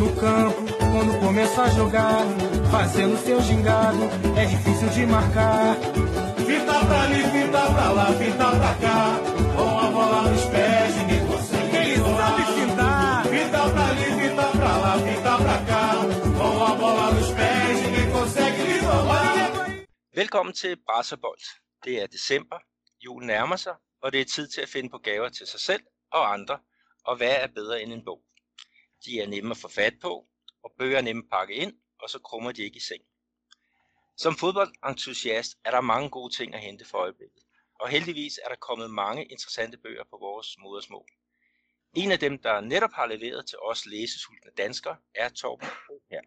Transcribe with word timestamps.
no 0.00 0.16
campo, 0.16 0.62
quando 0.92 1.20
começa 1.20 1.62
a 1.62 1.68
jogar, 1.68 2.24
fazendo 2.70 3.18
seu 3.18 3.40
gingado, 3.42 4.04
é 4.34 4.46
difícil 4.46 4.88
de 4.88 5.06
marcar. 5.06 5.76
Fita 6.48 6.76
pra 6.86 7.02
ali, 7.02 7.22
fita 7.34 7.62
pra 7.74 7.88
lá, 7.92 8.06
fita 8.20 8.48
pra 8.60 8.74
cá, 8.84 9.00
com 9.56 9.78
a 9.78 9.90
bola 9.90 10.22
nos 10.30 10.44
pés, 10.46 10.96
ninguém 10.96 11.26
consegue. 11.26 11.76
Ele 11.76 11.96
sabe 12.18 12.42
fintar. 12.56 13.26
Fita 13.26 13.62
pra 13.72 13.86
ali, 13.92 14.08
fita 14.20 14.46
pra 14.58 14.76
lá, 14.84 14.92
fita 15.06 15.32
pra 15.44 15.58
cá, 15.70 15.84
com 16.38 16.64
a 16.64 16.74
bola 16.80 17.06
nos 17.12 17.30
pés, 17.38 17.76
ninguém 17.84 18.10
consegue 18.10 18.62
lhe 18.68 18.78
roubar. 18.80 19.50
Velkommen 20.14 20.54
til 20.54 20.76
Brasserbold. 20.86 21.42
Det 21.84 22.02
er 22.02 22.06
december, 22.06 22.58
julen 23.04 23.26
nærmer 23.26 23.56
sig, 23.56 23.74
og 24.02 24.12
det 24.12 24.20
er 24.20 24.24
tid 24.24 24.48
til 24.48 24.60
at 24.60 24.68
finde 24.68 24.90
på 24.90 24.98
gaver 24.98 25.28
til 25.28 25.46
sig 25.46 25.60
selv 25.60 25.82
og 26.12 26.32
andre, 26.32 26.58
og 27.04 27.16
hvad 27.16 27.34
er 27.42 27.46
bedre 27.54 27.82
end 27.82 27.92
en 27.92 28.04
bog? 28.04 28.20
De 29.04 29.20
er 29.20 29.26
nemme 29.26 29.50
at 29.50 29.56
få 29.56 29.68
fat 29.68 29.94
på, 30.02 30.28
og 30.62 30.72
bøger 30.78 30.98
er 30.98 31.02
nemme 31.02 31.22
at 31.22 31.30
pakke 31.30 31.54
ind, 31.54 31.72
og 31.98 32.10
så 32.10 32.18
krummer 32.18 32.52
de 32.52 32.62
ikke 32.62 32.76
i 32.76 32.80
seng. 32.80 33.02
Som 34.16 34.36
fodboldentusiast 34.36 35.58
er 35.64 35.70
der 35.70 35.80
mange 35.80 36.10
gode 36.10 36.34
ting 36.34 36.54
at 36.54 36.60
hente 36.60 36.84
for 36.84 36.98
øjeblikket, 36.98 37.42
og 37.80 37.88
heldigvis 37.88 38.40
er 38.44 38.48
der 38.48 38.56
kommet 38.56 38.90
mange 38.90 39.24
interessante 39.24 39.78
bøger 39.78 40.04
på 40.04 40.18
vores 40.20 40.56
modersmål. 40.58 41.08
En 41.94 42.12
af 42.12 42.18
dem, 42.18 42.38
der 42.42 42.60
netop 42.60 42.92
har 42.92 43.06
leveret 43.06 43.46
til 43.46 43.58
os 43.58 43.86
læsesultne 43.86 44.50
danskere, 44.56 44.96
er 45.14 45.28
Torben 45.28 45.68
her. 46.10 46.20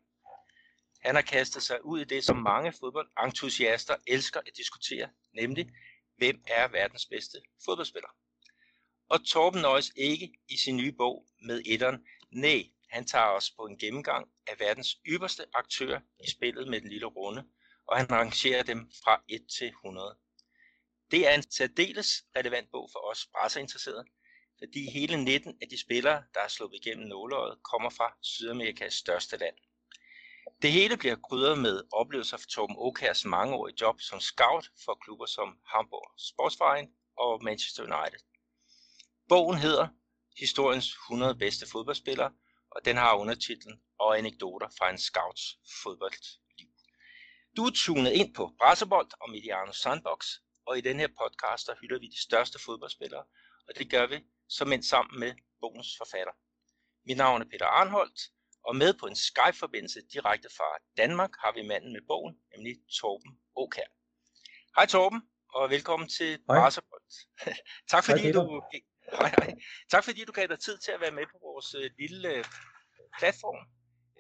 Han 1.00 1.16
har 1.16 1.22
kastet 1.22 1.64
sig 1.64 1.86
ud 1.86 2.02
i 2.02 2.04
det, 2.04 2.24
som 2.24 2.38
mange 2.38 2.74
fodboldentusiaster 2.80 3.96
elsker 4.08 4.40
at 4.40 4.58
diskutere, 4.58 5.10
nemlig 5.34 5.70
hvem 6.18 6.44
er 6.48 6.68
verdens 6.68 7.06
bedste 7.06 7.38
fodboldspiller. 7.66 8.10
Og 9.10 9.26
Torben 9.26 9.62
nøjes 9.62 9.92
ikke 9.96 10.34
i 10.50 10.58
sin 10.58 10.78
nye 10.78 10.92
bog 10.92 11.28
med 11.42 11.62
etteren. 11.66 12.06
Nej, 12.34 12.70
han 12.90 13.06
tager 13.06 13.26
os 13.26 13.52
på 13.52 13.66
en 13.66 13.78
gennemgang 13.78 14.30
af 14.48 14.60
verdens 14.60 14.98
ypperste 15.06 15.46
aktører 15.54 16.00
i 16.20 16.30
spillet 16.30 16.68
med 16.68 16.82
den 16.82 16.90
lille 16.90 17.06
runde, 17.06 17.44
og 17.88 17.98
han 17.98 18.12
rangerer 18.12 18.64
dem 18.64 18.92
fra 19.04 19.24
1 19.30 19.46
til 19.58 19.68
100. 19.68 20.18
Det 21.12 21.28
er 21.28 21.36
en 21.36 21.52
særdeles 21.52 22.26
relevant 22.36 22.72
bog 22.72 22.90
for 22.92 23.12
os 23.12 23.28
brasserinteresserede, 23.34 24.06
fordi 24.60 24.92
hele 24.92 25.24
19 25.24 25.58
af 25.62 25.68
de 25.70 25.82
spillere, 25.82 26.24
der 26.34 26.40
er 26.40 26.48
sluppet 26.48 26.86
igennem 26.86 27.08
nåleøjet, 27.08 27.60
kommer 27.72 27.90
fra 27.90 28.18
Sydamerikas 28.22 28.94
største 28.94 29.38
land. 29.38 29.56
Det 30.62 30.72
hele 30.72 30.98
bliver 30.98 31.16
krydret 31.16 31.58
med 31.58 31.84
oplevelser 31.92 32.38
fra 32.38 32.46
Torben 32.50 32.76
Okærs 32.80 33.26
mangeårige 33.26 33.78
job 33.82 34.02
som 34.02 34.20
scout 34.20 34.66
for 34.86 34.98
klubber 35.04 35.26
som 35.26 35.58
Hamburg 35.66 36.12
Sportsverein 36.18 36.90
og 37.18 37.44
Manchester 37.44 37.84
United. 37.84 38.20
Bogen 39.30 39.58
hedder 39.58 39.88
Historiens 40.40 40.94
100 40.94 41.36
bedste 41.36 41.66
fodboldspillere, 41.72 42.32
og 42.72 42.86
den 42.86 42.98
har 42.98 43.16
undertitlen 43.16 43.82
og 44.00 44.18
anekdoter 44.18 44.68
fra 44.78 44.90
en 44.90 44.98
scouts 44.98 45.42
fodboldliv. 45.84 46.70
Du 47.58 47.66
er 47.66 47.72
tunet 47.76 48.12
ind 48.12 48.34
på 48.34 48.54
Brassebold 48.60 49.10
og 49.22 49.30
Mediano 49.30 49.72
Sandbox, 49.72 50.28
og 50.66 50.78
i 50.78 50.82
den 50.82 51.00
her 51.00 51.08
podcast 51.08 51.68
der 51.68 51.76
hylder 51.82 52.00
vi 52.00 52.08
de 52.08 52.22
største 52.22 52.60
fodboldspillere, 52.66 53.26
og 53.68 53.78
det 53.78 53.92
gør 53.92 54.08
vi 54.08 54.20
som 54.50 54.74
en 54.74 54.84
sammen 54.84 55.20
med 55.20 55.34
bogens 55.62 55.98
forfatter. 55.98 56.34
Mit 57.06 57.18
navn 57.18 57.42
er 57.42 57.46
Peter 57.46 57.66
Arnholdt, 57.66 58.20
og 58.68 58.76
med 58.76 58.94
på 58.94 59.06
en 59.06 59.16
Skype-forbindelse 59.16 60.00
direkte 60.14 60.50
fra 60.58 60.70
Danmark 60.98 61.32
har 61.40 61.52
vi 61.52 61.68
manden 61.68 61.94
med 61.94 62.02
bogen, 62.08 62.36
nemlig 62.56 62.76
Torben 63.00 63.40
Åkær. 63.56 63.90
Hej 64.76 64.86
Torben, 64.86 65.22
og 65.54 65.70
velkommen 65.70 66.10
til 66.10 66.28
Hej. 66.28 66.60
Brassebold. 66.60 67.04
tak 67.92 68.04
fordi 68.04 68.22
Peter. 68.22 68.44
du 68.44 68.62
hej, 69.12 69.32
hej. 69.38 69.56
Tak 69.92 70.04
fordi 70.04 70.26
du 70.26 70.32
gav 70.32 70.48
dig 70.48 70.60
tid 70.60 70.78
til 70.78 70.92
at 70.92 71.02
være 71.02 71.12
med 71.12 71.26
på 71.32 71.38
vores 71.48 71.76
øh, 71.76 71.92
lille 72.00 72.30
øh, 72.38 72.44
platform. 73.20 73.62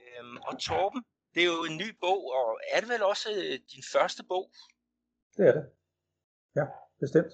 Øhm, 0.01 0.37
og 0.47 0.59
Torben, 0.59 1.03
det 1.33 1.41
er 1.43 1.49
jo 1.55 1.63
en 1.71 1.77
ny 1.77 1.89
bog, 2.05 2.21
og 2.39 2.59
er 2.73 2.79
det 2.79 2.89
vel 2.89 3.03
også 3.03 3.29
øh, 3.31 3.55
din 3.73 3.83
første 3.93 4.23
bog? 4.31 4.45
Det 5.37 5.47
er 5.49 5.53
det. 5.57 5.65
Ja, 6.55 6.65
bestemt. 6.99 7.33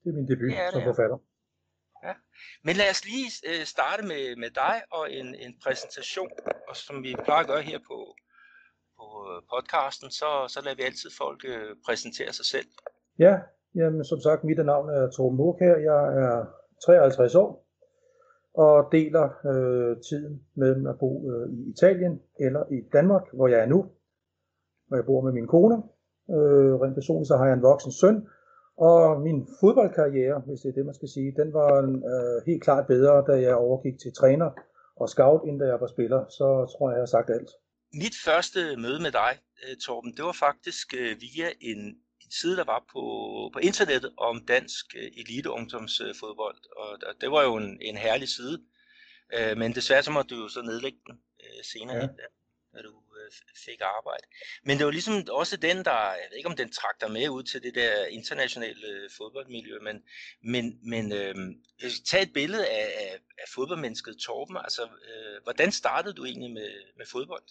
Det 0.00 0.08
er 0.10 0.16
min 0.18 0.28
debut 0.28 0.50
Det 0.50 0.58
er 0.58 0.64
det, 0.64 0.72
som 0.72 0.82
ja. 0.82 0.90
forfatter. 0.90 1.18
Men 2.62 2.76
lad 2.76 2.90
os 2.90 3.04
lige 3.04 3.30
øh, 3.50 3.64
starte 3.64 4.02
med, 4.02 4.36
med 4.36 4.50
dig 4.50 4.82
og 4.90 5.12
en, 5.12 5.34
en 5.34 5.60
præsentation, 5.62 6.30
og 6.68 6.76
som 6.76 7.02
vi 7.02 7.14
plejer 7.24 7.40
at 7.40 7.46
gøre 7.46 7.62
her 7.62 7.78
på, 7.78 8.16
på 8.96 9.06
øh, 9.30 9.42
podcasten, 9.52 10.10
så, 10.10 10.48
så 10.48 10.60
lader 10.60 10.76
vi 10.76 10.82
altid 10.82 11.10
folk 11.18 11.44
øh, 11.44 11.76
præsentere 11.86 12.32
sig 12.32 12.46
selv. 12.46 12.68
Ja, 13.18 13.34
jamen 13.74 14.04
som 14.04 14.20
sagt, 14.20 14.44
mit 14.44 14.66
navn 14.66 14.88
er 14.88 15.10
Torben 15.10 15.36
Mokær. 15.36 15.76
Jeg 15.76 16.18
er 16.24 16.44
53 16.86 17.34
år 17.34 17.64
og 18.54 18.88
deler 18.92 19.26
øh, 19.50 19.96
tiden 20.08 20.42
mellem 20.54 20.86
at 20.86 20.98
bo 20.98 21.30
øh, 21.30 21.52
i 21.52 21.70
Italien 21.70 22.20
eller 22.40 22.62
i 22.70 22.80
Danmark, 22.92 23.22
hvor 23.32 23.48
jeg 23.48 23.60
er 23.60 23.66
nu, 23.66 23.86
hvor 24.86 24.96
jeg 24.96 25.06
bor 25.06 25.20
med 25.20 25.32
min 25.32 25.46
kone. 25.46 25.76
Øh, 26.30 26.74
rent 26.82 26.94
personligt 26.94 27.28
så 27.28 27.36
har 27.36 27.46
jeg 27.46 27.54
en 27.54 27.62
voksen 27.62 27.92
søn, 27.92 28.26
og 28.76 29.20
min 29.20 29.46
fodboldkarriere, 29.60 30.42
hvis 30.46 30.60
det 30.60 30.68
er 30.68 30.72
det, 30.72 30.86
man 30.86 30.94
skal 30.94 31.08
sige, 31.08 31.34
den 31.36 31.52
var 31.52 31.72
øh, 32.12 32.46
helt 32.46 32.62
klart 32.62 32.86
bedre, 32.86 33.24
da 33.28 33.40
jeg 33.40 33.54
overgik 33.54 33.98
til 33.98 34.12
træner 34.12 34.50
og 34.96 35.08
scout, 35.08 35.42
end 35.48 35.60
da 35.60 35.66
jeg 35.66 35.80
var 35.80 35.86
spiller. 35.86 36.20
Så 36.28 36.46
tror 36.72 36.90
jeg, 36.90 36.96
jeg 36.96 37.02
har 37.02 37.14
sagt 37.16 37.30
alt. 37.30 37.50
Mit 38.02 38.16
første 38.26 38.60
møde 38.84 39.00
med 39.06 39.12
dig, 39.12 39.32
øh, 39.62 39.76
Torben, 39.84 40.12
det 40.16 40.24
var 40.24 40.36
faktisk 40.46 40.86
øh, 41.00 41.12
via 41.24 41.48
en, 41.60 41.80
en 42.24 42.30
side, 42.30 42.56
der 42.56 42.64
var 42.64 42.84
på, 42.92 43.00
på 43.52 43.58
internettet 43.58 44.14
om 44.16 44.46
dansk 44.46 44.86
øh, 44.96 45.10
eliteungdomsfodbold, 45.16 46.58
og 46.76 47.00
der- 47.00 47.12
det 47.20 47.30
var 47.30 47.42
jo 47.42 47.56
en, 47.56 47.78
en 47.80 47.96
herlig 47.96 48.28
side. 48.28 48.62
Øh, 49.38 49.56
men 49.56 49.74
desværre 49.74 50.02
så 50.02 50.10
måtte 50.10 50.34
du 50.34 50.42
jo 50.42 50.48
så 50.48 50.62
nedlægge 50.62 50.98
den 51.06 51.20
øh, 51.44 51.64
senere 51.72 51.96
Ja. 51.96 52.00
da, 52.06 52.26
da 52.74 52.82
du 52.82 52.88
øh, 53.20 53.30
fik 53.64 53.80
arbejde. 53.80 54.26
Men 54.64 54.78
det 54.78 54.84
var 54.86 54.92
ligesom 54.92 55.24
også 55.30 55.56
den, 55.56 55.76
der, 55.76 56.00
jeg 56.20 56.26
ved 56.30 56.36
ikke 56.36 56.48
om 56.48 56.56
den 56.56 56.72
trak 56.72 57.00
dig 57.00 57.10
med 57.10 57.28
ud 57.28 57.42
til 57.42 57.62
det 57.62 57.74
der 57.74 58.04
internationale 58.06 58.86
øh, 58.88 59.10
fodboldmiljø, 59.16 59.78
men, 59.80 60.02
men, 60.42 60.78
men 60.90 61.12
øh, 61.12 61.34
tag 62.06 62.22
et 62.22 62.32
billede 62.32 62.66
af, 62.68 62.86
af, 63.04 63.18
af 63.38 63.44
fodboldmennesket 63.54 64.16
Torben. 64.16 64.56
Altså, 64.56 64.82
øh, 64.82 65.42
hvordan 65.42 65.72
startede 65.72 66.14
du 66.14 66.24
egentlig 66.24 66.50
med, 66.50 66.70
med 66.96 67.06
fodbold? 67.06 67.44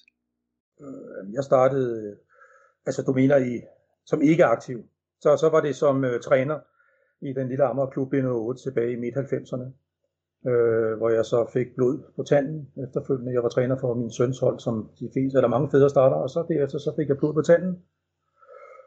Jeg 1.33 1.43
startede, 1.43 2.17
altså 2.85 3.01
du 3.01 3.13
mener 3.13 3.37
i, 3.37 3.61
som 4.05 4.21
ikke 4.21 4.45
aktiv. 4.45 4.83
Så, 5.21 5.37
så 5.37 5.49
var 5.49 5.61
det 5.61 5.75
som 5.75 6.05
øh, 6.05 6.19
træner 6.19 6.59
i 7.21 7.33
den 7.33 7.47
lille 7.47 7.63
Amagerklub 7.63 8.13
B08 8.13 8.63
tilbage 8.63 8.91
i 8.91 8.99
midt-90'erne, 8.99 9.67
øh, 10.49 10.97
hvor 10.97 11.09
jeg 11.09 11.25
så 11.25 11.49
fik 11.53 11.67
blod 11.75 11.97
på 12.15 12.23
tanden 12.23 12.69
efterfølgende. 12.87 13.33
Jeg 13.33 13.43
var 13.43 13.49
træner 13.49 13.77
for 13.79 13.93
min 13.93 14.11
søns 14.11 14.39
hold, 14.39 14.59
som 14.59 14.89
de 14.99 15.09
fleste, 15.13 15.37
eller 15.37 15.47
mange 15.47 15.69
fædre 15.71 15.89
starter, 15.89 16.15
og 16.15 16.29
så 16.29 16.45
derefter 16.49 16.77
så 16.77 16.93
fik 16.95 17.09
jeg 17.09 17.17
blod 17.17 17.33
på 17.33 17.41
tanden, 17.41 17.83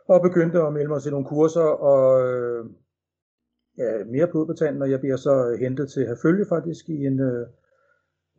og 0.08 0.22
begyndte 0.22 0.62
at 0.62 0.72
melde 0.72 0.88
mig 0.88 1.02
til 1.02 1.12
nogle 1.12 1.26
kurser, 1.26 1.68
og 1.90 2.28
øh, 2.28 2.64
ja, 3.78 4.04
mere 4.04 4.26
blod 4.26 4.46
på 4.46 4.52
tanden, 4.52 4.82
og 4.82 4.90
jeg 4.90 5.00
bliver 5.00 5.16
så 5.16 5.34
øh, 5.48 5.60
hentet 5.60 5.90
til 5.90 6.00
at 6.00 6.18
følge 6.22 6.46
faktisk 6.48 6.88
i 6.88 7.06
en, 7.06 7.20
øh, 7.20 7.46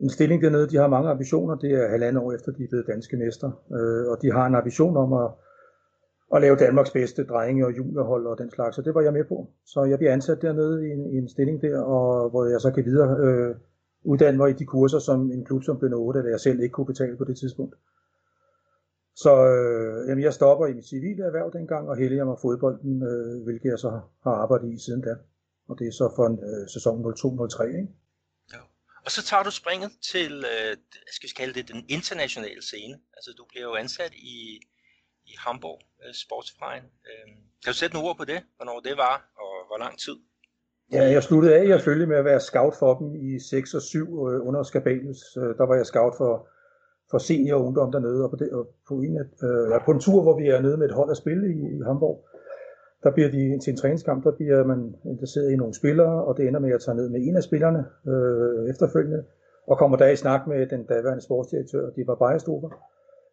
en 0.00 0.10
stilling 0.10 0.42
dernede. 0.42 0.68
De 0.68 0.76
har 0.76 0.88
mange 0.88 1.10
ambitioner. 1.10 1.54
Det 1.54 1.72
er 1.72 1.88
halvandet 1.88 2.22
år 2.22 2.32
efter, 2.32 2.52
de 2.52 2.64
er 2.64 2.68
blevet 2.68 2.86
danske 2.86 3.16
mester. 3.16 3.50
Øh, 3.76 4.10
og 4.10 4.22
de 4.22 4.32
har 4.32 4.46
en 4.46 4.54
ambition 4.54 4.96
om 4.96 5.12
at, 5.12 5.30
at 6.34 6.40
lave 6.40 6.56
Danmarks 6.56 6.90
bedste 6.90 7.26
drenge- 7.26 7.66
og 7.66 7.76
juniorhold 7.76 8.26
og 8.26 8.38
den 8.38 8.50
slags. 8.50 8.76
Så 8.76 8.82
det 8.82 8.94
var 8.94 9.00
jeg 9.00 9.12
med 9.12 9.24
på. 9.24 9.50
Så 9.64 9.84
jeg 9.84 9.98
bliver 9.98 10.12
ansat 10.12 10.42
dernede 10.42 10.88
i 10.88 10.90
en, 10.90 11.14
i 11.14 11.16
en 11.16 11.28
stilling 11.28 11.62
der, 11.62 11.80
og 11.80 12.30
hvor 12.30 12.44
jeg 12.44 12.60
så 12.60 12.70
kan 12.70 12.84
videre 12.84 13.16
øh, 13.26 13.54
uddanne 14.04 14.38
mig 14.38 14.50
i 14.50 14.52
de 14.52 14.66
kurser, 14.66 14.98
som 14.98 15.32
en 15.32 15.44
klub 15.44 15.62
som 15.64 15.78
Bønder 15.80 15.98
8, 15.98 16.18
eller 16.18 16.30
jeg 16.30 16.40
selv 16.40 16.60
ikke 16.60 16.72
kunne 16.72 16.92
betale 16.92 17.16
på 17.16 17.24
det 17.24 17.36
tidspunkt. 17.38 17.74
Så 19.16 19.32
øh, 19.46 20.08
jamen, 20.08 20.24
jeg 20.24 20.34
stopper 20.34 20.66
i 20.66 20.74
mit 20.74 20.88
civile 20.88 21.24
erhverv 21.24 21.52
dengang, 21.52 21.88
og 21.88 21.96
helliger 21.96 22.24
mig 22.24 22.36
fodbolden, 22.42 23.02
øh, 23.02 23.44
hvilket 23.44 23.68
jeg 23.70 23.78
så 23.78 23.90
har 24.24 24.34
arbejdet 24.44 24.72
i 24.72 24.84
siden 24.84 25.00
da. 25.00 25.14
Og 25.68 25.78
det 25.78 25.86
er 25.86 25.92
så 25.92 26.12
for 26.16 26.26
en 26.26 26.38
øh, 26.50 26.68
sæson 26.74 26.96
02-03, 27.04 27.66
ikke? 27.80 27.88
Og 29.08 29.12
så 29.16 29.22
tager 29.30 29.42
du 29.42 29.50
springet 29.50 29.90
til, 30.12 30.32
øh, 30.52 30.76
skal 31.14 31.28
vi 31.28 31.34
kalde 31.40 31.54
det, 31.58 31.68
den 31.74 31.84
internationale 31.96 32.62
scene. 32.70 32.94
Altså, 33.16 33.30
du 33.38 33.44
bliver 33.50 33.66
jo 33.70 33.74
ansat 33.74 34.12
i, 34.14 34.60
i 35.32 35.34
Hamburg 35.44 35.80
øh, 36.02 36.12
Sportsverein. 36.24 36.84
Øh, 37.08 37.26
kan 37.62 37.70
du 37.72 37.78
sætte 37.80 37.94
nogle 37.94 38.08
ord 38.08 38.16
på 38.22 38.26
det, 38.32 38.40
hvornår 38.56 38.78
det 38.88 38.94
var, 39.06 39.16
og 39.44 39.52
hvor 39.68 39.78
lang 39.84 39.94
tid? 40.04 40.16
Ja, 40.92 41.02
jeg 41.14 41.22
sluttede 41.22 41.54
af 41.60 41.66
at 41.76 41.82
følge 41.88 42.06
med 42.06 42.16
at 42.16 42.24
være 42.24 42.40
scout 42.40 42.74
for 42.82 42.92
dem 42.98 43.08
i 43.28 43.30
6 43.50 43.74
og 43.74 43.82
7 43.82 43.98
øh, 44.28 44.46
under 44.48 44.62
Skabalius. 44.62 45.22
Øh, 45.36 45.50
Der 45.58 45.66
var 45.66 45.76
jeg 45.80 45.86
scout 45.86 46.14
for, 46.20 46.32
for 47.10 47.18
senior 47.18 47.58
og 47.58 47.64
ungdom 47.66 47.92
dernede, 47.92 48.24
og 48.24 48.30
på, 48.30 48.36
det, 48.36 48.48
og 48.52 48.64
på, 48.88 48.94
en, 48.94 49.16
øh, 49.46 49.64
ja, 49.72 49.78
på 49.84 49.90
en 49.90 50.00
tur, 50.00 50.22
hvor 50.22 50.36
vi 50.40 50.46
er 50.48 50.60
nede 50.60 50.76
med 50.76 50.86
et 50.88 50.94
hold 51.00 51.10
at 51.10 51.16
spille 51.16 51.44
i, 51.54 51.58
i 51.76 51.80
Hamburg, 51.88 52.16
der 53.02 53.10
bliver 53.12 53.30
de 53.30 53.58
til 53.64 53.70
en 53.70 53.76
træningskamp, 53.76 54.24
der 54.24 54.32
bliver 54.38 54.64
man 54.64 54.94
interesseret 55.04 55.52
i 55.52 55.56
nogle 55.56 55.74
spillere, 55.74 56.24
og 56.24 56.36
det 56.36 56.48
ender 56.48 56.60
med 56.60 56.72
at 56.72 56.80
tage 56.80 56.96
ned 56.96 57.08
med 57.08 57.20
en 57.20 57.36
af 57.36 57.42
spillerne 57.42 57.84
øh, 58.12 58.70
efterfølgende, 58.70 59.24
og 59.66 59.78
kommer 59.78 59.96
der 59.96 60.08
i 60.08 60.16
snak 60.16 60.46
med 60.46 60.66
den 60.66 60.86
daværende 60.86 61.24
sportsdirektør, 61.24 61.90
det 61.90 62.06
var 62.06 62.14
Bejerstober, 62.14 62.70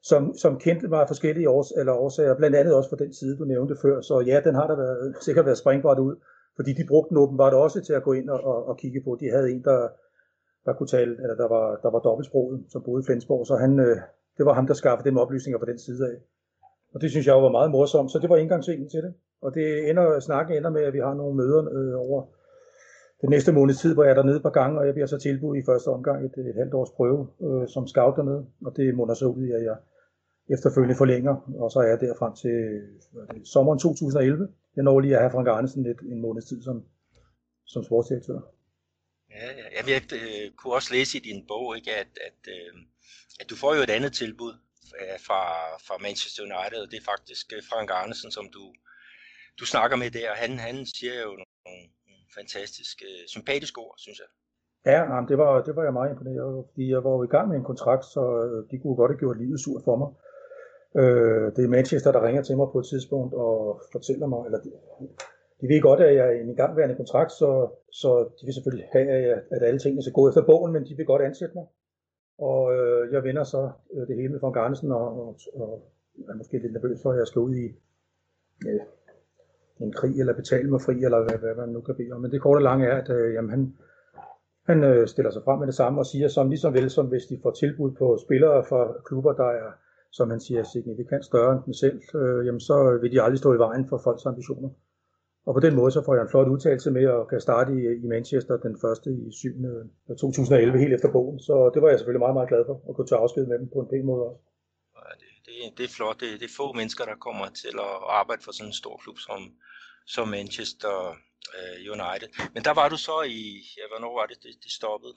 som, 0.10 0.22
som 0.44 0.60
kendte 0.66 0.88
mig 0.88 1.02
af 1.02 1.07
forskellige 1.07 1.50
års, 1.50 1.72
eller 1.72 1.94
årsager, 1.94 2.36
blandt 2.36 2.56
andet 2.56 2.75
også 2.75 2.90
for 2.90 2.96
den 3.04 3.13
side, 3.13 3.38
du 3.38 3.44
nævnte 3.44 3.75
før. 3.81 4.02
Så 4.02 4.16
ja, 4.19 4.42
den 4.48 4.56
har 4.56 4.68
der 4.68 4.75
været, 4.75 5.16
sikkert 5.22 5.46
været 5.46 5.57
springbart 5.57 6.00
ud, 6.00 6.16
fordi 6.56 6.72
de 6.74 6.86
brugte 6.88 7.10
den 7.10 7.18
åbenbart 7.18 7.54
også 7.54 7.81
til 7.81 7.94
at 7.94 8.04
gå 8.04 8.13
ind 8.13 8.30
og, 8.30 8.40
og, 8.44 8.68
og 8.69 8.78
kigge 8.78 9.02
på. 9.06 9.18
De 9.19 9.30
havde 9.36 9.52
en, 9.52 9.63
der, 9.63 9.88
der 10.66 10.74
kunne 10.74 10.88
tale, 10.88 11.12
eller 11.24 11.36
der 11.36 11.48
var, 11.48 11.66
der 11.84 11.92
var 11.92 12.00
dobbeltsproget, 12.00 12.66
som 12.69 12.84
boede 12.86 13.04
i 13.04 13.06
Flensborg, 13.06 13.48
så 13.48 13.56
han, 13.56 13.80
øh, 13.80 13.98
det 14.38 14.46
var 14.46 14.54
ham, 14.54 14.68
der 14.68 14.74
skaffede 14.74 15.10
dem 15.10 15.18
oplysninger 15.18 15.60
på 15.60 15.66
den 15.66 15.80
side 15.80 16.02
af. 16.12 16.18
Og 16.94 17.02
det 17.02 17.12
synes 17.12 17.28
jeg 17.28 17.36
var 17.36 17.50
meget 17.57 17.72
morsomt, 17.72 18.12
så 18.12 18.19
det 18.19 18.30
var 18.30 18.38
indgangsvinklen 18.38 18.90
til 18.90 19.02
det. 19.04 19.13
Og 19.42 19.54
det 19.54 19.90
ender, 19.90 20.19
snakken 20.19 20.57
ender 20.57 20.69
med, 20.69 20.84
at 20.84 20.94
vi 20.94 21.00
har 21.00 21.13
nogle 21.13 21.36
møder 21.36 21.62
øh, 21.78 22.10
over 22.10 22.24
den 23.22 23.30
næste 23.30 23.52
måneds 23.52 23.80
tid, 23.81 23.94
hvor 23.94 24.04
jeg 24.04 24.12
er 24.12 24.16
dernede 24.16 24.36
et 24.36 24.44
par 24.44 24.57
gange, 24.60 24.80
og 24.80 24.86
jeg 24.86 24.94
bliver 24.94 25.07
så 25.07 25.18
tilbudt 25.18 25.57
i 25.57 25.66
første 25.66 25.88
omgang 25.88 26.25
et, 26.25 26.34
et 26.38 26.56
halvt 26.56 26.74
års 26.74 26.92
prøve 26.92 27.28
øh, 27.46 27.68
som 27.68 27.88
scout 27.88 28.16
dernede, 28.16 28.46
og 28.66 28.72
det 28.78 28.96
munder 28.96 29.13
så 29.13 29.25
ud 29.25 29.44
i, 29.44 29.52
at 29.52 29.63
jeg 29.63 29.75
efterfølgende 30.50 30.97
forlænger, 30.97 31.36
og 31.63 31.71
så 31.71 31.80
er 31.80 31.88
jeg 31.88 32.00
der 32.00 32.15
frem 32.19 32.33
til 32.36 32.56
det, 33.33 33.47
sommeren 33.47 33.80
2011. 33.80 34.47
Jeg 34.75 34.83
når 34.83 35.00
lige 35.00 35.15
at 35.15 35.21
have 35.21 35.31
Frank 35.31 35.47
Arnesen 35.47 35.83
lidt 35.83 36.01
en 36.01 36.21
måneds 36.21 36.45
tid 36.45 36.63
som, 36.63 36.77
som 37.65 37.83
sportsdirektør. 37.83 38.39
Ja, 39.30 39.47
ja. 39.59 39.65
Jeg 39.88 40.01
øh, 40.21 40.51
kunne 40.57 40.74
også 40.74 40.94
læse 40.94 41.18
i 41.18 41.25
din 41.30 41.47
bog, 41.47 41.77
ikke, 41.77 41.92
at, 42.03 42.12
at, 42.27 42.42
øh, 42.56 42.74
at 43.42 43.50
du 43.50 43.56
får 43.56 43.75
jo 43.75 43.81
et 43.81 43.95
andet 43.97 44.13
tilbud 44.13 44.53
øh, 45.00 45.18
fra, 45.27 45.42
fra 45.88 45.95
Manchester 46.06 46.44
United, 46.44 46.80
og 46.83 46.92
det 46.92 46.97
er 47.00 47.12
faktisk 47.13 47.45
øh, 47.56 47.62
Frank 47.69 47.89
Arnesen, 47.92 48.31
som 48.31 48.45
du, 48.56 48.63
du 49.59 49.65
snakker 49.65 49.97
med 49.97 50.12
der. 50.12 50.30
Han, 50.44 50.51
han 50.68 50.75
siger 50.86 51.15
jo 51.25 51.31
nogle, 51.42 51.86
fantastiske, 52.39 53.07
sympatiske 53.36 53.80
ord, 53.86 53.95
synes 53.97 54.19
jeg. 54.24 54.30
Ja, 54.92 55.00
det 55.30 55.38
var, 55.42 55.51
det 55.68 55.74
var 55.75 55.83
jeg 55.83 55.94
meget 55.94 56.12
imponeret 56.12 56.44
over, 56.51 56.63
fordi 56.69 56.86
jeg 56.94 57.03
var 57.03 57.12
jo 57.18 57.24
i 57.24 57.33
gang 57.36 57.45
med 57.50 57.57
en 57.57 57.69
kontrakt, 57.71 58.06
så 58.15 58.24
øh, 58.45 58.59
de 58.71 58.75
kunne 58.81 58.95
godt 59.01 59.12
have 59.12 59.21
gjort 59.24 59.38
livet 59.44 59.59
surt 59.59 59.83
for 59.88 59.95
mig. 60.01 60.09
Øh, 61.01 61.45
det 61.56 61.63
er 61.63 61.75
Manchester, 61.77 62.12
der 62.12 62.25
ringer 62.27 62.44
til 62.44 62.57
mig 62.57 62.68
på 62.71 62.80
et 62.80 62.86
tidspunkt 62.86 63.33
og 63.33 63.81
fortæller 63.92 64.27
mig, 64.27 64.45
eller 64.45 64.59
de, 64.59 64.71
de 65.62 65.68
ved 65.68 65.81
godt, 65.81 66.00
at 66.00 66.15
jeg 66.15 66.27
er 66.27 66.31
i 66.31 66.42
en 66.42 66.56
gangværende 66.56 66.95
kontrakt, 66.95 67.31
så, 67.31 67.50
så 67.92 68.09
de 68.38 68.45
vil 68.45 68.53
selvfølgelig 68.53 68.88
have, 68.92 69.07
at 69.56 69.63
alle 69.63 69.80
tingene 69.80 70.01
skal 70.01 70.13
gå 70.13 70.30
efter 70.30 70.45
bogen, 70.45 70.74
men 70.74 70.86
de 70.88 70.95
vil 70.95 71.06
godt 71.06 71.21
ansætte 71.21 71.56
mig. 71.56 71.65
Og 72.38 72.74
øh, 72.75 73.13
jeg 73.13 73.24
vender 73.24 73.44
så 73.44 73.71
øh, 73.94 74.07
det 74.07 74.15
hele 74.15 74.30
med 74.30 74.39
von 74.39 74.53
Garnesen, 74.53 74.92
og, 74.92 75.07
og, 75.21 75.38
og 75.53 75.69
er 76.30 76.36
måske 76.36 76.57
lidt 76.57 76.74
nervøs 76.74 77.00
for, 77.03 77.12
at 77.12 77.18
jeg 77.18 77.27
skal 77.27 77.39
ud 77.39 77.56
i 77.56 77.65
øh, 78.68 78.81
en 79.80 79.92
krig, 79.92 80.19
eller 80.19 80.33
betale 80.33 80.69
mig 80.69 80.81
fri, 80.81 81.03
eller 81.03 81.24
hvad, 81.24 81.38
hvad 81.39 81.56
man 81.56 81.69
nu 81.69 81.81
kan 81.81 81.95
bede 81.95 82.12
om. 82.12 82.21
Men 82.21 82.31
det 82.31 82.42
korte 82.42 82.57
og 82.57 82.62
lange 82.62 82.86
er, 82.86 82.97
at 83.01 83.09
øh, 83.09 83.33
jamen, 83.33 83.50
han, 83.50 83.74
han 84.65 84.83
øh, 84.83 85.07
stiller 85.07 85.31
sig 85.31 85.44
frem 85.44 85.59
med 85.59 85.68
det 85.68 85.75
samme 85.75 86.00
og 86.01 86.06
siger, 86.06 86.27
som 86.27 86.50
ligesom 86.50 86.74
vel 86.74 86.89
som 86.89 87.06
hvis 87.07 87.25
de 87.25 87.39
får 87.44 87.51
tilbud 87.51 87.92
på 87.92 88.18
spillere 88.25 88.63
fra 88.69 88.94
klubber, 89.06 89.33
der 89.33 89.50
er, 89.62 89.71
som 90.17 90.29
han 90.29 90.39
siger, 90.45 90.63
signifikant 90.63 91.25
større 91.25 91.51
end 91.56 91.63
dem 91.67 91.73
selv, 91.83 92.00
øh, 92.19 92.45
jamen, 92.45 92.63
så 92.69 92.75
vil 93.01 93.12
de 93.12 93.21
aldrig 93.21 93.39
stå 93.39 93.50
i 93.53 93.63
vejen 93.65 93.85
for 93.89 93.97
folks 94.06 94.25
ambitioner. 94.25 94.69
Og 95.47 95.53
på 95.53 95.62
den 95.65 95.75
måde 95.79 95.91
så 95.91 96.01
får 96.06 96.13
jeg 96.15 96.23
en 96.23 96.33
flot 96.33 96.47
udtalelse 96.53 96.91
med 96.97 97.06
og 97.07 97.27
kan 97.31 97.41
starte 97.47 97.71
i, 97.79 97.81
i 98.03 98.07
Manchester 98.13 98.56
den 98.65 98.73
1. 98.73 99.27
i 99.27 99.31
7. 99.31 99.50
2011, 100.07 100.79
helt 100.83 100.94
efter 100.97 101.12
bogen. 101.12 101.39
Så 101.47 101.56
det 101.73 101.79
var 101.81 101.89
jeg 101.89 101.97
selvfølgelig 102.00 102.25
meget, 102.25 102.38
meget 102.39 102.51
glad 102.51 102.63
for, 102.69 102.75
at 102.89 102.95
kunne 102.95 103.09
tage 103.09 103.21
afsked 103.23 103.45
med 103.51 103.57
dem 103.59 103.67
på 103.73 103.79
en 103.81 103.89
pæn 103.91 104.06
måde 104.12 104.23
også. 104.29 104.41
Ja, 104.97 105.12
det, 105.21 105.31
det, 105.47 105.56
det 105.77 105.83
er 105.89 105.94
flot. 105.97 106.18
Det, 106.21 106.29
det 106.41 106.47
er 106.51 106.57
få 106.61 106.68
mennesker, 106.79 107.03
der 107.11 107.18
kommer 107.27 107.45
til 107.63 107.75
at 107.88 107.95
arbejde 108.21 108.41
for 108.45 108.53
sådan 108.57 108.69
en 108.71 108.81
stor 108.81 108.95
klub 109.03 109.18
som, 109.27 109.39
som 110.15 110.25
Manchester 110.38 110.95
uh, 111.57 111.77
United. 111.95 112.29
Men 112.56 112.61
der 112.68 112.73
var 112.79 112.88
du 112.94 112.97
så 113.09 113.18
i, 113.39 113.41
ja, 113.77 113.85
hvornår 113.91 114.11
var 114.19 114.25
det, 114.31 114.38
det, 114.45 114.53
det 114.63 114.71
stoppede? 114.79 115.13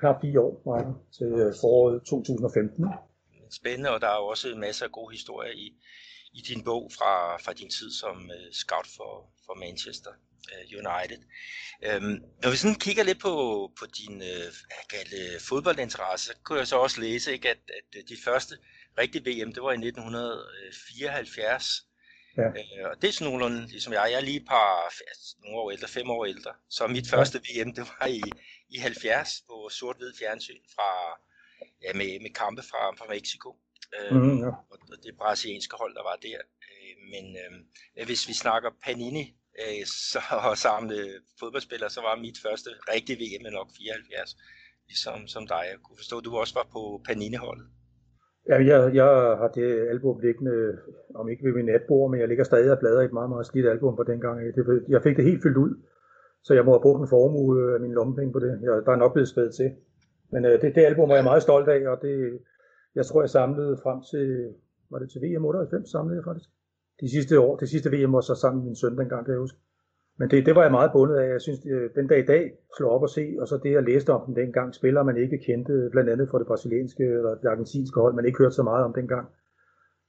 Knap 0.00 0.16
fire 0.24 0.40
år 0.46 0.54
var 0.70 0.80
det, 0.86 0.94
til 1.16 1.30
øh, 1.42 1.50
foråret 1.62 1.94
2015. 2.02 2.84
Spændende, 3.52 3.90
og 3.90 4.00
der 4.00 4.08
er 4.08 4.16
jo 4.16 4.26
også 4.26 4.54
masser 4.54 4.84
af 4.84 4.92
gode 4.92 5.12
historier 5.12 5.52
i, 5.52 5.72
i 6.32 6.40
din 6.40 6.64
bog 6.64 6.92
fra, 6.98 7.36
fra 7.36 7.52
din 7.52 7.70
tid 7.70 7.92
som 7.92 8.16
uh, 8.16 8.52
scout 8.52 8.86
for, 8.96 9.30
for 9.46 9.54
Manchester 9.54 10.10
uh, 10.52 10.58
United. 10.78 11.22
Um, 11.96 12.22
når 12.42 12.50
vi 12.50 12.56
sådan 12.56 12.84
kigger 12.86 13.04
lidt 13.04 13.20
på, 13.20 13.34
på 13.78 13.86
din 13.86 14.22
uh, 14.22 14.52
fodboldinteresse, 15.48 16.26
så 16.26 16.32
kunne 16.44 16.58
jeg 16.58 16.66
så 16.66 16.76
også 16.76 17.00
læse, 17.00 17.32
ikke, 17.32 17.50
at, 17.50 17.58
at 17.68 17.94
de 18.08 18.16
første 18.24 18.56
rigtige 18.98 19.24
VM, 19.24 19.52
det 19.52 19.62
var 19.62 19.72
i 19.72 19.74
1974. 19.74 21.86
Ja. 22.36 22.42
Øh, 22.42 22.90
og 22.90 23.02
det 23.02 23.08
er 23.08 23.12
sådan 23.12 23.24
nogenlunde, 23.24 23.66
ligesom 23.66 23.92
jeg. 23.92 24.06
Jeg 24.10 24.16
er 24.16 24.20
lige 24.20 24.36
et 24.36 24.46
par, 24.48 24.92
nogle 25.42 25.58
år 25.58 25.70
ældre, 25.70 25.88
fem 25.88 26.10
år 26.10 26.24
ældre. 26.24 26.52
Så 26.70 26.86
mit 26.86 27.10
første 27.10 27.38
VM, 27.38 27.74
det 27.74 27.86
var 27.98 28.06
i, 28.06 28.22
i 28.68 28.78
70 28.78 29.42
på 29.48 29.68
sort-hvid 29.72 30.12
fjernsyn 30.18 30.60
fra, 30.74 31.20
ja, 31.84 31.90
med, 32.00 32.10
med 32.24 32.32
kampe 32.42 32.62
fra, 32.70 32.82
fra 32.98 33.06
Mexico. 33.14 33.48
Øh, 33.96 34.16
mm, 34.16 34.38
ja. 34.44 34.50
og, 34.72 34.76
og 34.92 34.96
det 35.04 35.12
brasilianske 35.20 35.76
hold, 35.80 35.94
der 35.98 36.04
var 36.10 36.16
der. 36.28 36.38
Øh, 36.68 36.92
men 37.12 37.24
øh, 37.42 38.06
hvis 38.08 38.22
vi 38.28 38.34
snakker 38.42 38.70
Panini, 38.84 39.24
øh, 39.62 39.84
så 40.12 40.20
og 40.50 40.56
samle 40.66 40.98
fodboldspillere, 41.40 41.90
så 41.96 42.00
var 42.06 42.24
mit 42.26 42.38
første 42.44 42.70
rigtige 42.92 43.18
VM 43.22 43.44
nok 43.58 43.68
74, 43.78 44.36
ligesom 44.90 45.18
som 45.34 45.42
dig. 45.52 45.62
Jeg 45.72 45.78
kunne 45.84 46.00
forstå, 46.02 46.16
at 46.18 46.24
du 46.26 46.30
også 46.42 46.54
var 46.60 46.66
på 46.76 46.82
Panini-holdet. 47.06 47.66
Ja, 48.50 48.56
jeg, 48.70 48.78
jeg 49.00 49.10
har 49.40 49.50
det 49.58 49.68
album 49.94 50.16
liggende, 50.26 50.56
om 51.20 51.24
ikke 51.30 51.44
ved 51.44 51.54
min 51.58 51.68
natbord, 51.70 52.10
men 52.10 52.20
jeg 52.20 52.28
ligger 52.28 52.44
stadig 52.44 52.72
og 52.72 52.78
bladrer 52.78 53.04
et 53.04 53.18
meget, 53.18 53.30
meget 53.34 53.46
slidt 53.46 53.66
album 53.74 53.96
på 53.96 54.04
den 54.10 54.20
gang. 54.24 54.36
Det, 54.56 54.62
jeg 54.94 55.00
fik 55.02 55.16
det 55.16 55.24
helt 55.30 55.42
fyldt 55.42 55.62
ud, 55.64 55.72
så 56.46 56.54
jeg 56.54 56.64
må 56.64 56.70
have 56.72 56.86
brugt 56.86 57.00
en 57.00 57.12
formue 57.14 57.74
af 57.74 57.80
min 57.80 57.96
lommepenge 57.98 58.32
på 58.32 58.40
det. 58.44 58.50
Jeg, 58.66 58.72
der 58.86 58.92
er 58.92 59.02
nok 59.04 59.12
blevet 59.12 59.28
skrevet 59.28 59.54
til. 59.54 59.68
Men 60.32 60.44
øh, 60.44 60.62
det, 60.62 60.74
det 60.74 60.84
album 60.84 61.10
er 61.10 61.14
jeg 61.14 61.24
meget 61.24 61.42
stolt 61.42 61.68
af, 61.68 61.88
og 61.88 61.98
det, 62.02 62.40
jeg 62.94 63.06
tror, 63.06 63.22
jeg 63.22 63.30
samlede 63.30 63.76
frem 63.82 63.98
til, 64.10 64.54
var 64.90 64.98
det 64.98 65.10
til 65.10 65.22
VM 65.22 65.44
98 65.44 65.90
samlede 65.90 66.16
jeg 66.16 66.24
faktisk? 66.24 66.50
De 67.00 67.10
sidste 67.10 67.40
år, 67.40 67.56
det 67.56 67.68
sidste 67.68 67.90
VM 67.90 68.12
var 68.12 68.20
så 68.20 68.34
sammen 68.34 68.58
med 68.58 68.66
min 68.66 68.76
søn 68.76 68.98
dengang, 68.98 69.24
kan 69.24 69.32
jeg 69.32 69.40
huske. 69.40 69.58
Men 70.18 70.30
det, 70.30 70.46
det 70.46 70.54
var 70.54 70.62
jeg 70.62 70.70
meget 70.70 70.90
bundet 70.92 71.16
af. 71.16 71.28
Jeg 71.32 71.40
synes, 71.40 71.60
øh, 71.66 71.90
den 71.96 72.06
dag 72.08 72.18
i 72.18 72.26
dag 72.26 72.52
slå 72.76 72.88
op 72.88 73.02
og 73.02 73.10
se, 73.10 73.36
og 73.40 73.48
så 73.48 73.60
det, 73.62 73.72
jeg 73.72 73.82
læste 73.82 74.10
om 74.12 74.22
den 74.26 74.36
dengang, 74.36 74.74
spiller 74.74 75.02
man 75.02 75.16
ikke 75.16 75.38
kendte, 75.38 75.88
blandt 75.92 76.10
andet 76.10 76.28
fra 76.28 76.38
det 76.38 76.46
brasilianske 76.46 77.04
eller 77.04 77.34
det 77.34 77.48
argentinske 77.48 78.00
hold, 78.00 78.14
man 78.14 78.26
ikke 78.26 78.38
hørte 78.38 78.54
så 78.54 78.62
meget 78.62 78.84
om 78.84 78.92
dengang. 78.92 79.26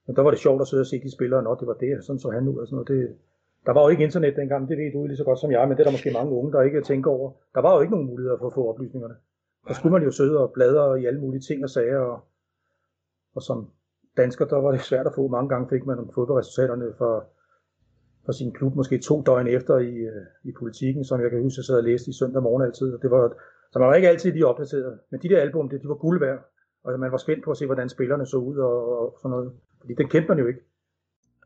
Men 0.08 0.16
der 0.16 0.22
var 0.22 0.32
det 0.32 0.40
sjovt 0.40 0.62
at 0.62 0.68
sidde 0.68 0.82
og 0.82 0.88
se 0.88 1.04
de 1.04 1.12
spillere, 1.12 1.44
når 1.44 1.56
det 1.56 1.68
var 1.68 1.74
det, 1.74 2.04
sådan 2.06 2.20
så 2.20 2.30
han 2.30 2.48
ud 2.48 2.58
og 2.58 2.68
sådan 2.68 2.76
noget. 2.76 2.88
Det, 2.88 3.16
der 3.66 3.74
var 3.74 3.82
jo 3.84 3.90
ikke 3.90 4.04
internet 4.04 4.36
dengang, 4.36 4.70
det 4.70 4.78
ved 4.78 4.92
du 4.92 5.06
lige 5.06 5.18
så 5.18 5.24
godt 5.24 5.40
som 5.40 5.52
jeg, 5.52 5.68
men 5.68 5.78
det 5.78 5.82
er 5.84 5.88
der 5.88 5.98
måske 5.98 6.18
mange 6.20 6.32
unge, 6.32 6.52
der 6.52 6.62
ikke 6.62 6.82
tænker 6.82 7.12
over. 7.12 7.32
Der 7.56 7.62
var 7.62 7.76
jo 7.76 7.82
ikke 7.82 7.94
nogen 7.96 8.08
muligheder 8.08 8.38
for 8.38 8.48
at 8.48 8.54
få 8.54 8.70
oplysningerne. 8.70 9.16
Der 9.68 9.74
skulle 9.74 9.94
man 9.94 10.04
jo 10.04 10.12
sidde 10.12 10.38
og 10.40 10.52
bladre 10.54 11.02
i 11.02 11.06
alle 11.06 11.20
mulige 11.20 11.42
ting 11.42 11.64
og 11.64 11.70
sager, 11.70 12.00
og, 12.00 12.20
og 13.36 13.42
som 13.42 13.72
dansker, 14.18 14.46
der 14.46 14.56
var 14.56 14.72
det 14.72 14.82
svært 14.82 15.08
at 15.08 15.16
få. 15.16 15.28
Mange 15.28 15.50
gange 15.50 15.70
fik 15.70 15.86
man 15.86 16.10
fodboldresultaterne 16.16 16.94
for 16.98 17.30
for 18.26 18.32
sin 18.32 18.52
klub, 18.54 18.76
måske 18.76 18.98
to 18.98 19.22
døgn 19.22 19.48
efter 19.48 19.78
i, 19.78 19.96
øh, 19.96 20.26
i 20.44 20.52
politikken, 20.60 21.06
som 21.06 21.22
jeg 21.22 21.30
kan 21.30 21.42
huske, 21.42 21.60
jeg 21.60 21.66
sad 21.66 21.78
og 21.78 21.84
læste 21.84 22.10
i 22.10 22.14
søndag 22.14 22.44
morgen 22.44 22.64
altid. 22.64 22.94
Og 22.94 23.02
det 23.02 23.12
var, 23.12 23.34
så 23.72 23.80
man 23.80 23.88
var 23.88 23.96
ikke 23.96 24.10
altid 24.10 24.32
lige 24.32 24.48
opdateret. 24.48 25.00
Men 25.12 25.20
de 25.22 25.30
der 25.30 25.42
album, 25.42 25.70
det, 25.70 25.82
de 25.82 25.88
var 25.88 25.96
guld 25.96 26.20
værd. 26.20 26.40
Og 26.84 27.00
man 27.00 27.12
var 27.12 27.18
spændt 27.18 27.44
på 27.44 27.52
at 27.52 27.58
se, 27.58 27.66
hvordan 27.66 27.90
spillerne 27.90 28.26
så 28.26 28.38
ud 28.38 28.58
og, 28.58 29.00
og 29.00 29.18
sådan 29.22 29.32
noget. 29.32 29.52
Fordi 29.80 29.94
det 29.94 30.10
kendte 30.10 30.28
man 30.28 30.40
jo 30.40 30.48
ikke. 30.48 30.60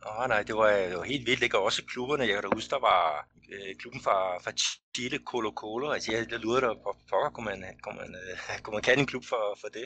Åh 0.05 0.19
oh, 0.19 0.27
nej, 0.27 0.43
det 0.43 0.55
var 0.55 0.69
jo 0.71 1.01
helt 1.01 1.25
vildt, 1.27 1.43
ikke? 1.43 1.57
Og 1.57 1.63
også 1.63 1.85
klubberne, 1.85 2.23
jeg 2.23 2.33
kan 2.33 2.43
da 2.43 2.55
huske, 2.55 2.69
der 2.69 2.79
var 2.79 3.27
øh, 3.51 3.75
klubben 3.75 4.01
fra, 4.01 4.37
fra 4.43 4.51
Chile, 4.95 5.19
Colo 5.25 5.51
Colo. 5.51 5.91
Altså 5.91 6.11
jeg, 6.11 6.31
jeg 6.31 6.39
lurer 6.39 6.59
der 6.59 6.73
på 6.73 6.95
pokker, 7.09 7.29
kunne 7.29 7.45
man, 7.45 7.63
kunne 7.83 7.95
man, 7.95 8.15
øh, 8.15 8.59
kunne 8.63 8.73
man 8.73 8.83
kalde 8.83 9.01
en 9.01 9.07
klub 9.07 9.25
for, 9.25 9.57
for 9.61 9.67
det. 9.67 9.85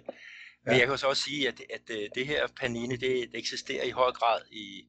Men 0.65 0.74
ja. 0.74 0.79
jeg 0.79 0.88
kan 0.88 0.91
også 0.93 1.24
sige, 1.24 1.48
at, 1.48 1.62
at, 1.70 1.89
at 1.89 2.15
det 2.15 2.27
her 2.27 2.48
Panini, 2.48 2.96
det, 2.96 3.32
det 3.32 3.39
eksisterer 3.39 3.84
i 3.84 3.89
høj 3.89 4.12
grad 4.12 4.41
i, 4.51 4.86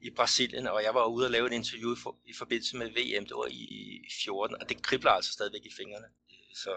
i 0.00 0.10
Brasilien, 0.16 0.66
og 0.66 0.82
jeg 0.82 0.94
var 0.94 1.04
ude 1.04 1.26
og 1.26 1.30
lave 1.30 1.46
et 1.46 1.52
interview 1.52 1.96
for, 2.02 2.16
i 2.24 2.34
forbindelse 2.38 2.76
med 2.76 2.86
VM, 2.86 3.26
det 3.26 3.36
var 3.36 3.48
i 3.50 4.04
14, 4.24 4.56
og 4.60 4.68
det 4.68 4.82
kribler 4.82 5.10
altså 5.10 5.32
stadigvæk 5.32 5.64
i 5.64 5.76
fingrene. 5.76 6.06
Så, 6.54 6.74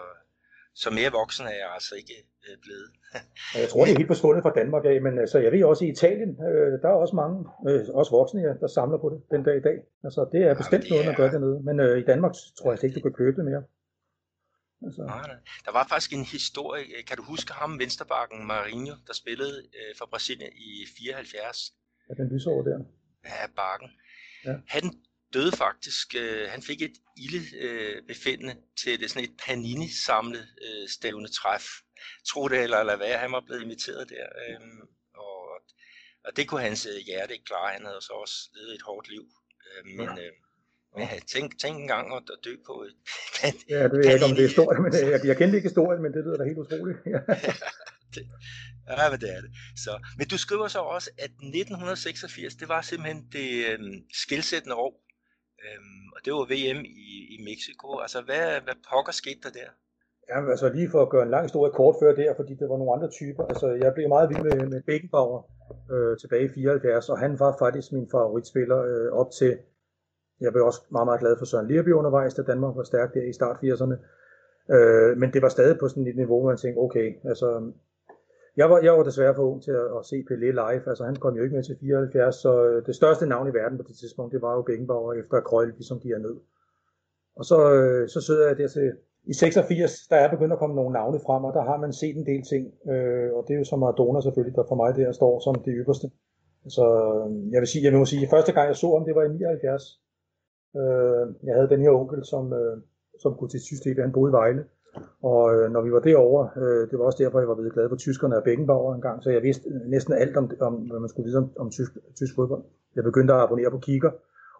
så 0.76 0.90
mere 0.90 1.12
voksen 1.12 1.46
er 1.46 1.58
jeg 1.64 1.70
altså 1.74 1.96
ikke 1.96 2.16
øh, 2.48 2.58
blevet. 2.62 2.90
jeg 3.64 3.70
tror, 3.70 3.86
det 3.86 3.94
er 3.94 3.98
helt 3.98 4.14
forsvundet 4.16 4.44
fra 4.44 4.58
Danmark 4.60 4.86
af, 4.86 5.02
men 5.02 5.20
altså, 5.20 5.38
jeg 5.40 5.52
ved 5.52 5.64
også 5.64 5.86
i 5.86 5.90
Italien, 5.90 6.32
øh, 6.50 6.82
der 6.82 6.90
er 6.90 6.98
også 7.04 7.16
mange, 7.16 7.38
øh, 7.70 7.82
også 8.00 8.12
voksne, 8.12 8.42
ja, 8.42 8.54
der 8.64 8.68
samler 8.68 8.98
på 8.98 9.08
det 9.14 9.20
den 9.34 9.44
dag 9.44 9.58
i 9.58 9.66
dag. 9.70 9.78
Altså, 10.04 10.30
det 10.34 10.42
er 10.48 10.54
bestemt 10.62 10.84
ja, 10.84 10.88
det 10.88 10.90
er... 10.90 10.94
noget, 10.94 11.06
man 11.06 11.16
gør 11.22 11.30
dernede, 11.36 11.60
men 11.68 11.76
øh, 11.80 12.00
i 12.04 12.06
Danmark 12.12 12.34
tror 12.58 12.72
jeg 12.72 12.84
ikke, 12.84 12.96
du 13.00 13.06
kan 13.08 13.20
købe 13.22 13.36
det 13.40 13.46
mere. 13.52 13.64
Altså. 14.86 15.02
Nej, 15.02 15.28
nej. 15.32 15.40
Der 15.66 15.72
var 15.78 15.86
faktisk 15.90 16.12
en 16.14 16.26
historie, 16.38 16.84
kan 17.08 17.18
du 17.18 17.24
huske 17.24 17.52
ham, 17.54 17.80
Vensterbakken 17.80 18.48
Marinho, 18.48 18.96
der 19.08 19.14
spillede 19.14 19.56
øh, 19.80 19.92
for 20.00 20.06
Brasilien 20.12 20.52
i 20.54 20.72
74? 20.98 21.74
Ja, 22.08 22.14
den 22.20 22.28
lysår 22.34 22.62
der 22.68 22.80
af 23.24 23.50
bakken. 23.56 23.90
Ja. 24.46 24.56
Han 24.68 24.84
døde 25.34 25.52
faktisk, 25.52 26.16
øh, 26.16 26.50
han 26.50 26.62
fik 26.62 26.82
et 26.82 26.98
ilde 27.18 27.58
øh, 27.58 28.04
befindende 28.08 28.56
til 28.82 29.00
det 29.00 29.10
sådan 29.10 29.30
et 29.30 29.36
panini 29.46 29.90
samlet 30.06 30.48
øh, 30.66 30.90
stævne 30.90 31.28
træf. 31.28 31.66
Tro 32.30 32.48
det 32.48 32.60
eller 32.64 32.84
lad 32.84 32.98
være, 32.98 33.18
han 33.18 33.32
var 33.32 33.44
blevet 33.46 33.62
inviteret 33.62 34.10
der. 34.10 34.26
Øh, 34.44 34.60
og, 35.16 35.40
og 36.26 36.32
det 36.36 36.48
kunne 36.48 36.62
hans 36.62 36.86
øh, 36.86 37.06
hjerte 37.06 37.34
ikke 37.34 37.46
klare. 37.46 37.74
Han 37.74 37.86
havde 37.86 38.02
så 38.02 38.14
også 38.14 38.38
levet 38.56 38.76
et 38.76 38.82
hårdt 38.82 39.10
liv. 39.10 39.26
Øh, 39.68 39.86
men 39.98 40.10
ja. 40.18 40.24
øh, 40.26 40.32
men 40.96 41.08
tænk, 41.34 41.60
tænk 41.62 41.76
engang 41.80 42.16
at 42.16 42.24
dø 42.44 42.56
på 42.66 42.74
et 42.88 42.96
Ja, 43.70 43.84
det 43.84 43.92
ved 43.92 44.06
jeg 44.06 44.14
ikke, 44.14 44.26
om 44.26 44.36
det 44.36 44.44
er 44.44 44.48
historie, 44.48 44.80
men 44.86 44.92
øh, 44.96 45.10
jeg, 45.12 45.20
jeg 45.26 45.38
kendte 45.38 45.58
ikke 45.58 45.70
historien, 45.70 46.02
men 46.04 46.14
det 46.14 46.22
lyder 46.26 46.38
da 46.38 46.44
helt 46.44 46.58
utroligt. 46.58 46.98
ja, 47.14 47.20
det, 48.14 48.24
Ja, 48.90 49.10
men 49.12 49.20
det 49.22 49.30
er 49.36 49.42
det. 49.42 49.52
Så, 49.84 49.92
men 50.18 50.28
du 50.28 50.38
skriver 50.38 50.68
så 50.68 50.80
også, 50.80 51.10
at 51.18 51.32
1986, 51.32 52.56
det 52.56 52.68
var 52.68 52.82
simpelthen 52.82 53.28
det 53.32 53.66
øhm, 53.70 53.96
skilsættende 54.14 54.76
år. 54.76 55.09
Øhm, 55.66 56.06
og 56.16 56.20
det 56.26 56.32
var 56.38 56.46
VM 56.54 56.82
i, 57.10 57.12
i 57.36 57.38
Mexico. 57.50 57.88
Altså, 58.06 58.20
hvad, 58.28 58.46
hvad 58.66 58.78
pokker 58.90 59.14
skete 59.22 59.42
der 59.46 59.54
der? 59.60 59.70
Ja, 60.30 60.50
altså 60.54 60.68
lige 60.78 60.90
for 60.94 61.02
at 61.02 61.10
gøre 61.10 61.24
en 61.24 61.34
lang 61.36 61.44
historie 61.44 61.72
kort 61.72 61.96
før 62.02 62.12
der, 62.22 62.34
fordi 62.40 62.54
det 62.60 62.70
var 62.70 62.78
nogle 62.78 62.94
andre 62.96 63.10
typer. 63.20 63.44
Altså, 63.52 63.68
jeg 63.84 63.94
blev 63.94 64.08
meget 64.10 64.30
vild 64.30 64.44
med, 64.44 64.68
med 64.74 64.82
Beckenbauer 64.90 65.42
øh, 65.94 66.18
tilbage 66.22 66.46
i 66.46 66.54
74, 66.54 67.10
og 67.10 67.18
han 67.20 67.40
var 67.40 67.52
faktisk 67.60 67.92
min 67.92 68.08
favoritspiller 68.12 68.80
øh, 68.90 69.12
op 69.22 69.30
til, 69.40 69.52
jeg 70.42 70.52
blev 70.54 70.66
også 70.66 70.82
meget, 70.92 71.08
meget 71.08 71.20
glad 71.20 71.38
for 71.38 71.46
Søren 71.46 71.68
Lierby 71.68 71.92
undervejs, 71.94 72.34
da 72.34 72.42
Danmark 72.42 72.76
var 72.76 72.84
stærk 72.84 73.14
der 73.14 73.24
i 73.30 73.34
start 73.34 73.58
80'erne. 73.64 73.98
Øh, 74.76 75.18
men 75.18 75.34
det 75.34 75.42
var 75.42 75.50
stadig 75.50 75.80
på 75.80 75.88
sådan 75.88 76.08
et 76.08 76.16
niveau, 76.16 76.40
hvor 76.40 76.50
man 76.50 76.58
tænkte, 76.58 76.80
okay, 76.80 77.08
altså, 77.32 77.72
jeg 78.58 78.70
var, 78.70 78.80
jeg 78.80 78.94
var 78.94 79.04
desværre 79.04 79.36
for 79.36 79.44
ung 79.44 79.64
til 79.64 79.72
at, 79.72 79.88
at 79.98 80.06
se 80.06 80.16
Pelé 80.30 80.50
live, 80.62 80.90
altså 80.90 81.04
han 81.06 81.16
kom 81.16 81.36
jo 81.36 81.44
ikke 81.44 81.56
med 81.56 81.64
til 81.64 81.78
74, 81.80 82.36
så 82.36 82.66
øh, 82.66 82.86
det 82.86 82.96
største 82.96 83.26
navn 83.26 83.48
i 83.48 83.54
verden 83.54 83.78
på 83.78 83.84
det 83.88 83.96
tidspunkt, 83.96 84.34
det 84.34 84.42
var 84.42 84.54
jo 84.56 84.62
Beckenbauer, 84.62 85.14
efter 85.14 85.38
at 85.38 85.44
Krøjl 85.44 85.70
ligesom 85.70 85.98
er 85.98 86.18
ned. 86.18 86.36
Og 87.36 87.46
så, 87.46 87.74
øh, 87.74 88.10
så 88.10 88.22
sidder 88.22 88.48
jeg 88.48 88.58
der 88.58 88.68
til, 88.68 88.92
i 89.24 89.34
86, 89.34 90.08
der 90.10 90.16
er 90.16 90.30
begyndt 90.30 90.54
at 90.54 90.60
komme 90.60 90.76
nogle 90.76 90.94
navne 90.94 91.20
frem, 91.26 91.44
og 91.44 91.54
der 91.54 91.64
har 91.64 91.78
man 91.78 91.94
set 91.94 92.16
en 92.16 92.26
del 92.26 92.44
ting, 92.52 92.64
øh, 92.92 93.34
og 93.34 93.46
det 93.48 93.54
er 93.54 93.58
jo 93.58 93.64
så 93.64 93.76
Maradona 93.76 94.22
selvfølgelig, 94.22 94.56
der 94.56 94.64
for 94.68 94.76
mig 94.76 94.96
der 94.96 95.12
står 95.12 95.40
som 95.40 95.56
det 95.56 95.74
ypperste. 95.82 96.08
Så 96.68 96.86
jeg 97.52 97.60
vil 97.62 97.68
sige, 97.68 97.84
jeg 97.84 97.94
vil 97.94 98.08
sige, 98.08 98.30
første 98.30 98.52
gang 98.52 98.68
jeg 98.68 98.76
så 98.76 98.90
ham, 98.96 99.06
det 99.06 99.16
var 99.16 99.24
i 99.24 99.30
79. 99.30 100.02
Øh, 100.80 101.26
jeg 101.48 101.56
havde 101.56 101.70
den 101.70 101.82
her 101.82 101.92
onkel, 101.92 102.26
som, 102.26 102.54
øh, 102.54 102.78
som 103.22 103.36
kunne 103.36 103.50
til 103.50 103.62
Tyskland, 103.62 104.00
han 104.00 104.12
boede 104.12 104.32
i 104.32 104.38
Vejle. 104.40 104.64
Og 105.24 105.44
øh, 105.56 105.72
når 105.72 105.82
vi 105.82 105.92
var 105.92 106.00
derovre, 106.00 106.50
øh, 106.62 106.84
det 106.90 107.00
var 107.00 107.06
også 107.06 107.24
derfor, 107.24 107.40
jeg 107.40 107.48
var 107.48 107.56
blevet 107.56 107.74
glad 107.74 107.90
for 107.90 107.96
tyskerne 107.96 108.38
og 108.38 108.44
Beckenbauer 108.44 108.96
en 108.96 109.02
gang, 109.02 109.24
så 109.24 109.30
jeg 109.30 109.44
vidste 109.44 109.70
øh, 109.70 109.82
næsten 109.96 110.14
alt 110.14 110.38
om, 110.38 110.52
om 110.60 110.74
hvad 110.90 111.00
man 111.00 111.10
skulle 111.10 111.28
vide 111.28 111.38
om, 111.38 111.52
om 111.60 111.70
tysk, 111.72 111.92
tysk 112.16 112.36
fodbold. 112.36 112.64
Jeg 112.96 113.04
begyndte 113.04 113.34
at 113.34 113.40
abonnere 113.40 113.72
på 113.72 113.78
Kigger, 113.78 114.12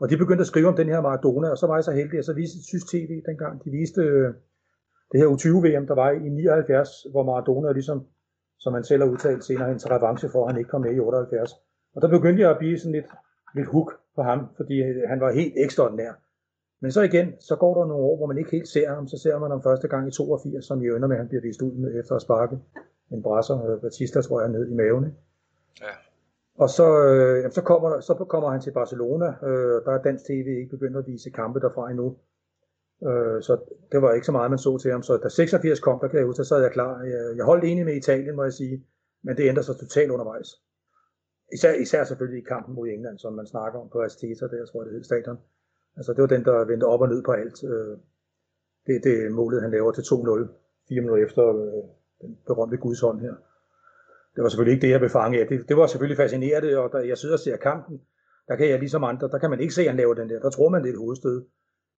og 0.02 0.10
de 0.10 0.18
begyndte 0.18 0.42
at 0.42 0.48
skrive 0.48 0.68
om 0.68 0.76
den 0.76 0.88
her 0.88 1.02
Maradona, 1.02 1.50
og 1.50 1.58
så 1.58 1.68
var 1.68 1.76
jeg 1.76 1.84
så 1.84 1.92
heldig, 1.92 2.20
at 2.20 2.26
så 2.26 2.34
viste 2.34 2.58
tysk 2.72 2.86
tv 2.94 3.12
dengang, 3.30 3.64
de 3.66 3.70
viste 3.70 4.02
øh, 4.02 4.34
det 5.12 5.20
her 5.20 5.28
U20-VM, 5.28 5.88
der 5.88 5.96
var 5.96 6.12
i 6.12 6.30
79, 6.30 6.90
hvor 7.12 7.24
Maradona 7.24 7.72
ligesom, 7.72 8.06
som 8.60 8.74
han 8.74 8.84
selv 8.84 9.04
har 9.04 9.10
udtalt 9.10 9.44
senere, 9.44 9.72
en 9.72 9.80
revanche 9.92 10.30
for, 10.30 10.42
at 10.44 10.52
han 10.52 10.60
ikke 10.60 10.70
kom 10.70 10.82
med 10.82 10.96
i 10.96 11.00
78. 11.00 11.52
Og 11.96 12.02
der 12.02 12.10
begyndte 12.10 12.42
jeg 12.42 12.52
at 12.52 12.58
blive 12.58 12.78
sådan 12.80 12.92
lidt, 12.92 13.10
lidt 13.56 13.68
hook 13.68 13.90
på 14.16 14.22
ham, 14.22 14.40
fordi 14.58 14.76
øh, 14.82 15.10
han 15.12 15.20
var 15.20 15.32
helt 15.32 15.54
ekstraordinær. 15.58 16.12
Men 16.82 16.92
så 16.92 17.02
igen, 17.02 17.34
så 17.40 17.56
går 17.56 17.74
der 17.80 17.88
nogle 17.88 18.04
år, 18.04 18.18
hvor 18.18 18.26
man 18.26 18.38
ikke 18.38 18.52
helt 18.52 18.68
ser 18.68 18.90
ham. 18.90 19.08
Så 19.08 19.18
ser 19.18 19.40
man 19.40 19.52
ham 19.52 19.64
første 19.64 19.88
gang 19.88 20.08
i 20.08 20.12
82, 20.12 20.66
som 20.66 20.82
i 20.82 20.86
ender 20.86 21.08
med, 21.08 21.16
at 21.16 21.22
han 21.22 21.28
bliver 21.28 21.42
vist 21.42 21.62
ud 21.62 21.72
med 21.72 22.00
efter 22.00 22.16
at 22.16 22.22
sparke 22.22 22.58
en 23.12 23.24
brasser, 23.24 23.66
øh, 23.66 23.82
Batista 23.82 24.22
tror 24.22 24.42
jeg, 24.42 24.50
ned 24.50 24.72
i 24.72 24.74
maven. 24.74 25.06
Ikke? 25.06 25.18
Ja. 25.82 25.94
Og 26.64 26.70
så, 26.70 26.88
øh, 27.04 27.52
så, 27.52 27.62
kommer, 27.62 28.00
så 28.00 28.14
kommer 28.14 28.50
han 28.50 28.62
til 28.62 28.72
Barcelona. 28.72 29.26
Øh, 29.26 29.86
der 29.86 29.92
er 29.92 30.02
dansk 30.02 30.26
tv 30.26 30.48
ikke 30.48 30.70
begyndt 30.70 30.98
at 30.98 31.08
vise 31.08 31.30
kampe 31.30 31.60
derfra 31.60 31.90
endnu. 31.90 32.18
Øh, 33.08 33.42
så 33.42 33.58
det 33.92 34.02
var 34.02 34.14
ikke 34.14 34.26
så 34.26 34.32
meget, 34.32 34.52
man 34.52 34.60
så 34.60 34.78
til 34.78 34.92
ham. 34.92 35.04
Så 35.04 35.18
da 35.18 35.30
86 35.30 35.80
kom, 35.80 36.00
der 36.00 36.08
kan 36.08 36.18
jeg 36.18 36.26
huske, 36.26 36.44
så 36.44 36.50
sad 36.50 36.62
jeg 36.62 36.72
klar. 36.72 37.02
Jeg, 37.04 37.36
jeg 37.36 37.46
holdt 37.46 37.64
enig 37.64 37.86
med 37.86 37.96
Italien, 37.96 38.36
må 38.36 38.44
jeg 38.44 38.54
sige. 38.54 38.86
Men 39.24 39.38
det 39.38 39.50
ændrer 39.50 39.64
sig 39.64 39.76
totalt 39.76 40.12
undervejs. 40.12 40.50
Især, 41.54 41.74
især 41.74 42.04
selvfølgelig 42.04 42.42
i 42.42 42.46
kampen 42.50 42.76
mod 42.76 42.88
England, 42.88 43.18
som 43.20 43.34
man 43.34 43.48
snakker 43.48 43.80
om 43.80 43.90
på 43.90 44.02
Azteca, 44.02 44.48
der 44.48 44.66
tror 44.66 44.82
jeg 44.82 44.86
det 44.86 44.94
hed 44.94 45.04
stadion. 45.04 45.38
Altså 46.00 46.12
det 46.14 46.22
var 46.22 46.32
den, 46.36 46.44
der 46.46 46.66
vendte 46.72 46.86
op 46.94 47.02
og 47.02 47.10
ned 47.10 47.22
på 47.24 47.32
alt. 47.32 47.58
Øh, 47.72 47.96
det, 48.88 48.96
det 49.04 49.32
målet, 49.32 49.62
han 49.62 49.72
laver 49.72 49.92
til 49.92 50.02
2-0, 50.02 50.48
fire 50.90 51.02
minutter 51.02 51.26
efter 51.26 51.44
øh, 51.50 51.84
den 52.22 52.32
berømte 52.48 52.78
Guds 52.78 53.02
hånd 53.02 53.20
her. 53.22 53.36
Det 54.36 54.42
var 54.44 54.50
selvfølgelig 54.50 54.76
ikke 54.76 54.86
det, 54.86 54.92
jeg 54.92 55.00
blev 55.00 55.10
fanget 55.10 55.40
af. 55.42 55.48
Det, 55.48 55.70
det 55.70 55.78
var 55.78 55.88
selvfølgelig 55.88 56.18
fascinerende, 56.18 56.78
og 56.78 56.88
da 56.94 56.98
jeg 57.08 57.18
sidder 57.18 57.36
og 57.36 57.40
ser 57.40 57.58
kampen, 57.58 58.02
der 58.48 58.56
kan 58.56 58.70
jeg 58.70 58.80
ligesom 58.80 59.04
andre, 59.04 59.28
der 59.34 59.40
kan 59.40 59.50
man 59.50 59.60
ikke 59.60 59.74
se, 59.74 59.82
at 59.82 59.88
han 59.88 59.98
laver 59.98 60.14
den 60.14 60.30
der. 60.30 60.40
Der 60.40 60.50
tror 60.50 60.70
man, 60.70 60.82
det 60.82 60.90
er 60.90 60.94
et 60.94 61.04
hovedstød. 61.06 61.46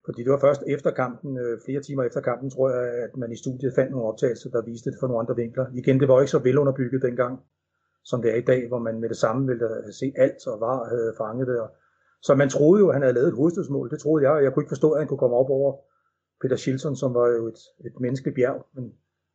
Fordi 0.05 0.24
det 0.24 0.31
var 0.31 0.39
først 0.39 0.63
efter 0.67 0.91
kampen, 0.91 1.38
øh, 1.38 1.60
flere 1.65 1.81
timer 1.81 2.03
efter 2.03 2.22
kampen, 2.22 2.50
tror 2.50 2.70
jeg, 2.70 3.03
at 3.05 3.17
man 3.17 3.31
i 3.31 3.36
studiet 3.36 3.74
fandt 3.75 3.91
nogle 3.91 4.08
optagelser, 4.08 4.50
der 4.50 4.62
viste 4.62 4.91
det 4.91 4.98
fra 5.00 5.08
nogle 5.08 5.22
andre 5.22 5.36
vinkler. 5.36 5.65
Igen, 5.74 6.00
det 6.00 6.08
var 6.08 6.22
ikke 6.22 6.31
så 6.31 6.39
velunderbygget 6.39 7.01
dengang, 7.01 7.39
som 8.03 8.22
det 8.22 8.31
er 8.31 8.36
i 8.36 8.48
dag, 8.51 8.67
hvor 8.67 8.79
man 8.79 9.00
med 9.00 9.10
det 9.10 9.17
samme 9.17 9.48
ville 9.48 9.93
se 9.93 10.13
alt, 10.15 10.48
og 10.48 10.60
var 10.60 10.89
havde 10.89 11.13
fanget 11.17 11.48
det. 11.48 11.58
Så 12.21 12.35
man 12.35 12.49
troede 12.49 12.79
jo, 12.79 12.87
at 12.89 12.95
han 12.95 13.01
havde 13.01 13.13
lavet 13.13 13.27
et 13.27 13.35
hovedstødsmål. 13.35 13.89
Det 13.89 13.99
troede 13.99 14.23
jeg, 14.23 14.31
og 14.31 14.43
jeg 14.43 14.53
kunne 14.53 14.63
ikke 14.63 14.75
forstå, 14.75 14.91
at 14.91 14.99
han 14.99 15.07
kunne 15.07 15.23
komme 15.23 15.35
op 15.35 15.49
over 15.49 15.77
Peter 16.41 16.55
Schilson, 16.55 16.95
som 16.95 17.13
var 17.13 17.27
jo 17.27 17.47
et, 17.47 17.59
et 17.85 17.99
menneskeligt 17.99 18.35
bjerg. 18.35 18.67
Men, 18.73 18.93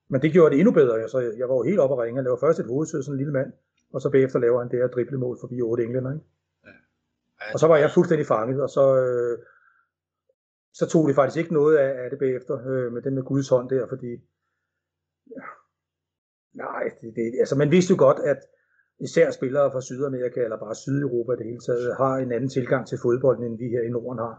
men 0.08 0.22
det 0.22 0.32
gjorde 0.32 0.50
det 0.50 0.58
endnu 0.58 0.72
bedre. 0.72 1.08
Så 1.08 1.18
jeg 1.18 1.48
var 1.48 1.54
jo 1.54 1.62
helt 1.62 1.80
oppe 1.80 1.94
at 1.94 2.02
ringe. 2.02 2.18
Han 2.18 2.24
laver 2.24 2.40
først 2.40 2.60
et 2.60 2.66
hovedstød, 2.66 3.02
sådan 3.02 3.14
en 3.14 3.18
lille 3.18 3.32
mand, 3.32 3.52
og 3.92 4.00
så 4.00 4.10
bagefter 4.10 4.38
laver 4.38 4.58
han 4.62 4.70
det 4.70 4.78
her 4.78 4.88
driblemål 4.88 5.36
forbi 5.40 5.60
otte 5.62 5.84
englænder. 5.84 6.12
Ikke? 6.12 6.24
Ja. 6.64 7.52
Og 7.52 7.58
så 7.58 7.66
var 7.66 7.76
jeg 7.76 7.90
fuldstændig 7.90 8.26
fanget, 8.26 8.62
og 8.62 8.70
så, 8.70 8.84
øh, 9.04 9.38
så 10.72 10.86
tog 10.86 11.08
det 11.08 11.14
faktisk 11.14 11.38
ikke 11.38 11.54
noget 11.54 11.76
af, 11.76 12.04
af 12.04 12.10
det 12.10 12.18
bagefter 12.18 12.54
øh, 12.68 12.92
med 12.92 13.02
den 13.02 13.14
med 13.14 13.22
Guds 13.22 13.48
hånd 13.48 13.68
der, 13.68 13.86
fordi 13.88 14.10
ja, 15.36 15.46
nej, 16.52 16.82
det, 17.00 17.16
det, 17.16 17.24
altså 17.38 17.56
man 17.56 17.70
vidste 17.70 17.90
jo 17.90 17.98
godt, 17.98 18.18
at 18.18 18.40
især 19.00 19.30
spillere 19.30 19.72
fra 19.72 19.80
Sydamerika 19.80 20.40
eller 20.40 20.58
bare 20.58 20.74
Sydeuropa 20.74 21.32
det 21.32 21.46
hele 21.46 21.60
taget, 21.66 21.96
har 21.96 22.14
en 22.16 22.32
anden 22.32 22.50
tilgang 22.50 22.86
til 22.86 22.98
fodbolden, 23.02 23.44
end 23.44 23.58
vi 23.58 23.68
her 23.68 23.82
i 23.82 23.88
Norden 23.88 24.18
har. 24.18 24.36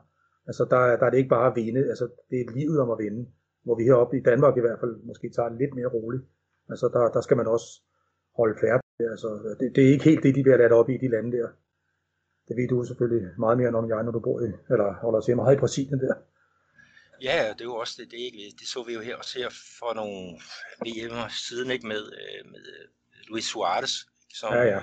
Altså 0.47 0.63
der, 0.71 0.81
der 0.99 1.05
er 1.05 1.09
det 1.09 1.17
ikke 1.17 1.35
bare 1.37 1.49
at 1.51 1.55
vinde, 1.55 1.83
altså 1.89 2.05
det 2.29 2.37
er 2.41 2.55
livet 2.59 2.79
om 2.79 2.89
at 2.91 2.99
vinde, 3.05 3.21
hvor 3.63 3.75
vi 3.75 3.83
heroppe 3.83 4.17
i 4.17 4.23
Danmark 4.29 4.57
i 4.57 4.63
hvert 4.65 4.79
fald 4.79 4.95
måske 5.09 5.29
tager 5.35 5.49
det 5.49 5.57
lidt 5.57 5.73
mere 5.75 5.87
roligt. 5.87 6.23
Altså 6.69 6.85
der, 6.93 7.03
der 7.15 7.21
skal 7.21 7.37
man 7.37 7.47
også 7.47 7.69
holde 8.39 8.55
færd. 8.61 8.79
Altså, 8.99 9.29
det, 9.59 9.75
det, 9.75 9.81
er 9.83 9.91
ikke 9.91 10.09
helt 10.09 10.23
det, 10.23 10.35
de 10.35 10.43
bliver 10.43 10.57
ladt 10.57 10.71
op 10.79 10.89
i 10.89 10.97
de 10.97 11.07
lande 11.07 11.31
der. 11.37 11.47
Det 12.47 12.55
ved 12.57 12.67
du 12.67 12.83
selvfølgelig 12.83 13.23
meget 13.39 13.57
mere 13.57 13.69
om 13.81 13.89
jeg, 13.89 14.03
når 14.03 14.11
du 14.11 14.19
bor 14.19 14.39
i, 14.41 14.51
eller 14.73 14.93
holder 15.05 15.21
til 15.21 15.35
meget 15.35 15.55
i 15.55 15.59
Brasilien 15.59 15.99
der. 15.99 16.15
Ja, 17.21 17.53
det 17.53 17.61
er 17.61 17.69
jo 17.73 17.75
også 17.75 17.95
det, 17.97 18.11
det, 18.11 18.19
ikke? 18.27 18.37
det 18.59 18.67
så 18.67 18.83
vi 18.87 18.93
jo 18.93 19.01
her 19.01 19.15
også 19.15 19.39
her 19.39 19.49
for 19.79 19.93
nogle 19.99 20.19
VM'er 20.85 21.29
siden 21.47 21.71
ikke 21.71 21.87
med, 21.87 22.03
øh, 22.21 22.51
med 22.51 22.63
øh, 22.75 22.85
Luis 23.29 23.43
Suarez, 23.43 23.93
som 24.39 24.50
ja, 24.53 24.63
ja. 24.74 24.82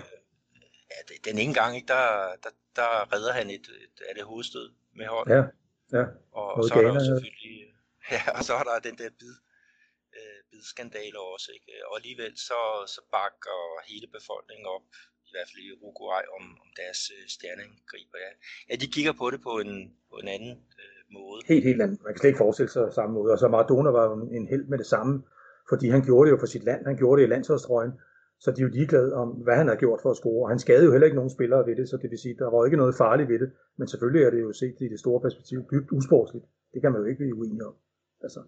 ja, 0.92 0.98
den 1.28 1.36
ene 1.42 1.54
gang, 1.60 1.70
ikke, 1.76 1.90
der, 1.96 2.04
der, 2.44 2.52
der 2.80 2.90
redder 3.14 3.32
han 3.38 3.46
et, 3.56 3.66
et, 3.84 3.96
et, 4.10 4.18
et 4.20 4.26
hovedstød 4.30 4.66
med 4.98 5.06
hånden. 5.14 5.32
Ja, 5.36 5.42
ja. 5.98 6.04
Og, 6.40 6.48
og 6.56 6.64
så 6.64 6.74
er 6.74 6.82
der 6.82 6.94
jo 6.94 7.04
selvfølgelig, 7.10 7.56
ja, 8.14 8.22
og 8.36 8.42
så 8.48 8.52
er 8.60 8.64
der 8.68 8.86
den 8.88 8.96
der 9.00 9.10
bid, 9.20 9.34
øh, 10.18 10.40
bidskandale 10.50 11.18
også, 11.32 11.48
ikke? 11.56 11.72
Og 11.88 11.92
alligevel 12.00 12.32
så, 12.48 12.60
så 12.94 13.00
bakker 13.16 13.60
hele 13.90 14.06
befolkningen 14.16 14.66
op, 14.76 14.88
i 15.28 15.30
hvert 15.34 15.48
fald 15.50 15.62
i 15.66 15.72
Uruguay, 15.76 16.22
om, 16.36 16.44
om 16.64 16.68
deres 16.80 17.00
øh, 17.16 17.24
stjerneangriber. 17.34 18.18
Ja. 18.26 18.30
ja, 18.68 18.74
de 18.82 18.86
kigger 18.94 19.14
på 19.20 19.26
det 19.32 19.40
på 19.48 19.52
en, 19.64 19.72
på 20.10 20.16
en 20.22 20.28
anden 20.36 20.54
øh, 20.82 21.00
måde. 21.16 21.38
Helt, 21.52 21.64
helt 21.68 21.82
andet. 21.84 21.98
Man 22.04 22.12
kan 22.12 22.20
slet 22.20 22.30
ikke 22.32 22.44
forestille 22.44 22.72
sig 22.76 22.84
samme 22.98 23.12
måde. 23.18 23.30
Og 23.34 23.38
så 23.42 23.46
Maradona 23.54 23.90
var 23.98 24.04
jo 24.08 24.14
en 24.38 24.46
held 24.52 24.64
med 24.72 24.78
det 24.82 24.88
samme, 24.94 25.14
fordi 25.70 25.86
han 25.94 26.02
gjorde 26.08 26.24
det 26.26 26.32
jo 26.34 26.40
for 26.42 26.50
sit 26.54 26.64
land. 26.68 26.80
Han 26.90 26.96
gjorde 27.00 27.16
det 27.18 27.26
i 27.26 27.32
landsholdstrøjen. 27.34 27.92
Så 28.40 28.50
de 28.50 28.60
er 28.60 28.66
jo 28.66 28.70
ligeglade 28.70 29.14
om, 29.14 29.28
hvad 29.28 29.56
han 29.56 29.68
har 29.68 29.74
gjort 29.74 30.00
for 30.02 30.10
at 30.10 30.16
score. 30.16 30.48
Han 30.48 30.58
skadede 30.58 30.84
jo 30.84 30.92
heller 30.92 31.04
ikke 31.04 31.16
nogen 31.16 31.30
spillere 31.30 31.66
ved 31.66 31.76
det, 31.76 31.88
så 31.88 31.96
det 31.96 32.10
vil 32.10 32.18
sige, 32.18 32.36
der 32.38 32.50
var 32.50 32.64
ikke 32.64 32.76
noget 32.76 32.94
farligt 32.94 33.28
ved 33.28 33.38
det. 33.38 33.50
Men 33.78 33.88
selvfølgelig 33.88 34.22
er 34.24 34.30
det 34.30 34.40
jo 34.40 34.52
set 34.52 34.76
i 34.80 34.88
det 34.88 35.00
store 35.00 35.20
perspektiv 35.20 35.58
dybt 35.72 35.92
usportsligt. 35.92 36.44
Det 36.74 36.82
kan 36.82 36.92
man 36.92 37.00
jo 37.00 37.06
ikke 37.06 37.18
blive 37.18 37.34
uenig 37.34 37.64
om. 37.64 37.74
Altså, 38.20 38.40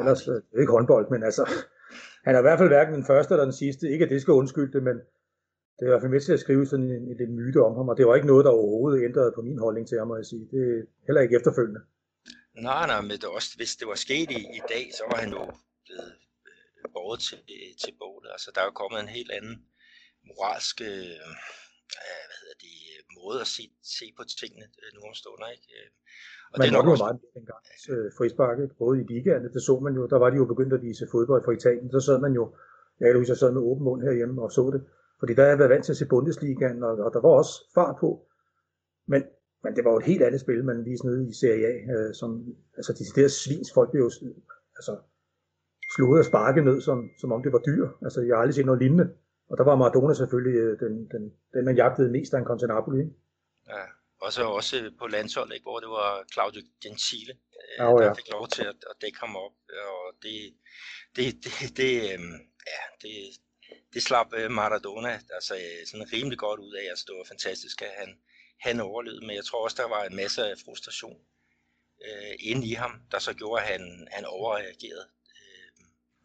ellers 0.00 0.28
øh, 0.28 0.34
det 0.34 0.54
er 0.56 0.60
ikke 0.60 0.72
håndbold, 0.72 1.10
men 1.10 1.22
altså, 1.22 1.44
han 2.26 2.34
er 2.34 2.38
i 2.38 2.42
hvert 2.42 2.58
fald 2.58 2.68
hverken 2.68 2.94
den 2.94 3.04
første 3.04 3.34
eller 3.34 3.44
den 3.44 3.60
sidste. 3.62 3.90
Ikke 3.92 4.04
at 4.04 4.10
det 4.10 4.22
skal 4.22 4.32
undskylde 4.32 4.72
det, 4.72 4.82
men 4.82 4.96
det 5.76 5.82
er 5.82 5.90
i 5.90 5.92
hvert 5.92 6.02
fald 6.02 6.12
med 6.12 6.20
til 6.20 6.32
at 6.32 6.40
skrive 6.40 6.66
sådan 6.66 6.90
en, 6.90 7.02
en, 7.10 7.22
en 7.22 7.34
myte 7.36 7.62
om 7.68 7.74
ham, 7.76 7.88
og 7.88 7.96
det 7.96 8.06
var 8.06 8.14
ikke 8.14 8.26
noget, 8.26 8.44
der 8.44 8.50
overhovedet 8.50 9.04
ændrede 9.04 9.32
på 9.34 9.42
min 9.42 9.58
holdning 9.58 9.88
til 9.88 9.98
ham, 9.98 10.08
må 10.08 10.16
jeg 10.16 10.26
sige. 10.26 10.48
Det 10.50 10.60
er 10.60 10.82
heller 11.06 11.20
ikke 11.20 11.36
efterfølgende. 11.36 11.80
Nej, 12.68 12.86
nej, 12.86 13.00
men 13.00 13.10
det 13.10 13.24
også, 13.24 13.52
hvis 13.56 13.76
det 13.76 13.86
var 13.88 13.98
sket 14.06 14.30
i, 14.30 14.40
i 14.58 14.62
dag, 14.72 14.84
så 14.98 15.02
var 15.10 15.18
han 15.22 15.30
jo 15.30 15.42
båret 16.96 17.20
til, 17.28 17.40
til 17.82 17.92
bålet. 18.02 18.30
Altså, 18.36 18.48
der 18.54 18.60
er 18.60 18.68
jo 18.70 18.80
kommet 18.80 18.98
en 19.00 19.16
helt 19.18 19.32
anden 19.38 19.56
moralsk 20.28 20.76
øh, 20.90 21.26
hvad 22.28 22.38
hedder 22.42 22.58
det, 22.66 22.76
måde 23.18 23.38
at 23.44 23.48
se, 23.56 23.64
se 23.98 24.06
på 24.18 24.22
tingene 24.40 24.66
øh, 24.82 24.88
nu 24.94 25.00
om 25.08 25.14
stunder. 25.20 25.48
Ikke? 25.56 25.68
Øh, 25.78 25.88
og 26.52 26.56
man 26.56 26.62
det 26.62 26.70
er 26.70 26.76
nok 26.78 26.88
også... 26.92 27.04
meget 27.04 27.18
dengang. 27.38 27.62
Øh, 27.92 28.08
frisbakke, 28.18 28.64
både 28.82 28.94
i 29.02 29.04
ligaerne, 29.12 29.48
det 29.54 29.62
så 29.68 29.74
man 29.86 29.94
jo, 29.98 30.02
der 30.12 30.18
var 30.22 30.30
de 30.30 30.36
jo 30.42 30.46
begyndt 30.52 30.72
at 30.78 30.82
vise 30.88 31.12
fodbold 31.14 31.42
fra 31.44 31.56
Italien, 31.58 31.90
så 31.96 32.00
sad 32.06 32.18
man 32.26 32.32
jo, 32.40 32.44
jeg 33.00 33.06
kan 33.08 33.18
huske, 33.20 33.32
jeg 33.34 33.42
sad 33.42 33.52
med 33.52 33.66
åben 33.70 33.84
mund 33.84 34.02
herhjemme 34.06 34.42
og 34.46 34.50
så 34.56 34.64
det, 34.74 34.80
fordi 35.20 35.32
der 35.34 35.42
har 35.42 35.50
jeg 35.52 35.58
været 35.58 35.74
vant 35.74 35.84
til 35.84 35.94
at 35.94 36.00
se 36.00 36.12
Bundesligaen, 36.14 36.82
og, 36.88 36.92
og 37.06 37.10
der 37.14 37.20
var 37.26 37.32
også 37.40 37.54
fart 37.76 37.96
på, 38.00 38.10
men, 39.12 39.22
men 39.64 39.70
det 39.76 39.82
var 39.84 39.90
jo 39.92 39.98
et 40.02 40.10
helt 40.12 40.22
andet 40.26 40.40
spil, 40.40 40.64
man 40.64 40.84
viste 40.90 41.06
nede 41.06 41.28
i 41.30 41.34
Serie 41.40 41.66
A, 41.72 41.76
øh, 41.94 42.14
som, 42.20 42.30
altså 42.78 42.92
de 42.98 43.20
der 43.20 43.28
svins, 43.28 43.70
folk 43.76 43.90
blev 43.90 44.02
jo, 44.06 44.10
altså, 44.78 44.92
slået 45.94 46.18
og 46.18 46.24
sparket 46.24 46.64
ned, 46.64 46.80
som, 46.80 46.98
som 47.20 47.32
om 47.32 47.42
det 47.42 47.52
var 47.52 47.62
dyr. 47.68 47.88
Altså, 48.02 48.20
jeg 48.20 48.34
har 48.34 48.40
aldrig 48.40 48.54
set 48.54 48.66
noget 48.66 48.82
lignende. 48.82 49.06
Og 49.50 49.54
der 49.58 49.64
var 49.64 49.76
Maradona 49.76 50.14
selvfølgelig 50.14 50.56
øh, 50.64 50.78
den, 50.82 50.92
den, 51.12 51.22
den 51.54 51.64
man 51.64 51.76
jagtede 51.76 52.10
mest, 52.10 52.32
da 52.32 52.36
han 52.36 52.46
kom 52.46 52.58
til 52.58 52.68
Napoli. 52.68 52.98
Ikke? 52.98 53.14
Ja, 53.68 53.84
og 54.24 54.32
så 54.32 54.42
også 54.44 54.76
på 54.98 55.06
landsholdet, 55.06 55.54
ikke, 55.54 55.68
hvor 55.70 55.80
det 55.80 55.88
var 55.88 56.24
Claudio 56.32 56.62
Gentile, 56.82 57.34
ja, 57.78 57.84
øh, 57.92 57.98
der 57.98 58.04
ja. 58.04 58.12
fik 58.12 58.30
lov 58.36 58.48
til 58.48 58.64
at, 58.72 58.78
at 58.90 58.96
dække 59.02 59.20
ham 59.20 59.36
op. 59.36 59.56
Og 59.94 60.06
det, 60.22 60.36
det, 61.16 61.26
det, 61.44 61.76
det, 61.80 61.92
øhm, 62.12 62.36
ja, 62.72 62.82
det, 63.02 63.14
det 63.94 64.02
slap 64.02 64.28
øh, 64.38 64.50
Maradona 64.50 65.12
altså, 65.36 65.54
sådan 65.90 66.12
rimelig 66.12 66.38
godt 66.38 66.60
ud 66.60 66.74
af. 66.80 66.84
Altså, 66.90 67.04
det 67.08 67.14
var 67.18 67.32
fantastisk, 67.34 67.82
at 67.82 67.94
han, 68.00 68.10
han 68.66 68.80
overlevede, 68.80 69.26
men 69.26 69.36
jeg 69.36 69.44
tror 69.44 69.64
også, 69.64 69.78
der 69.82 69.88
var 69.88 70.02
en 70.04 70.16
masse 70.16 70.42
frustration 70.64 71.18
øh, 72.06 72.34
inde 72.50 72.66
i 72.66 72.74
ham, 72.82 72.92
der 73.12 73.18
så 73.18 73.32
gjorde, 73.34 73.62
at 73.62 73.68
han, 73.72 74.08
han 74.10 74.24
overreagerede 74.24 75.06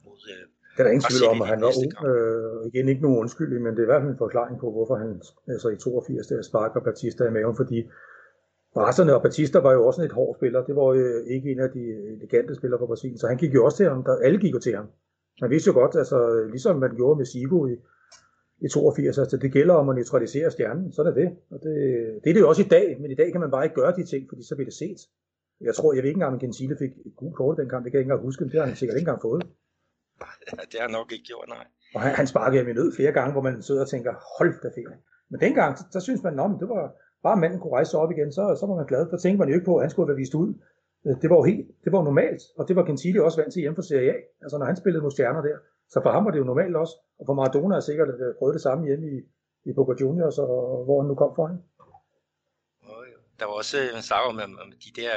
mod 0.06 0.20
øh, 0.32 0.46
det 0.74 0.80
er 0.82 0.86
der 0.86 0.94
ingen 0.96 1.10
tvivl 1.10 1.30
om, 1.34 1.42
at 1.44 1.48
han 1.54 1.62
var 1.66 1.72
ung. 1.82 1.92
Øh, 2.08 2.68
igen 2.70 2.90
ikke 2.90 3.06
nogen 3.06 3.18
undskyldning, 3.24 3.62
men 3.64 3.72
det 3.74 3.80
er 3.80 3.88
i 3.88 3.92
hvert 3.92 4.02
fald 4.02 4.12
en 4.12 4.24
forklaring 4.26 4.60
på, 4.60 4.68
hvorfor 4.76 4.96
han 4.96 5.10
altså 5.54 5.70
i 5.70 5.78
82 5.78 6.28
der 6.28 6.42
sparker 6.42 6.80
Batista 6.88 7.24
i 7.28 7.32
maven, 7.32 7.56
fordi 7.62 7.80
Brasserne 8.76 9.16
og 9.16 9.22
Batista 9.22 9.60
var 9.60 9.74
jo 9.74 9.82
også 9.88 10.02
en 10.02 10.06
et 10.06 10.18
hård 10.20 10.36
spiller. 10.40 10.66
Det 10.68 10.76
var 10.76 10.84
jo 10.84 10.94
øh, 10.94 11.28
ikke 11.36 11.52
en 11.52 11.60
af 11.60 11.70
de 11.70 11.84
elegante 12.16 12.56
spillere 12.56 12.80
på 12.80 12.88
Brasilien, 12.92 13.18
så 13.18 13.28
han 13.28 13.38
gik 13.38 13.54
jo 13.54 13.66
også 13.66 13.78
til 13.78 13.90
ham. 13.90 14.04
Der, 14.04 14.16
alle 14.18 14.40
gik 14.40 14.54
jo 14.54 14.60
til 14.60 14.76
ham. 14.76 14.88
Man 15.42 15.50
vidste 15.50 15.68
jo 15.68 15.74
godt, 15.74 15.96
altså 15.96 16.48
ligesom 16.54 16.80
man 16.80 16.96
gjorde 16.96 17.18
med 17.18 17.26
Sigo 17.26 17.68
i, 17.68 17.76
i 18.66 18.68
82, 18.70 19.18
altså 19.18 19.38
det 19.38 19.52
gælder 19.52 19.74
om 19.74 19.90
at 19.90 19.96
neutralisere 19.96 20.52
stjernen, 20.52 20.92
sådan 20.92 21.12
er 21.12 21.16
det. 21.16 21.30
Og 21.52 21.60
det, 21.64 21.74
det 22.24 22.30
er 22.30 22.34
det 22.34 22.42
jo 22.42 22.50
også 22.50 22.62
i 22.62 22.72
dag, 22.78 22.98
men 23.02 23.12
i 23.12 23.16
dag 23.16 23.32
kan 23.32 23.42
man 23.42 23.52
bare 23.52 23.64
ikke 23.66 23.76
gøre 23.76 23.94
de 23.98 24.06
ting, 24.06 24.26
fordi 24.30 24.44
så 24.48 24.56
bliver 24.56 24.70
det 24.72 24.78
set. 24.84 25.00
Jeg 25.62 25.76
tror, 25.76 25.94
jeg 25.94 26.04
ved 26.04 26.10
ikke 26.10 26.18
engang, 26.18 26.34
om 26.34 26.40
Gentile 26.40 26.76
fik 26.80 26.92
et 27.06 27.16
gult 27.16 27.36
kort 27.36 27.58
den 27.58 27.70
kamp, 27.70 27.84
det 27.84 27.92
kan 27.92 27.98
jeg 27.98 28.02
ikke 28.02 28.12
engang 28.12 28.26
huske, 28.26 28.46
det 28.46 28.60
har 28.60 28.66
han 28.66 28.76
sikkert 28.76 28.98
ikke 28.98 29.08
engang 29.08 29.22
fået. 29.22 29.44
Det 30.72 30.80
har 30.80 30.88
nok 30.88 31.12
ikke 31.12 31.26
gjort, 31.26 31.48
nej. 31.48 31.66
Og 31.96 32.02
han, 32.02 32.12
han 32.16 32.28
sparkede 32.28 32.70
i 32.70 32.74
nød 32.74 32.96
flere 32.96 33.12
gange, 33.12 33.32
hvor 33.32 33.42
man 33.42 33.64
sidder 33.64 33.82
og 33.82 33.90
tænker, 33.90 34.12
hold 34.38 34.54
da 34.64 34.68
ferie. 34.68 34.98
Men 35.30 35.40
dengang, 35.46 35.78
så, 35.94 36.00
synes 36.00 36.24
man, 36.24 36.40
at 36.40 36.60
det 36.62 36.70
var 36.70 36.84
bare 37.24 37.38
manden 37.38 37.60
kunne 37.60 37.74
rejse 37.74 37.92
sig 37.92 38.00
op 38.00 38.12
igen, 38.12 38.32
så, 38.32 38.44
så 38.60 38.66
var 38.70 38.76
man 38.76 38.86
glad. 38.92 39.10
For 39.10 39.18
tænkte 39.18 39.40
man 39.40 39.50
jo 39.50 39.56
ikke 39.56 39.66
på, 39.66 39.76
at 39.76 39.84
han 39.84 39.90
skulle 39.90 40.08
være 40.08 40.22
vist 40.24 40.36
ud. 40.44 40.50
Øh, 41.06 41.16
det 41.22 41.30
var 41.30 41.38
jo 41.42 41.44
helt, 41.44 41.68
det 41.84 41.92
var 41.92 42.00
jo 42.00 42.04
normalt, 42.12 42.42
og 42.58 42.68
det 42.68 42.76
var 42.76 42.84
Gentile 42.90 43.24
også 43.24 43.42
vant 43.42 43.54
til 43.54 43.62
hjemme 43.62 43.76
for 43.76 43.88
Serie 43.90 44.12
A. 44.16 44.18
Altså 44.44 44.58
når 44.58 44.66
han 44.66 44.76
spillede 44.82 45.04
mod 45.04 45.12
stjerner 45.12 45.42
der. 45.42 45.58
Så 45.94 45.98
for 46.04 46.12
ham 46.12 46.26
var 46.26 46.32
det 46.32 46.40
jo 46.40 46.44
normalt 46.52 46.76
også. 46.76 46.96
Og 47.20 47.24
for 47.28 47.34
Maradona 47.34 47.74
har 47.76 47.86
sikkert 47.90 48.10
øh, 48.10 48.36
prøvet 48.40 48.54
det 48.54 48.62
samme 48.62 48.86
hjemme 48.88 49.06
i, 49.16 49.18
i 49.70 49.72
Boca 49.78 49.94
Juniors, 50.02 50.38
og 50.38 50.84
hvor 50.86 50.98
han 51.02 51.08
nu 51.08 51.16
kom 51.16 51.32
fra. 51.36 51.46
Der 53.40 53.46
var 53.46 53.56
også 53.62 53.78
en 53.96 54.02
snak 54.02 54.24
om, 54.30 54.40
om 54.64 54.70
de 54.84 55.02
der 55.02 55.12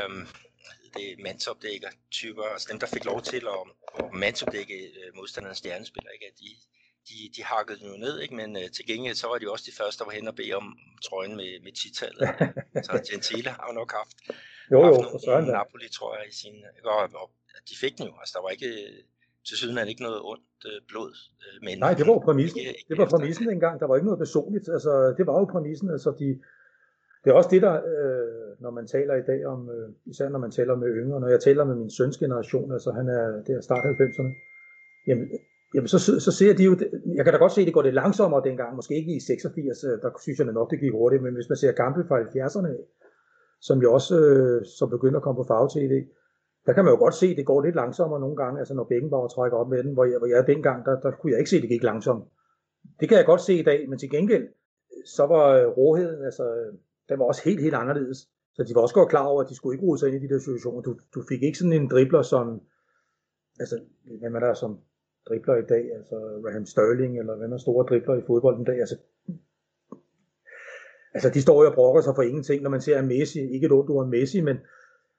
det 0.96 1.08
mandsopdækker 1.26 1.88
typer, 2.10 2.42
altså 2.42 2.68
dem, 2.70 2.78
der 2.82 2.86
fik 2.86 3.04
lov 3.04 3.20
til 3.22 3.42
at, 3.54 3.60
at 3.98 4.12
mandsopdække 4.24 4.76
uh, 4.98 5.16
modstanderens 5.16 5.58
stjernespiller, 5.58 6.10
ikke? 6.10 6.26
At 6.30 6.36
de, 6.42 6.50
de, 7.08 7.16
de 7.36 7.42
hakkede 7.52 7.78
den 7.80 7.88
jo 7.92 7.96
ned, 8.06 8.20
ikke? 8.20 8.34
men 8.40 8.50
uh, 8.56 8.68
til 8.76 8.84
gengæld 8.90 9.16
så 9.22 9.26
var 9.28 9.38
de 9.38 9.52
også 9.52 9.64
de 9.70 9.76
første, 9.80 9.98
der 9.98 10.04
var 10.08 10.16
hen 10.18 10.28
og 10.32 10.36
bede 10.40 10.54
om 10.60 10.66
trøjen 11.06 11.36
med, 11.40 11.50
med 11.64 11.72
titallet. 11.82 12.24
så 12.86 12.92
Gentile 13.10 13.50
har 13.56 13.64
jo 13.68 13.74
nok 13.80 13.90
haft, 13.98 14.16
jo, 14.72 14.78
jo, 14.78 14.84
haft 14.84 15.26
nogle, 15.26 15.40
nogle 15.40 15.52
Napoli, 15.58 15.88
tror 15.88 16.10
jeg, 16.16 16.24
i 16.32 16.34
sin... 16.40 16.54
Og, 16.84 17.00
og, 17.22 17.30
de 17.70 17.74
fik 17.82 17.98
den 17.98 18.06
jo, 18.06 18.14
altså 18.22 18.32
der 18.36 18.42
var 18.42 18.50
ikke 18.56 18.70
til 19.48 19.56
syden 19.60 19.78
er 19.78 19.84
ikke 19.84 20.06
noget 20.08 20.20
ondt 20.32 20.60
øh, 20.70 20.78
blod. 20.90 21.12
Øh, 21.44 21.56
men 21.66 21.78
Nej, 21.78 21.92
det 21.98 22.04
var 22.06 22.12
jo 22.12 22.22
præmissen. 22.28 22.58
Ikke, 22.58 22.70
ikke 22.78 22.88
det 22.88 22.98
var 22.98 23.08
præmissen 23.14 23.50
engang. 23.50 23.74
Der 23.80 23.86
var 23.86 23.96
ikke 23.96 24.08
noget 24.10 24.22
personligt. 24.26 24.66
Altså, 24.76 24.92
det 25.18 25.24
var 25.26 25.34
jo 25.40 25.44
præmissen. 25.54 25.88
Altså, 25.96 26.10
de, 26.20 26.28
det 27.24 27.30
er 27.30 27.34
også 27.34 27.50
det, 27.52 27.62
der, 27.62 27.74
øh, 27.74 28.48
når 28.60 28.70
man 28.70 28.86
taler 28.86 29.14
i 29.14 29.22
dag 29.30 29.46
om, 29.46 29.70
øh, 29.70 29.88
især 30.06 30.28
når 30.28 30.38
man 30.38 30.50
taler 30.50 30.76
med 30.76 30.88
yngre, 30.88 31.20
når 31.20 31.28
jeg 31.28 31.40
taler 31.40 31.64
med 31.64 31.74
min 31.74 31.90
søns 31.90 32.18
generation, 32.18 32.72
altså 32.72 32.90
han 32.90 33.08
er 33.08 33.42
der 33.46 33.60
start 33.60 33.84
90'erne, 33.84 34.32
jamen, 35.08 35.26
jamen 35.74 35.88
så, 35.88 35.98
så 36.20 36.32
ser 36.32 36.54
de 36.54 36.64
jo, 36.64 36.76
jeg 37.14 37.24
kan 37.24 37.32
da 37.32 37.38
godt 37.38 37.52
se, 37.52 37.60
at 37.60 37.66
det 37.66 37.74
går 37.74 37.82
lidt 37.82 37.94
langsommere 37.94 38.42
dengang, 38.44 38.76
måske 38.76 38.94
ikke 38.94 39.16
i 39.16 39.20
86, 39.20 39.84
øh, 39.84 40.02
der 40.02 40.10
synes 40.22 40.38
jeg 40.38 40.46
nok, 40.46 40.70
det 40.70 40.80
gik 40.80 40.92
hurtigt, 40.92 41.22
men 41.22 41.34
hvis 41.34 41.48
man 41.48 41.56
ser 41.56 41.72
kampe 41.72 42.04
fra 42.08 42.20
70'erne, 42.20 42.72
som 43.60 43.82
jo 43.82 43.92
også 43.92 44.14
øh, 44.20 44.64
som 44.78 44.90
begynder 44.90 45.16
at 45.16 45.22
komme 45.22 45.40
på 45.42 45.48
farve-tv, 45.48 45.94
der 46.66 46.72
kan 46.72 46.84
man 46.84 46.92
jo 46.94 46.98
godt 46.98 47.14
se, 47.14 47.26
at 47.26 47.36
det 47.36 47.46
går 47.46 47.62
lidt 47.62 47.74
langsommere 47.74 48.20
nogle 48.20 48.36
gange, 48.36 48.58
altså 48.58 48.74
når 48.74 48.84
Beckenbauer 48.84 49.28
trækker 49.28 49.58
op 49.58 49.68
med 49.68 49.82
den, 49.82 49.92
hvor 49.94 50.04
jeg, 50.04 50.18
hvor 50.18 50.26
jeg 50.26 50.46
dengang, 50.46 50.86
der, 50.86 51.00
der 51.00 51.10
kunne 51.10 51.32
jeg 51.32 51.38
ikke 51.38 51.50
se, 51.50 51.56
at 51.56 51.62
det 51.62 51.70
gik 51.70 51.82
langsomt. 51.82 52.24
Det 53.00 53.08
kan 53.08 53.18
jeg 53.18 53.26
godt 53.26 53.40
se 53.40 53.54
i 53.54 53.62
dag, 53.62 53.88
men 53.88 53.98
til 53.98 54.10
gengæld, 54.10 54.48
så 55.16 55.26
var 55.26 55.46
øh, 55.58 55.66
råheden, 55.66 56.24
altså, 56.24 56.44
den 57.08 57.18
var 57.18 57.24
også 57.24 57.42
helt, 57.44 57.62
helt 57.62 57.74
anderledes. 57.74 58.28
Så 58.54 58.64
de 58.64 58.74
var 58.74 58.80
også 58.80 58.94
godt 58.94 59.08
klar 59.08 59.26
over, 59.26 59.42
at 59.42 59.48
de 59.48 59.54
skulle 59.54 59.74
ikke 59.74 59.86
rode 59.86 59.98
sig 59.98 60.08
ind 60.08 60.16
i 60.16 60.26
de 60.26 60.34
der 60.34 60.40
situationer. 60.40 60.82
Du, 60.82 60.98
du 61.14 61.22
fik 61.28 61.42
ikke 61.42 61.58
sådan 61.58 61.72
en 61.72 61.90
dribler 61.90 62.22
som, 62.22 62.60
altså, 63.60 63.80
hvem 64.20 64.34
er 64.34 64.40
der 64.40 64.54
som 64.54 64.78
dribler 65.28 65.56
i 65.56 65.66
dag, 65.68 65.84
altså 65.96 66.16
Raheem 66.46 66.66
Sterling, 66.66 67.18
eller 67.18 67.36
hvem 67.36 67.52
er 67.52 67.58
store 67.58 67.86
dribler 67.86 68.14
i 68.14 68.22
fodbold 68.26 68.60
i 68.60 68.64
dag, 68.64 68.80
altså, 68.80 68.96
altså 71.14 71.30
de 71.30 71.42
står 71.42 71.62
jo 71.62 71.68
og 71.68 71.74
brokker 71.74 72.00
sig 72.02 72.14
for 72.14 72.22
ingenting, 72.22 72.62
når 72.62 72.70
man 72.70 72.80
ser 72.80 73.02
Messi, 73.02 73.40
ikke 73.40 73.66
et 73.66 73.72
ondt 73.72 73.90
ord 73.90 74.08
Messi, 74.08 74.40
men 74.40 74.56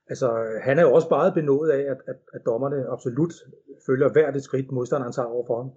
altså, 0.08 0.60
han 0.62 0.80
er 0.80 0.84
jo 0.84 0.94
også 0.94 1.08
meget 1.10 1.34
benået 1.34 1.70
af, 1.70 1.92
at, 1.92 1.98
at, 2.08 2.16
at 2.34 2.42
dommerne 2.46 2.88
absolut 2.92 3.34
følger 3.86 4.10
hvert 4.10 4.36
et 4.36 4.44
skridt, 4.44 4.72
modstanderen 4.72 5.14
tager 5.14 5.28
over 5.28 5.46
for 5.48 5.58
ham. 5.62 5.72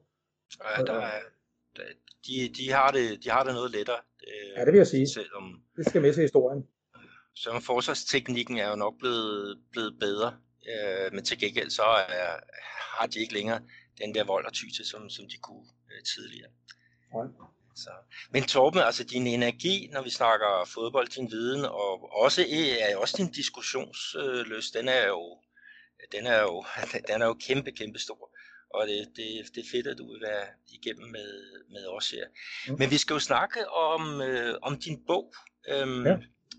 Ja, 0.79 0.85
der 0.93 0.99
er, 0.99 1.21
de, 2.27 2.49
de, 2.49 2.71
har 2.71 2.91
det, 2.91 3.25
de 3.25 3.31
har 3.31 3.45
det 3.45 3.55
noget 3.55 3.71
lettere. 3.71 4.01
Øh, 4.29 4.51
ja, 4.57 4.65
det 4.65 4.73
vil 4.73 4.79
jeg 4.79 4.87
sige. 4.87 5.09
Selvom, 5.09 5.63
det 5.77 5.87
skal 5.89 6.03
med 6.03 6.15
til 6.15 6.23
historien. 6.23 6.67
Så 7.35 7.61
forsvarsteknikken 7.61 8.59
er 8.59 8.69
jo 8.69 8.77
nok 8.77 8.95
blevet, 8.99 9.59
blevet 9.73 9.99
bedre, 10.01 10.37
øh, 10.71 11.13
men 11.13 11.25
til 11.25 11.39
gengæld 11.39 11.71
så 11.71 11.83
er, 11.83 12.41
har 12.99 13.07
de 13.07 13.21
ikke 13.21 13.35
længere 13.35 13.61
den 13.99 14.15
der 14.15 14.25
vold 14.25 14.47
og 14.47 14.53
tyse, 14.53 14.85
som, 14.85 15.11
som 15.11 15.25
de 15.29 15.37
kunne 15.37 15.67
øh, 15.93 16.03
tidligere. 16.15 16.51
Ja. 17.15 17.23
Så. 17.77 17.91
Men 18.31 18.43
Torben, 18.43 18.81
altså 18.81 19.05
din 19.05 19.27
energi, 19.27 19.89
når 19.93 20.03
vi 20.03 20.11
snakker 20.11 20.69
fodbold, 20.75 21.09
din 21.09 21.31
viden, 21.31 21.65
og 21.65 22.13
også, 22.13 22.43
er 22.81 22.97
også 22.97 23.15
din 23.19 23.33
diskussionsløs, 23.33 24.71
den 24.71 24.89
er 24.89 25.07
jo, 25.07 25.39
den 26.13 26.27
er 26.27 26.43
jo, 26.43 26.65
den 27.09 27.23
er 27.23 27.27
jo 27.27 27.35
kæmpe, 27.35 27.73
kæmpe 27.73 27.99
stor. 27.99 28.32
Og 28.77 28.83
det, 28.89 28.99
det, 29.19 29.29
det 29.55 29.61
er 29.65 29.71
fedt, 29.75 29.87
at 29.93 29.99
du 30.01 30.05
vil 30.13 30.21
være 30.31 30.47
igennem 30.77 31.09
med, 31.17 31.31
med 31.75 31.85
os 31.97 32.07
her. 32.17 32.27
Mm. 32.29 32.77
Men 32.81 32.87
vi 32.95 32.99
skal 33.03 33.15
jo 33.19 33.23
snakke 33.31 33.61
om, 33.91 34.03
øh, 34.29 34.53
om 34.69 34.73
din 34.85 34.99
bog. 35.11 35.27
Øhm, 35.73 36.05
ja. 36.11 36.15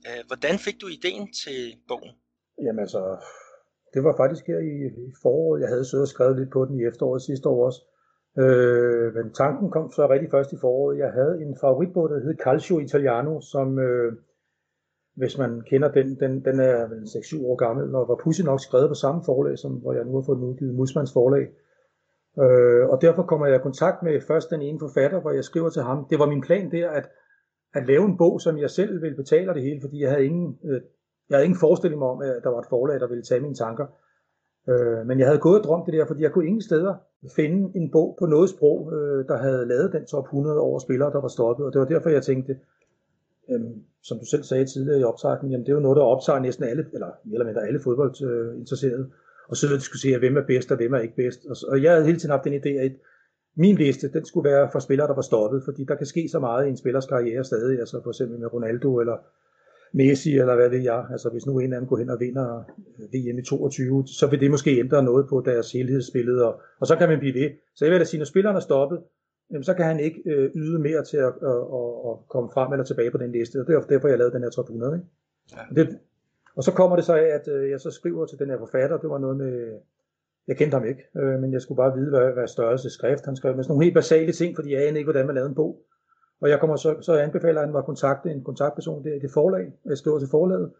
øh, 0.08 0.22
hvordan 0.30 0.56
fik 0.66 0.78
du 0.82 0.88
ideen 0.98 1.26
til 1.42 1.60
bogen? 1.90 2.12
Jamen 2.64 2.80
altså, 2.86 3.02
det 3.94 4.02
var 4.04 4.14
faktisk 4.22 4.44
her 4.52 4.60
i, 4.74 4.76
i 5.08 5.12
foråret. 5.24 5.62
Jeg 5.62 5.70
havde 5.74 5.86
siddet 5.86 6.08
og 6.08 6.14
skrevet 6.16 6.40
lidt 6.40 6.52
på 6.52 6.62
den 6.66 6.76
i 6.80 6.86
efteråret 6.90 7.22
sidste 7.22 7.50
år 7.50 7.66
også. 7.70 7.82
Øh, 8.44 9.14
men 9.16 9.34
tanken 9.34 9.72
kom 9.72 9.92
så 9.92 10.10
rigtig 10.10 10.30
først 10.32 10.54
i 10.54 10.58
foråret. 10.62 10.98
Jeg 10.98 11.12
havde 11.12 11.36
en 11.46 11.58
favoritbog, 11.62 12.10
der 12.10 12.24
hed 12.26 12.36
Calcio 12.44 12.80
Italiano, 12.80 13.42
som, 13.42 13.80
øh, 13.80 14.14
hvis 15.16 15.38
man 15.38 15.62
kender 15.70 15.92
den, 15.92 16.20
den, 16.20 16.46
den 16.46 16.60
er 16.60 16.78
6-7 16.88 17.46
år 17.46 17.56
gammel, 17.56 17.96
og 17.96 18.08
var 18.08 18.20
pudsigt 18.24 18.46
nok 18.46 18.62
skrevet 18.62 18.90
på 18.90 18.94
samme 18.94 19.22
forlag, 19.26 19.58
som 19.58 19.72
hvor 19.72 19.94
jeg 19.94 20.06
nu 20.06 20.14
har 20.16 20.26
fået 20.26 20.38
den 20.38 20.50
udgivet, 20.50 20.76
Musmans 20.76 21.14
forlag. 21.14 21.48
Øh, 22.42 22.90
og 22.90 23.02
derfor 23.02 23.24
kommer 23.24 23.46
jeg 23.48 23.56
i 23.56 23.68
kontakt 23.68 24.04
med 24.04 24.22
først 24.22 24.50
den 24.50 24.62
ene 24.62 24.80
forfatter, 24.80 25.20
hvor 25.22 25.32
jeg 25.32 25.44
skriver 25.44 25.70
til 25.70 25.82
ham. 25.82 26.06
Det 26.10 26.20
var 26.20 26.26
min 26.26 26.42
plan 26.42 26.72
der, 26.72 26.90
at, 26.90 27.10
at 27.74 27.88
lave 27.88 28.06
en 28.06 28.18
bog, 28.18 28.42
som 28.42 28.58
jeg 28.58 28.70
selv 28.70 29.02
ville 29.02 29.16
betale 29.16 29.54
det 29.54 29.62
hele, 29.62 29.82
fordi 29.82 30.02
jeg 30.02 30.10
havde 30.10 30.26
ingen, 30.26 30.58
øh, 30.64 30.82
jeg 31.30 31.38
havde 31.38 31.46
ingen 31.46 31.60
forestilling 31.60 32.04
om, 32.04 32.22
at 32.22 32.44
der 32.44 32.50
var 32.50 32.60
et 32.60 32.70
forlag, 32.70 33.00
der 33.00 33.08
ville 33.08 33.24
tage 33.24 33.42
mine 33.42 33.56
tanker. 33.56 33.86
Øh, 34.70 35.08
men 35.08 35.20
jeg 35.20 35.28
havde 35.28 35.40
gået 35.40 35.60
og 35.60 35.64
drømt 35.64 35.86
det 35.86 35.94
der, 35.94 36.06
fordi 36.06 36.22
jeg 36.24 36.32
kunne 36.32 36.46
ingen 36.46 36.62
steder 36.62 36.94
finde 37.36 37.78
en 37.78 37.92
bog 37.92 38.16
på 38.20 38.26
noget 38.26 38.50
sprog, 38.50 38.94
øh, 38.94 39.28
der 39.28 39.38
havde 39.38 39.66
lavet 39.66 39.94
den 39.94 40.06
top 40.06 40.24
100 40.24 40.60
over 40.60 40.80
spillere, 40.80 41.12
der 41.12 41.22
var 41.22 41.28
stoppet. 41.28 41.66
Og 41.66 41.74
det 41.74 41.82
var 41.82 41.88
derfor, 41.88 42.10
jeg 42.10 42.24
tænkte, 42.24 42.54
øh, 43.52 43.62
som 44.04 44.20
du 44.20 44.26
selv 44.26 44.44
sagde 44.44 44.66
tidligere 44.66 45.00
i 45.00 45.04
optakten, 45.04 45.52
jamen 45.52 45.66
det 45.66 45.72
er 45.72 45.76
jo 45.76 45.88
noget, 45.88 45.98
der 45.98 46.04
optager 46.04 46.40
næsten 46.40 46.66
alle, 46.66 46.86
eller 46.94 47.08
mere 47.24 47.34
eller 47.34 47.46
mindre 47.46 47.68
alle 47.68 47.80
fodboldinteresserede, 47.80 49.12
og 49.50 49.58
så 49.58 49.68
diskutere, 49.76 50.20
hvem 50.20 50.38
er 50.38 50.46
bedst 50.46 50.72
og 50.72 50.78
hvem 50.78 50.94
er 50.94 51.00
ikke 51.00 51.16
bedst. 51.16 51.46
Og, 51.50 51.56
og 51.68 51.84
jeg 51.84 51.92
havde 51.92 52.06
hele 52.06 52.20
tiden 52.20 52.32
haft 52.32 52.44
den 52.44 52.54
idé, 52.54 52.70
at 52.70 52.92
min 53.58 53.76
liste, 53.76 54.14
den 54.14 54.26
skulle 54.26 54.50
være 54.50 54.70
for 54.72 54.80
spillere, 54.80 55.08
der 55.08 55.16
var 55.16 55.22
stoppet, 55.22 55.62
fordi 55.66 55.84
der 55.88 55.96
kan 55.96 56.06
ske 56.06 56.30
så 56.32 56.40
meget 56.40 56.66
i 56.66 56.70
en 56.70 56.78
spillers 56.78 57.06
karriere 57.06 57.44
stadig, 57.44 57.80
altså 57.80 58.00
for 58.04 58.10
eksempel 58.10 58.40
med 58.40 58.54
Ronaldo 58.54 59.00
eller 59.00 59.18
Messi, 59.94 60.38
eller 60.38 60.56
hvad 60.56 60.70
ved 60.70 60.82
jeg. 60.82 61.06
Altså 61.12 61.30
hvis 61.30 61.46
nu 61.46 61.60
en 61.60 61.74
af 61.74 61.80
dem 61.80 61.90
går 61.90 61.98
hen 61.98 62.10
og 62.10 62.20
vinder 62.20 62.64
øh, 63.00 63.14
VM 63.14 63.38
i 63.40 63.44
22, 63.44 64.08
så 64.08 64.28
vil 64.28 64.40
det 64.40 64.52
måske 64.52 64.80
ændre 64.80 65.04
noget 65.04 65.30
på 65.30 65.44
deres 65.46 65.72
helhedsbillede, 65.72 66.48
og, 66.48 66.62
og 66.80 66.88
så 66.88 66.96
kan 66.96 67.10
man 67.10 67.20
blive 67.20 67.34
ved. 67.34 67.50
Så 67.76 67.86
jeg 67.86 67.92
vil 67.92 68.00
da 68.00 68.06
sige, 68.06 68.20
når 68.20 68.26
spilleren 68.26 68.56
er 68.56 68.60
stoppet, 68.60 69.00
jamen, 69.52 69.64
så 69.64 69.74
kan 69.74 69.86
han 69.86 70.00
ikke 70.00 70.22
øh, 70.26 70.52
yde 70.56 70.80
mere 70.80 71.04
til 71.04 71.18
at, 71.18 71.34
at, 71.52 71.62
at, 71.80 71.90
at 72.10 72.16
komme 72.30 72.50
frem 72.54 72.72
eller 72.72 72.86
tilbage 72.86 73.12
på 73.12 73.18
den 73.18 73.32
liste, 73.32 73.60
og 73.60 73.68
det 73.68 73.76
er 73.76 73.82
derfor, 73.82 74.08
jeg 74.08 74.18
lavede 74.18 74.36
den 74.36 74.44
her 74.44 74.50
top 74.50 74.66
100. 74.66 74.96
Ikke? 74.96 75.08
Ja. 75.56 75.82
Det, 75.82 76.00
og 76.56 76.64
så 76.64 76.72
kommer 76.72 76.96
det 76.96 77.06
så 77.06 77.14
af, 77.14 77.28
at 77.40 77.48
øh, 77.48 77.70
jeg 77.70 77.80
så 77.80 77.92
skriver 77.92 78.26
til 78.26 78.40
den 78.40 78.50
her 78.50 78.58
forfatter, 78.58 78.98
det 78.98 79.10
var 79.10 79.18
noget 79.18 79.38
med, 79.38 79.80
jeg 80.48 80.58
kendte 80.58 80.76
ham 80.76 80.86
ikke, 80.86 81.04
øh, 81.18 81.40
men 81.42 81.54
jeg 81.54 81.62
skulle 81.62 81.78
bare 81.78 81.96
vide, 81.98 82.10
hvad, 82.10 82.32
hvad 82.34 82.48
størrelse 82.48 82.90
skrift 82.90 83.26
han 83.26 83.36
skrev, 83.36 83.56
med 83.56 83.64
sådan 83.64 83.72
nogle 83.72 83.86
helt 83.86 83.96
basale 83.96 84.32
ting, 84.32 84.56
fordi 84.56 84.74
jeg 84.74 84.82
anede 84.82 84.98
ikke, 84.98 85.12
hvordan 85.12 85.26
man 85.26 85.36
lavede 85.36 85.50
en 85.50 85.56
bog. 85.56 85.82
Og 86.42 86.50
jeg 86.50 86.60
kommer 86.60 86.76
så, 86.76 86.96
så 87.02 87.14
anbefaler 87.14 87.62
han 87.62 87.72
mig 87.72 87.80
at 87.80 87.86
kontakte 87.86 88.30
en 88.30 88.44
kontaktperson 88.44 89.04
der 89.04 89.14
i 89.14 89.20
det 89.20 89.32
forlag, 89.34 89.72
jeg 89.86 89.98
skriver 89.98 90.20
til 90.20 90.30
forlaget, 90.32 90.72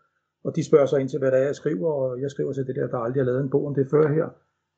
og 0.44 0.56
de 0.56 0.66
spørger 0.66 0.86
så 0.86 0.98
ind 0.98 1.10
til, 1.10 1.20
hvad 1.20 1.32
det 1.32 1.40
er, 1.40 1.44
jeg 1.44 1.56
skriver, 1.56 1.92
og 1.92 2.22
jeg 2.22 2.32
skriver 2.32 2.54
til 2.54 2.68
det 2.68 2.76
der, 2.76 2.88
der 2.88 2.98
aldrig 2.98 3.22
har 3.22 3.26
lavet 3.26 3.42
en 3.42 3.50
bog 3.50 3.68
om 3.68 3.76
det 3.76 3.88
før 3.92 4.08
her. 4.08 4.28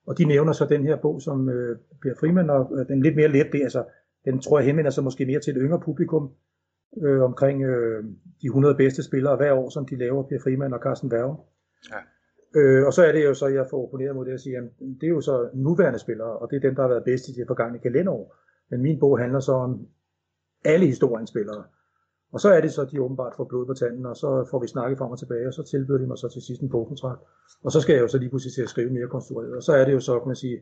Og 0.08 0.18
de 0.18 0.26
nævner 0.26 0.54
så 0.54 0.66
den 0.66 0.86
her 0.86 0.96
bog, 0.96 1.22
som 1.22 1.50
øh, 1.50 1.78
Per 2.02 2.14
Frimand, 2.20 2.50
og 2.50 2.72
øh, 2.78 2.88
den 2.88 3.02
lidt 3.02 3.16
mere 3.16 3.28
let, 3.28 3.48
det, 3.52 3.62
altså, 3.62 3.84
den 4.26 4.42
tror 4.42 4.60
jeg 4.60 4.66
henvender 4.66 4.92
sig 4.92 5.04
måske 5.04 5.26
mere 5.26 5.40
til 5.40 5.56
et 5.58 5.62
yngre 5.62 5.80
publikum, 5.80 6.32
øh, 7.02 7.22
omkring 7.22 7.64
øh, 7.64 8.04
de 8.42 8.48
100 8.48 8.76
bedste 8.76 9.04
spillere 9.04 9.36
hver 9.36 9.54
år, 9.54 9.70
som 9.70 9.86
de 9.86 9.96
laver, 9.96 10.24
Per 10.24 10.40
Frimand 10.44 10.74
og 10.74 10.80
Carsten 10.80 11.10
Berge. 11.10 11.38
Ja. 11.92 12.00
Øh, 12.60 12.86
og 12.86 12.94
så 12.94 13.04
er 13.04 13.12
det 13.12 13.26
jo 13.26 13.34
så, 13.34 13.48
jeg 13.48 13.68
får 13.70 13.84
opponeret 13.84 14.16
mod 14.16 14.26
det 14.26 14.32
at 14.34 14.42
sige, 14.42 14.58
at 14.58 14.64
det 14.80 15.08
er 15.08 15.16
jo 15.18 15.22
så 15.22 15.50
nuværende 15.54 16.00
spillere, 16.00 16.38
og 16.38 16.50
det 16.50 16.56
er 16.56 16.60
dem, 16.68 16.76
der 16.76 16.82
har 16.82 16.90
været 16.90 17.04
bedst 17.04 17.28
i 17.28 17.32
de 17.32 17.46
forgangne 17.48 17.80
kalenderår. 17.80 18.36
Men 18.70 18.82
min 18.82 19.00
bog 19.00 19.20
handler 19.20 19.40
så 19.40 19.52
om 19.52 19.88
alle 20.66 20.86
historiens 20.86 21.30
spillere. 21.30 21.64
Og 22.34 22.40
så 22.40 22.50
er 22.50 22.62
det 22.62 22.72
så, 22.72 22.86
de 22.86 23.02
åbenbart 23.02 23.34
får 23.38 23.44
blod 23.44 23.66
på 23.66 23.74
tanden, 23.74 24.06
og 24.06 24.16
så 24.16 24.48
får 24.52 24.60
vi 24.62 24.68
snakket 24.68 24.98
frem 24.98 25.12
og 25.12 25.20
tilbage, 25.20 25.48
og 25.48 25.54
så 25.54 25.64
tilbyder 25.64 25.98
de 25.98 26.08
mig 26.08 26.18
så 26.18 26.28
til 26.30 26.42
sidst 26.42 26.62
en 26.62 26.70
bogkontrakt. 26.70 27.22
Og 27.64 27.72
så 27.72 27.82
skal 27.82 27.94
jeg 27.94 28.02
jo 28.02 28.08
så 28.08 28.18
lige 28.18 28.30
pludselig 28.30 28.54
til 28.54 28.62
at 28.62 28.70
skrive 28.70 28.90
mere 28.90 29.08
konstrueret. 29.08 29.56
Og 29.56 29.64
så 29.64 29.74
er 29.74 29.86
det 29.86 29.94
jo 29.94 30.00
så, 30.00 30.20
kan 30.20 30.28
man 30.28 30.36
sige, 30.36 30.58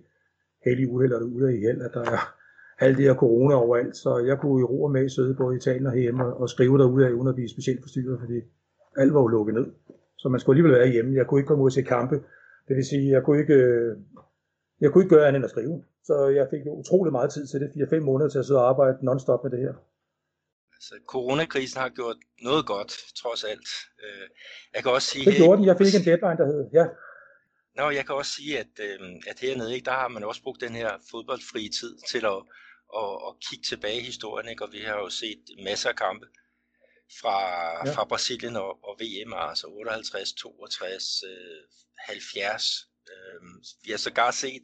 heldig 0.66 0.90
uheld 0.90 1.14
eller 1.14 1.26
ude 1.26 1.58
i 1.58 1.60
held, 1.60 1.82
at 1.82 1.92
der 1.94 2.02
er 2.02 2.36
alt 2.80 2.98
det 2.98 3.06
her 3.06 3.16
corona 3.16 3.56
overalt, 3.56 3.98
så 3.98 4.18
jeg 4.18 4.38
kunne 4.40 4.62
i 4.62 4.64
ro 4.64 4.84
og 4.84 4.92
med 4.92 5.10
sidde 5.10 5.36
både 5.36 5.56
i 5.56 5.58
Italien 5.58 5.88
og 5.88 5.96
hjemme 5.96 6.26
og, 6.26 6.42
og 6.42 6.50
skrive 6.50 6.78
derude 6.78 7.06
af, 7.08 7.12
uden 7.12 7.28
at 7.28 7.36
blive 7.36 7.50
specielt 7.50 7.82
forstyrret, 7.82 8.20
fordi 8.20 8.38
alt 8.98 9.14
var 9.14 9.22
jo 9.22 9.28
lukket 9.28 9.56
ned. 9.56 9.68
Så 10.18 10.30
man 10.30 10.40
skulle 10.40 10.54
alligevel 10.54 10.80
være 10.80 10.92
hjemme. 10.92 11.16
Jeg 11.16 11.28
kunne 11.28 11.40
ikke 11.40 11.48
komme 11.48 11.64
ud 11.64 11.72
se 11.72 11.82
kampe. 11.82 12.16
Det 12.68 12.76
vil 12.76 12.86
sige, 12.86 13.12
jeg 13.12 13.24
kunne 13.24 13.40
ikke, 13.40 13.60
jeg 14.82 14.92
kunne 14.92 15.04
ikke 15.04 15.16
gøre 15.16 15.28
andet 15.28 15.40
end 15.40 15.46
at 15.46 15.50
skrive. 15.50 15.84
Så 16.04 16.16
jeg 16.28 16.48
fik 16.50 16.62
utrolig 16.68 17.12
meget 17.12 17.32
tid 17.32 17.48
til 17.48 17.60
det, 17.62 17.68
4-5 17.94 18.00
måneder 18.00 18.30
til 18.30 18.40
at 18.40 18.46
sidde 18.46 18.60
og 18.60 18.70
arbejde 18.70 18.98
non-stop 19.08 19.44
med 19.44 19.52
det 19.52 19.60
her. 19.60 19.74
Altså, 20.76 20.94
coronakrisen 21.14 21.80
har 21.82 21.90
gjort 21.90 22.18
noget 22.42 22.66
godt, 22.74 22.92
trods 23.22 23.44
alt. 23.52 23.70
Øh, 24.04 24.28
jeg 24.76 24.82
kan 24.84 24.92
også 24.92 25.08
sige... 25.08 25.26
Det 25.26 25.36
gjorde 25.42 25.58
den. 25.58 25.66
Jeg 25.66 25.78
fik 25.78 25.94
en 26.00 26.06
deadline, 26.10 26.38
der 26.42 26.48
hed, 26.52 26.62
ja. 26.80 26.86
Nå, 27.76 27.90
jeg 27.90 28.06
kan 28.06 28.16
også 28.16 28.32
sige, 28.32 28.60
at, 28.60 28.80
øh, 28.80 29.00
at 29.28 29.40
hernede, 29.40 29.74
ikke, 29.76 29.86
der 29.86 29.92
har 29.92 30.08
man 30.08 30.24
også 30.24 30.42
brugt 30.42 30.62
den 30.62 30.76
her 30.76 30.98
fodboldfri 31.12 31.70
tid 31.80 31.98
til 32.10 32.26
at, 32.26 32.42
at, 33.02 33.12
at 33.28 33.34
kigge 33.50 33.64
tilbage 33.64 34.00
i 34.00 34.06
historien, 34.12 34.50
ikke? 34.50 34.66
og 34.66 34.72
vi 34.72 34.80
har 34.80 34.96
jo 34.96 35.10
set 35.10 35.44
masser 35.64 35.90
af 35.90 35.96
kampe 35.96 36.26
fra, 37.22 37.38
ja. 37.88 37.94
fra 37.96 38.06
Brasilien 38.06 38.56
og, 38.56 38.84
og 38.84 39.00
VM, 39.02 39.34
altså 39.34 39.68
58, 39.68 40.34
62, 40.34 41.24
øh, 41.24 41.64
70. 42.00 42.88
Øh, 43.12 43.42
vi 43.84 43.92
har 43.92 43.98
sågar 43.98 44.32
set 44.32 44.64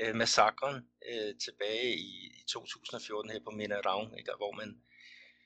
øh, 0.00 0.14
massakren 0.14 0.76
øh, 1.10 1.34
tilbage 1.44 1.94
i, 1.94 2.10
i 2.40 2.44
2014 2.52 3.30
her 3.30 3.40
på 3.44 3.50
Mineravn, 3.50 4.18
ikke? 4.18 4.32
hvor 4.36 4.52
man. 4.52 4.80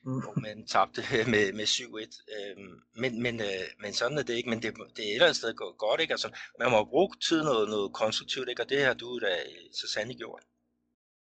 Hvor 0.03 0.35
man 0.45 0.57
tabte 0.73 1.01
med, 1.33 1.45
med 1.59 1.67
7-1. 1.75 2.35
Øhm, 2.35 2.73
men, 3.01 3.11
men, 3.25 3.35
øh, 3.49 3.65
men 3.83 3.91
sådan 3.99 4.17
er 4.17 4.25
det 4.27 4.35
ikke, 4.39 4.51
men 4.53 4.61
det, 4.63 4.69
det 4.97 5.03
er 5.05 5.09
et 5.09 5.17
eller 5.17 5.27
andet 5.27 5.41
sted 5.41 5.51
godt, 5.85 5.99
ikke? 6.01 6.15
Altså, 6.17 6.29
man 6.61 6.69
må 6.73 6.79
bruge 6.93 7.09
tid 7.27 7.41
noget, 7.49 7.65
noget 7.75 7.89
konstruktivt, 8.01 8.47
ikke? 8.49 8.63
Og 8.63 8.69
det 8.71 8.79
har 8.87 8.95
du 9.03 9.09
da 9.25 9.33
så 9.79 9.85
sandelig 9.93 10.17
gjort. 10.23 10.43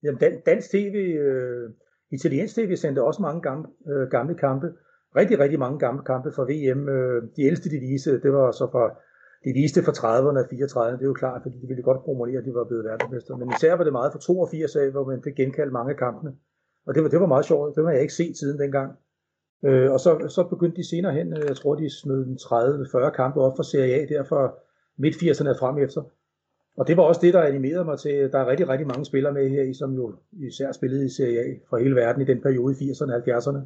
Jamen, 0.02 0.20
dan, 0.22 0.32
dansk 0.50 0.66
tv, 0.70 0.96
øh, 1.26 1.66
italiensk 2.18 2.54
tv 2.54 2.70
sendte 2.76 3.06
også 3.08 3.20
mange 3.28 3.40
gamle, 3.48 3.66
øh, 3.90 4.04
gamle 4.16 4.34
kampe. 4.46 4.68
Rigtig, 5.20 5.36
rigtig 5.38 5.58
mange 5.64 5.78
gamle 5.84 6.02
kampe 6.12 6.28
fra 6.36 6.44
VM. 6.52 6.82
Øh, 6.96 7.18
de 7.36 7.42
ældste, 7.48 7.70
de 7.74 7.78
viste, 7.86 8.10
det 8.24 8.32
var 8.38 8.46
så 8.60 8.66
fra 8.74 8.84
de 9.44 9.52
viste 9.60 9.80
fra 9.86 9.94
30'erne 10.00 10.40
og 10.42 10.46
34'erne, 10.52 10.96
det 10.98 11.04
er 11.06 11.12
jo 11.14 11.22
klart, 11.22 11.40
fordi 11.42 11.56
de 11.62 11.68
ville 11.70 11.88
godt 11.88 12.04
promovere, 12.06 12.38
at 12.40 12.46
de 12.48 12.54
var 12.54 12.64
blevet 12.68 12.84
verdensmester. 12.84 13.36
Men 13.36 13.48
især 13.54 13.72
var 13.78 13.84
det 13.84 13.92
meget 13.98 14.12
fra 14.12 14.20
82 14.20 14.76
af, 14.76 14.90
hvor 14.90 15.04
man 15.10 15.20
fik 15.24 15.36
genkaldt 15.42 15.72
mange 15.72 15.92
af 15.94 15.98
kampene. 16.04 16.30
Og 16.86 16.94
det 16.94 17.02
var, 17.02 17.08
det 17.08 17.20
var 17.20 17.26
meget 17.26 17.44
sjovt. 17.44 17.76
Det 17.76 17.84
har 17.84 17.92
jeg 17.92 18.00
ikke 18.00 18.14
set 18.14 18.38
siden 18.38 18.58
dengang. 18.58 18.92
Øh, 19.64 19.92
og 19.92 20.00
så, 20.00 20.26
så 20.28 20.42
begyndte 20.44 20.76
de 20.76 20.88
senere 20.88 21.12
hen, 21.12 21.32
øh, 21.32 21.44
jeg 21.48 21.56
tror 21.56 21.74
de 21.74 21.90
smed 21.90 22.26
30-40 23.06 23.16
kampe 23.16 23.40
op 23.40 23.56
for 23.56 23.62
Serie 23.62 23.94
A, 23.94 24.06
der 24.08 24.24
fra 24.24 24.54
midt 24.98 25.14
80'erne 25.14 25.58
frem 25.60 25.78
efter. 25.78 26.02
Og 26.76 26.88
det 26.88 26.96
var 26.96 27.02
også 27.02 27.20
det, 27.20 27.34
der 27.34 27.42
animerede 27.42 27.84
mig 27.84 27.98
til, 27.98 28.32
der 28.32 28.38
er 28.38 28.46
rigtig, 28.46 28.68
rigtig 28.68 28.86
mange 28.86 29.04
spillere 29.04 29.32
med 29.32 29.48
her, 29.48 29.74
som 29.74 29.94
jo 29.94 30.14
især 30.32 30.72
spillede 30.72 31.04
i 31.04 31.08
Serie 31.08 31.40
A 31.40 31.48
fra 31.68 31.78
hele 31.78 31.94
verden 31.94 32.22
i 32.22 32.24
den 32.24 32.40
periode 32.40 32.74
i 32.74 32.90
80'erne 32.90 33.12
og 33.14 33.18
70'erne. 33.18 33.60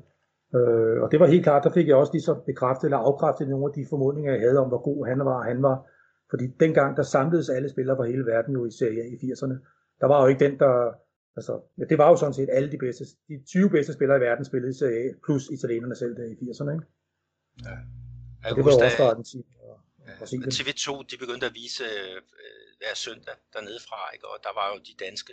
Øh, 0.58 1.02
og 1.02 1.12
det 1.12 1.20
var 1.20 1.26
helt 1.26 1.42
klart, 1.42 1.64
der 1.64 1.70
fik 1.70 1.88
jeg 1.88 1.96
også 1.96 2.12
lige 2.12 2.22
så 2.22 2.34
bekræftet 2.46 2.84
eller 2.84 2.98
afkræftet 2.98 3.48
nogle 3.48 3.66
af 3.66 3.72
de 3.72 3.86
formodninger, 3.90 4.32
jeg 4.32 4.40
havde 4.40 4.58
om, 4.58 4.68
hvor 4.68 4.82
god 4.82 5.06
han 5.06 5.18
var, 5.18 5.42
han 5.42 5.62
var. 5.62 5.86
Fordi 6.30 6.46
dengang, 6.60 6.96
der 6.96 7.02
samledes 7.02 7.48
alle 7.48 7.68
spillere 7.68 7.96
fra 7.96 8.04
hele 8.04 8.26
verden 8.26 8.54
jo 8.54 8.64
i 8.66 8.70
Serie 8.70 9.02
A 9.02 9.06
i 9.06 9.16
80'erne. 9.16 9.56
Der 10.00 10.06
var 10.06 10.22
jo 10.22 10.28
ikke 10.28 10.44
den, 10.44 10.58
der 10.58 10.92
Altså, 11.38 11.54
ja, 11.78 11.84
det 11.90 11.98
var 11.98 12.08
jo 12.12 12.16
sådan 12.16 12.34
set 12.34 12.50
alle 12.52 12.72
de 12.74 12.78
bedste, 12.84 13.04
de 13.28 13.34
20 13.46 13.70
bedste 13.70 13.92
spillere 13.92 14.18
i 14.18 14.24
verden 14.28 14.44
spillede 14.44 14.70
i 14.74 14.78
Serie 14.80 14.98
A, 15.04 15.12
plus 15.26 15.44
italienerne 15.56 15.96
selv 16.02 16.14
der 16.18 16.26
i 16.32 16.34
80'erne, 16.42 16.70
ikke? 16.76 16.86
Ja. 17.68 17.76
Jeg 18.42 18.56
det 18.56 18.64
var 18.64 18.72
også 18.72 18.96
fra 18.96 19.10
Argentina 19.12 19.42
ja, 20.08 20.12
TV2, 20.58 20.88
de 21.10 21.16
begyndte 21.22 21.46
at 21.50 21.54
vise 21.62 21.84
øh, 21.84 22.16
hver 22.80 22.94
søndag 22.94 23.36
dernede 23.54 23.80
fra, 23.88 24.00
ikke? 24.14 24.26
og 24.30 24.36
der 24.46 24.52
var 24.58 24.66
jo 24.72 24.76
de 24.88 24.94
danske 25.04 25.32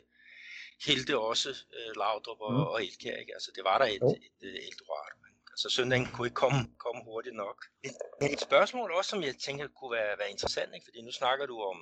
helte 0.88 1.14
også, 1.32 1.52
øh, 1.78 1.92
Laudrup 2.02 2.42
og, 2.48 2.54
mm. 2.54 2.72
og 2.72 2.78
Elkjær, 2.84 3.18
ikke? 3.24 3.34
Altså, 3.38 3.52
det 3.56 3.64
var 3.70 3.78
der 3.82 3.88
et, 3.96 4.02
jo. 4.02 4.10
et, 4.10 4.24
et, 4.46 4.50
et 4.50 4.68
Eldorado. 4.70 5.16
Altså 5.56 5.70
søndagen 5.78 6.08
kunne 6.14 6.28
ikke 6.28 6.42
komme, 6.46 6.60
komme 6.86 7.02
hurtigt 7.10 7.36
nok. 7.36 7.58
Et, 7.88 7.96
et 8.36 8.42
spørgsmål 8.50 8.92
også, 8.98 9.10
som 9.10 9.22
jeg 9.24 9.36
tænker 9.46 9.68
kunne 9.78 9.94
være, 10.00 10.14
være 10.22 10.32
interessant, 10.36 10.72
ikke? 10.76 10.86
fordi 10.88 11.02
nu 11.02 11.12
snakker 11.12 11.46
du 11.46 11.58
om, 11.72 11.78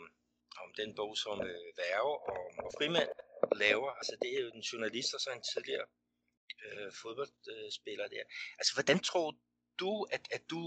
om 0.63 0.69
den 0.81 0.95
bog, 0.95 1.11
som 1.17 1.41
øh, 1.41 1.69
Værge 1.79 2.13
og, 2.33 2.37
og 2.65 2.71
Frimand 2.77 3.09
laver. 3.63 3.89
Altså 3.99 4.13
det 4.21 4.29
er 4.35 4.41
jo 4.45 4.49
en 4.55 4.65
journalist 4.71 5.13
og 5.15 5.19
så 5.19 5.29
en 5.35 5.45
tidligere 5.53 5.85
øh, 6.65 6.89
fodboldspiller 7.01 8.07
der. 8.15 8.23
Altså 8.59 8.71
hvordan 8.75 8.99
tror 9.09 9.29
du, 9.79 9.91
at, 10.15 10.23
at 10.35 10.43
du 10.49 10.61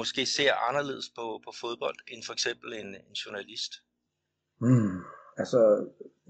måske 0.00 0.26
ser 0.26 0.52
anderledes 0.68 1.08
på, 1.16 1.26
på 1.44 1.50
fodbold 1.60 1.98
end 2.12 2.22
for 2.26 2.32
eksempel 2.32 2.72
en, 2.72 2.90
en 3.08 3.14
journalist? 3.22 3.72
Hmm. 4.60 4.98
Altså 5.36 5.60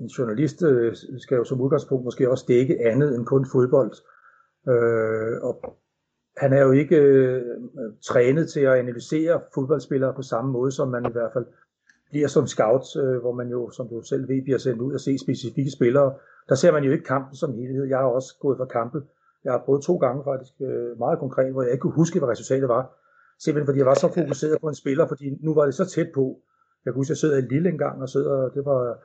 en 0.01 0.07
journalist 0.07 0.63
øh, 0.63 0.97
skal 1.25 1.37
jo 1.37 1.45
som 1.45 1.61
udgangspunkt 1.61 2.05
måske 2.05 2.31
også 2.31 2.45
dække 2.49 2.81
andet 2.91 3.15
end 3.15 3.27
kun 3.27 3.47
fodbold. 3.53 3.93
Øh, 4.73 5.35
og 5.49 5.55
han 6.37 6.53
er 6.53 6.63
jo 6.63 6.73
ikke 6.73 6.97
øh, 6.97 7.43
trænet 8.09 8.51
til 8.53 8.61
at 8.61 8.79
analysere 8.79 9.43
fodboldspillere 9.55 10.15
på 10.15 10.23
samme 10.23 10.53
måde, 10.53 10.73
som 10.73 10.89
man 10.89 11.07
i 11.11 11.13
hvert 11.13 11.33
fald 11.33 11.47
bliver 12.11 12.29
som 12.29 12.47
scout, 12.47 12.97
øh, 12.97 13.21
hvor 13.21 13.33
man 13.33 13.49
jo, 13.49 13.71
som 13.71 13.88
du 13.88 14.03
selv 14.03 14.29
ved, 14.29 14.42
bliver 14.42 14.59
sendt 14.59 14.81
ud 14.81 14.92
og 14.94 15.01
se 15.01 15.18
specifikke 15.18 15.71
spillere. 15.71 16.14
Der 16.49 16.55
ser 16.55 16.73
man 16.73 16.85
jo 16.85 16.92
ikke 16.92 17.05
kampen 17.05 17.37
som 17.37 17.55
helhed. 17.55 17.85
Jeg 17.85 17.99
har 17.99 18.07
også 18.07 18.37
gået 18.40 18.57
for 18.57 18.64
kampe. 18.64 19.03
Jeg 19.44 19.53
har 19.53 19.62
prøvet 19.64 19.83
to 19.83 19.97
gange 19.97 20.25
faktisk, 20.25 20.53
øh, 20.61 20.99
meget 20.99 21.18
konkret, 21.18 21.53
hvor 21.53 21.62
jeg 21.62 21.73
ikke 21.73 21.83
kunne 21.83 22.01
huske, 22.03 22.18
hvad 22.18 22.29
resultatet 22.29 22.68
var. 22.68 22.85
Simpelthen 23.44 23.66
fordi 23.66 23.79
jeg 23.79 23.87
var 23.87 23.94
så 23.94 24.09
fokuseret 24.14 24.61
på 24.61 24.68
en 24.68 24.75
spiller, 24.75 25.07
fordi 25.07 25.38
nu 25.40 25.55
var 25.55 25.64
det 25.64 25.75
så 25.75 25.85
tæt 25.85 26.11
på. 26.14 26.40
Jeg 26.85 26.92
kunne 26.92 27.01
huske, 27.01 27.11
jeg 27.11 27.16
sidder 27.16 27.38
i 27.38 27.40
Lille 27.40 27.68
engang 27.68 28.03
og 28.03 28.09
sidder, 28.09 28.49
det 28.49 28.64
var 28.64 28.99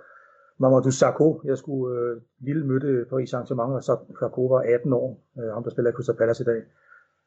Mamadou 0.58 0.92
Sakho. 0.92 1.42
Jeg 1.46 1.58
skulle, 1.58 2.00
øh, 2.00 2.22
Lille 2.40 2.68
mødte 2.68 3.06
Paris 3.10 3.34
Saint-Germain, 3.34 3.76
og 3.80 3.84
Sakho 3.84 4.46
var 4.48 4.60
18 4.60 4.94
år, 4.94 5.24
øh, 5.40 5.54
ham 5.54 5.64
der 5.64 5.70
spiller 5.70 5.92
i 5.92 5.94
Crystal 5.94 6.16
Palace 6.16 6.44
i 6.44 6.46
dag. 6.46 6.62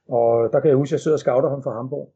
Og 0.09 0.53
der 0.53 0.61
kan 0.61 0.69
jeg 0.69 0.77
huske, 0.77 0.91
at 0.91 0.93
jeg 0.93 1.01
sidder 1.01 1.17
og 1.17 1.21
scouter 1.21 1.49
ham 1.49 1.63
fra 1.63 1.77
Hamburg. 1.77 2.13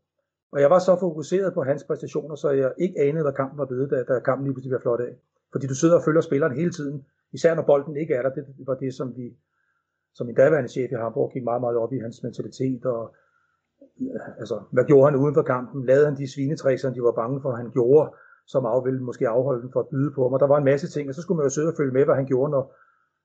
Og 0.52 0.60
jeg 0.60 0.70
var 0.70 0.78
så 0.78 0.96
fokuseret 1.00 1.54
på 1.54 1.62
hans 1.62 1.84
præstationer, 1.84 2.34
så 2.34 2.50
jeg 2.50 2.72
ikke 2.78 3.00
anede, 3.00 3.22
hvad 3.22 3.32
kampen 3.32 3.58
var 3.58 3.64
blevet, 3.64 3.90
da, 3.90 4.02
da 4.02 4.20
kampen 4.20 4.44
lige 4.44 4.54
pludselig 4.54 4.72
var 4.72 4.78
flot 4.78 5.00
af. 5.00 5.12
Fordi 5.52 5.66
du 5.66 5.74
sidder 5.74 5.96
og 5.96 6.04
følger 6.04 6.20
spilleren 6.20 6.56
hele 6.56 6.70
tiden, 6.70 7.04
især 7.32 7.54
når 7.54 7.62
bolden 7.62 7.96
ikke 7.96 8.14
er 8.14 8.22
der. 8.22 8.30
Det 8.30 8.66
var 8.66 8.74
det, 8.74 8.94
som 8.94 9.16
vi, 9.16 9.36
som 10.14 10.26
min 10.26 10.36
daværende 10.36 10.68
chef 10.68 10.90
i 10.92 10.94
Hamburg 10.94 11.32
gik 11.32 11.44
meget, 11.44 11.60
meget 11.60 11.76
op 11.76 11.92
i 11.92 11.98
hans 11.98 12.22
mentalitet 12.22 12.86
og 12.86 13.14
altså, 14.38 14.60
hvad 14.72 14.84
gjorde 14.84 15.10
han 15.10 15.20
uden 15.20 15.34
for 15.34 15.42
kampen? 15.42 15.86
Lavede 15.86 16.06
han 16.06 16.16
de 16.16 16.32
svinetræk, 16.34 16.78
som 16.78 16.94
de 16.94 17.02
var 17.02 17.12
bange 17.12 17.42
for, 17.42 17.50
han 17.52 17.70
gjorde, 17.70 18.10
som 18.46 18.66
af 18.66 18.84
ville 18.84 19.02
måske 19.02 19.28
afholde 19.28 19.62
dem 19.62 19.72
for 19.72 19.80
at 19.80 19.88
byde 19.88 20.10
på 20.14 20.22
ham. 20.22 20.32
Og 20.32 20.40
der 20.40 20.46
var 20.46 20.58
en 20.58 20.64
masse 20.64 20.88
ting, 20.88 21.08
og 21.08 21.14
så 21.14 21.22
skulle 21.22 21.36
man 21.36 21.46
jo 21.46 21.50
sidde 21.50 21.68
og 21.68 21.74
følge 21.76 21.92
med, 21.92 22.04
hvad 22.04 22.14
han 22.14 22.26
gjorde, 22.26 22.50
når, 22.50 22.74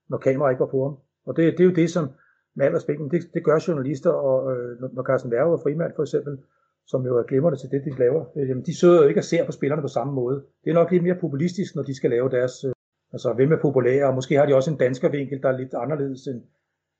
når 0.09 0.17
kameraet 0.17 0.53
ikke 0.53 0.59
var 0.59 0.73
på 0.75 0.83
ham. 0.83 0.95
Og 1.25 1.35
det, 1.37 1.57
det 1.57 1.59
er 1.59 1.69
jo 1.69 1.75
det, 1.75 1.89
som 1.89 2.09
med 2.55 2.65
al 2.65 2.73
respekt, 2.73 2.99
det, 3.11 3.21
det 3.33 3.45
gør 3.45 3.65
journalister, 3.67 4.11
og 4.11 4.51
øh, 4.51 4.81
når 4.95 5.03
Carsten 5.03 5.31
Værge 5.31 5.53
og 5.53 5.59
Frimand 5.63 5.91
for 5.95 6.03
eksempel, 6.03 6.37
som 6.87 7.05
jo 7.05 7.17
er 7.17 7.23
glimrende 7.23 7.59
til 7.59 7.69
det, 7.71 7.81
de 7.85 7.99
laver, 7.99 8.25
øh, 8.37 8.49
jamen, 8.49 8.65
de 8.65 8.79
sidder 8.79 9.01
jo 9.01 9.07
ikke 9.07 9.19
og 9.19 9.23
ser 9.23 9.45
på 9.45 9.51
spillerne 9.51 9.81
på 9.81 9.87
samme 9.87 10.13
måde. 10.13 10.43
Det 10.63 10.69
er 10.69 10.73
nok 10.73 10.91
lidt 10.91 11.03
mere 11.03 11.21
populistisk, 11.21 11.75
når 11.75 11.83
de 11.83 11.95
skal 11.95 12.09
lave 12.09 12.29
deres, 12.29 12.63
øh, 12.63 12.73
altså 13.13 13.33
hvem 13.33 13.51
er 13.51 13.61
populære, 13.61 14.07
og 14.07 14.15
måske 14.15 14.35
har 14.35 14.45
de 14.45 14.55
også 14.55 14.71
en 14.71 14.77
dansker 14.77 15.09
vinkel, 15.09 15.41
der 15.41 15.49
er 15.49 15.57
lidt 15.57 15.73
anderledes 15.73 16.21
end, 16.27 16.41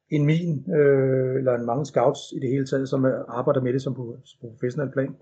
end 0.10 0.24
min, 0.26 0.50
øh, 0.78 1.36
eller 1.39 1.54
en 1.54 1.65
mange 1.65 1.86
scouts 1.86 2.21
i 2.36 2.39
det 2.39 2.50
hele 2.50 2.65
taget, 2.65 2.89
som 2.89 3.06
arbejder 3.28 3.62
med 3.62 3.74
det 3.74 3.82
som 3.82 3.93
på, 3.95 4.17
som 4.26 4.50
professionel 4.50 4.91
plan. 4.91 5.15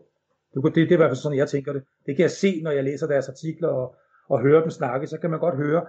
Det, 0.54 0.64
det, 0.64 0.76
det 0.76 0.92
er 0.92 0.94
i 0.94 1.02
hvert 1.02 1.10
fald 1.10 1.24
sådan, 1.24 1.38
jeg 1.38 1.48
tænker 1.48 1.74
det. 1.74 1.84
Det 2.06 2.16
kan 2.16 2.24
jeg 2.24 2.32
se, 2.32 2.62
når 2.64 2.72
jeg 2.72 2.84
læser 2.84 3.08
deres 3.08 3.30
artikler 3.30 3.68
og, 3.68 3.96
og 4.30 4.42
hører 4.42 4.62
dem 4.62 4.70
snakke, 4.70 5.08
så 5.08 5.18
kan 5.18 5.30
man 5.30 5.40
godt 5.40 5.56
høre, 5.56 5.86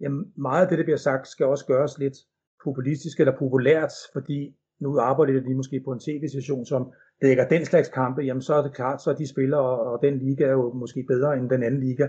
jamen 0.00 0.32
meget 0.36 0.62
af 0.62 0.68
det, 0.68 0.78
der 0.78 0.84
bliver 0.84 0.96
sagt, 1.08 1.28
skal 1.28 1.46
også 1.46 1.66
gøres 1.66 1.98
lidt 1.98 2.18
populistisk 2.64 3.20
eller 3.20 3.38
populært, 3.38 3.92
fordi 4.12 4.56
nu 4.80 4.98
arbejder 4.98 5.40
de 5.40 5.54
måske 5.54 5.80
på 5.84 5.92
en 5.92 6.00
tv-station, 6.00 6.66
som 6.66 6.92
dækker 7.22 7.48
den 7.48 7.64
slags 7.64 7.88
kampe, 7.88 8.20
jamen 8.22 8.42
så 8.42 8.54
er 8.54 8.62
det 8.62 8.74
klart, 8.74 9.02
så 9.02 9.10
er 9.10 9.14
de 9.14 9.32
spillere, 9.34 9.70
og, 9.88 10.02
den 10.02 10.18
liga 10.18 10.44
er 10.44 10.56
jo 10.62 10.72
måske 10.72 11.00
bedre 11.12 11.36
end 11.36 11.50
den 11.50 11.62
anden 11.62 11.80
liga, 11.80 12.06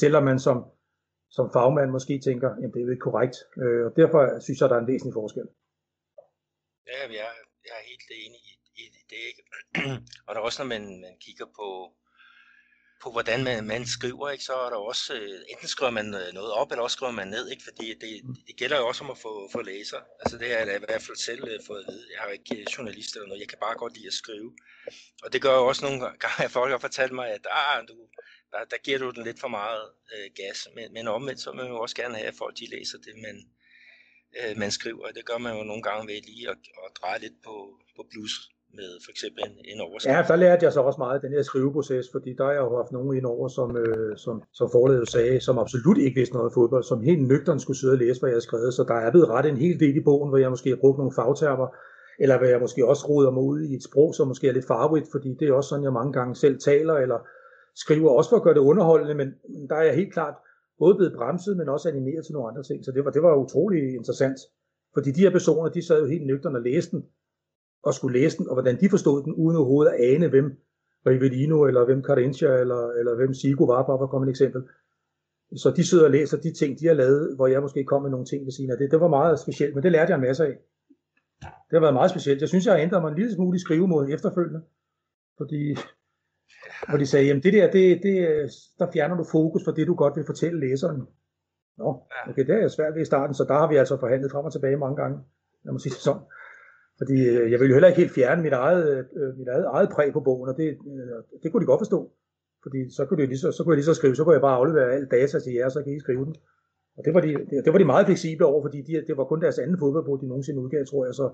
selvom 0.00 0.22
man 0.24 0.38
som, 0.38 0.64
som 1.30 1.50
fagmand 1.52 1.90
måske 1.90 2.20
tænker, 2.24 2.48
jamen 2.48 2.72
det 2.72 2.80
er 2.80 2.86
jo 2.86 2.90
ikke 2.90 3.08
korrekt. 3.08 3.36
Øh, 3.62 3.82
og 3.86 3.92
derfor 4.00 4.20
synes 4.44 4.60
jeg, 4.60 4.68
der 4.68 4.76
er 4.76 4.82
en 4.82 4.92
væsentlig 4.92 5.14
forskel. 5.20 5.46
Ja, 6.90 7.00
jeg, 7.18 7.30
jeg 7.68 7.74
er 7.80 7.84
helt 7.90 8.08
enig 8.24 8.40
i, 8.50 8.52
i 8.82 8.84
det. 9.12 9.22
Ikke? 9.30 9.42
og 10.26 10.30
der 10.32 10.40
er 10.40 10.44
også, 10.48 10.62
når 10.62 10.68
man, 10.74 10.82
man 11.06 11.14
kigger 11.24 11.48
på, 11.58 11.66
på 13.02 13.10
hvordan 13.10 13.44
man, 13.44 13.64
man 13.64 13.86
skriver, 13.86 14.30
ikke, 14.30 14.44
så 14.44 14.54
er 14.54 14.70
der 14.70 14.76
også, 14.76 15.14
øh, 15.14 15.40
enten 15.48 15.68
skriver 15.68 15.90
man 15.90 16.14
øh, 16.14 16.32
noget 16.32 16.52
op, 16.52 16.70
eller 16.70 16.82
også 16.82 16.94
skriver 16.94 17.12
man 17.12 17.28
ned, 17.28 17.48
ikke, 17.48 17.62
fordi 17.68 17.94
det, 17.94 18.12
det 18.46 18.56
gælder 18.56 18.78
jo 18.78 18.86
også 18.86 19.04
om 19.04 19.10
at 19.10 19.18
få, 19.18 19.48
få 19.52 19.62
læser. 19.62 20.00
Altså 20.20 20.38
det 20.38 20.48
har 20.48 20.56
jeg 20.56 20.76
i 20.76 20.84
hvert 20.86 21.02
fald 21.02 21.16
selv 21.16 21.42
uh, 21.42 21.66
fået 21.66 21.84
at 21.84 21.92
vide. 21.92 22.06
Jeg 22.12 22.20
har 22.22 22.28
ikke 22.28 22.66
journalist 22.76 23.14
eller 23.14 23.28
noget, 23.28 23.40
jeg 23.40 23.48
kan 23.48 23.58
bare 23.60 23.76
godt 23.82 23.96
lide 23.96 24.06
at 24.06 24.12
skrive. 24.12 24.52
Og 25.22 25.32
det 25.32 25.42
gør 25.42 25.54
jo 25.54 25.66
også 25.66 25.84
nogle 25.84 26.00
gange, 26.24 26.44
at 26.44 26.50
folk 26.50 26.70
har 26.70 26.78
fortalt 26.78 27.12
mig, 27.12 27.28
at 27.28 27.46
ah, 27.50 27.88
du, 27.88 27.94
der, 28.52 28.64
der 28.70 28.76
giver 28.84 28.98
du 28.98 29.10
den 29.10 29.24
lidt 29.24 29.40
for 29.40 29.48
meget 29.48 29.84
uh, 30.14 30.28
gas. 30.34 30.68
Men, 30.74 30.92
men 30.92 31.08
omvendt, 31.08 31.40
så 31.40 31.50
vil 31.50 31.56
man 31.56 31.72
jo 31.72 31.80
også 31.80 31.96
gerne 31.96 32.14
have, 32.14 32.28
at 32.28 32.38
folk 32.38 32.56
de 32.56 32.70
læser 32.70 32.98
det, 32.98 33.14
man, 33.26 33.36
uh, 34.40 34.58
man 34.58 34.70
skriver. 34.70 35.06
Og 35.08 35.14
det 35.14 35.24
gør 35.24 35.38
man 35.38 35.56
jo 35.56 35.62
nogle 35.62 35.82
gange 35.82 36.06
ved 36.12 36.22
lige 36.22 36.48
at, 36.50 36.62
at 36.84 36.90
dreje 37.00 37.18
lidt 37.18 37.42
på, 37.44 37.54
på 37.96 38.06
blus, 38.10 38.32
med 38.78 38.90
for 39.04 39.10
eksempel 39.14 39.40
en, 39.48 39.54
en 39.72 39.80
overskrift? 39.86 40.16
Ja, 40.16 40.24
der 40.28 40.36
lærte 40.36 40.64
jeg 40.64 40.72
så 40.72 40.80
også 40.80 41.00
meget 41.04 41.14
af 41.14 41.20
den 41.20 41.32
her 41.32 41.42
skriveproces, 41.42 42.06
fordi 42.14 42.30
der 42.38 42.44
har 42.44 42.52
jeg 42.52 42.60
jo 42.60 42.76
haft 42.76 42.92
nogen 42.92 43.16
ind 43.16 43.26
over, 43.26 43.48
som, 43.48 43.76
øh, 43.76 44.16
som, 44.16 44.42
som 44.52 44.66
forlaget 44.76 45.08
sagde, 45.08 45.40
som 45.40 45.58
absolut 45.58 45.98
ikke 45.98 46.18
vidste 46.20 46.34
noget 46.34 46.48
om 46.48 46.54
fodbold, 46.54 46.84
som 46.84 47.02
helt 47.02 47.28
nøgteren 47.28 47.60
skulle 47.60 47.80
sidde 47.80 47.94
og 47.96 47.98
læse, 47.98 48.20
hvad 48.20 48.30
jeg 48.30 48.34
havde 48.34 48.48
skrevet. 48.50 48.74
Så 48.74 48.82
der 48.88 48.94
er 48.94 49.10
blevet 49.10 49.28
ret 49.28 49.46
en 49.46 49.56
hel 49.56 49.80
del 49.80 49.96
i 49.96 50.06
bogen, 50.08 50.28
hvor 50.28 50.38
jeg 50.38 50.50
måske 50.50 50.68
har 50.70 50.80
brugt 50.84 50.98
nogle 50.98 51.12
fagtermer, 51.18 51.68
eller 52.22 52.38
hvor 52.38 52.46
jeg 52.46 52.60
måske 52.60 52.86
også 52.86 53.04
roder 53.08 53.30
mig 53.30 53.42
ud 53.42 53.60
i 53.60 53.74
et 53.74 53.84
sprog, 53.88 54.14
som 54.14 54.28
måske 54.28 54.48
er 54.48 54.52
lidt 54.52 54.66
farvet, 54.66 55.04
fordi 55.12 55.30
det 55.38 55.48
er 55.48 55.52
også 55.52 55.68
sådan, 55.68 55.84
jeg 55.84 55.92
mange 55.92 56.12
gange 56.12 56.34
selv 56.34 56.56
taler, 56.60 56.94
eller 56.94 57.18
skriver 57.76 58.10
også 58.10 58.30
for 58.30 58.36
at 58.36 58.42
gøre 58.42 58.54
det 58.54 58.68
underholdende, 58.70 59.14
men 59.14 59.28
der 59.68 59.76
er 59.76 59.82
jeg 59.82 59.94
helt 59.94 60.12
klart 60.12 60.34
både 60.78 60.94
blevet 60.94 61.14
bremset, 61.16 61.56
men 61.56 61.68
også 61.68 61.88
animeret 61.88 62.24
til 62.24 62.32
nogle 62.32 62.48
andre 62.50 62.62
ting. 62.62 62.84
Så 62.84 62.90
det 62.92 63.04
var, 63.04 63.10
det 63.10 63.22
var 63.22 63.42
utrolig 63.44 63.94
interessant. 63.94 64.38
Fordi 64.94 65.10
de 65.10 65.20
her 65.20 65.30
personer, 65.30 65.68
de 65.70 65.86
sad 65.86 66.00
jo 66.00 66.06
helt 66.06 66.26
nøgterne 66.26 66.58
og 66.58 66.62
læste 66.62 66.90
den, 66.96 67.04
og 67.82 67.94
skulle 67.94 68.20
læse 68.20 68.38
den, 68.38 68.48
og 68.48 68.54
hvordan 68.54 68.80
de 68.80 68.90
forstod 68.90 69.22
den, 69.24 69.34
uden 69.34 69.56
overhovedet 69.56 69.92
at 69.92 70.14
ane, 70.14 70.28
hvem 70.28 70.56
Rivellino, 71.06 71.64
eller 71.64 71.84
hvem 71.84 72.02
Carinthia, 72.02 72.52
eller, 72.54 72.90
eller 72.90 73.14
hvem 73.16 73.34
Sigo 73.34 73.64
var, 73.64 73.82
bare 73.86 73.98
for 73.98 74.04
at 74.04 74.10
komme 74.10 74.26
et 74.26 74.30
eksempel. 74.30 74.62
Så 75.56 75.70
de 75.76 75.86
sidder 75.86 76.04
og 76.04 76.10
læser 76.10 76.36
de 76.36 76.52
ting, 76.52 76.80
de 76.80 76.86
har 76.86 76.94
lavet, 76.94 77.36
hvor 77.36 77.46
jeg 77.46 77.62
måske 77.62 77.84
kom 77.84 78.02
med 78.02 78.10
nogle 78.10 78.26
ting 78.26 78.44
ved 78.44 78.52
siden 78.52 78.70
af 78.70 78.78
det. 78.78 78.90
Det 78.90 79.00
var 79.00 79.08
meget 79.08 79.40
specielt, 79.40 79.74
men 79.74 79.82
det 79.82 79.92
lærte 79.92 80.10
jeg 80.10 80.16
en 80.16 80.26
masse 80.26 80.46
af. 80.46 80.56
Det 81.40 81.72
har 81.72 81.80
været 81.80 81.94
meget 81.94 82.10
specielt. 82.10 82.40
Jeg 82.40 82.48
synes, 82.48 82.66
jeg 82.66 82.74
har 82.74 82.80
ændret 82.80 83.02
mig 83.02 83.10
en 83.10 83.18
lille 83.18 83.34
smule 83.34 83.56
i 83.56 83.58
skrivemåde 83.58 84.12
efterfølgende. 84.12 84.62
Fordi 85.38 85.76
hvor 86.88 86.98
de 86.98 87.06
sagde, 87.06 87.26
jamen 87.26 87.42
det 87.42 87.52
der, 87.52 87.70
det, 87.70 88.02
det, 88.02 88.16
der 88.78 88.90
fjerner 88.92 89.16
du 89.16 89.24
fokus 89.32 89.64
for 89.64 89.72
det, 89.72 89.86
du 89.86 89.94
godt 89.94 90.16
vil 90.16 90.24
fortælle 90.26 90.60
læseren. 90.60 91.06
Nå, 91.78 92.02
okay, 92.28 92.46
det 92.46 92.62
er 92.62 92.68
svært 92.68 92.94
ved 92.94 93.02
i 93.02 93.04
starten, 93.04 93.34
så 93.34 93.44
der 93.44 93.54
har 93.54 93.68
vi 93.68 93.76
altså 93.76 93.96
forhandlet 94.00 94.32
frem 94.32 94.44
og 94.44 94.52
tilbage 94.52 94.76
mange 94.76 94.96
gange, 94.96 95.18
lad 95.64 95.72
mig 95.72 95.80
sige 95.80 95.90
det 95.90 95.98
sådan. 95.98 96.22
Fordi 97.00 97.16
øh, 97.32 97.46
jeg 97.52 97.58
ville 97.58 97.72
jo 97.72 97.76
heller 97.76 97.92
ikke 97.92 98.02
helt 98.04 98.16
fjerne 98.18 98.42
mit 98.46 98.56
eget, 98.66 98.84
øh, 99.20 99.30
mit 99.40 99.48
eget, 99.54 99.66
eget 99.76 99.90
præg 99.94 100.08
på 100.12 100.22
bogen, 100.28 100.48
og 100.50 100.56
det, 100.60 100.68
øh, 100.92 101.18
det 101.42 101.48
kunne 101.48 101.62
de 101.64 101.70
godt 101.72 101.82
forstå. 101.84 102.00
Fordi 102.64 102.80
så 102.96 103.02
kunne, 103.06 103.20
de 103.22 103.26
lige 103.32 103.42
så, 103.44 103.48
så 103.56 103.60
kunne 103.60 103.72
jeg 103.72 103.80
lige 103.80 103.90
så 103.92 103.98
skrive, 104.00 104.16
så 104.16 104.22
kunne 104.24 104.36
jeg 104.38 104.46
bare 104.48 104.60
aflevere 104.60 104.94
alt 104.96 105.10
data 105.16 105.36
til 105.40 105.52
jer, 105.58 105.68
så 105.68 105.80
kan 105.82 105.92
I 105.96 106.04
skrive 106.04 106.24
den. 106.28 106.34
Og 106.96 107.02
det 107.04 107.12
var 107.14 107.22
de, 107.26 107.30
det, 107.50 107.56
det 107.64 107.70
var 107.72 107.80
de 107.82 107.92
meget 107.92 108.06
fleksible 108.08 108.46
over, 108.52 108.60
fordi 108.66 108.78
de, 108.88 108.92
det 109.08 109.14
var 109.18 109.26
kun 109.30 109.40
deres 109.44 109.58
anden 109.62 109.78
fodboldbog, 109.82 110.16
de 110.22 110.28
nogensinde 110.32 110.62
udgav, 110.64 110.82
tror 110.86 111.02
jeg. 111.08 111.14
Så, 111.20 111.26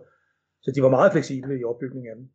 så 0.64 0.68
de 0.74 0.80
var 0.86 0.92
meget 0.98 1.12
fleksible 1.14 1.54
i 1.60 1.64
opbygningen 1.70 2.08
af 2.12 2.16
dem. 2.20 2.26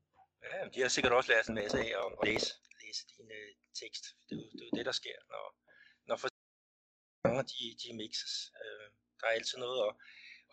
Ja, 0.45 0.57
de 0.73 0.79
har 0.83 0.91
sikkert 0.95 1.13
også 1.17 1.29
lært 1.33 1.47
en 1.51 1.57
masse 1.61 1.77
af 1.85 1.91
at 2.03 2.09
læse, 2.27 2.49
læse 2.83 3.01
din 3.11 3.29
øh, 3.39 3.49
tekst. 3.81 4.03
Det 4.27 4.33
er, 4.35 4.39
jo, 4.39 4.45
det 4.57 4.61
er 4.63 4.69
jo 4.69 4.73
det, 4.77 4.85
der 4.89 4.95
sker, 5.01 5.17
når, 5.31 5.45
når 6.09 6.17
for 6.21 6.29
de, 7.51 7.63
de 7.81 7.89
mixes. 8.01 8.33
Øh, 8.61 8.87
der 9.19 9.25
er 9.27 9.33
altid 9.39 9.57
noget 9.65 9.79
at, 9.87 9.91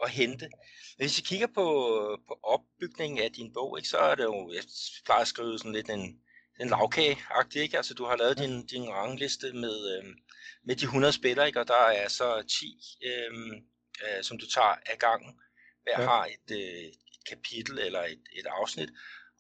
at 0.05 0.11
hente. 0.11 0.51
Hvis 0.97 1.19
vi 1.19 1.23
kigger 1.23 1.47
på, 1.47 1.65
på 2.29 2.39
opbygningen 2.43 3.19
af 3.19 3.33
din 3.33 3.53
bog, 3.53 3.79
ikke, 3.79 3.89
så 3.89 3.99
er 3.99 4.15
det 4.15 4.25
jo, 4.25 4.53
jeg 4.53 4.63
plejer 5.05 5.21
at 5.21 5.29
skrive 5.29 5.59
sådan 5.59 5.73
lidt 5.73 5.91
en, 5.91 6.21
en 6.61 6.69
lavkage 6.69 7.17
ikke? 7.55 7.77
Altså, 7.77 7.95
du 7.95 8.05
har 8.05 8.17
lavet 8.17 8.39
din, 8.39 8.67
din 8.67 8.89
rangliste 8.89 9.53
med, 9.53 9.97
øh, 9.97 10.05
med 10.65 10.77
de 10.77 10.85
100 10.85 11.13
spillere, 11.13 11.47
ikke? 11.47 11.61
Og 11.61 11.69
der 11.69 11.85
er 12.03 12.09
så 12.09 12.43
10, 12.61 12.79
øh, 13.07 13.53
øh, 14.05 14.25
som 14.25 14.39
du 14.39 14.47
tager 14.47 14.77
af 14.87 14.99
gangen. 14.99 15.41
Hver 15.83 16.03
ja. 16.03 16.09
har 16.09 16.25
et, 16.25 16.51
øh, 16.51 16.85
et 16.85 17.25
kapitel 17.29 17.79
eller 17.79 18.03
et, 18.03 18.23
et 18.33 18.47
afsnit. 18.47 18.91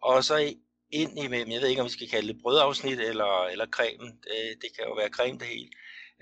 Og 0.03 0.25
så 0.25 0.55
ind 0.90 1.18
imellem, 1.18 1.51
jeg 1.53 1.61
ved 1.61 1.68
ikke, 1.68 1.81
om 1.81 1.87
vi 1.87 1.92
skal 1.92 2.09
kalde 2.09 2.33
det 2.33 2.42
brødafsnit 2.42 3.01
eller, 3.01 3.44
eller 3.44 3.66
cremen. 3.66 4.11
Det, 4.11 4.62
det 4.62 4.71
kan 4.77 4.85
jo 4.85 4.94
være 4.94 5.09
creme 5.09 5.38
det 5.38 5.47
hele. 5.47 5.71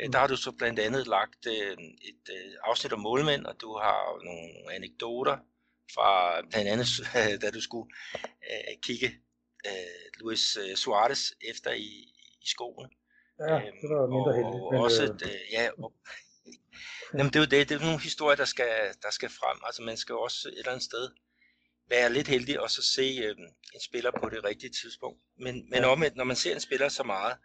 Øh, 0.01 0.13
der 0.13 0.19
har 0.19 0.27
du 0.27 0.37
så 0.37 0.53
blandt 0.53 0.79
andet 0.79 1.07
lagt 1.07 1.47
øh, 1.47 1.77
et 2.11 2.25
øh, 2.31 2.53
afsnit 2.63 2.93
om 2.93 3.01
målmænd, 3.01 3.47
og 3.47 3.61
du 3.61 3.77
har 3.77 4.25
nogle 4.25 4.75
anekdoter 4.75 5.37
fra 5.95 6.41
blandt 6.51 6.69
andet, 6.69 6.89
da 7.43 7.51
du 7.51 7.61
skulle 7.61 7.91
øh, 8.51 8.77
kigge 8.83 9.07
øh, 9.67 10.21
Luis 10.21 10.57
øh, 10.57 10.77
Suarez 10.77 11.31
efter 11.41 11.71
i, 11.71 11.91
i 12.43 12.47
skoen. 12.47 12.91
Ja, 13.49 13.55
det 13.81 13.89
var 13.91 14.07
mindre 14.07 14.33
heldigt. 14.39 14.63
Og 14.63 14.73
men, 14.73 14.81
også, 14.83 15.05
øh, 15.05 15.53
ja, 15.53 15.69
og, 15.79 15.93
jamen 17.19 17.33
det 17.33 17.37
er 17.37 17.41
jo 17.41 17.47
det, 17.47 17.69
det 17.69 17.75
er 17.75 17.85
nogle 17.85 18.01
historier, 18.01 18.37
der 18.37 18.45
skal, 18.45 18.73
der 19.03 19.11
skal 19.11 19.29
frem. 19.29 19.59
Altså 19.65 19.83
man 19.83 19.97
skal 19.97 20.13
jo 20.13 20.21
også 20.21 20.49
et 20.49 20.59
eller 20.59 20.73
andet 20.73 20.85
sted 20.85 21.11
være 21.89 22.13
lidt 22.13 22.29
heldig 22.29 22.61
og 22.61 22.71
så 22.71 22.83
se 22.83 23.07
øh, 23.25 23.37
en 23.75 23.81
spiller 23.81 24.11
på 24.23 24.29
det 24.29 24.45
rigtige 24.45 24.73
tidspunkt. 24.83 25.21
Men, 25.39 25.71
men 25.71 25.85
omvendt, 25.85 26.17
når 26.17 26.25
man 26.25 26.37
ser 26.37 26.55
en 26.55 26.61
spiller 26.61 26.89
så 26.89 27.03
meget, 27.03 27.37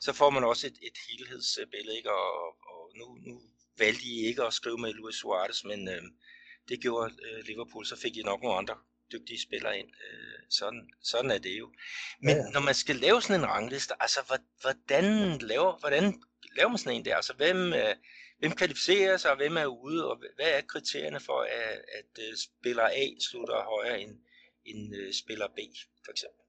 så 0.00 0.12
får 0.12 0.30
man 0.30 0.44
også 0.44 0.66
et, 0.66 0.78
et 0.82 0.96
helhedsbillede, 1.08 1.96
ikke? 1.96 2.12
Og, 2.12 2.46
og 2.46 2.92
nu, 2.96 3.18
nu 3.26 3.40
valgte 3.78 4.04
I 4.04 4.26
ikke 4.26 4.42
at 4.42 4.54
skrive 4.54 4.78
med 4.78 4.92
Luis 4.92 5.14
Suarez, 5.14 5.64
men 5.64 5.88
øh, 5.88 6.02
det 6.68 6.80
gjorde 6.80 7.14
øh, 7.22 7.44
Liverpool, 7.44 7.86
så 7.86 7.96
fik 7.96 8.16
I 8.16 8.22
nok 8.22 8.42
nogle 8.42 8.58
andre 8.58 8.76
dygtige 9.12 9.42
spillere 9.42 9.78
ind. 9.78 9.88
Øh, 9.88 10.38
sådan, 10.50 10.90
sådan 11.02 11.30
er 11.30 11.38
det 11.38 11.58
jo. 11.58 11.72
Men 12.20 12.36
ja, 12.36 12.42
ja. 12.42 12.50
når 12.50 12.60
man 12.60 12.74
skal 12.74 12.96
lave 12.96 13.22
sådan 13.22 13.40
en 13.40 13.46
rangliste, 13.46 13.94
altså 14.02 14.40
hvordan 14.60 15.38
laver, 15.38 15.78
hvordan 15.78 16.22
laver 16.56 16.68
man 16.68 16.78
sådan 16.78 16.98
en 16.98 17.04
der? 17.04 17.16
Altså 17.16 17.32
hvem, 17.32 17.72
øh, 17.72 17.94
hvem 18.38 18.52
kvalificerer 18.52 19.16
sig, 19.16 19.30
og 19.30 19.36
hvem 19.36 19.56
er 19.56 19.66
ude, 19.66 20.10
og 20.10 20.16
hvad 20.16 20.50
er 20.50 20.60
kriterierne 20.60 21.20
for, 21.20 21.40
at, 21.40 21.84
at 21.98 22.18
uh, 22.18 22.36
spiller 22.38 22.84
A 22.84 23.06
slutter 23.20 23.64
højere 23.64 24.00
end, 24.00 24.18
end 24.64 24.94
uh, 24.94 25.12
spiller 25.12 25.48
B, 25.48 25.58
for 26.04 26.12
eksempel? 26.12 26.45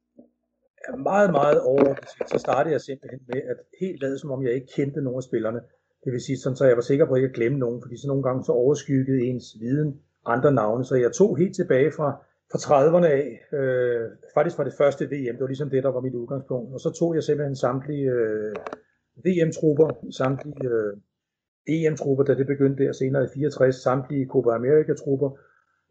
Meget, 0.97 1.31
meget 1.31 1.61
overordnet 1.61 2.09
så 2.31 2.37
startede 2.45 2.73
jeg 2.73 2.81
simpelthen 2.81 3.19
med 3.27 3.41
at 3.51 3.57
helt 3.79 4.01
lade 4.01 4.19
som 4.19 4.31
om 4.31 4.43
jeg 4.43 4.53
ikke 4.53 4.67
kendte 4.75 5.01
nogen 5.01 5.17
af 5.17 5.23
spillerne. 5.23 5.61
Det 6.03 6.13
vil 6.13 6.21
sige, 6.21 6.37
sådan, 6.37 6.55
så 6.55 6.65
jeg 6.65 6.75
var 6.75 6.81
sikker 6.81 7.05
på 7.05 7.13
at 7.13 7.17
ikke 7.17 7.27
at 7.27 7.35
glemme 7.35 7.57
nogen, 7.57 7.81
fordi 7.81 7.97
så 8.01 8.07
nogle 8.07 8.23
gange 8.23 8.43
så 8.43 8.51
overskyggede 8.51 9.21
ens 9.21 9.45
viden 9.59 9.99
andre 10.25 10.51
navne. 10.51 10.85
Så 10.85 10.95
jeg 10.95 11.11
tog 11.11 11.37
helt 11.37 11.55
tilbage 11.55 11.91
fra, 11.91 12.09
fra 12.51 12.59
30'erne 12.65 13.05
af, 13.05 13.27
øh, 13.57 14.09
faktisk 14.33 14.55
fra 14.55 14.63
det 14.63 14.73
første 14.77 15.05
VM, 15.05 15.35
det 15.35 15.41
var 15.41 15.47
ligesom 15.47 15.69
det, 15.69 15.83
der 15.83 15.91
var 15.91 16.01
mit 16.01 16.13
udgangspunkt. 16.13 16.73
Og 16.73 16.79
så 16.79 16.89
tog 16.99 17.15
jeg 17.15 17.23
simpelthen 17.23 17.55
samtlige 17.55 18.09
øh, 18.11 18.55
VM-trupper, 19.25 19.87
samtlige 20.11 20.69
øh, 20.69 20.93
EM-trupper, 21.67 22.23
da 22.23 22.33
det 22.33 22.47
begyndte 22.47 22.83
der 22.83 22.91
senere 22.91 23.23
i 23.23 23.27
64, 23.33 23.75
samtlige 23.75 24.27
Copa 24.27 24.49
America-trupper, 24.49 25.29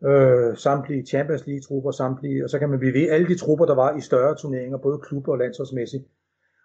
øh, 0.05 0.57
samtlige 0.57 1.07
Champions 1.07 1.47
League-trupper, 1.47 1.91
samtlige, 1.91 2.45
og 2.45 2.51
så 2.51 2.59
kan 2.59 2.71
man 2.71 2.79
blive 2.79 2.95
ved 2.95 3.09
alle 3.09 3.29
de 3.29 3.39
trupper, 3.39 3.67
der 3.67 3.75
var 3.75 3.97
i 3.97 4.01
større 4.01 4.37
turneringer, 4.37 4.79
både 4.79 4.99
klubber 4.99 5.33
og 5.33 5.39
landsholdsmæssigt. 5.39 6.05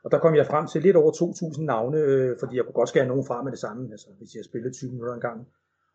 Og 0.03 0.11
der 0.11 0.19
kom 0.19 0.35
jeg 0.35 0.45
frem 0.45 0.67
til 0.67 0.81
lidt 0.81 0.95
over 0.95 1.11
2.000 1.11 1.63
navne, 1.65 1.97
øh, 1.97 2.35
fordi 2.39 2.55
jeg 2.57 2.65
kunne 2.65 2.79
godt 2.81 2.89
skære 2.89 3.07
nogen 3.07 3.25
fra 3.25 3.43
med 3.43 3.51
det 3.51 3.59
samme, 3.59 3.87
altså 3.91 4.07
hvis 4.17 4.35
jeg 4.35 4.43
spillede 4.45 4.73
20 4.73 4.91
minutter 4.91 5.13
en 5.13 5.21
gang, 5.21 5.47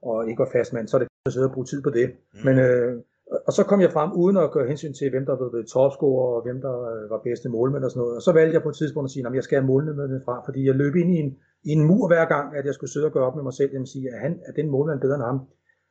og 0.03 0.29
ikke 0.29 0.39
var 0.39 0.51
fast 0.53 0.73
mand, 0.73 0.89
så 0.89 0.97
er 0.97 0.99
det 0.99 1.09
at 1.27 1.33
sidde 1.33 1.47
og 1.47 1.53
bruge 1.53 1.67
tid 1.67 1.83
på 1.83 1.91
det. 1.91 2.07
Mm. 2.09 2.41
Men, 2.45 2.59
øh, 2.59 3.03
og 3.47 3.53
så 3.53 3.63
kom 3.65 3.81
jeg 3.81 3.93
frem 3.93 4.11
uden 4.13 4.37
at 4.37 4.51
gøre 4.51 4.67
hensyn 4.67 4.93
til, 4.93 5.11
hvem 5.11 5.27
der 5.27 5.37
var 5.37 5.49
blevet 5.51 5.69
topscorer, 5.75 6.37
og 6.37 6.43
hvem 6.47 6.61
der 6.61 6.75
øh, 6.93 7.11
var 7.11 7.21
bedste 7.29 7.49
målmænd 7.49 7.85
og 7.85 7.91
sådan 7.91 8.01
noget. 8.01 8.17
Og 8.17 8.23
så 8.23 8.33
valgte 8.33 8.55
jeg 8.55 8.63
på 8.63 8.69
et 8.69 8.77
tidspunkt 8.77 9.07
at 9.09 9.11
sige, 9.11 9.27
at 9.27 9.35
jeg 9.35 9.45
skal 9.45 9.59
have 9.59 9.67
målmændene 9.67 10.21
fra, 10.25 10.35
fordi 10.47 10.61
jeg 10.67 10.75
løb 10.75 10.95
ind 10.97 11.11
i 11.17 11.19
en, 11.25 11.31
i 11.65 11.71
en 11.77 11.85
mur 11.89 12.07
hver 12.09 12.25
gang, 12.35 12.57
at 12.59 12.65
jeg 12.67 12.75
skulle 12.75 12.93
sidde 12.93 13.07
og 13.07 13.13
gøre 13.13 13.27
op 13.29 13.37
med 13.37 13.43
mig 13.43 13.55
selv, 13.61 13.71
og 13.81 13.89
sige, 13.89 14.07
at 14.15 14.21
han 14.21 14.33
er 14.47 14.53
den 14.53 14.71
målmand 14.71 15.01
bedre 15.01 15.15
end 15.15 15.25
ham. 15.31 15.41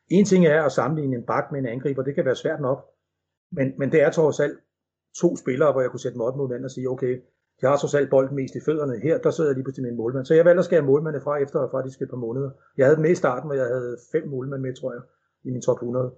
En 0.10 0.26
ting 0.26 0.46
er 0.46 0.64
at 0.64 0.72
sammenligne 0.72 1.16
en 1.16 1.24
bak 1.24 1.52
med 1.52 1.60
en 1.60 1.66
angriber, 1.66 2.04
det 2.04 2.16
kan 2.16 2.26
være 2.26 2.36
svært 2.36 2.62
nok, 2.62 2.86
men, 3.52 3.74
men 3.78 3.92
det 3.92 4.02
er 4.02 4.10
trods 4.10 4.40
alt 4.40 4.60
to 5.22 5.38
spillere, 5.38 5.72
hvor 5.72 5.82
jeg 5.82 5.90
kunne 5.90 6.00
sætte 6.00 6.18
mig 6.18 6.28
op 6.28 6.38
mod 6.38 6.48
hinanden 6.48 6.66
og 6.66 6.72
sige, 6.72 6.90
okay, 6.90 7.22
jeg 7.62 7.70
har 7.70 7.78
trods 7.78 7.96
alt 7.96 8.10
bolden 8.10 8.36
mest 8.36 8.56
i 8.56 8.60
fødderne. 8.66 9.00
Her, 9.00 9.18
der 9.18 9.32
sidder 9.32 9.50
jeg 9.50 9.56
lige 9.56 9.64
pludselig 9.64 9.84
med 9.84 9.92
en 9.92 9.98
målmand. 9.98 10.26
Så 10.26 10.34
jeg 10.34 10.46
valgte 10.46 10.60
at 10.60 10.66
skære 10.66 10.82
målmanden 10.82 11.22
fra 11.22 11.38
efter 11.38 11.70
faktisk 11.72 12.02
et 12.02 12.10
par 12.10 12.18
måneder. 12.18 12.50
Jeg 12.78 12.86
havde 12.86 13.02
med 13.02 13.10
i 13.10 13.16
starten, 13.16 13.48
hvor 13.48 13.56
jeg 13.56 13.66
havde 13.66 13.98
fem 14.12 14.28
målmænd 14.28 14.62
med, 14.62 14.76
tror 14.76 14.94
jeg, 14.94 15.02
i 15.44 15.50
min 15.52 15.62
top 15.62 15.78
100. 15.78 16.12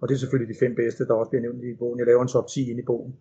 Og 0.00 0.08
det 0.08 0.14
er 0.14 0.18
selvfølgelig 0.18 0.54
de 0.54 0.58
fem 0.64 0.74
bedste, 0.74 1.06
der 1.06 1.14
også 1.14 1.30
bliver 1.30 1.42
nævnt 1.42 1.64
i 1.64 1.74
bogen. 1.78 1.98
Jeg 1.98 2.06
laver 2.06 2.22
en 2.22 2.28
top 2.28 2.46
10 2.46 2.70
ind 2.70 2.78
i 2.78 2.82
bogen. 2.82 3.16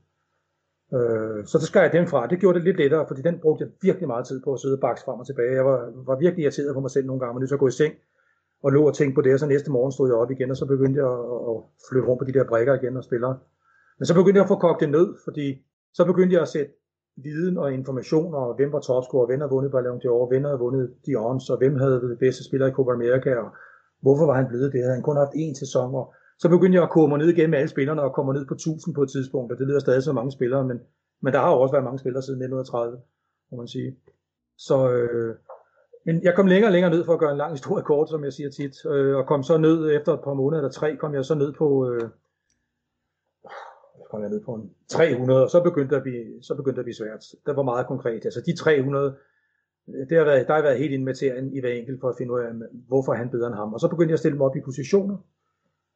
Øh, 0.93 1.45
så 1.45 1.57
der 1.57 1.65
skar 1.65 1.81
jeg 1.81 1.91
den 1.91 2.07
fra. 2.07 2.27
Det 2.27 2.39
gjorde 2.39 2.57
det 2.57 2.65
lidt 2.65 2.77
lettere, 2.77 3.07
fordi 3.07 3.21
den 3.21 3.39
brugte 3.39 3.63
jeg 3.63 3.71
virkelig 3.81 4.07
meget 4.07 4.27
tid 4.27 4.41
på 4.43 4.53
at 4.53 4.59
sidde 4.59 4.75
og 4.75 4.79
bakse 4.79 5.05
frem 5.05 5.19
og 5.19 5.25
tilbage. 5.25 5.53
Jeg 5.59 5.65
var, 5.65 5.79
var 6.09 6.15
virkelig 6.15 6.43
irriteret 6.43 6.73
på 6.73 6.79
mig 6.79 6.91
selv 6.91 7.05
nogle 7.05 7.19
gange, 7.19 7.33
men 7.33 7.41
nu 7.41 7.47
så 7.47 7.57
gå 7.57 7.67
i 7.67 7.71
seng 7.71 7.93
og 8.65 8.71
lå 8.71 8.81
og 8.89 8.93
tænkte 8.93 9.15
på 9.15 9.21
det, 9.21 9.33
og 9.33 9.39
så 9.39 9.47
næste 9.47 9.71
morgen 9.71 9.91
stod 9.91 10.07
jeg 10.09 10.17
op 10.21 10.31
igen, 10.31 10.51
og 10.51 10.57
så 10.57 10.65
begyndte 10.73 10.97
jeg 11.01 11.09
at, 11.11 11.39
at 11.51 11.57
flytte 11.87 12.07
rundt 12.07 12.19
på 12.19 12.25
de 12.25 12.33
der 12.37 12.49
brækker 12.51 12.73
igen 12.73 12.97
og 12.97 13.03
spille. 13.03 13.27
Men 13.99 14.05
så 14.05 14.13
begyndte 14.19 14.37
jeg 14.39 14.47
at 14.47 14.53
få 14.53 14.59
kogt 14.65 14.79
det 14.81 14.89
ned, 14.97 15.07
fordi 15.25 15.47
så 15.97 16.05
begyndte 16.05 16.33
jeg 16.35 16.41
at 16.41 16.53
sætte 16.55 16.71
viden 17.27 17.57
og 17.57 17.73
information 17.73 18.33
og 18.33 18.55
hvem 18.55 18.71
var 18.71 18.79
topscorer, 18.79 19.27
hvem 19.27 19.39
havde 19.39 19.53
vundet 19.55 19.71
Ballon 19.71 20.01
d'Or, 20.03 20.27
hvem 20.31 20.43
havde 20.43 20.59
vundet 20.59 20.85
Dions, 21.05 21.49
og 21.49 21.57
hvem 21.57 21.75
havde 21.83 22.01
det 22.11 22.19
bedste 22.19 22.43
spiller 22.43 22.67
i 22.67 22.75
Copa 22.77 22.91
America, 22.91 23.31
og 23.43 23.49
hvorfor 24.01 24.25
var 24.25 24.35
han 24.39 24.47
blevet 24.47 24.73
det? 24.73 24.81
Havde 24.81 24.97
han 24.97 25.07
kun 25.07 25.17
haft 25.23 25.33
én 25.43 25.53
sæson, 25.59 25.95
og 25.95 26.13
så 26.39 26.49
begyndte 26.49 26.75
jeg 26.75 26.83
at 26.83 26.95
komme 26.97 27.17
ned 27.17 27.29
igennem 27.29 27.53
alle 27.53 27.67
spillerne 27.75 28.01
og 28.01 28.13
komme 28.13 28.33
ned 28.33 28.45
på 28.45 28.53
1000 28.53 28.95
på 28.95 29.01
et 29.03 29.11
tidspunkt, 29.15 29.51
og 29.51 29.57
det 29.57 29.67
lyder 29.67 29.79
stadig 29.79 30.03
så 30.03 30.13
mange 30.13 30.31
spillere, 30.31 30.63
men, 30.69 30.77
men 31.23 31.33
der 31.33 31.39
har 31.39 31.51
jo 31.53 31.59
også 31.61 31.73
været 31.75 31.87
mange 31.89 31.99
spillere 31.99 32.23
siden 32.23 32.41
1930, 32.41 32.97
må 33.51 33.57
man 33.57 33.67
sige. 33.67 33.89
Så, 34.57 34.77
øh, 34.91 35.35
men 36.05 36.23
jeg 36.23 36.35
kom 36.35 36.47
længere 36.47 36.69
og 36.69 36.71
længere 36.71 36.91
ned 36.91 37.05
for 37.05 37.13
at 37.13 37.19
gøre 37.19 37.31
en 37.31 37.37
lang 37.37 37.51
historie 37.51 37.83
kort, 37.83 38.09
som 38.09 38.23
jeg 38.23 38.33
siger 38.33 38.49
tit, 38.49 38.85
øh, 38.85 39.15
og 39.17 39.27
kom 39.27 39.43
så 39.43 39.57
ned 39.57 39.91
efter 39.97 40.13
et 40.13 40.23
par 40.23 40.33
måneder 40.33 40.61
eller 40.61 40.71
tre, 40.71 40.95
kom 40.95 41.13
jeg 41.13 41.25
så 41.25 41.35
ned 41.35 41.53
på, 41.53 41.89
øh, 41.89 42.09
kom 44.11 44.21
jeg 44.21 44.29
ned 44.29 44.41
på 44.43 44.53
en 44.53 44.71
300, 44.87 45.43
og 45.43 45.49
så 45.49 45.63
begyndte, 45.63 45.95
at 45.95 46.01
blive, 46.01 46.43
så 46.43 46.55
begyndte 46.55 46.79
at 46.79 46.85
blive 46.85 46.95
svært. 46.95 47.23
Der 47.45 47.53
var 47.53 47.63
meget 47.63 47.87
konkret. 47.87 48.25
Altså 48.25 48.41
de 48.45 48.55
300, 48.55 49.15
det 50.09 50.17
har 50.17 50.25
været, 50.25 50.47
der 50.47 50.53
har 50.53 50.61
været 50.61 50.79
helt 50.79 50.93
ind 50.93 51.03
med 51.03 51.21
i 51.53 51.59
hver 51.59 51.69
enkelt 51.69 52.01
for 52.01 52.09
at 52.09 52.15
finde 52.17 52.33
ud 52.33 52.39
af, 52.39 52.51
hvorfor 52.87 53.13
han 53.13 53.29
bedre 53.29 53.47
end 53.47 53.55
ham. 53.55 53.73
Og 53.73 53.79
så 53.79 53.87
begyndte 53.87 54.11
jeg 54.11 54.15
at 54.15 54.19
stille 54.19 54.37
mig 54.37 54.45
op 54.45 54.55
i 54.55 54.61
positioner, 54.65 55.17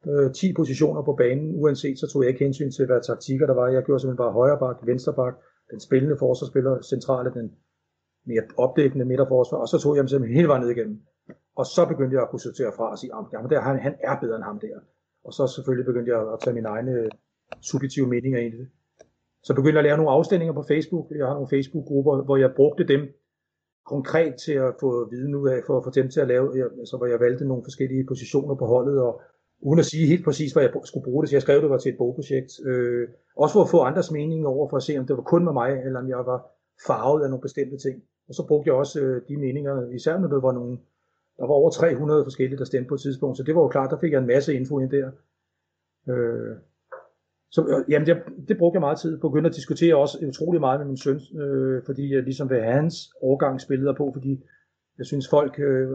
øh, 0.06 0.32
10 0.32 0.52
positioner 0.52 1.02
på 1.02 1.12
banen, 1.12 1.54
uanset 1.60 1.98
så 1.98 2.06
tog 2.12 2.22
jeg 2.22 2.28
ikke 2.28 2.44
hensyn 2.44 2.70
til, 2.70 2.86
hvad 2.86 3.00
taktikker 3.06 3.46
der 3.46 3.54
var. 3.54 3.68
Jeg 3.68 3.84
gjorde 3.84 4.00
simpelthen 4.00 4.24
bare 4.24 4.32
højre 4.32 4.58
bak, 4.58 4.76
venstre 4.86 5.14
bak, 5.14 5.34
den 5.70 5.80
spillende 5.80 6.16
forsvarsspiller, 6.18 6.82
centrale, 6.82 7.30
den 7.34 7.52
mere 8.24 8.42
opdækkende 8.56 9.04
midterforsvar, 9.04 9.58
og 9.58 9.68
så 9.68 9.78
tog 9.78 9.96
jeg 9.96 10.00
dem 10.02 10.08
simpelthen 10.08 10.36
hele 10.36 10.48
vejen 10.48 10.62
ned 10.62 10.70
igennem. 10.70 11.00
Og 11.56 11.66
så 11.66 11.86
begyndte 11.88 12.14
jeg 12.14 12.22
at 12.22 12.30
kunne 12.30 12.40
sortere 12.40 12.72
fra 12.76 12.90
og 12.90 12.98
sige, 12.98 13.14
ah, 13.14 13.44
at 13.44 13.50
der, 13.50 13.60
han, 13.60 13.78
han 13.78 13.94
er 14.00 14.20
bedre 14.20 14.36
end 14.36 14.44
ham 14.44 14.58
der. 14.58 14.76
Og 15.24 15.32
så 15.32 15.46
selvfølgelig 15.46 15.86
begyndte 15.86 16.12
jeg 16.12 16.20
at 16.32 16.38
tage 16.42 16.54
mine 16.54 16.68
egne 16.68 16.92
øh, 16.92 17.10
subjektive 17.60 18.06
meninger 18.06 18.40
ind 18.40 18.54
i 18.54 18.58
det. 18.58 18.68
Så 19.42 19.54
begyndte 19.54 19.76
jeg 19.76 19.84
at 19.84 19.88
lave 19.88 19.96
nogle 19.96 20.10
afstemninger 20.10 20.54
på 20.54 20.62
Facebook. 20.62 21.06
Jeg 21.10 21.26
har 21.26 21.34
nogle 21.34 21.48
Facebook-grupper, 21.48 22.22
hvor 22.22 22.36
jeg 22.36 22.50
brugte 22.56 22.84
dem 22.84 23.02
konkret 23.86 24.34
til 24.44 24.52
at 24.52 24.74
få 24.80 25.10
viden 25.10 25.34
ud 25.34 25.48
af, 25.48 25.60
for 25.66 25.78
at 25.78 25.84
få 25.84 25.90
dem 25.90 26.08
til 26.10 26.20
at 26.20 26.28
lave, 26.28 26.46
altså 26.78 26.96
hvor 26.96 27.06
jeg 27.06 27.20
valgte 27.20 27.44
nogle 27.44 27.64
forskellige 27.64 28.06
positioner 28.06 28.54
på 28.54 28.66
holdet, 28.66 29.02
og 29.02 29.22
uden 29.60 29.78
at 29.78 29.84
sige 29.84 30.06
helt 30.06 30.24
præcis, 30.24 30.52
hvad 30.52 30.62
jeg 30.62 30.72
skulle 30.84 31.04
bruge 31.04 31.22
det 31.22 31.28
til. 31.28 31.36
Jeg 31.36 31.42
skrev 31.42 31.60
det 31.62 31.70
var 31.70 31.78
til 31.78 31.92
et 31.92 31.98
bogprojekt. 31.98 32.52
Øh, 32.66 33.08
også 33.36 33.52
for 33.52 33.62
at 33.62 33.70
få 33.70 33.80
andres 33.80 34.10
mening 34.10 34.46
over, 34.46 34.68
for 34.68 34.76
at 34.76 34.82
se, 34.82 34.98
om 34.98 35.06
det 35.06 35.16
var 35.16 35.22
kun 35.22 35.44
med 35.44 35.52
mig, 35.52 35.70
eller 35.84 36.00
om 36.00 36.08
jeg 36.08 36.18
var 36.18 36.38
farvet 36.86 37.22
af 37.22 37.30
nogle 37.30 37.42
bestemte 37.42 37.78
ting. 37.78 38.02
Og 38.28 38.34
så 38.34 38.46
brugte 38.48 38.68
jeg 38.68 38.74
også 38.74 39.00
øh, 39.00 39.22
de 39.28 39.36
meninger, 39.36 39.90
især 39.90 40.18
når 40.18 40.28
det 40.28 40.42
var 40.42 40.52
nogle, 40.52 40.78
der 41.36 41.46
var 41.46 41.54
over 41.54 41.70
300 41.70 42.24
forskellige, 42.24 42.58
der 42.58 42.64
stemte 42.64 42.88
på 42.88 42.94
et 42.94 43.00
tidspunkt, 43.00 43.36
så 43.36 43.42
det 43.42 43.54
var 43.54 43.62
jo 43.62 43.68
klart, 43.68 43.90
der 43.90 43.98
fik 43.98 44.12
jeg 44.12 44.20
en 44.20 44.26
masse 44.26 44.54
info 44.54 44.78
ind 44.78 44.90
der. 44.90 45.10
Øh, 46.08 46.56
så 47.50 47.66
øh, 47.66 47.92
jamen, 47.92 48.06
det, 48.06 48.16
det 48.48 48.58
brugte 48.58 48.76
jeg 48.76 48.80
meget 48.80 49.00
tid 49.00 49.20
på. 49.20 49.28
Begyndte 49.28 49.48
at 49.48 49.56
diskutere 49.56 49.96
også 49.96 50.18
utrolig 50.28 50.60
meget 50.60 50.80
med 50.80 50.86
min 50.86 50.96
søn, 50.96 51.20
øh, 51.40 51.82
fordi 51.86 52.14
jeg 52.14 52.22
ligesom 52.22 52.50
vil 52.50 52.60
have 52.60 52.74
hans 52.74 52.94
årgang 53.22 53.60
på, 53.96 54.10
fordi 54.14 54.44
jeg 54.98 55.06
synes 55.06 55.28
folk, 55.28 55.60
øh, 55.60 55.88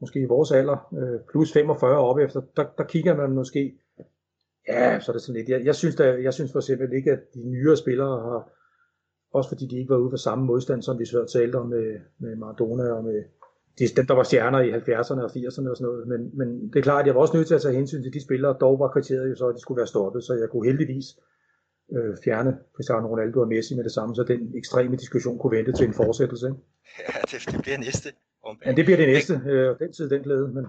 måske 0.00 0.20
i 0.20 0.24
vores 0.24 0.52
alder, 0.52 0.94
øh, 0.98 1.20
plus 1.30 1.52
45 1.52 1.98
op 1.98 2.18
efter, 2.18 2.40
der, 2.56 2.66
der 2.78 2.84
kigger 2.84 3.16
man 3.16 3.30
måske, 3.30 3.78
ja, 4.68 5.00
så 5.00 5.12
er 5.12 5.14
det 5.14 5.22
sådan 5.22 5.36
lidt, 5.36 5.48
jeg, 5.48 5.64
jeg, 5.64 5.74
synes, 5.74 5.96
der, 5.96 6.04
jeg 6.04 6.34
synes 6.34 6.52
for 6.52 6.58
eksempel 6.58 6.92
ikke, 6.92 7.12
at 7.12 7.20
de 7.34 7.48
nyere 7.48 7.76
spillere 7.76 8.20
har, 8.20 8.50
også 9.34 9.48
fordi 9.48 9.66
de 9.66 9.78
ikke 9.78 9.90
var 9.90 9.96
ude 9.96 10.10
for 10.10 10.16
samme 10.16 10.44
modstand, 10.44 10.82
som 10.82 10.98
vi 10.98 11.04
så 11.04 11.24
talte 11.32 11.56
om 11.56 11.66
med, 11.66 12.00
med 12.18 12.36
Maradona 12.36 12.92
og 12.92 13.04
med 13.04 13.22
de, 13.78 13.88
dem, 13.96 14.06
der 14.06 14.14
var 14.14 14.22
stjerner 14.22 14.60
i 14.60 14.70
70'erne 14.70 15.22
og 15.26 15.30
80'erne 15.36 15.70
og 15.70 15.76
sådan 15.76 15.88
noget. 15.88 16.08
Men, 16.08 16.20
men 16.38 16.48
det 16.72 16.78
er 16.78 16.82
klart, 16.82 17.00
at 17.00 17.06
jeg 17.06 17.14
var 17.14 17.20
også 17.20 17.36
nødt 17.36 17.46
til 17.48 17.54
at 17.54 17.62
tage 17.62 17.74
hensyn 17.74 18.02
til 18.02 18.12
de 18.12 18.24
spillere, 18.24 18.56
dog 18.60 18.78
var 18.78 18.88
kriteriet 18.88 19.30
jo 19.30 19.36
så, 19.36 19.46
at 19.48 19.54
de 19.54 19.60
skulle 19.60 19.78
være 19.78 19.86
stoppet, 19.86 20.24
så 20.24 20.32
jeg 20.34 20.48
kunne 20.50 20.66
heldigvis 20.66 21.06
øh, 21.96 22.16
fjerne 22.24 22.52
Cristiano 22.76 23.06
Ronaldo 23.08 23.40
og 23.40 23.48
Messi 23.48 23.74
med 23.74 23.84
det 23.84 23.92
samme, 23.92 24.14
så 24.14 24.22
den 24.22 24.40
ekstreme 24.56 24.96
diskussion 24.96 25.38
kunne 25.38 25.56
vente 25.56 25.72
til 25.72 25.86
en 25.86 25.94
fortsættelse. 25.94 26.48
Ja, 26.98 27.20
det, 27.30 27.52
det 27.52 27.62
bliver 27.62 27.78
næste. 27.78 28.08
Ja, 28.66 28.72
det 28.72 28.84
bliver 28.84 28.96
det 28.96 29.08
næste. 29.08 29.34
Øh, 29.46 29.78
den 29.78 29.92
tid, 29.92 30.10
den 30.10 30.22
glæde. 30.22 30.48
Men... 30.48 30.64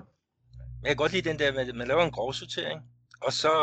Jeg 0.81 0.89
kan 0.89 0.95
godt 0.95 1.13
lide 1.13 1.29
den 1.29 1.39
der, 1.39 1.47
at 1.47 1.75
man 1.75 1.87
laver 1.87 2.03
en 2.03 2.11
grov 2.11 2.33
sortering, 2.33 2.79
og 3.21 3.33
så, 3.33 3.53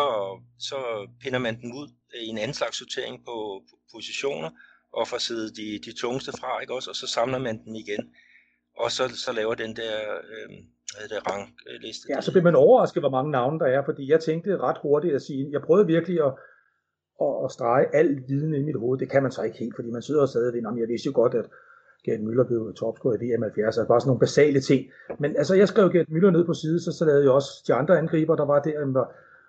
så 0.59 0.77
pinder 1.23 1.39
man 1.39 1.61
den 1.61 1.73
ud 1.73 1.89
i 2.25 2.27
en 2.27 2.39
anden 2.39 2.55
slags 2.55 2.77
sortering 2.79 3.25
på, 3.25 3.63
på 3.71 3.75
positioner, 3.95 4.51
og 4.93 5.09
får 5.09 5.19
siddet 5.19 5.57
de, 5.57 5.91
de 5.91 5.93
tungeste 6.01 6.33
fra, 6.41 6.61
ikke 6.61 6.75
også? 6.75 6.91
og 6.91 6.97
så 6.97 7.07
samler 7.07 7.39
man 7.39 7.65
den 7.65 7.77
igen 7.77 8.15
og 8.79 8.91
så, 8.91 9.03
så 9.25 9.33
laver 9.33 9.55
den 9.55 9.77
der 9.77 9.95
øhm, 10.33 10.59
øh, 10.99 11.09
det 11.13 11.19
rangliste. 11.31 12.07
Ja, 12.11 12.21
så 12.21 12.31
bliver 12.33 12.45
man 12.45 12.57
overrasket, 12.57 13.03
hvor 13.03 13.11
mange 13.11 13.31
navne 13.31 13.59
der 13.59 13.67
er, 13.67 13.85
fordi 13.85 14.11
jeg 14.11 14.21
tænkte 14.21 14.59
ret 14.59 14.79
hurtigt 14.83 15.15
at 15.15 15.23
sige, 15.23 15.49
jeg 15.53 15.63
prøvede 15.63 15.87
virkelig 15.87 16.21
at, 16.27 16.33
at, 17.21 17.35
at 17.45 17.51
strege 17.51 17.87
al 17.95 18.23
viden 18.29 18.55
i 18.55 18.63
mit 18.63 18.79
hoved. 18.79 18.99
Det 18.99 19.11
kan 19.11 19.23
man 19.23 19.33
så 19.33 19.43
ikke 19.43 19.59
helt, 19.59 19.75
fordi 19.77 19.91
man 19.91 20.03
sidder 20.03 20.23
og 20.23 20.29
stadig 20.29 20.55
ved, 20.55 20.79
jeg 20.79 20.89
vidste 20.89 21.07
jo 21.07 21.13
godt, 21.15 21.35
at 21.35 21.47
Gert 22.05 22.21
Møller 22.21 22.45
blev 22.45 22.75
topscorer 22.77 23.15
i 23.15 23.25
VM 23.25 23.43
70, 23.43 23.67
altså 23.67 23.89
bare 23.89 24.01
sådan 24.01 24.09
nogle 24.09 24.21
basale 24.21 24.61
ting. 24.61 24.91
Men 25.19 25.37
altså, 25.37 25.55
jeg 25.55 25.69
skrev 25.69 25.93
Gert 25.93 26.11
Møller 26.11 26.31
ned 26.31 26.45
på 26.45 26.55
side, 26.55 26.81
så, 26.81 26.93
så 26.93 27.05
lavede 27.05 27.23
jeg 27.23 27.33
også 27.33 27.65
de 27.67 27.75
andre 27.75 27.99
angriber, 27.99 28.37
der 28.37 28.45
var 28.45 28.63
der, 28.63 29.05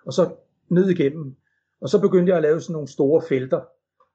og 0.06 0.12
så 0.12 0.30
ned 0.68 0.88
igennem. 0.88 1.36
Og 1.80 1.88
så 1.88 2.00
begyndte 2.00 2.30
jeg 2.30 2.36
at 2.36 2.42
lave 2.42 2.60
sådan 2.60 2.72
nogle 2.72 2.88
store 2.88 3.22
felter, 3.28 3.60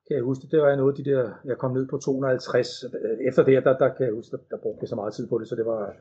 kan 0.09 0.17
jeg 0.17 0.23
huske, 0.23 0.47
det 0.51 0.59
var 0.61 0.75
noget 0.75 0.93
af 0.93 1.03
de 1.03 1.09
der, 1.11 1.31
jeg 1.45 1.57
kom 1.57 1.71
ned 1.73 1.87
på 1.87 1.97
250, 1.97 2.85
efter 3.29 3.43
det, 3.43 3.65
der, 3.65 3.77
der 3.77 3.89
kan 3.93 4.05
jeg 4.05 4.13
huske, 4.13 4.31
der, 4.31 4.43
der 4.49 4.57
brugte 4.57 4.81
jeg 4.83 4.89
så 4.89 4.95
meget 4.95 5.13
tid 5.13 5.27
på 5.27 5.37
det, 5.39 5.47
så 5.47 5.55
det 5.55 5.65
var 5.65 5.93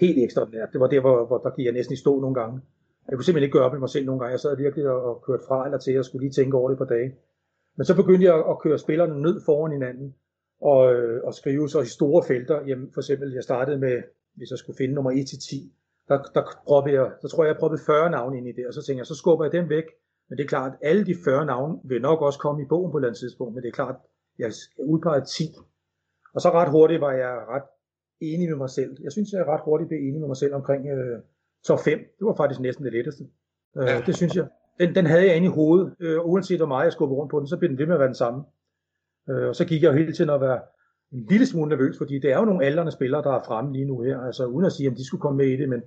helt 0.00 0.18
ekstraordinært. 0.24 0.68
Det 0.72 0.80
var 0.80 0.86
der, 0.86 1.00
hvor, 1.00 1.26
hvor 1.26 1.38
der 1.38 1.50
gik 1.56 1.64
jeg 1.64 1.72
næsten 1.72 1.92
i 1.92 1.96
stå 1.96 2.20
nogle 2.20 2.34
gange. 2.34 2.60
Jeg 3.08 3.14
kunne 3.16 3.24
simpelthen 3.24 3.46
ikke 3.46 3.58
gøre 3.58 3.66
op 3.66 3.72
med 3.72 3.80
mig 3.80 3.88
selv 3.88 4.06
nogle 4.06 4.20
gange. 4.20 4.30
Jeg 4.30 4.40
sad 4.40 4.56
virkelig 4.56 4.88
og, 4.88 5.02
og 5.02 5.22
kørte 5.26 5.44
fra 5.48 5.64
eller 5.64 5.78
til, 5.78 5.94
jeg 5.94 6.04
skulle 6.04 6.22
lige 6.24 6.32
tænke 6.38 6.56
over 6.56 6.68
det 6.68 6.78
på 6.78 6.84
dage. 6.84 7.14
Men 7.76 7.84
så 7.84 7.96
begyndte 7.96 8.24
jeg 8.24 8.36
at 8.50 8.58
køre 8.58 8.78
spillerne 8.78 9.22
ned 9.22 9.40
foran 9.46 9.72
hinanden, 9.72 10.14
og, 10.60 10.94
øh, 10.94 11.24
og 11.24 11.34
skrive 11.34 11.68
så 11.68 11.80
i 11.80 11.86
store 11.86 12.22
felter. 12.28 12.58
Jamen, 12.66 12.90
for 12.94 13.00
eksempel, 13.00 13.32
jeg 13.32 13.42
startede 13.42 13.78
med, 13.78 14.02
hvis 14.34 14.50
jeg 14.50 14.58
skulle 14.58 14.76
finde 14.76 14.94
nummer 14.94 15.12
1-10, 15.12 15.70
der, 16.08 16.18
der, 16.34 16.42
proppede 16.66 16.94
jeg, 16.94 17.10
der 17.22 17.28
tror 17.28 17.44
jeg, 17.44 17.48
jeg 17.48 17.58
proppede 17.58 17.82
40 17.86 18.10
navne 18.10 18.38
ind 18.38 18.48
i 18.48 18.52
det, 18.52 18.66
og 18.66 18.74
så 18.74 18.82
tænkte 18.82 19.00
jeg, 19.00 19.06
så 19.06 19.14
skubber 19.14 19.44
jeg 19.44 19.52
dem 19.52 19.68
væk, 19.68 19.84
men 20.28 20.38
det 20.38 20.44
er 20.44 20.48
klart, 20.48 20.72
at 20.72 20.88
alle 20.88 21.06
de 21.06 21.14
40 21.24 21.46
navne 21.46 21.78
vil 21.84 22.02
nok 22.02 22.22
også 22.22 22.38
komme 22.38 22.62
i 22.62 22.66
bogen 22.68 22.90
på 22.90 22.96
et 22.96 23.00
eller 23.00 23.08
andet 23.08 23.20
tidspunkt, 23.20 23.54
men 23.54 23.62
det 23.62 23.68
er 23.68 23.72
klart, 23.72 23.94
at 23.94 24.00
jeg 24.38 24.52
udpeger 24.78 25.24
10. 25.24 25.44
Og 26.34 26.40
så 26.40 26.50
ret 26.50 26.70
hurtigt 26.70 27.00
var 27.00 27.12
jeg 27.12 27.44
ret 27.48 27.62
enig 28.20 28.48
med 28.48 28.56
mig 28.56 28.70
selv. 28.70 28.96
Jeg 29.02 29.12
synes, 29.12 29.32
jeg 29.32 29.46
ret 29.46 29.60
hurtigt 29.64 29.88
blev 29.88 30.00
enig 30.00 30.20
med 30.20 30.28
mig 30.28 30.36
selv 30.36 30.54
omkring 30.54 30.88
øh, 30.88 31.18
top 31.64 31.80
5. 31.84 31.98
Det 31.98 32.26
var 32.26 32.34
faktisk 32.34 32.60
næsten 32.60 32.84
det 32.84 32.92
letteste. 32.92 33.24
Øh, 33.76 33.86
ja. 33.86 34.02
Det 34.06 34.16
synes 34.16 34.36
jeg. 34.36 34.46
Den, 34.80 34.94
den 34.94 35.06
havde 35.06 35.26
jeg 35.26 35.36
inde 35.36 35.46
i 35.46 35.50
hovedet, 35.50 35.94
øh, 36.00 36.18
og 36.18 36.30
uanset 36.30 36.58
hvor 36.58 36.66
meget 36.66 36.84
jeg 36.84 36.92
skubbede 36.92 37.18
rundt 37.18 37.30
på 37.30 37.38
den, 37.38 37.46
så 37.46 37.56
blev 37.56 37.70
den 37.70 37.78
ved 37.78 37.86
med 37.86 37.94
at 37.94 37.98
være 38.00 38.08
den 38.08 38.14
samme. 38.14 38.44
Øh, 39.28 39.48
og 39.48 39.56
så 39.56 39.64
gik 39.64 39.82
jeg 39.82 39.88
jo 39.88 39.96
hele 39.96 40.12
tiden 40.12 40.30
at 40.30 40.40
være 40.40 40.60
en 41.12 41.26
lille 41.30 41.46
smule 41.46 41.68
nervøs, 41.68 41.98
fordi 41.98 42.18
det 42.18 42.32
er 42.32 42.38
jo 42.38 42.44
nogle 42.44 42.64
aldrende 42.64 42.92
spillere, 42.92 43.22
der 43.22 43.32
er 43.32 43.44
fremme 43.46 43.72
lige 43.72 43.84
nu 43.84 44.00
her. 44.00 44.20
Altså 44.20 44.46
uden 44.46 44.66
at 44.66 44.72
sige, 44.72 44.88
om 44.88 44.94
de 44.94 45.06
skulle 45.06 45.20
komme 45.20 45.36
med 45.36 45.46
i 45.46 45.56
det, 45.56 45.68
men 45.68 45.82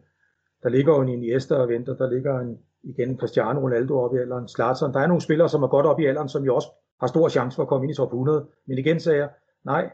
der 0.63 0.69
ligger 0.69 0.95
jo 0.95 1.01
en 1.01 1.09
Iniesta 1.09 1.55
og 1.55 1.69
venter, 1.69 1.95
der 1.95 2.09
ligger 2.09 2.39
en 2.39 2.59
igen 2.83 3.17
Cristiano 3.17 3.59
Ronaldo 3.59 3.99
op 3.99 4.15
i 4.15 4.17
alderen, 4.17 4.47
Zlatan. 4.47 4.93
Der 4.93 4.99
er 4.99 5.07
nogle 5.07 5.21
spillere, 5.21 5.49
som 5.49 5.63
er 5.63 5.67
godt 5.67 5.85
op 5.85 5.99
i 5.99 6.05
alderen, 6.05 6.29
som 6.29 6.43
jo 6.43 6.55
også 6.55 6.69
har 6.99 7.07
stor 7.07 7.29
chance 7.29 7.55
for 7.55 7.63
at 7.63 7.69
komme 7.69 7.85
ind 7.85 7.91
i 7.91 7.95
top 7.95 8.07
100. 8.07 8.47
Men 8.67 8.77
igen 8.77 8.99
sagde 8.99 9.19
jeg, 9.19 9.29
nej, 9.65 9.89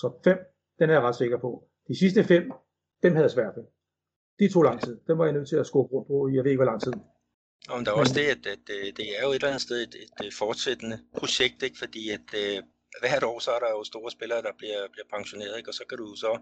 top 0.00 0.24
5, 0.24 0.38
den 0.78 0.90
er 0.90 0.94
jeg 0.94 1.02
ret 1.02 1.16
sikker 1.16 1.38
på. 1.38 1.64
De 1.88 1.98
sidste 1.98 2.24
fem, 2.24 2.52
dem 3.02 3.12
havde 3.12 3.24
jeg 3.24 3.30
svært 3.30 3.56
ved. 3.56 3.64
De 4.38 4.52
tog 4.52 4.62
lang 4.62 4.80
tid. 4.80 5.00
Dem 5.08 5.18
var 5.18 5.24
jeg 5.24 5.34
nødt 5.34 5.48
til 5.48 5.56
at 5.56 5.66
skubbe 5.66 5.92
rundt 5.94 6.08
på 6.08 6.28
jeg 6.34 6.44
ved 6.44 6.50
ikke, 6.50 6.62
hvor 6.62 6.70
lang 6.72 6.82
tid. 6.82 6.92
Og 7.70 7.86
der 7.86 7.90
er 7.92 7.96
også 7.96 8.14
det, 8.14 8.26
at, 8.34 8.46
at, 8.54 8.64
at 8.88 8.96
det 8.96 9.06
er 9.18 9.22
jo 9.26 9.30
et 9.30 9.34
eller 9.34 9.48
andet 9.48 9.62
sted 9.62 9.78
et, 9.86 9.94
et, 10.26 10.34
fortsættende 10.34 10.98
projekt, 11.18 11.62
ikke? 11.62 11.78
fordi 11.78 12.02
at 12.10 12.26
at 12.96 13.08
hvert 13.08 13.24
år 13.30 13.38
så 13.38 13.50
er 13.56 13.60
der 13.64 13.70
jo 13.76 13.84
store 13.84 14.10
spillere, 14.10 14.42
der 14.42 14.54
bliver, 14.58 14.80
bliver 14.94 15.08
pensioneret, 15.14 15.54
ikke? 15.56 15.70
og 15.70 15.74
så 15.74 15.84
kan 15.88 15.98
du 15.98 16.06
så 16.24 16.32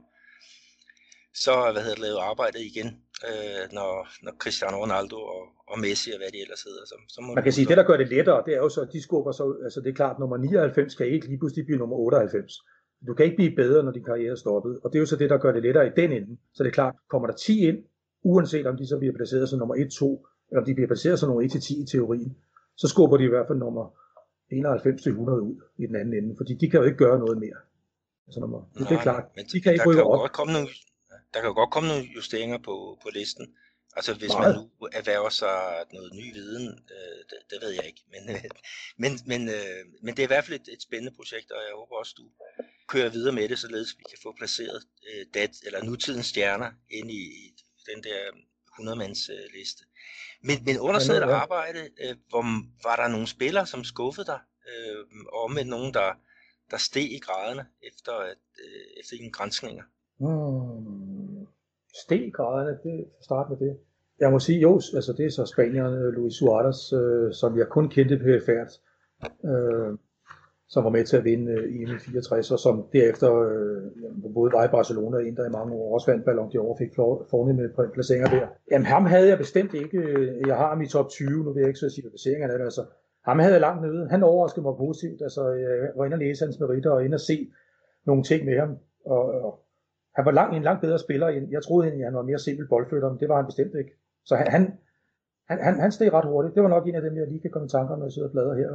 så 1.35 1.53
hvad 1.73 1.83
hedder 1.83 1.99
det, 1.99 2.05
lavet 2.07 2.21
arbejdet 2.31 2.61
igen, 2.71 2.89
øh, 3.29 3.65
når, 3.77 3.93
når 4.25 4.33
Cristiano 4.43 4.77
Ronaldo 4.83 5.19
og, 5.35 5.43
og 5.73 5.77
Messi 5.85 6.11
og 6.15 6.19
hvad 6.21 6.31
de 6.35 6.41
ellers 6.45 6.63
hedder. 6.69 6.83
Så, 6.91 6.97
så 7.15 7.19
må 7.21 7.35
Man 7.35 7.45
kan 7.45 7.53
sige, 7.53 7.67
det 7.71 7.77
der 7.77 7.87
gør 7.91 7.97
det 7.97 8.09
lettere, 8.09 8.43
det 8.47 8.55
er 8.55 8.63
jo 8.67 8.69
så, 8.69 8.81
at 8.81 8.93
de 8.93 9.03
skubber 9.03 9.33
så, 9.33 9.45
altså 9.67 9.81
det 9.81 9.91
er 9.91 9.95
klart, 9.95 10.19
nummer 10.19 10.37
99 10.37 10.95
kan 10.95 11.07
ikke 11.07 11.27
lige 11.27 11.39
pludselig 11.39 11.65
blive 11.67 11.79
nummer 11.79 11.97
98. 11.97 12.53
Du 13.07 13.15
kan 13.15 13.25
ikke 13.25 13.37
blive 13.37 13.57
bedre, 13.57 13.83
når 13.85 13.93
din 13.93 14.05
karriere 14.05 14.33
er 14.33 14.43
stoppet, 14.45 14.81
og 14.83 14.93
det 14.93 14.99
er 14.99 15.01
jo 15.01 15.07
så 15.07 15.17
det, 15.17 15.31
der 15.31 15.39
gør 15.39 15.53
det 15.53 15.63
lettere 15.63 15.87
i 15.87 15.91
den 15.97 16.13
ende. 16.13 16.37
Så 16.55 16.63
det 16.63 16.69
er 16.69 16.75
klart, 16.81 16.95
kommer 17.11 17.27
der 17.29 17.35
10 17.35 17.69
ind, 17.69 17.79
uanset 18.23 18.67
om 18.67 18.77
de 18.77 18.87
så 18.87 18.99
bliver 18.99 19.15
placeret 19.15 19.49
som 19.49 19.59
nummer 19.59 19.75
1, 19.75 19.91
2, 19.91 20.27
eller 20.51 20.61
om 20.61 20.67
de 20.67 20.75
bliver 20.75 20.89
placeret 20.89 21.19
som 21.19 21.29
nummer 21.29 21.43
1-10 21.43 21.83
i 21.83 21.87
teorien, 21.87 22.37
så 22.77 22.89
skubber 22.89 23.17
de 23.17 23.25
i 23.25 23.33
hvert 23.35 23.47
fald 23.49 23.59
nummer 23.59 23.85
91-100 24.53 24.61
ud 25.49 25.57
i 25.79 25.87
den 25.87 25.97
anden 25.97 26.15
ende, 26.15 26.35
fordi 26.37 26.55
de 26.55 26.71
kan 26.71 26.81
jo 26.81 26.87
ikke 26.87 26.99
gøre 26.99 27.19
noget 27.19 27.39
mere. 27.39 27.61
Altså 28.27 28.41
nummer, 28.41 28.61
Nej, 28.81 28.89
det 28.89 28.97
er 28.99 29.03
klart, 29.03 29.25
men 29.37 29.45
de 29.53 29.61
kan 29.61 29.73
ikke 29.73 29.89
rykke 29.89 30.03
op. 30.03 30.19
Godt 30.19 30.33
komme 30.33 30.53
nogle, 30.53 30.69
der 31.35 31.41
kan 31.41 31.49
jo 31.49 31.55
godt 31.55 31.71
komme 31.71 31.89
nogle 31.89 32.05
justeringer 32.05 32.59
på, 32.59 32.99
på 33.03 33.11
listen. 33.11 33.47
Altså 33.97 34.15
hvis 34.15 34.31
Nej. 34.31 34.43
man 34.43 34.55
nu 34.55 34.89
erhverver 34.93 35.29
sig 35.29 35.85
noget 35.93 36.15
ny 36.15 36.33
viden, 36.33 36.69
øh, 36.69 37.19
det, 37.31 37.39
det 37.51 37.59
ved 37.63 37.71
jeg 37.71 37.87
ikke. 37.87 38.03
Men, 38.11 38.31
øh, 38.31 38.45
men, 39.03 39.13
men, 39.27 39.49
øh, 39.49 39.83
men 40.03 40.17
det 40.17 40.23
er 40.23 40.27
i 40.27 40.35
hvert 40.35 40.45
fald 40.45 40.61
et, 40.61 40.69
et 40.73 40.83
spændende 40.83 41.17
projekt, 41.17 41.51
og 41.51 41.61
jeg 41.67 41.75
håber 41.75 41.97
også, 41.97 42.15
du 42.17 42.25
kører 42.89 43.09
videre 43.09 43.35
med 43.35 43.49
det, 43.49 43.59
således 43.59 43.99
vi 43.99 44.05
kan 44.11 44.19
få 44.23 44.35
placeret 44.39 44.83
øh, 45.09 45.27
dat, 45.35 45.51
eller 45.67 45.85
nutidens 45.85 46.27
stjerner 46.27 46.71
ind 46.91 47.11
i, 47.11 47.23
i 47.45 47.55
den 47.87 48.03
der 48.03 48.21
100-mands 48.81 49.29
øh, 49.29 49.45
liste. 49.59 49.85
Men, 50.43 50.65
men 50.65 50.79
under 50.79 51.01
sådan 51.01 51.23
et 51.23 51.33
arbejde, 51.33 51.81
øh, 52.05 52.17
hvor, 52.29 52.45
var 52.83 52.97
der 52.97 53.09
nogle 53.09 53.27
spillere, 53.27 53.67
som 53.67 53.85
skuffede 53.85 54.27
dig, 54.27 54.41
øh, 54.71 55.05
og 55.33 55.51
med 55.51 55.65
nogen, 55.65 55.95
der, 55.95 56.13
der 56.71 56.77
steg 56.77 57.13
i 57.13 57.19
graderne 57.19 57.67
efter, 57.83 58.13
at, 58.13 58.43
øh, 58.65 59.01
efter 59.01 59.17
dine 59.17 59.33
grænskninger? 59.33 59.85
Hmm. 60.19 61.04
Steg 62.03 62.33
graderne, 62.33 62.79
det 62.83 63.05
for 63.17 63.23
start 63.23 63.51
med 63.51 63.59
det. 63.59 63.77
Jeg 64.21 64.31
må 64.31 64.39
sige, 64.39 64.61
jo, 64.61 64.75
altså 64.75 65.15
det 65.17 65.27
er 65.27 65.31
så 65.31 65.45
spanierne, 65.47 66.11
Luis 66.11 66.35
Suarez, 66.35 66.93
øh, 66.93 67.33
som 67.33 67.59
jeg 67.59 67.69
kun 67.69 67.89
kendte 67.89 68.17
på 68.19 68.45
færd, 68.47 68.71
øh, 69.51 69.99
som 70.69 70.85
var 70.85 70.91
med 70.91 71.05
til 71.05 71.17
at 71.17 71.25
vinde 71.25 71.53
øh, 71.53 71.75
EM 71.77 71.91
i 71.97 71.99
64, 71.99 72.51
og 72.51 72.59
som 72.59 72.89
derefter 72.93 73.31
øh, 73.35 74.33
både 74.35 74.53
var 74.53 74.65
i 74.65 74.69
Barcelona 74.69 75.17
og 75.17 75.25
Inter 75.25 75.47
i 75.47 75.57
mange 75.59 75.73
år, 75.75 75.95
også 75.95 76.11
vandt 76.11 76.25
Ballon 76.25 76.49
d'Or, 76.49 76.79
fik 76.79 76.95
fornemme 77.31 77.63
placeringer 77.95 78.29
der. 78.29 78.47
Jamen 78.71 78.87
ham 78.87 79.05
havde 79.07 79.29
jeg 79.29 79.39
bestemt 79.39 79.75
ikke, 79.75 79.99
øh, 79.99 80.47
jeg 80.47 80.57
har 80.57 80.69
ham 80.69 80.83
i 80.83 80.87
top 80.87 81.09
20, 81.09 81.45
nu 81.45 81.53
vil 81.53 81.61
jeg 81.61 81.69
ikke 81.69 81.85
så 81.85 81.91
sige, 81.91 82.03
hvad 82.03 82.11
placeringerne 82.11 82.53
er, 82.55 82.65
altså 82.65 82.85
ham 83.25 83.39
havde 83.39 83.53
jeg 83.53 83.61
langt 83.61 83.83
nede, 83.87 84.09
han 84.09 84.23
overraskede 84.23 84.63
mig 84.67 84.77
positivt, 84.77 85.23
altså 85.23 85.43
jeg 85.49 85.91
var 85.97 86.05
inde 86.05 86.15
og 86.15 86.19
læse 86.19 86.45
hans 86.45 86.61
meritter 86.61 86.91
og 86.91 87.05
inde 87.05 87.15
og 87.15 87.21
se 87.21 87.51
nogle 88.07 88.23
ting 88.23 88.45
med 88.45 88.59
ham, 88.59 88.77
og, 89.07 89.25
og 89.47 89.64
han 90.17 90.25
var 90.25 90.31
lang, 90.31 90.57
en 90.57 90.63
langt 90.63 90.81
bedre 90.81 90.99
spiller. 90.99 91.29
End, 91.29 91.51
jeg 91.51 91.63
troede 91.63 91.87
egentlig, 91.87 92.07
han 92.07 92.15
var 92.15 92.23
mere 92.23 92.39
simpel 92.39 92.69
boldflytter, 92.69 93.11
men 93.11 93.21
det 93.21 93.29
var 93.29 93.37
han 93.37 93.47
bestemt 93.47 93.75
ikke. 93.75 93.93
Så 94.25 94.37
han, 94.37 94.51
han 94.51 94.79
Han, 95.49 95.59
han, 95.67 95.81
han 95.81 95.93
steg 95.93 96.13
ret 96.13 96.29
hurtigt. 96.33 96.55
Det 96.55 96.63
var 96.63 96.69
nok 96.69 96.87
en 96.87 96.95
af 96.95 97.03
dem, 97.03 97.17
jeg 97.17 97.27
lige 97.29 97.41
kan 97.41 97.51
komme 97.51 97.67
i 97.67 97.75
tanker, 97.77 97.97
når 97.97 98.07
jeg 98.07 98.13
sidder 98.13 98.29
og 98.29 98.33
bladrer 98.33 98.55
her. 98.55 98.69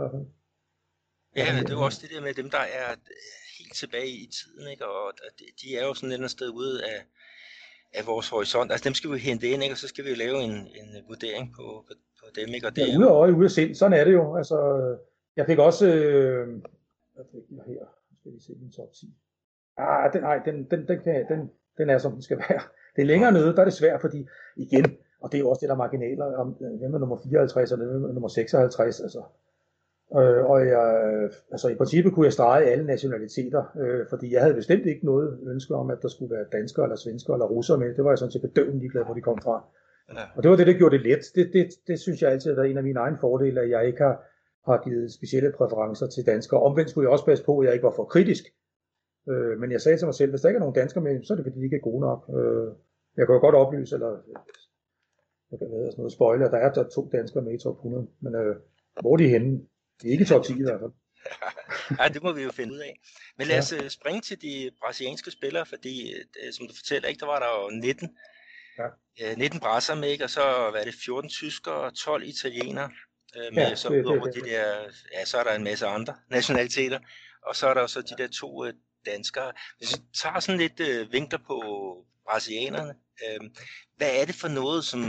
Ja, 1.35 1.45
det 1.59 1.69
er 1.69 1.77
jo 1.79 1.85
også 1.89 1.99
det 2.03 2.09
der 2.15 2.21
med 2.21 2.33
dem, 2.33 2.49
der 2.49 2.63
er 2.79 2.87
helt 3.57 3.75
tilbage 3.81 4.11
i 4.25 4.27
tiden, 4.37 4.65
ikke? 4.71 4.85
og 4.85 5.13
de 5.61 5.67
er 5.77 5.83
jo 5.87 5.93
sådan 5.93 6.23
et 6.23 6.31
sted 6.31 6.49
ude 6.49 6.75
af, 6.93 6.99
af 7.93 8.03
vores 8.11 8.29
horisont. 8.29 8.71
Altså 8.71 8.85
dem 8.87 8.93
skal 8.93 9.11
vi 9.11 9.17
hente 9.17 9.47
ind, 9.51 9.63
ikke? 9.63 9.73
og 9.73 9.77
så 9.77 9.87
skal 9.87 10.05
vi 10.05 10.09
jo 10.09 10.15
lave 10.15 10.37
en, 10.47 10.55
en 10.79 10.89
vurdering 11.07 11.45
på, 11.57 11.65
på, 11.87 11.93
på 12.19 12.25
dem. 12.39 12.49
Ikke? 12.55 12.67
Og 12.67 12.75
det 12.75 12.81
ja, 12.87 12.97
ude 12.97 13.07
af 13.07 13.13
øje, 13.21 13.33
ude 13.33 13.45
af 13.45 13.51
sind. 13.51 13.75
Sådan 13.75 13.99
er 13.99 14.03
det 14.03 14.13
jo. 14.13 14.37
Altså, 14.39 14.57
jeg 15.35 15.45
fik 15.45 15.59
også... 15.59 15.85
Øh, 15.95 16.47
hvad 17.13 17.25
fik 17.31 17.45
jeg 17.57 17.63
her? 17.67 17.85
Skal 18.19 18.31
vi 18.33 18.39
se 18.39 18.51
min 18.61 18.71
top 18.71 18.91
10. 18.93 19.17
Ah, 19.79 20.13
den, 20.13 20.21
nej, 20.21 20.39
den, 20.45 20.55
den, 20.71 20.87
den, 20.87 20.99
kan, 21.03 21.25
den, 21.29 21.51
den 21.77 21.89
er 21.89 21.97
som 21.97 22.11
den 22.11 22.21
skal 22.21 22.37
være. 22.37 22.61
Det 22.95 23.01
er 23.01 23.05
længere 23.05 23.31
nede, 23.31 23.53
der 23.55 23.59
er 23.59 23.63
det 23.63 23.73
svært, 23.73 24.01
fordi 24.01 24.27
igen, 24.55 24.85
og 25.21 25.31
det 25.31 25.37
er 25.37 25.41
jo 25.41 25.49
også 25.49 25.61
det 25.61 25.69
der 25.69 25.75
marginaler, 25.75 26.25
om 26.25 26.47
hvem 26.79 26.93
er 26.93 26.99
nummer 26.99 27.17
54 27.23 27.71
og 27.71 27.77
hvem 27.77 28.03
er 28.03 28.13
nummer 28.13 28.27
56, 28.27 28.99
altså. 28.99 29.23
Øh, 30.17 30.45
og 30.51 30.67
jeg, 30.67 30.85
altså 31.51 31.67
i 31.69 31.75
princippet 31.75 32.13
kunne 32.13 32.25
jeg 32.25 32.33
strege 32.33 32.65
alle 32.65 32.85
nationaliteter, 32.85 33.63
øh, 33.81 34.05
fordi 34.09 34.33
jeg 34.33 34.41
havde 34.41 34.53
bestemt 34.53 34.85
ikke 34.85 35.05
noget 35.05 35.39
ønske 35.47 35.75
om, 35.75 35.89
at 35.89 35.97
der 36.01 36.07
skulle 36.07 36.35
være 36.35 36.45
danskere 36.51 36.85
eller 36.85 36.95
svensker 36.95 37.33
eller 37.33 37.45
russer 37.45 37.77
med. 37.77 37.95
Det 37.95 38.03
var 38.03 38.11
jeg 38.11 38.17
sådan 38.17 38.31
set 38.31 38.41
bedøvende 38.41 38.79
ligeglad, 38.79 39.05
hvor 39.05 39.13
de 39.13 39.21
kom 39.21 39.39
fra. 39.43 39.63
Ja. 40.13 40.23
Og 40.35 40.43
det 40.43 40.51
var 40.51 40.57
det, 40.57 40.67
der 40.67 40.73
gjorde 40.73 40.97
det 40.97 41.05
let. 41.05 41.23
Det, 41.35 41.49
det, 41.53 41.67
det 41.87 41.99
synes 41.99 42.21
jeg 42.21 42.31
altid 42.31 42.49
har 42.49 42.55
været 42.55 42.71
en 42.71 42.77
af 42.77 42.83
mine 42.83 42.99
egne 42.99 43.17
fordele, 43.21 43.61
at 43.61 43.69
jeg 43.69 43.87
ikke 43.87 44.03
har, 44.03 44.23
har 44.65 44.83
givet 44.83 45.13
specielle 45.13 45.51
præferencer 45.57 46.07
til 46.07 46.25
danskere. 46.25 46.59
Omvendt 46.59 46.89
skulle 46.89 47.05
jeg 47.05 47.11
også 47.11 47.25
passe 47.25 47.43
på, 47.45 47.59
at 47.59 47.65
jeg 47.65 47.73
ikke 47.73 47.83
var 47.83 47.95
for 47.95 48.03
kritisk. 48.03 48.43
Øh, 49.29 49.59
men 49.59 49.71
jeg 49.71 49.81
sagde 49.81 49.97
til 49.97 50.07
mig 50.07 50.15
selv, 50.15 50.29
hvis 50.31 50.41
der 50.41 50.49
ikke 50.49 50.57
er 50.57 50.65
nogen 50.65 50.79
danskere 50.81 51.03
med, 51.03 51.23
så 51.23 51.33
er 51.33 51.35
det 51.35 51.45
fordi, 51.45 51.59
de 51.59 51.63
ikke 51.63 51.75
er 51.81 51.89
gode 51.89 52.01
nok. 52.07 52.21
Øh, 52.37 52.67
jeg 53.17 53.25
kan 53.25 53.35
jo 53.35 53.41
godt 53.41 53.55
oplyse, 53.55 53.95
eller 53.95 54.11
jeg 55.51 55.59
kan 55.59 55.67
være 55.71 55.91
sådan 55.91 56.01
noget 56.01 56.13
spoiler, 56.13 56.49
der 56.49 56.57
er 56.57 56.71
der 56.73 56.89
to 56.89 57.09
danskere 57.17 57.43
med 57.43 57.53
i 57.53 57.63
top 57.63 57.75
100, 57.75 58.07
men 58.21 58.35
øh, 58.35 58.55
hvor 59.01 59.13
er 59.13 59.17
de 59.17 59.29
henne? 59.35 59.51
Det 59.97 60.07
er 60.07 60.11
ikke 60.11 60.25
top 60.25 60.43
10 60.43 60.59
i 60.59 60.63
hvert 60.63 60.81
fald. 60.83 60.93
ja, 61.99 62.07
det 62.13 62.23
må 62.23 62.31
vi 62.31 62.43
jo 62.43 62.51
finde 62.51 62.73
ud 62.73 62.79
af. 62.79 62.93
Men 63.37 63.47
lad 63.47 63.57
os 63.59 63.73
ja. 63.73 63.83
Øh, 63.83 63.89
springe 63.89 64.21
til 64.21 64.41
de 64.41 64.71
brasilianske 64.81 65.31
spillere, 65.31 65.65
fordi 65.65 66.13
øh, 66.13 66.53
som 66.53 66.67
du 66.67 66.73
fortæller, 66.75 67.07
ikke, 67.09 67.19
der 67.19 67.25
var 67.25 67.39
der 67.39 67.49
jo 67.57 67.69
19, 67.81 68.17
ja. 69.19 69.35
19 69.35 69.59
brasser 69.59 69.95
med, 69.95 70.09
ikke? 70.09 70.23
og 70.23 70.29
så 70.29 70.41
var 70.73 70.81
det 70.85 70.95
14 71.05 71.29
tyskere 71.29 71.75
og 71.75 71.95
12 71.95 72.23
italienere. 72.23 72.89
Øh, 73.37 73.53
med, 73.53 73.63
ja, 73.63 73.75
så 73.75 73.89
det, 73.89 74.05
det, 74.05 74.23
det. 74.23 74.35
de 74.35 74.49
der, 74.49 74.65
ja, 75.13 75.25
så 75.25 75.37
er 75.37 75.43
der 75.43 75.53
en 75.53 75.63
masse 75.63 75.85
andre 75.85 76.15
nationaliteter, 76.29 76.99
og 77.47 77.55
så 77.55 77.67
er 77.67 77.73
der 77.73 77.87
så 77.87 78.01
de 78.01 78.23
der 78.23 78.27
to 78.27 78.65
øh, 78.65 78.73
danskere. 79.11 79.51
Hvis 79.77 79.91
vi 79.93 80.01
tager 80.21 80.39
sådan 80.39 80.61
lidt 80.65 80.79
øh, 80.79 81.11
vinkler 81.11 81.39
på 81.47 81.57
brasilianerne, 82.27 82.93
øh, 83.23 83.49
hvad 83.97 84.11
er 84.21 84.25
det 84.25 84.35
for 84.35 84.47
noget, 84.47 84.83
som, 84.91 85.01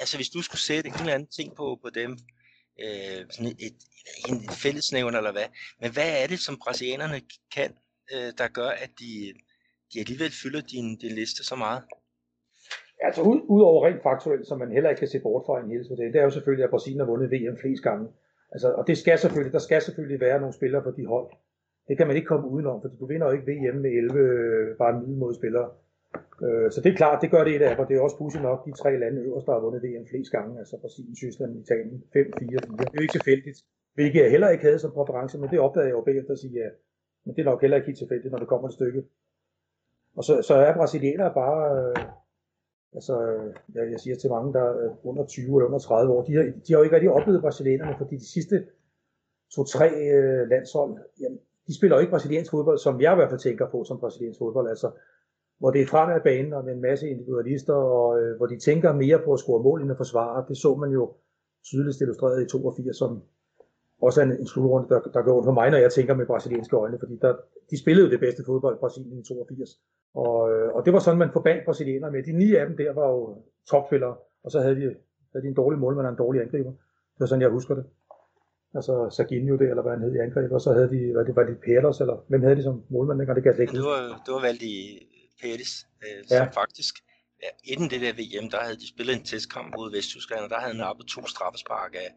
altså 0.00 0.16
hvis 0.18 0.30
du 0.30 0.42
skulle 0.42 0.60
sætte 0.60 0.88
en 0.88 0.94
eller 0.94 1.14
anden 1.14 1.28
ting 1.38 1.56
på, 1.56 1.78
på 1.82 1.90
dem, 1.90 2.10
øh, 2.84 3.20
sådan 3.30 3.52
et, 3.66 3.76
en, 4.28 4.36
et 4.36 4.56
fællesnævner 4.64 5.18
eller 5.18 5.32
hvad, 5.32 5.48
men 5.80 5.92
hvad 5.92 6.22
er 6.22 6.26
det, 6.26 6.38
som 6.40 6.58
brasilianerne 6.64 7.20
kan, 7.54 7.70
øh, 8.14 8.32
der 8.38 8.48
gør, 8.48 8.70
at 8.84 8.90
de, 9.00 9.32
de 9.92 10.00
alligevel 10.00 10.32
fylder 10.42 10.60
din, 10.60 10.96
din 10.96 11.14
liste 11.20 11.44
så 11.44 11.56
meget? 11.56 11.82
Altså 13.06 13.22
ud, 13.22 13.40
udover 13.54 13.86
rent 13.86 14.02
faktuelt, 14.02 14.46
som 14.48 14.58
man 14.58 14.72
heller 14.72 14.90
ikke 14.90 15.00
kan 15.00 15.08
se 15.08 15.20
bort 15.20 15.46
fra 15.46 15.60
en 15.60 15.70
hel 15.70 15.84
det, 15.88 16.12
det 16.12 16.20
er 16.20 16.24
jo 16.24 16.30
selvfølgelig, 16.30 16.64
at 16.64 16.70
Brasilien 16.70 17.00
har 17.00 17.06
vundet 17.06 17.32
VM 17.34 17.56
flest 17.62 17.82
gange. 17.82 18.08
Altså, 18.52 18.68
og 18.78 18.86
det 18.86 18.98
skal 18.98 19.18
selvfølgelig, 19.18 19.52
der 19.52 19.58
skal 19.68 19.82
selvfølgelig 19.82 20.20
være 20.20 20.40
nogle 20.40 20.54
spillere 20.54 20.82
på 20.82 20.90
de 20.90 21.06
hold. 21.06 21.28
Det 21.92 21.98
kan 21.98 22.06
man 22.06 22.16
ikke 22.16 22.32
komme 22.32 22.48
udenom, 22.48 22.80
for 22.80 22.88
du 22.88 23.06
vinder 23.06 23.26
jo 23.26 23.32
ikke 23.32 23.48
VM 23.52 23.76
med 23.84 23.90
11 23.90 24.18
øh, 24.18 24.76
bare 24.76 24.94
mod. 25.22 25.34
Øh, 26.46 26.70
så 26.72 26.78
det 26.80 26.92
er 26.92 26.96
klart, 27.02 27.22
det 27.22 27.30
gør 27.30 27.44
det 27.44 27.56
et 27.56 27.62
af, 27.62 27.76
og 27.80 27.88
det 27.88 27.96
er 27.96 28.00
også 28.00 28.18
pudsigt 28.18 28.42
nok 28.42 28.66
de 28.66 28.72
tre 28.82 28.90
lande 29.02 29.20
øverst, 29.28 29.46
der 29.46 29.52
har 29.52 29.60
vundet 29.60 29.82
VM 29.84 30.06
flest 30.10 30.30
gange, 30.36 30.58
altså 30.58 30.74
Brasilien, 30.80 31.14
Tyskland, 31.14 31.52
Italien, 31.64 32.02
5-4-4. 32.16 32.16
Det 32.78 32.86
er 32.88 32.98
jo 32.98 33.04
ikke 33.06 33.18
tilfældigt, 33.18 33.58
hvilket 33.94 34.22
jeg 34.22 34.30
heller 34.30 34.48
ikke 34.48 34.64
havde 34.64 34.78
som 34.78 34.92
præference, 34.98 35.38
men 35.38 35.50
det 35.50 35.60
opdagede 35.60 35.88
jeg 35.88 35.96
jo 35.98 36.00
bagefter 36.00 36.32
at 36.32 36.38
sige, 36.38 36.54
ja, 36.62 36.68
men 37.24 37.34
det 37.34 37.40
er 37.40 37.50
nok 37.50 37.60
heller 37.60 37.76
ikke 37.76 37.86
helt 37.86 37.98
tilfældigt, 37.98 38.32
når 38.32 38.38
det 38.38 38.48
kommer 38.48 38.68
et 38.68 38.74
stykke. 38.74 39.02
Og 40.16 40.24
så, 40.24 40.42
så 40.42 40.54
er 40.54 40.74
brasilianere 40.74 41.32
bare, 41.34 41.60
øh, 41.78 41.96
altså 42.98 43.14
øh, 43.26 43.54
jeg, 43.74 43.90
jeg 43.92 44.00
siger 44.00 44.16
til 44.16 44.30
mange, 44.30 44.52
der 44.52 44.64
er 44.84 45.06
under 45.10 45.24
20 45.26 45.44
eller 45.44 45.66
under 45.66 45.78
30 45.78 46.12
år, 46.12 46.22
de 46.24 46.34
har, 46.36 46.42
de 46.42 46.68
har 46.72 46.78
jo 46.78 46.82
ikke 46.82 46.96
rigtig 46.96 47.10
oplevet 47.10 47.40
brasilianerne, 47.40 47.94
fordi 47.98 48.14
de 48.16 48.32
sidste 48.36 48.56
to-tre 49.54 49.88
øh, 50.16 50.48
landshold, 50.48 50.92
jamen, 51.20 51.38
de 51.66 51.76
spiller 51.76 51.96
jo 51.96 52.00
ikke 52.00 52.10
brasiliansk 52.10 52.50
fodbold, 52.50 52.78
som 52.78 53.00
jeg 53.00 53.12
i 53.12 53.16
hvert 53.16 53.30
fald 53.30 53.40
tænker 53.40 53.66
på 53.70 53.84
som 53.84 54.00
brasiliansk 54.00 54.38
fodbold, 54.38 54.68
altså 54.68 54.90
hvor 55.58 55.70
det 55.70 55.80
er 55.82 55.86
fremad 55.86 56.20
banen 56.20 56.52
og 56.52 56.64
med 56.64 56.72
en 56.74 56.80
masse 56.80 57.08
individualister, 57.08 57.74
og 57.74 58.20
øh, 58.20 58.36
hvor 58.36 58.46
de 58.46 58.58
tænker 58.58 58.92
mere 58.92 59.18
på 59.24 59.32
at 59.32 59.38
score 59.38 59.62
mål 59.62 59.82
end 59.82 59.90
at 59.90 59.96
forsvare. 59.96 60.44
Det 60.48 60.56
så 60.56 60.74
man 60.74 60.90
jo 60.90 61.12
tydeligt 61.64 62.00
illustreret 62.00 62.42
i 62.42 62.46
82, 62.46 62.96
som 62.96 63.22
også 64.02 64.20
er 64.20 64.24
en, 64.24 64.32
en 64.32 64.46
slutrunde, 64.46 64.88
der, 64.88 65.00
der 65.00 65.22
går 65.22 65.36
ondt 65.36 65.46
for 65.46 65.52
mig, 65.52 65.70
når 65.70 65.78
jeg 65.78 65.92
tænker 65.92 66.14
med 66.14 66.26
brasilianske 66.26 66.76
øjne, 66.76 66.98
fordi 66.98 67.16
der, 67.22 67.36
de 67.70 67.80
spillede 67.82 68.06
jo 68.06 68.10
det 68.10 68.20
bedste 68.20 68.42
fodbold 68.46 68.74
i 68.76 68.82
Brasilien 68.82 69.18
i 69.18 69.24
82. 69.24 69.70
Og, 70.14 70.52
øh, 70.52 70.68
og 70.74 70.84
det 70.84 70.92
var 70.92 70.98
sådan, 70.98 71.18
man 71.18 71.32
forbandt 71.32 71.64
brasilianere 71.64 72.10
med. 72.10 72.22
De 72.22 72.32
ni 72.32 72.54
af 72.54 72.66
dem 72.66 72.76
der 72.76 72.92
var 72.92 73.08
jo 73.10 73.42
topspillere, 73.70 74.14
og 74.44 74.50
så 74.50 74.60
havde 74.60 74.76
de, 74.76 74.94
havde 75.32 75.42
de 75.44 75.48
en 75.48 75.54
dårlig 75.54 75.78
målmand 75.78 76.06
og 76.06 76.12
en 76.12 76.18
dårlig 76.18 76.42
angriber. 76.42 76.70
Det 77.14 77.20
var 77.20 77.26
sådan, 77.26 77.42
jeg 77.42 77.50
husker 77.50 77.74
det. 77.74 77.84
Altså 78.78 78.94
Saginho 79.16 79.54
det, 79.60 79.68
eller 79.70 79.82
hvad 79.82 79.92
han 79.92 80.02
hed 80.04 80.14
i 80.14 80.24
angriber, 80.26 80.54
og 80.54 80.64
så 80.66 80.70
havde 80.76 80.90
de, 80.94 81.00
hvad 81.14 81.24
det 81.28 81.36
var 81.36 81.44
de 81.50 81.56
Peters, 81.66 81.98
eller 82.02 82.16
hvem 82.28 82.42
havde 82.42 82.56
de 82.56 82.66
som 82.68 82.76
målmand, 82.94 83.18
det 83.18 83.26
kan 83.26 83.50
jeg 83.50 83.54
slet 83.54 83.66
ikke 83.66 83.78
det 83.80 83.90
var, 83.94 84.22
det 84.26 84.32
var 84.36 84.42
valgt 84.48 84.62
i 84.74 84.76
Pettis, 85.42 85.72
øh, 86.04 86.20
ja. 86.30 86.38
som 86.38 86.48
faktisk, 86.60 86.94
ja, 87.44 87.50
inden 87.72 87.88
det 87.92 88.00
der 88.04 88.12
VM, 88.20 88.46
der 88.52 88.60
havde 88.66 88.78
de 88.82 88.88
spillet 88.94 89.14
en 89.16 89.24
testkamp 89.30 89.68
mod 89.76 89.86
Vesttyskland, 89.96 90.42
og 90.44 90.50
der 90.50 90.58
havde 90.62 90.74
han 90.74 90.82
nappet 90.86 91.06
to 91.14 91.20
straffespark 91.34 91.92
af, 92.04 92.10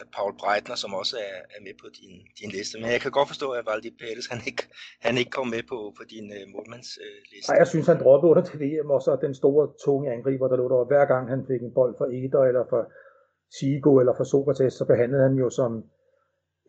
af 0.00 0.04
Paul 0.16 0.32
Breitner, 0.40 0.76
som 0.82 0.90
også 1.00 1.14
er, 1.28 1.38
er 1.54 1.60
med 1.66 1.74
på 1.82 1.86
din, 1.98 2.14
din 2.40 2.50
liste. 2.56 2.74
Men 2.80 2.88
jeg 2.94 3.00
kan 3.04 3.16
godt 3.18 3.30
forstå, 3.32 3.48
at 3.58 3.66
Valdi 3.68 3.90
Pettis, 4.00 4.26
han 4.32 4.40
ikke, 4.50 4.64
han 5.06 5.14
ikke 5.20 5.32
kom 5.38 5.48
med 5.56 5.62
på, 5.72 5.78
på 5.98 6.02
din 6.12 6.26
uh, 6.38 6.44
målmandsliste. 6.54 7.48
Uh, 7.48 7.50
Nej, 7.50 7.58
jeg 7.62 7.68
synes, 7.72 7.86
han 7.92 7.98
droppede 8.04 8.30
under 8.32 8.44
til 8.48 8.58
VM, 8.62 8.88
og 8.94 9.00
så 9.04 9.10
den 9.26 9.34
store, 9.40 9.64
tunge 9.84 10.06
angriber, 10.14 10.46
der 10.48 10.56
lå 10.60 10.66
der. 10.72 10.90
Hver 10.92 11.04
gang 11.12 11.24
han 11.34 11.40
fik 11.50 11.60
en 11.62 11.74
bold 11.78 11.94
fra 11.98 12.06
Eder, 12.18 12.44
eller 12.50 12.64
fra 12.70 12.80
Sigo, 13.58 13.98
eller 13.98 14.14
for 14.16 14.24
Sokrates, 14.24 14.72
så 14.72 14.84
behandlede 14.84 15.22
han 15.22 15.34
jo 15.34 15.50
som, 15.50 15.84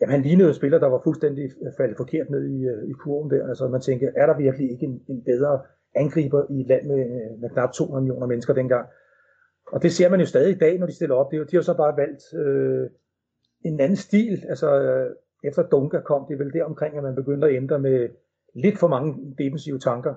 Jamen, 0.02 0.12
han 0.12 0.22
lignede 0.22 0.50
en 0.50 0.56
spiller, 0.56 0.80
der 0.80 0.88
var 0.88 1.02
fuldstændig 1.04 1.44
øh, 1.44 1.72
faldet 1.78 1.98
forkert 1.98 2.30
ned 2.30 2.44
i, 2.56 2.64
øh, 2.64 2.90
i 2.90 2.94
kurven 2.94 3.32
der. 3.32 3.48
Altså, 3.48 3.68
man 3.68 3.82
tænker, 3.82 4.10
er 4.16 4.26
der 4.26 4.38
virkelig 4.38 4.72
ikke 4.72 4.86
en, 4.86 5.02
en 5.10 5.24
bedre 5.24 5.62
angriber 5.96 6.44
i 6.50 6.62
et 6.62 6.68
land 6.68 6.88
med, 6.88 7.00
øh, 7.00 7.40
med 7.42 7.50
knap 7.50 7.72
200 7.74 8.04
millioner 8.04 8.28
mennesker 8.28 8.54
dengang? 8.54 8.88
Og 9.72 9.84
det 9.84 9.92
ser 9.92 10.10
man 10.10 10.20
jo 10.20 10.26
stadig 10.26 10.56
i 10.56 10.60
dag, 10.60 10.80
når 10.80 10.86
de 10.88 10.96
stiller 10.96 11.16
op. 11.16 11.32
De, 11.32 11.38
de 11.38 11.56
har 11.56 11.62
så 11.62 11.78
bare 11.78 11.98
valgt 11.98 12.24
øh, 12.34 12.90
en 13.66 13.80
anden 13.80 13.96
stil. 13.96 14.44
Altså, 14.50 14.82
øh, 14.82 15.16
efter 15.44 15.64
Dunker 15.64 16.02
kom 16.02 16.26
det 16.30 16.40
vel 16.40 16.54
der 16.54 16.64
omkring, 16.64 16.98
at 16.98 17.04
man 17.04 17.16
begyndte 17.16 17.48
at 17.48 17.56
ændre 17.56 17.80
med 17.80 18.10
lidt 18.56 18.78
for 18.78 18.88
mange 18.88 19.36
defensive 19.38 19.80
tanker, 19.80 20.14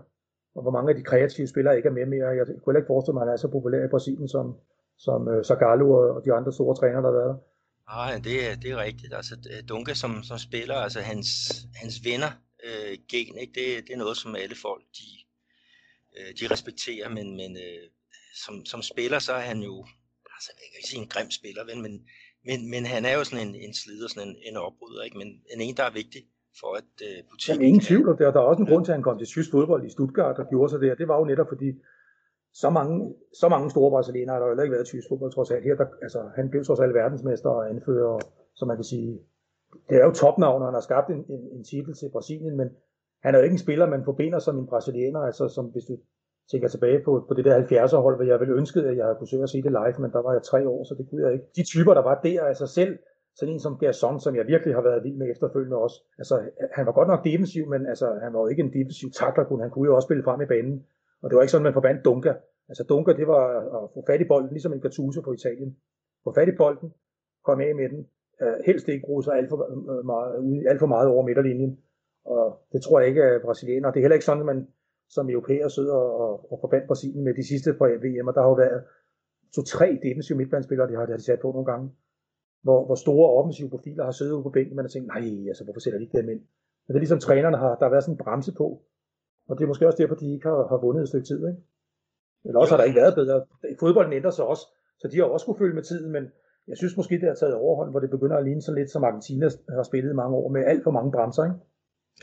og 0.54 0.62
hvor 0.62 0.70
mange 0.70 0.90
af 0.90 0.96
de 0.96 1.02
kreative 1.02 1.46
spillere 1.46 1.76
ikke 1.76 1.88
er 1.88 1.92
med 1.92 2.06
mere. 2.06 2.28
Jeg 2.28 2.46
kunne 2.64 2.78
ikke 2.78 2.86
forestille 2.86 3.14
mig, 3.14 3.22
at 3.22 3.28
han 3.28 3.32
er 3.32 3.36
så 3.36 3.50
populær 3.50 3.84
i 3.84 3.88
Brasilien 3.88 4.28
som, 4.28 4.56
som 4.98 5.28
uh, 5.28 5.42
Zagallo 5.48 5.86
og 6.16 6.24
de 6.24 6.32
andre 6.32 6.52
store 6.52 6.76
trænere, 6.76 7.02
der 7.02 7.10
har 7.12 7.18
været. 7.22 7.36
Nej, 7.88 8.20
det 8.24 8.50
er, 8.50 8.56
det 8.62 8.70
er 8.70 8.76
rigtigt. 8.76 9.14
Altså, 9.14 9.34
Dunke 9.68 9.94
som, 9.94 10.22
som 10.22 10.38
spiller, 10.38 10.74
altså 10.74 11.00
hans, 11.00 11.28
hans 11.74 12.04
venner 12.04 12.30
øh, 12.66 12.98
gen, 13.10 13.38
ikke? 13.38 13.54
Det, 13.58 13.84
det 13.86 13.92
er 13.92 14.02
noget, 14.04 14.16
som 14.16 14.36
alle 14.36 14.56
folk, 14.66 14.84
de, 14.98 15.08
øh, 16.16 16.30
de 16.38 16.52
respekterer, 16.54 17.08
men, 17.08 17.36
men 17.40 17.50
øh, 17.56 17.84
som, 18.44 18.54
som 18.64 18.82
spiller, 18.82 19.18
så 19.18 19.32
er 19.32 19.46
han 19.52 19.60
jo, 19.68 19.74
altså 20.36 20.50
jeg 20.60 20.66
kan 20.70 20.78
ikke 20.78 20.88
sige 20.88 21.02
en 21.02 21.12
grim 21.14 21.30
spiller, 21.30 21.62
ven, 21.70 21.82
men, 21.82 21.94
men, 22.46 22.70
men 22.70 22.82
han 22.86 23.04
er 23.04 23.14
jo 23.18 23.24
sådan 23.24 23.48
en, 23.48 23.54
en 23.54 23.74
slider, 23.74 24.08
sådan 24.08 24.28
en, 24.28 24.36
en 24.48 24.56
opbryder, 24.56 25.02
ikke? 25.02 25.18
men 25.18 25.28
en, 25.52 25.60
en, 25.60 25.76
der 25.76 25.84
er 25.84 25.98
vigtig 26.02 26.22
for 26.60 26.70
at 26.80 26.92
øh, 27.06 27.18
butikken... 27.30 27.54
Jamen 27.54 27.68
ingen 27.68 27.84
tvivl, 27.88 28.08
og 28.08 28.18
der, 28.18 28.32
der 28.34 28.40
er 28.40 28.48
også 28.50 28.62
en 28.62 28.68
grund 28.70 28.84
til, 28.84 28.92
at 28.92 28.98
han 28.98 29.06
kom 29.08 29.18
til 29.18 29.26
tysk 29.26 29.50
fodbold 29.50 29.82
i 29.86 29.94
Stuttgart 29.96 30.38
og 30.42 30.46
gjorde 30.52 30.70
sig 30.70 30.80
der. 30.80 30.94
Det 30.94 31.08
var 31.08 31.16
jo 31.18 31.24
netop 31.24 31.48
fordi, 31.54 31.68
så 32.62 32.70
mange, 32.70 33.14
så 33.40 33.48
mange 33.48 33.70
store 33.70 33.90
brasilianere 33.90 34.34
har 34.34 34.40
der 34.40 34.46
jo 34.46 34.52
heller 34.52 34.62
ikke 34.62 34.76
været 34.76 34.86
i 34.88 34.90
tysk 34.90 35.08
fodbold 35.08 35.32
trods 35.32 35.50
alt. 35.50 35.64
Her, 35.64 35.76
der, 35.76 35.86
altså, 36.02 36.20
han 36.36 36.50
blev 36.50 36.64
trods 36.64 36.80
alt 36.80 36.94
verdensmester 36.94 37.50
og 37.50 37.70
anfører, 37.70 38.18
så 38.54 38.64
man 38.64 38.76
kan 38.76 38.84
sige, 38.84 39.10
det 39.88 39.96
er 40.00 40.04
jo 40.04 40.12
topnavn, 40.12 40.62
og 40.62 40.68
han 40.68 40.74
har 40.74 40.86
skabt 40.88 41.08
en, 41.10 41.22
en, 41.34 41.42
en 41.56 41.64
titel 41.64 41.94
til 41.94 42.08
Brasilien, 42.12 42.56
men 42.56 42.68
han 43.24 43.34
er 43.34 43.38
jo 43.38 43.44
ikke 43.44 43.58
en 43.58 43.66
spiller, 43.66 43.86
man 43.86 44.04
forbinder 44.04 44.38
som 44.38 44.58
en 44.58 44.66
brasilianer, 44.66 45.20
altså 45.20 45.48
som 45.48 45.64
hvis 45.64 45.84
du 45.84 45.96
tænker 46.50 46.68
tilbage 46.68 47.00
på, 47.04 47.24
på 47.28 47.34
det 47.34 47.44
der 47.44 47.54
70'er 47.62 47.96
hold, 47.96 48.16
hvor 48.16 48.24
jeg 48.24 48.40
ville 48.40 48.54
ønske, 48.54 48.80
at 48.80 48.96
jeg 48.96 49.14
kunne 49.18 49.28
søge 49.28 49.42
at 49.42 49.50
se 49.50 49.62
det 49.62 49.72
live, 49.78 49.98
men 49.98 50.10
der 50.12 50.22
var 50.22 50.32
jeg 50.32 50.42
tre 50.42 50.68
år, 50.68 50.84
så 50.84 50.94
det 50.98 51.06
kunne 51.08 51.22
jeg 51.24 51.32
ikke. 51.32 51.46
De 51.56 51.64
typer, 51.72 51.94
der 51.94 52.02
var 52.02 52.20
der, 52.26 52.42
altså 52.44 52.66
selv 52.66 52.98
sådan 53.38 53.54
en 53.54 53.60
som 53.60 53.78
Gerson, 53.80 54.20
som 54.20 54.36
jeg 54.36 54.46
virkelig 54.46 54.74
har 54.74 54.82
været 54.82 55.04
vild 55.04 55.16
med 55.16 55.30
efterfølgende 55.30 55.76
også. 55.76 55.96
Altså, 56.18 56.34
han 56.76 56.86
var 56.86 56.92
godt 56.92 57.08
nok 57.08 57.24
defensiv, 57.24 57.64
men 57.68 57.86
altså, 57.86 58.06
han 58.22 58.32
var 58.32 58.40
jo 58.40 58.46
ikke 58.46 58.62
en 58.62 58.72
defensiv 58.78 59.08
takler, 59.20 59.60
han 59.64 59.70
kunne 59.70 59.88
jo 59.88 59.94
også 59.94 60.06
spille 60.06 60.24
frem 60.24 60.40
i 60.40 60.46
banen. 60.54 60.76
Og 61.22 61.30
det 61.30 61.36
var 61.36 61.42
ikke 61.42 61.52
sådan, 61.52 61.68
man 61.68 61.78
forbandt 61.80 62.04
Dunker. 62.04 62.34
Altså 62.68 62.84
Dunker, 62.84 63.12
det 63.12 63.26
var 63.26 63.42
at 63.76 63.90
få 63.94 64.04
fat 64.06 64.20
i 64.20 64.28
bolden, 64.32 64.50
ligesom 64.50 64.72
en 64.72 64.80
Gattuso 64.80 65.20
på 65.20 65.32
Italien. 65.32 65.76
Få 66.24 66.32
fat 66.34 66.48
i 66.48 66.56
bolden, 66.56 66.88
komme 67.44 67.64
af 67.64 67.74
med 67.74 67.88
den, 67.88 68.00
uh, 68.42 68.58
helst 68.66 68.88
ikke 68.88 69.06
bruge 69.06 69.24
sig 69.24 69.34
alt 69.34 69.48
for, 69.48 69.58
øh, 69.98 70.04
meget, 70.04 70.66
alt 70.70 70.80
for 70.80 70.86
meget 70.86 71.08
over 71.08 71.26
midterlinjen. 71.26 71.78
Og 72.24 72.60
det 72.72 72.82
tror 72.82 73.00
jeg 73.00 73.08
ikke 73.08 73.22
er 73.22 73.38
brasilianer. 73.44 73.90
Det 73.90 73.98
er 74.00 74.04
heller 74.04 74.14
ikke 74.14 74.30
sådan, 74.30 74.44
at 74.44 74.46
man 74.46 74.68
som 75.08 75.30
europæer 75.30 75.68
sidder 75.68 75.94
og, 75.94 76.52
og 76.52 76.58
forbandt 76.60 76.86
Brasilien 76.86 77.24
med 77.24 77.34
de 77.34 77.48
sidste 77.48 77.74
par 77.78 77.88
VM, 78.04 78.28
og 78.28 78.34
der 78.34 78.40
har 78.40 78.48
jo 78.48 78.54
været 78.54 78.84
to-tre 79.54 79.88
defensive 80.02 80.38
midtbanespillere, 80.38 80.88
de 80.88 80.94
har, 80.94 81.06
de 81.06 81.12
har 81.12 81.16
de 81.16 81.24
sat 81.24 81.40
på 81.40 81.52
nogle 81.52 81.66
gange, 81.72 81.86
hvor, 82.62 82.84
hvor 82.86 82.94
store 82.94 83.28
offensive 83.38 83.70
profiler 83.70 84.04
har 84.04 84.10
siddet 84.10 84.32
ude 84.32 84.42
på 84.42 84.50
bænken, 84.50 84.76
man 84.76 84.84
har 84.84 84.90
tænkt, 84.90 85.06
nej, 85.06 85.48
altså 85.50 85.64
hvorfor 85.64 85.80
sætter 85.80 85.98
de 85.98 86.04
ikke 86.04 86.18
dem 86.18 86.28
ind? 86.28 86.42
Men 86.84 86.88
det 86.92 86.94
er 86.94 87.06
ligesom 87.06 87.18
trænerne 87.18 87.56
har, 87.56 87.72
der 87.78 87.84
har 87.84 87.90
været 87.94 88.04
sådan 88.04 88.14
en 88.14 88.24
bremse 88.24 88.52
på, 88.60 88.66
og 89.48 89.52
det 89.56 89.62
er 89.64 89.70
måske 89.70 89.86
også 89.86 90.00
derfor, 90.02 90.14
de 90.14 90.32
ikke 90.34 90.48
har, 90.48 90.60
har 90.72 90.78
vundet 90.84 91.02
et 91.02 91.08
stykke 91.08 91.28
tid, 91.30 91.40
ikke? 91.50 91.60
Eller 92.44 92.58
også 92.60 92.72
har 92.72 92.80
der 92.80 92.88
ikke 92.88 93.00
været 93.02 93.14
bedre. 93.20 93.36
Fodbolden 93.80 94.12
ændrer 94.18 94.30
sig 94.30 94.44
også, 94.52 94.64
så 95.00 95.04
de 95.08 95.16
har 95.16 95.24
også 95.24 95.46
kunne 95.46 95.62
følge 95.62 95.78
med 95.78 95.82
tiden, 95.90 96.10
men 96.16 96.24
jeg 96.70 96.76
synes 96.76 96.96
måske, 96.96 97.14
det 97.20 97.28
har 97.28 97.34
taget 97.34 97.54
overhånd, 97.54 97.90
hvor 97.90 98.00
det 98.00 98.10
begynder 98.10 98.36
at 98.36 98.44
ligne 98.44 98.62
så 98.62 98.72
lidt, 98.72 98.90
som 98.90 99.04
Argentina 99.04 99.46
har 99.76 99.82
spillet 99.90 100.10
i 100.12 100.20
mange 100.22 100.36
år, 100.36 100.48
med 100.56 100.62
alt 100.70 100.82
for 100.84 100.90
mange 100.98 101.12
bremser, 101.12 101.44
ikke? 101.48 101.58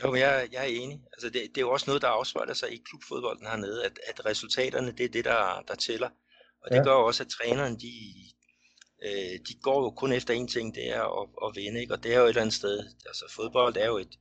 Jo, 0.00 0.06
men 0.12 0.20
jeg, 0.20 0.32
jeg 0.52 0.62
er 0.68 0.72
enig. 0.82 0.98
Altså 1.14 1.28
det, 1.34 1.40
det 1.52 1.58
er 1.58 1.66
jo 1.68 1.70
også 1.76 1.86
noget, 1.88 2.02
der 2.02 2.08
afspejler 2.08 2.54
sig 2.54 2.68
i 2.76 2.84
klubfodbolden 2.88 3.46
hernede, 3.46 3.78
at, 3.88 3.94
at 4.10 4.26
resultaterne, 4.30 4.90
det 4.98 5.04
er 5.04 5.12
det, 5.16 5.24
der, 5.24 5.40
der 5.68 5.74
tæller. 5.86 6.10
Og 6.62 6.70
det 6.70 6.76
ja. 6.76 6.84
gør 6.88 6.98
også, 7.08 7.22
at 7.22 7.32
træneren, 7.36 7.74
de, 7.84 7.94
øh, 9.06 9.34
de 9.46 9.54
går 9.66 9.78
jo 9.84 9.90
kun 9.90 10.12
efter 10.12 10.34
én 10.34 10.48
ting, 10.54 10.74
det 10.74 10.86
er 10.98 11.04
at, 11.20 11.28
at 11.44 11.50
vinde. 11.58 11.80
Ikke? 11.80 11.94
Og 11.94 12.02
det 12.02 12.14
er 12.14 12.18
jo 12.18 12.24
et 12.24 12.28
eller 12.28 12.42
andet 12.42 12.60
sted, 12.62 12.76
altså 13.10 13.24
fodbold 13.36 13.76
er 13.76 13.86
jo 13.86 13.98
et, 14.04 14.14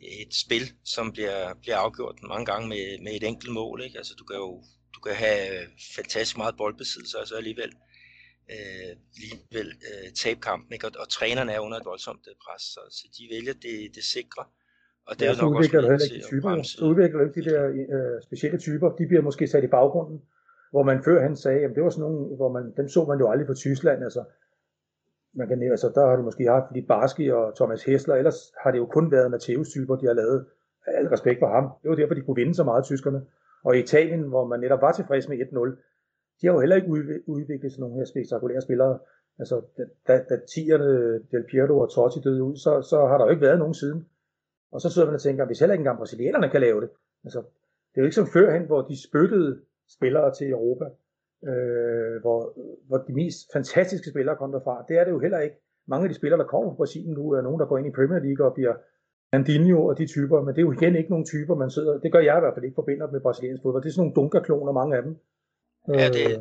et 0.00 0.34
spil, 0.44 0.64
som 0.84 1.12
bliver, 1.12 1.54
bliver 1.62 1.76
afgjort 1.76 2.18
mange 2.22 2.46
gange 2.46 2.68
med, 2.68 3.02
med 3.04 3.12
et 3.12 3.22
enkelt 3.22 3.52
mål. 3.52 3.82
Ikke? 3.84 3.98
Altså 3.98 4.14
du 4.18 4.24
kan 4.24 4.36
jo 4.36 4.62
du 4.94 5.00
kan 5.06 5.14
have 5.14 5.46
fantastisk 5.96 6.36
meget 6.36 6.54
boldbesiddelse, 6.56 7.18
og 7.20 7.26
så 7.28 7.34
alligevel, 7.42 7.72
øh, 8.54 8.90
alligevel 9.16 9.68
øh, 9.88 10.06
tabe 10.22 10.40
kampen. 10.40 10.72
Ikke? 10.72 10.86
Og, 10.86 10.92
og 11.02 11.08
trænerne 11.08 11.52
er 11.52 11.60
under 11.66 11.78
et 11.78 11.86
voldsomt 11.92 12.24
øh, 12.30 12.34
pres, 12.44 12.62
så, 12.74 12.80
så 12.98 13.04
de 13.16 13.22
vælger 13.34 13.54
det, 13.66 13.76
det 13.96 14.04
sikre. 14.16 14.44
Og 15.08 15.12
det 15.18 15.24
ja, 15.24 15.30
er 15.32 15.42
nok 15.42 15.54
udvikler 15.54 15.80
også 15.80 15.90
heller 15.90 16.04
ikke 16.04 16.24
de 16.24 16.30
typer. 16.32 16.62
Så 16.62 16.84
udvikler 16.90 17.20
ikke 17.24 17.36
de 17.40 17.46
der 17.50 17.62
øh, 17.94 18.16
specielle 18.26 18.58
typer. 18.66 18.88
De 19.00 19.06
bliver 19.10 19.22
måske 19.28 19.46
sat 19.46 19.64
i 19.64 19.74
baggrunden, 19.76 20.18
hvor 20.72 20.82
man 20.90 20.98
før 21.06 21.22
han 21.26 21.36
sagde, 21.44 21.60
at 21.66 21.72
det 21.74 21.82
var 21.84 21.90
sådan 21.90 22.06
nogle, 22.06 22.36
hvor 22.36 22.50
man, 22.56 22.64
dem 22.78 22.88
så 22.88 23.00
man 23.10 23.18
jo 23.22 23.30
aldrig 23.30 23.46
på 23.46 23.54
Tyskland. 23.54 24.04
Altså, 24.08 24.22
man 25.38 25.48
kan, 25.48 25.62
altså, 25.62 25.88
der 25.94 26.06
har 26.06 26.16
de 26.16 26.22
måske 26.22 26.44
haft 26.44 26.72
lidt 26.74 26.88
Barski 26.88 27.28
og 27.28 27.56
Thomas 27.56 27.84
Hessler, 27.84 28.14
ellers 28.14 28.52
har 28.62 28.70
det 28.70 28.78
jo 28.78 28.86
kun 28.86 29.10
været 29.10 29.30
Matteus 29.30 29.68
typer, 29.68 29.96
de 29.96 30.06
har 30.06 30.12
lavet. 30.12 30.46
Al 30.86 31.08
respekt 31.08 31.38
for 31.38 31.46
ham. 31.46 31.64
Det 31.82 31.90
var 31.90 31.96
derfor, 31.96 32.14
de 32.14 32.20
kunne 32.20 32.40
vinde 32.42 32.54
så 32.54 32.64
meget, 32.64 32.84
tyskerne. 32.84 33.20
Og 33.64 33.76
i 33.76 33.80
Italien, 33.80 34.22
hvor 34.22 34.44
man 34.46 34.60
netop 34.60 34.82
var 34.82 34.92
tilfreds 34.92 35.28
med 35.28 35.38
1-0, 35.38 35.76
de 36.40 36.46
har 36.46 36.54
jo 36.54 36.60
heller 36.60 36.76
ikke 36.76 36.90
udviklet 37.26 37.72
sådan 37.72 37.82
nogle 37.82 37.96
her 37.96 38.04
spektakulære 38.04 38.60
spillere. 38.60 38.98
Altså, 39.38 39.62
da, 40.08 40.14
da 40.28 40.36
tierne 40.54 41.12
Del 41.30 41.44
Piero 41.50 41.78
og 41.78 41.90
Totti 41.90 42.20
døde 42.20 42.42
ud, 42.42 42.56
så, 42.56 42.82
så 42.82 43.06
har 43.06 43.18
der 43.18 43.24
jo 43.24 43.30
ikke 43.30 43.46
været 43.46 43.58
nogen 43.58 43.74
siden. 43.74 44.06
Og 44.72 44.80
så 44.80 44.90
sidder 44.90 45.08
man 45.08 45.14
og 45.14 45.20
tænker, 45.20 45.46
hvis 45.46 45.58
heller 45.58 45.74
ikke 45.74 45.80
engang 45.80 45.98
brasilianerne 45.98 46.50
kan 46.50 46.60
lave 46.60 46.80
det. 46.80 46.90
Altså, 47.24 47.38
det 47.90 47.96
er 47.96 48.02
jo 48.02 48.04
ikke 48.04 48.14
som 48.14 48.26
førhen, 48.26 48.66
hvor 48.66 48.82
de 48.82 49.02
spyttede 49.08 49.60
spillere 49.96 50.34
til 50.34 50.50
Europa, 50.50 50.84
øh, 51.50 52.20
hvor, 52.22 52.38
hvor 52.88 52.98
de 53.08 53.12
mest 53.12 53.38
fantastiske 53.52 54.10
spillere 54.10 54.36
kom 54.36 54.52
derfra. 54.52 54.84
Det 54.88 54.98
er 54.98 55.04
det 55.04 55.10
jo 55.10 55.20
heller 55.20 55.40
ikke. 55.40 55.56
Mange 55.88 56.04
af 56.04 56.08
de 56.10 56.14
spillere, 56.14 56.40
der 56.40 56.52
kommer 56.52 56.70
fra 56.70 56.76
Brasilien 56.76 57.14
nu, 57.14 57.24
er 57.32 57.42
nogen, 57.42 57.60
der 57.60 57.66
går 57.66 57.78
ind 57.78 57.86
i 57.86 57.96
Premier 57.98 58.20
League 58.26 58.46
og 58.46 58.54
bliver 58.54 58.74
Andinho 59.32 59.86
og 59.86 59.98
de 59.98 60.06
typer, 60.06 60.38
men 60.42 60.54
det 60.54 60.60
er 60.60 60.66
jo 60.68 60.72
igen 60.72 60.96
ikke 60.96 61.10
nogen 61.10 61.26
typer, 61.32 61.54
man 61.54 61.70
sidder, 61.70 62.00
det 62.04 62.12
gør 62.12 62.22
jeg 62.28 62.36
i 62.36 62.42
hvert 62.42 62.54
fald 62.54 62.64
ikke, 62.64 62.80
forbinder 62.80 63.10
med 63.10 63.20
brasiliansk 63.20 63.62
fodbold. 63.62 63.82
Det 63.82 63.88
er 63.88 63.92
sådan 63.92 64.02
nogle 64.02 64.18
dunkerkloner, 64.18 64.72
mange 64.80 64.96
af 64.96 65.02
dem. 65.02 65.12
Ja, 66.00 66.08
det, 66.16 66.26
øh. 66.30 66.38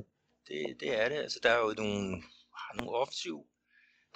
det, 0.48 0.60
det 0.82 0.89
er 1.02 1.08
det. 1.12 1.20
Altså, 1.26 1.39
der 1.43 1.50
er 1.56 1.60
jo 1.66 1.70
nogle, 1.84 2.04
nogle 2.78 2.93
offensiv 3.02 3.38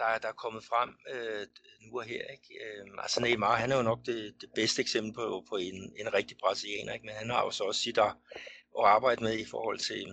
der, 0.01 0.17
der 0.23 0.29
er 0.33 0.41
kommet 0.43 0.63
frem 0.71 0.89
øh, 1.13 1.43
nu 1.83 1.89
og 1.99 2.05
her. 2.11 2.23
Ikke? 2.35 2.49
Øh, 2.63 2.83
altså 3.05 3.21
Neymar, 3.21 3.55
han 3.63 3.71
er 3.71 3.77
jo 3.77 3.89
nok 3.91 4.01
det, 4.05 4.21
det 4.41 4.49
bedste 4.55 4.81
eksempel 4.81 5.13
på, 5.13 5.25
på 5.49 5.55
en, 5.67 5.77
en 6.01 6.13
rigtig 6.17 6.37
brasilianer, 6.43 6.93
ikke? 6.93 7.05
men 7.05 7.15
han 7.21 7.29
har 7.29 7.41
jo 7.45 7.51
så 7.51 7.63
også 7.63 7.81
sit 7.81 7.97
at, 7.97 8.13
at 8.79 8.85
arbejde 8.95 9.23
med 9.23 9.35
i 9.45 9.45
forhold 9.53 9.79
til... 9.89 10.05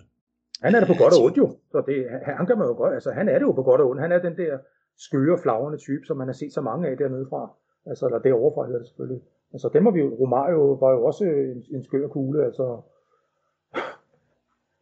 Han 0.62 0.74
er 0.74 0.78
det 0.80 0.88
på 0.88 0.98
godt 1.02 1.14
og 1.18 1.24
ondt 1.24 1.36
jo, 1.36 1.48
så 1.72 1.82
det, 1.86 1.96
han 2.38 2.46
kan 2.46 2.58
man 2.58 2.66
jo 2.66 2.74
godt, 2.74 2.94
altså 2.94 3.10
han 3.10 3.28
er 3.28 3.38
det 3.38 3.46
jo 3.48 3.52
på 3.52 3.62
godt 3.62 3.80
og 3.80 3.88
ondt. 3.90 4.02
Han 4.02 4.12
er 4.12 4.18
den 4.18 4.36
der 4.36 4.58
skøre, 4.96 5.38
flagrende 5.38 5.78
type, 5.78 6.04
som 6.06 6.16
man 6.16 6.28
har 6.28 6.32
set 6.32 6.52
så 6.52 6.60
mange 6.60 6.88
af 6.88 6.96
dernede 6.96 7.26
fra. 7.30 7.50
Altså, 7.86 8.06
eller 8.06 8.18
derovre 8.18 8.54
fra 8.54 8.66
hedder 8.66 8.78
det 8.78 8.88
selvfølgelig. 8.88 9.22
Altså, 9.52 9.70
dem 9.72 9.84
var 9.84 9.90
vi 9.90 10.00
jo, 10.00 10.08
Romario 10.20 10.72
var 10.72 10.90
jo 10.92 11.04
også 11.04 11.24
en, 11.24 11.64
en 11.74 11.84
skør 11.84 12.08
kugle, 12.08 12.44
altså, 12.44 12.80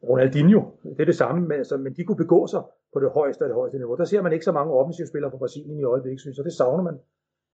Ronaldinho, 0.09 0.61
det 0.83 1.01
er 1.01 1.05
det 1.05 1.16
samme, 1.16 1.41
men, 1.49 1.53
altså, 1.53 1.77
men 1.77 1.95
de 1.97 2.05
kunne 2.05 2.16
begå 2.16 2.47
sig 2.47 2.62
på 2.93 3.01
det 3.01 3.11
højeste 3.11 3.45
af 3.45 3.49
det 3.49 3.55
højeste 3.55 3.79
niveau. 3.79 3.97
Der 3.97 4.05
ser 4.05 4.22
man 4.22 4.33
ikke 4.33 4.45
så 4.45 4.53
mange 4.53 4.72
offensive 4.72 5.07
spillere 5.07 5.31
fra 5.31 5.39
Brasilien 5.39 5.81
i 5.81 5.85
øjeblikket, 5.85 6.20
synes 6.20 6.37
jeg. 6.37 6.45
Det 6.45 6.53
savner 6.53 6.83
man. 6.83 6.99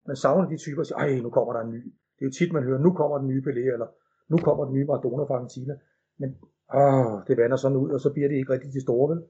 Man 0.06 0.16
savner 0.16 0.48
de 0.48 0.56
typer, 0.56 0.82
der 0.82 0.84
siger, 0.84 0.98
ej, 0.98 1.20
nu 1.20 1.30
kommer 1.30 1.52
der 1.52 1.60
en 1.60 1.70
ny. 1.70 1.82
Det 2.16 2.22
er 2.22 2.26
jo 2.26 2.30
tit, 2.30 2.52
man 2.52 2.62
hører, 2.62 2.78
nu 2.78 2.92
kommer 2.92 3.18
den 3.18 3.28
nye 3.28 3.42
Pelé, 3.46 3.72
eller 3.72 3.86
nu 4.28 4.36
kommer 4.36 4.64
den 4.64 4.74
nye 4.74 4.84
Maradona 4.84 5.22
fra 5.24 5.34
Argentina. 5.34 5.74
Men 6.18 6.36
åh, 6.74 7.22
det 7.26 7.36
vander 7.36 7.56
sådan 7.56 7.76
ud, 7.76 7.90
og 7.90 8.00
så 8.00 8.10
bliver 8.10 8.28
det 8.28 8.36
ikke 8.36 8.52
rigtig 8.52 8.72
de 8.72 8.80
store, 8.80 9.10
vel? 9.10 9.22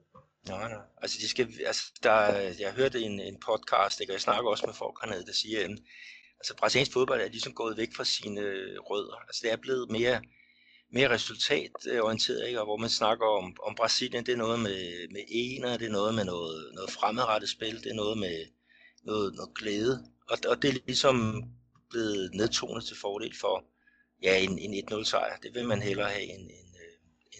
Nej, 0.49 0.68
nej. 0.68 0.82
Altså, 1.03 1.18
de 1.22 1.28
skal, 1.28 1.49
altså 1.66 1.84
der, 2.03 2.16
jeg 2.64 2.72
hørte 2.76 3.01
en, 3.01 3.20
en 3.20 3.36
podcast, 3.47 4.01
ikke, 4.01 4.12
og 4.12 4.14
jeg 4.14 4.20
snakker 4.20 4.51
også 4.51 4.66
med 4.66 4.74
folk 4.74 4.97
hernede, 5.03 5.26
der 5.26 5.32
siger, 5.32 5.64
at 5.64 5.70
altså, 6.41 6.57
brasiliansk 6.57 6.93
fodbold 6.93 7.20
er 7.20 7.28
ligesom 7.28 7.53
gået 7.53 7.76
væk 7.76 7.93
fra 7.97 8.05
sine 8.05 8.41
øh, 8.41 8.78
rødder. 8.78 9.16
Altså, 9.28 9.41
det 9.45 9.53
er 9.53 9.57
blevet 9.57 9.91
mere 9.91 10.20
mere 10.93 11.11
resultatorienteret, 11.11 12.47
ikke? 12.47 12.61
og 12.61 12.66
hvor 12.66 12.76
man 12.76 12.89
snakker 12.89 13.26
om, 13.26 13.57
om 13.62 13.74
Brasilien, 13.74 14.26
det 14.26 14.32
er 14.32 14.36
noget 14.36 14.61
med, 14.61 15.09
med 15.12 15.20
ener, 15.28 15.76
det 15.76 15.86
er 15.86 15.93
noget 15.93 16.14
med 16.14 16.24
noget, 16.24 16.70
noget 16.74 16.91
fremadrettet 16.91 17.51
spil, 17.51 17.84
det 17.84 17.91
er 17.91 17.95
noget 17.95 18.18
med 18.18 18.47
noget, 19.03 19.34
noget 19.34 19.55
glæde, 19.55 20.05
og, 20.30 20.39
og 20.49 20.62
det 20.62 20.68
er 20.70 20.78
ligesom 20.86 21.45
blevet 21.91 22.34
nedtonet 22.34 22.84
til 22.84 22.97
fordel 22.97 23.34
for 23.41 23.64
ja, 24.22 24.39
en, 24.39 24.59
en 24.59 24.84
1-0 24.93 25.05
sejr. 25.05 25.36
Det 25.43 25.55
vil 25.55 25.68
man 25.68 25.82
hellere 25.82 26.09
have 26.09 26.22
en, 26.22 26.41
en 26.41 26.67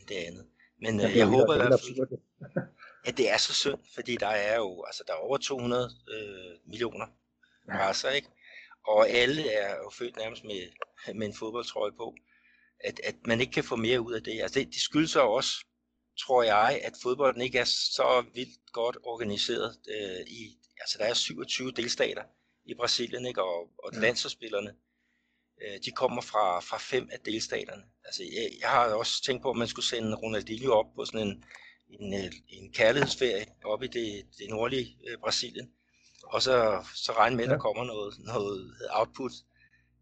det 0.09 0.15
andet. 0.15 0.47
Men 0.81 1.01
øh, 1.01 1.17
jeg 1.17 1.27
håber 1.27 1.55
i 1.55 1.57
hvert 1.57 1.81
fald, 1.81 2.19
at 3.05 3.17
det 3.19 3.31
er 3.31 3.37
så 3.37 3.53
synd, 3.55 3.79
fordi 3.95 4.17
der 4.17 4.27
er 4.27 4.57
jo 4.57 4.85
altså, 4.85 5.05
der 5.07 5.13
er 5.13 5.17
over 5.17 5.37
200 5.37 5.91
øh, 6.15 6.71
millioner 6.71 7.07
raser, 7.69 8.11
ikke? 8.11 8.29
Og 8.87 9.09
alle 9.09 9.51
er 9.51 9.77
jo 9.77 9.91
født 9.91 10.17
nærmest 10.17 10.45
med, 10.45 10.61
med 11.15 11.27
en 11.27 11.35
fodboldtrøje 11.35 11.93
på 11.93 12.15
at, 12.81 13.01
at 13.05 13.15
man 13.27 13.41
ikke 13.41 13.53
kan 13.53 13.65
få 13.65 13.77
mere 13.77 14.01
ud 14.01 14.13
af 14.13 14.23
det. 14.23 14.41
Altså 14.43 14.59
det, 14.59 14.67
det 14.67 14.81
skyldes 14.81 15.11
så 15.11 15.21
også, 15.21 15.51
tror 16.21 16.43
jeg, 16.43 16.81
at 16.85 16.93
fodbolden 17.03 17.43
ikke 17.43 17.59
er 17.59 17.65
så 17.65 18.25
vildt 18.35 18.73
godt 18.73 18.97
organiseret. 19.03 19.77
Øh, 19.89 20.27
i, 20.27 20.59
altså 20.81 20.99
der 20.99 21.05
er 21.05 21.15
27 21.15 21.71
delstater 21.71 22.23
i 22.65 22.75
Brasilien, 22.75 23.27
ikke? 23.27 23.43
og, 23.43 23.71
og 23.85 23.95
ja. 23.95 24.01
landsholdsspillerne, 24.01 24.75
øh, 25.63 25.79
de 25.85 25.91
kommer 25.91 26.23
fra, 26.23 26.61
fra 26.61 26.79
fem 26.79 27.09
af 27.13 27.21
delstaterne. 27.21 27.83
Altså 28.05 28.23
jeg, 28.23 28.51
jeg 28.61 28.69
har 28.69 28.85
også 28.85 29.23
tænkt 29.23 29.43
på, 29.43 29.51
at 29.51 29.57
man 29.57 29.69
skulle 29.69 29.87
sende 29.87 30.17
Ronaldinho 30.17 30.73
op 30.73 30.87
på 30.97 31.05
sådan 31.05 31.27
en, 31.29 31.45
en, 31.89 32.15
øh, 32.15 32.33
en 32.49 32.73
kærlighedsferie 32.73 33.47
op 33.65 33.83
i 33.83 33.87
det, 33.87 34.27
det 34.39 34.49
nordlige 34.51 34.97
øh, 35.09 35.19
Brasilien, 35.19 35.71
og 36.23 36.43
så, 36.43 36.85
så 36.95 37.13
regne 37.13 37.37
med, 37.37 37.45
at 37.45 37.51
der 37.51 37.59
kommer 37.59 37.85
noget, 37.85 38.15
noget 38.19 38.75
output. 38.91 39.33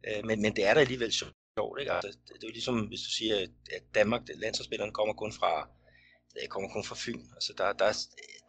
Øh, 0.08 0.24
men, 0.24 0.42
men 0.42 0.56
det 0.56 0.64
er 0.66 0.74
da 0.74 0.80
alligevel 0.80 1.12
sjovt, 1.12 1.80
ikke? 1.80 1.92
Altså, 1.92 2.10
det, 2.10 2.34
det 2.34 2.44
er 2.44 2.48
jo 2.48 2.52
ligesom, 2.52 2.80
hvis 2.80 3.00
du 3.00 3.10
siger, 3.10 3.36
at 3.76 3.82
Danmark, 3.94 4.22
landsholdsspillerne 4.34 4.92
kommer 4.92 5.14
kun 5.14 5.32
fra, 5.32 5.68
det 6.34 6.50
kommer 6.50 6.68
kun 6.72 6.84
fra 6.84 6.96
Fyn. 6.98 7.22
Altså, 7.34 7.52
der, 7.58 7.72
der, 7.72 7.84
er, 7.84 7.96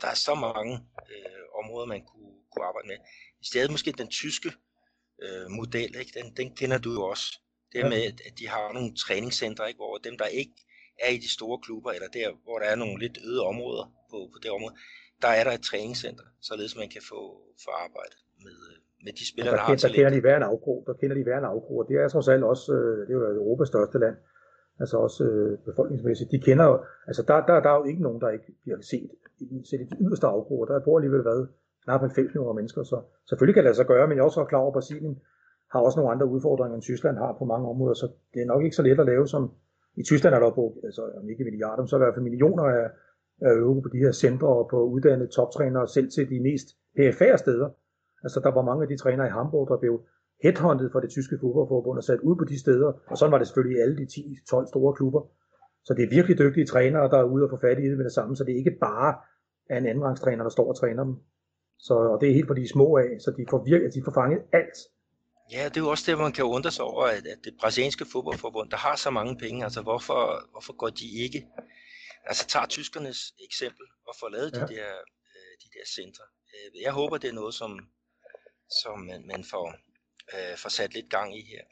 der 0.01 0.07
er 0.07 0.13
så 0.13 0.35
mange 0.35 0.73
øh, 1.11 1.43
områder, 1.63 1.85
man 1.85 2.05
kunne, 2.05 2.33
kunne 2.51 2.65
arbejde 2.65 2.87
med. 2.87 2.97
I 3.41 3.45
stedet 3.45 3.71
måske 3.71 3.91
den 3.91 4.09
tyske 4.09 4.51
øh, 5.23 5.45
model, 5.59 5.91
ikke? 6.01 6.11
Den, 6.19 6.27
den 6.39 6.55
kender 6.59 6.77
du 6.77 6.91
jo 6.97 7.03
også. 7.13 7.27
Det 7.73 7.79
ja. 7.79 7.89
med, 7.89 8.03
at 8.27 8.33
de 8.39 8.47
har 8.47 8.73
nogle 8.73 8.91
træningscentre, 9.03 9.67
ikke? 9.67 9.77
hvor 9.77 9.97
dem, 9.97 10.17
der 10.17 10.25
ikke 10.41 10.57
er 11.05 11.11
i 11.17 11.17
de 11.25 11.31
store 11.37 11.57
klubber, 11.65 11.91
eller 11.91 12.09
der, 12.17 12.27
hvor 12.43 12.57
der 12.59 12.65
er 12.65 12.75
nogle 12.75 12.99
lidt 13.03 13.17
øde 13.27 13.41
områder 13.51 13.85
på, 14.11 14.17
på 14.33 14.37
det 14.43 14.51
område, 14.51 14.75
der 15.21 15.27
er 15.39 15.43
der 15.43 15.51
et 15.51 15.65
træningscenter, 15.69 16.27
således 16.49 16.73
man 16.81 16.89
kan 16.89 17.03
få, 17.11 17.21
få 17.63 17.71
arbejde 17.85 18.15
med, 18.45 18.57
øh, 18.69 18.77
med 19.05 19.13
de 19.19 19.25
spillere, 19.31 19.53
der, 19.53 19.61
der, 19.61 19.67
har 19.67 19.75
der 19.75 19.95
kender 19.97 20.11
de 20.17 20.21
hver 20.25 20.37
en 20.37 20.43
afgro, 20.53 20.83
der 20.87 20.93
kender 20.93 21.15
de 21.19 21.23
hver 21.23 21.37
en 21.37 21.51
afgro, 21.53 21.73
og 21.81 21.85
det 21.89 21.95
er 21.97 22.07
trods 22.07 22.27
alt 22.27 22.43
også, 22.43 22.73
øh, 22.73 22.97
det 23.07 23.11
er 23.13 23.17
jo 23.19 23.35
Europas 23.41 23.67
største 23.67 23.97
land, 23.99 24.15
altså 24.79 24.97
også 24.97 25.23
øh, 25.23 25.57
befolkningsmæssigt, 25.69 26.31
de 26.31 26.39
kender 26.39 26.65
jo, 26.65 26.75
altså 27.07 27.21
der, 27.29 27.37
der, 27.47 27.55
der 27.65 27.69
er 27.69 27.77
jo 27.81 27.85
ikke 27.91 28.01
nogen, 28.01 28.21
der 28.21 28.29
ikke 28.29 28.49
bliver 28.63 28.81
set, 28.81 29.11
set 29.69 29.81
i 29.81 29.87
de 29.91 29.97
yderste 30.05 30.27
afgroer, 30.27 30.65
der 30.65 30.85
bor 30.85 30.97
alligevel 30.97 31.25
været 31.25 31.49
knap 31.87 32.01
90 32.01 32.27
millioner 32.27 32.53
mennesker, 32.59 32.81
så 32.91 32.97
selvfølgelig 33.29 33.55
kan 33.55 33.63
det 33.63 33.73
altså 33.73 33.87
gøre, 33.91 34.07
men 34.07 34.15
jeg 34.15 34.21
er 34.23 34.29
også 34.29 34.45
klar 34.51 34.63
over, 34.63 34.71
at 34.73 34.77
Brasilien 34.77 35.15
har 35.71 35.79
også 35.79 35.97
nogle 35.99 36.11
andre 36.13 36.27
udfordringer, 36.35 36.75
end 36.75 36.87
Tyskland 36.89 37.17
har 37.23 37.31
på 37.39 37.45
mange 37.45 37.65
områder, 37.73 37.95
så 38.01 38.07
det 38.33 38.39
er 38.41 38.51
nok 38.53 38.63
ikke 38.63 38.75
så 38.75 38.83
let 38.87 38.99
at 38.99 39.09
lave 39.13 39.27
som, 39.27 39.43
i 40.01 40.03
Tyskland 40.03 40.35
er 40.35 40.39
der 40.39 40.51
på, 40.59 40.65
altså 40.87 41.01
om 41.19 41.29
ikke 41.29 41.43
milliarder, 41.43 41.85
så 41.85 41.95
er 41.95 41.97
der 41.97 42.05
i 42.05 42.07
hvert 42.07 42.17
fald 42.17 42.29
millioner 42.29 42.63
af, 42.63 42.87
af 43.47 43.51
euro 43.63 43.79
på 43.79 43.89
de 43.93 43.97
her 43.97 44.11
centre 44.11 44.47
og 44.47 44.67
på 44.71 44.79
uddannede 44.93 45.29
toptrænere, 45.37 45.87
selv 45.87 46.09
til 46.15 46.29
de 46.29 46.39
mest 46.49 46.67
perifære 46.97 47.37
steder, 47.37 47.69
Altså 48.23 48.39
der 48.39 48.51
var 48.51 48.61
mange 48.69 48.83
af 48.83 48.89
de 48.89 48.97
trænere 48.97 49.27
i 49.27 49.35
Hamburg, 49.37 49.67
der 49.67 49.77
blev 49.77 49.95
headhunted 50.43 50.89
fra 50.91 51.01
det 51.01 51.09
tyske 51.09 51.37
fodboldforbund 51.41 51.97
og 51.97 52.03
sat 52.03 52.19
ud 52.19 52.35
på 52.35 52.45
de 52.51 52.59
steder, 52.59 52.89
og 53.11 53.17
sådan 53.17 53.31
var 53.31 53.37
det 53.37 53.47
selvfølgelig 53.47 53.77
i 53.77 53.81
alle 53.81 53.97
de 53.97 54.03
10-12 54.03 54.67
store 54.71 54.93
klubber. 54.93 55.21
Så 55.85 55.93
det 55.93 56.03
er 56.03 56.15
virkelig 56.17 56.37
dygtige 56.39 56.65
trænere, 56.65 57.09
der 57.09 57.17
er 57.17 57.31
ude 57.33 57.43
og 57.43 57.49
få 57.49 57.57
fat 57.57 57.79
i 57.79 57.89
det 57.89 57.97
med 57.97 58.05
det 58.05 58.13
samme, 58.13 58.35
så 58.35 58.43
det 58.43 58.51
er 58.53 58.57
ikke 58.57 58.77
bare 58.81 59.11
en 59.77 59.85
andenrangstræner, 59.85 60.43
der 60.43 60.49
står 60.49 60.67
og 60.67 60.75
træner 60.75 61.03
dem. 61.03 61.15
Så, 61.79 61.93
og 61.93 62.21
det 62.21 62.29
er 62.29 62.33
helt 62.33 62.47
på 62.47 62.53
de 62.53 62.69
små 62.69 62.97
af, 62.97 63.09
så 63.19 63.31
de 63.37 63.45
får, 63.49 63.63
virkelig, 63.63 63.93
de 63.93 64.01
får 64.05 64.11
fanget 64.11 64.41
alt. 64.53 64.77
Ja, 65.51 65.65
det 65.65 65.77
er 65.77 65.81
jo 65.81 65.89
også 65.89 66.11
det, 66.11 66.17
man 66.17 66.31
kan 66.31 66.45
undre 66.45 66.71
sig 66.71 66.85
over, 66.85 67.05
at, 67.05 67.27
at 67.27 67.39
det 67.43 67.53
brasilianske 67.59 68.05
fodboldforbund, 68.11 68.69
der 68.71 68.77
har 68.77 68.95
så 68.95 69.09
mange 69.09 69.37
penge, 69.37 69.63
altså 69.63 69.81
hvorfor, 69.81 70.49
hvorfor 70.51 70.73
går 70.73 70.89
de 70.89 71.07
ikke 71.23 71.47
altså 72.27 72.47
tager 72.47 72.65
tyskernes 72.65 73.33
eksempel 73.39 73.85
og 74.07 74.15
får 74.19 74.29
lavet 74.29 74.53
ja. 74.53 74.59
de 74.59 74.67
der, 74.73 74.91
øh, 75.35 75.53
de 75.63 75.69
der 75.75 75.85
centre. 75.95 76.23
Øh, 76.53 76.81
jeg 76.81 76.91
håber, 76.91 77.17
det 77.17 77.29
er 77.29 77.33
noget, 77.33 77.53
som, 77.53 77.79
som 78.81 78.99
man, 78.99 79.27
man 79.27 79.43
får, 79.43 79.75
øh, 80.33 80.57
får 80.57 80.69
sat 80.69 80.93
lidt 80.93 81.09
gang 81.09 81.37
i 81.37 81.41
her. 81.41 81.63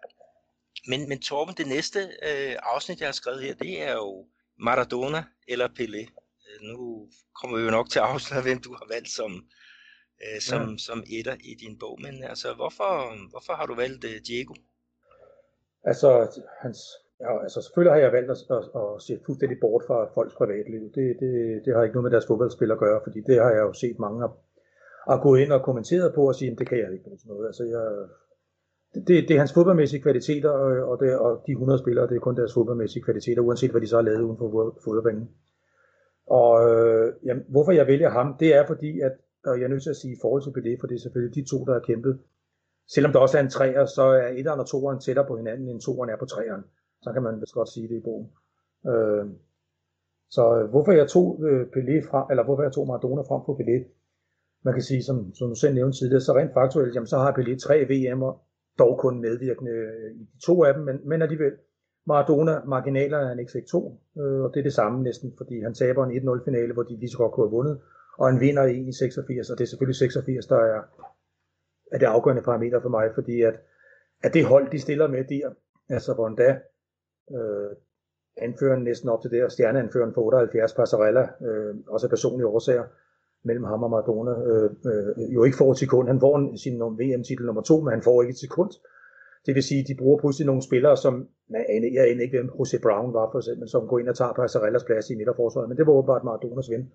Men, 0.88 1.10
men 1.10 1.22
Torben, 1.22 1.56
det 1.58 1.68
næste 1.68 2.00
øh, 2.00 2.56
afsnit, 2.64 3.00
jeg 3.00 3.08
har 3.08 3.14
skrevet 3.14 3.44
her, 3.44 3.54
det 3.54 3.82
er 3.82 3.94
jo 3.94 4.28
Maradona 4.60 5.24
eller 5.48 5.68
Pelé. 5.68 6.04
Øh, 6.48 6.62
nu 6.62 7.10
kommer 7.42 7.58
vi 7.58 7.64
jo 7.64 7.72
nok 7.72 7.90
til 7.90 8.00
at 8.00 8.06
afsløre, 8.06 8.42
hvem 8.42 8.62
du 8.62 8.74
har 8.74 8.88
valgt 8.90 9.10
som, 9.10 9.48
øh, 10.24 10.40
som, 10.50 10.62
ja. 10.70 10.78
som 10.88 11.00
etter 11.18 11.36
i 11.52 11.54
din 11.64 11.76
bog. 11.82 11.96
Men 12.06 12.16
altså, 12.32 12.48
hvorfor, 12.60 12.92
hvorfor 13.34 13.54
har 13.60 13.66
du 13.70 13.76
valgt 13.84 14.04
øh, 14.12 14.18
Diego? 14.28 14.56
Altså, 15.90 16.10
hans, 16.64 16.80
ja, 17.24 17.32
altså, 17.46 17.60
selvfølgelig 17.62 17.94
har 17.94 18.02
jeg 18.06 18.12
valgt 18.18 18.32
at, 18.36 18.40
at, 18.58 18.64
at 18.82 19.02
se 19.06 19.14
fuldstændig 19.26 19.58
bort 19.64 19.84
fra 19.88 19.98
folks 20.16 20.36
privatliv. 20.40 20.82
Det, 20.98 21.06
det, 21.22 21.32
det 21.66 21.72
har 21.74 21.84
ikke 21.84 21.96
noget 21.96 22.08
med 22.08 22.16
deres 22.16 22.28
fodboldspil 22.30 22.72
at 22.72 22.84
gøre, 22.86 23.00
fordi 23.06 23.20
det 23.30 23.36
har 23.44 23.52
jeg 23.58 23.64
jo 23.70 23.74
set 23.74 24.00
mange 24.06 24.20
af, 24.26 24.32
at 25.14 25.22
gå 25.26 25.32
ind 25.36 25.52
og 25.58 25.66
kommenteret 25.68 26.14
på 26.18 26.22
og 26.28 26.36
sige, 26.36 26.52
at 26.52 26.60
det 26.60 26.68
kan 26.70 26.78
jeg 26.78 26.92
ikke 26.92 27.04
bruge 27.04 27.18
til 27.18 27.28
noget. 27.28 27.46
Altså, 27.48 27.64
jeg, 27.64 27.84
det, 29.08 29.28
det 29.28 29.32
er 29.36 29.44
hans 29.44 29.54
fodboldmæssige 29.54 30.02
kvaliteter, 30.02 30.50
og, 30.50 30.90
og, 30.90 31.00
det, 31.00 31.18
og 31.18 31.44
de 31.48 31.52
100 31.52 31.80
spillere, 31.80 32.08
det 32.08 32.16
er 32.16 32.20
kun 32.20 32.38
deres 32.38 32.54
fodboldmæssige 32.54 33.04
kvaliteter, 33.04 33.42
uanset 33.42 33.72
hvad 33.72 33.82
de 33.82 33.88
så 33.88 33.96
har 33.96 34.04
lavet 34.04 34.22
uden 34.22 34.38
for 34.38 34.80
fodboldbanen. 34.84 35.30
Og 36.28 36.54
øh, 36.70 37.14
jamen, 37.26 37.44
hvorfor 37.50 37.72
jeg 37.72 37.88
vælger 37.88 38.10
ham, 38.10 38.38
det 38.40 38.56
er 38.56 38.66
fordi, 38.68 39.00
at 39.00 39.12
og 39.46 39.58
jeg 39.60 39.66
er 39.66 39.74
nødt 39.74 39.84
til 39.84 39.90
at 39.90 39.96
sige 39.96 40.14
i 40.14 40.22
forhold 40.22 40.44
til 40.44 40.56
Pelé, 40.56 40.80
for 40.80 40.88
det 40.88 40.96
er 40.96 41.00
selvfølgelig 41.00 41.36
de 41.36 41.50
to, 41.50 41.66
der 41.66 41.74
har 41.74 41.80
kæmpet. 41.80 42.20
Selvom 42.94 43.12
der 43.12 43.20
også 43.20 43.38
er 43.38 43.42
en 43.42 43.50
træer, 43.50 43.86
så 43.86 44.02
er 44.02 44.28
etteren 44.28 44.60
og 44.60 44.68
toeren 44.68 45.00
tættere 45.00 45.28
på 45.28 45.38
hinanden, 45.38 45.70
end 45.70 45.82
toeren 45.82 46.10
er 46.10 46.18
på 46.18 46.26
træeren. 46.26 46.64
Så 47.02 47.14
kan 47.14 47.24
man 47.24 47.42
vist 47.42 47.54
godt 47.54 47.70
sige 47.70 47.88
det 47.88 47.96
i 47.96 48.06
bogen. 48.08 48.28
Øh, 48.92 49.26
så 50.30 50.44
øh, 50.60 50.70
hvorfor 50.70 50.92
jeg 50.92 51.08
tog 51.08 51.40
øh, 51.48 51.62
Pelé 51.74 52.10
fra, 52.10 52.28
eller 52.30 52.44
hvorfor 52.44 52.64
jeg 52.64 52.72
tog 52.72 52.88
Maradona 52.88 53.22
frem 53.22 53.42
på 53.46 53.54
Pelé, 53.60 53.78
man 54.66 54.74
kan 54.74 54.84
sige, 54.84 55.04
som, 55.04 55.34
som 55.34 55.50
du 55.50 55.56
selv 55.56 55.76
nævnte 55.76 55.98
tidligere, 55.98 56.22
så 56.22 56.34
rent 56.34 56.54
faktuelt, 56.54 56.96
jamen, 56.96 57.08
så 57.08 57.18
har 57.18 57.32
Pelé 57.32 57.58
tre 57.58 57.76
VM'er, 57.90 58.34
dog 58.80 59.00
kun 59.00 59.22
medvirkende 59.22 59.72
øh, 59.72 60.12
i 60.16 60.24
de 60.24 60.40
to 60.46 60.64
af 60.64 60.74
dem, 60.74 60.84
men, 60.84 61.10
men 61.10 61.22
alligevel. 61.22 61.54
Maradona, 62.08 62.64
marginalerne 62.66 63.24
er 63.24 63.30
han 63.30 63.40
ikke 63.40 63.52
fik 63.52 63.66
to, 63.66 64.02
øh, 64.18 64.42
og 64.44 64.54
det 64.54 64.60
er 64.60 64.64
det 64.64 64.74
samme 64.74 65.04
næsten, 65.04 65.34
fordi 65.38 65.62
han 65.62 65.74
taber 65.74 66.06
en 66.06 66.30
1-0 66.30 66.46
finale, 66.46 66.74
hvor 66.74 66.84
de 66.84 66.96
lige 66.96 67.10
så 67.10 67.18
godt 67.18 67.32
kunne 67.32 67.46
have 67.48 67.56
vundet, 67.58 67.80
og 68.18 68.28
han 68.32 68.40
vinder 68.40 68.64
en 68.64 68.88
i 68.88 68.94
86, 68.94 69.50
og 69.50 69.58
det 69.58 69.64
er 69.64 69.68
selvfølgelig 69.68 69.96
86, 69.96 70.46
der 70.46 70.56
er, 70.56 70.82
er 71.92 71.98
det 71.98 72.06
afgørende 72.06 72.44
parameter 72.44 72.82
for 72.82 72.90
mig, 72.90 73.12
fordi 73.14 73.42
at, 73.42 73.60
at 74.24 74.34
det 74.34 74.46
hold, 74.46 74.72
de 74.72 74.80
stiller 74.80 75.08
med 75.08 75.24
der, 75.24 75.50
altså 75.90 76.14
hvor 76.14 76.28
endda 76.28 76.60
øh, 77.32 77.72
anføreren 78.38 78.84
næsten 78.84 79.10
op 79.10 79.22
til 79.22 79.32
det, 79.32 79.44
og 79.44 79.52
stjerneanføreren 79.52 80.14
på 80.14 80.24
78, 80.24 80.74
Passarella, 80.74 81.30
øh, 81.42 81.76
også 81.88 82.06
af 82.06 82.10
personlige 82.10 82.48
årsager, 82.48 82.84
mellem 83.44 83.64
ham 83.64 83.84
og 83.84 83.90
Maradona, 83.90 84.32
øh, 84.32 84.70
øh, 84.90 85.34
jo 85.34 85.44
ikke 85.44 85.58
får 85.58 85.72
et 85.72 85.78
sekund. 85.78 86.08
Han 86.08 86.20
får 86.20 86.38
en, 86.38 86.58
sin 86.58 86.80
VM-titel 86.82 87.46
nummer 87.46 87.62
to, 87.62 87.82
men 87.82 87.94
han 87.94 88.02
får 88.02 88.22
ikke 88.22 88.32
et 88.32 88.38
sekund. 88.38 88.72
Det 89.46 89.56
vil 89.56 89.64
sige, 89.64 89.82
at 89.82 89.88
de 89.88 89.96
bruger 90.02 90.20
pludselig 90.20 90.46
nogle 90.46 90.62
spillere, 90.62 90.98
som, 90.98 91.28
jeg 91.50 91.66
aner 91.70 92.22
ikke, 92.22 92.38
hvem 92.38 92.50
Jose 92.60 92.80
Brown 92.82 93.14
var 93.14 93.32
for 93.32 93.40
eksempel, 93.40 93.70
som 93.70 93.88
går 93.88 94.00
ind 94.00 94.10
og 94.10 94.16
tager 94.16 94.34
Passarellas 94.34 94.84
plads 94.84 95.10
i 95.10 95.16
midterforsvaret, 95.16 95.70
men 95.70 95.78
det 95.78 95.88
var 95.88 95.94
åbenbart 95.94 96.24
Maradonas 96.24 96.70
ven. 96.70 96.92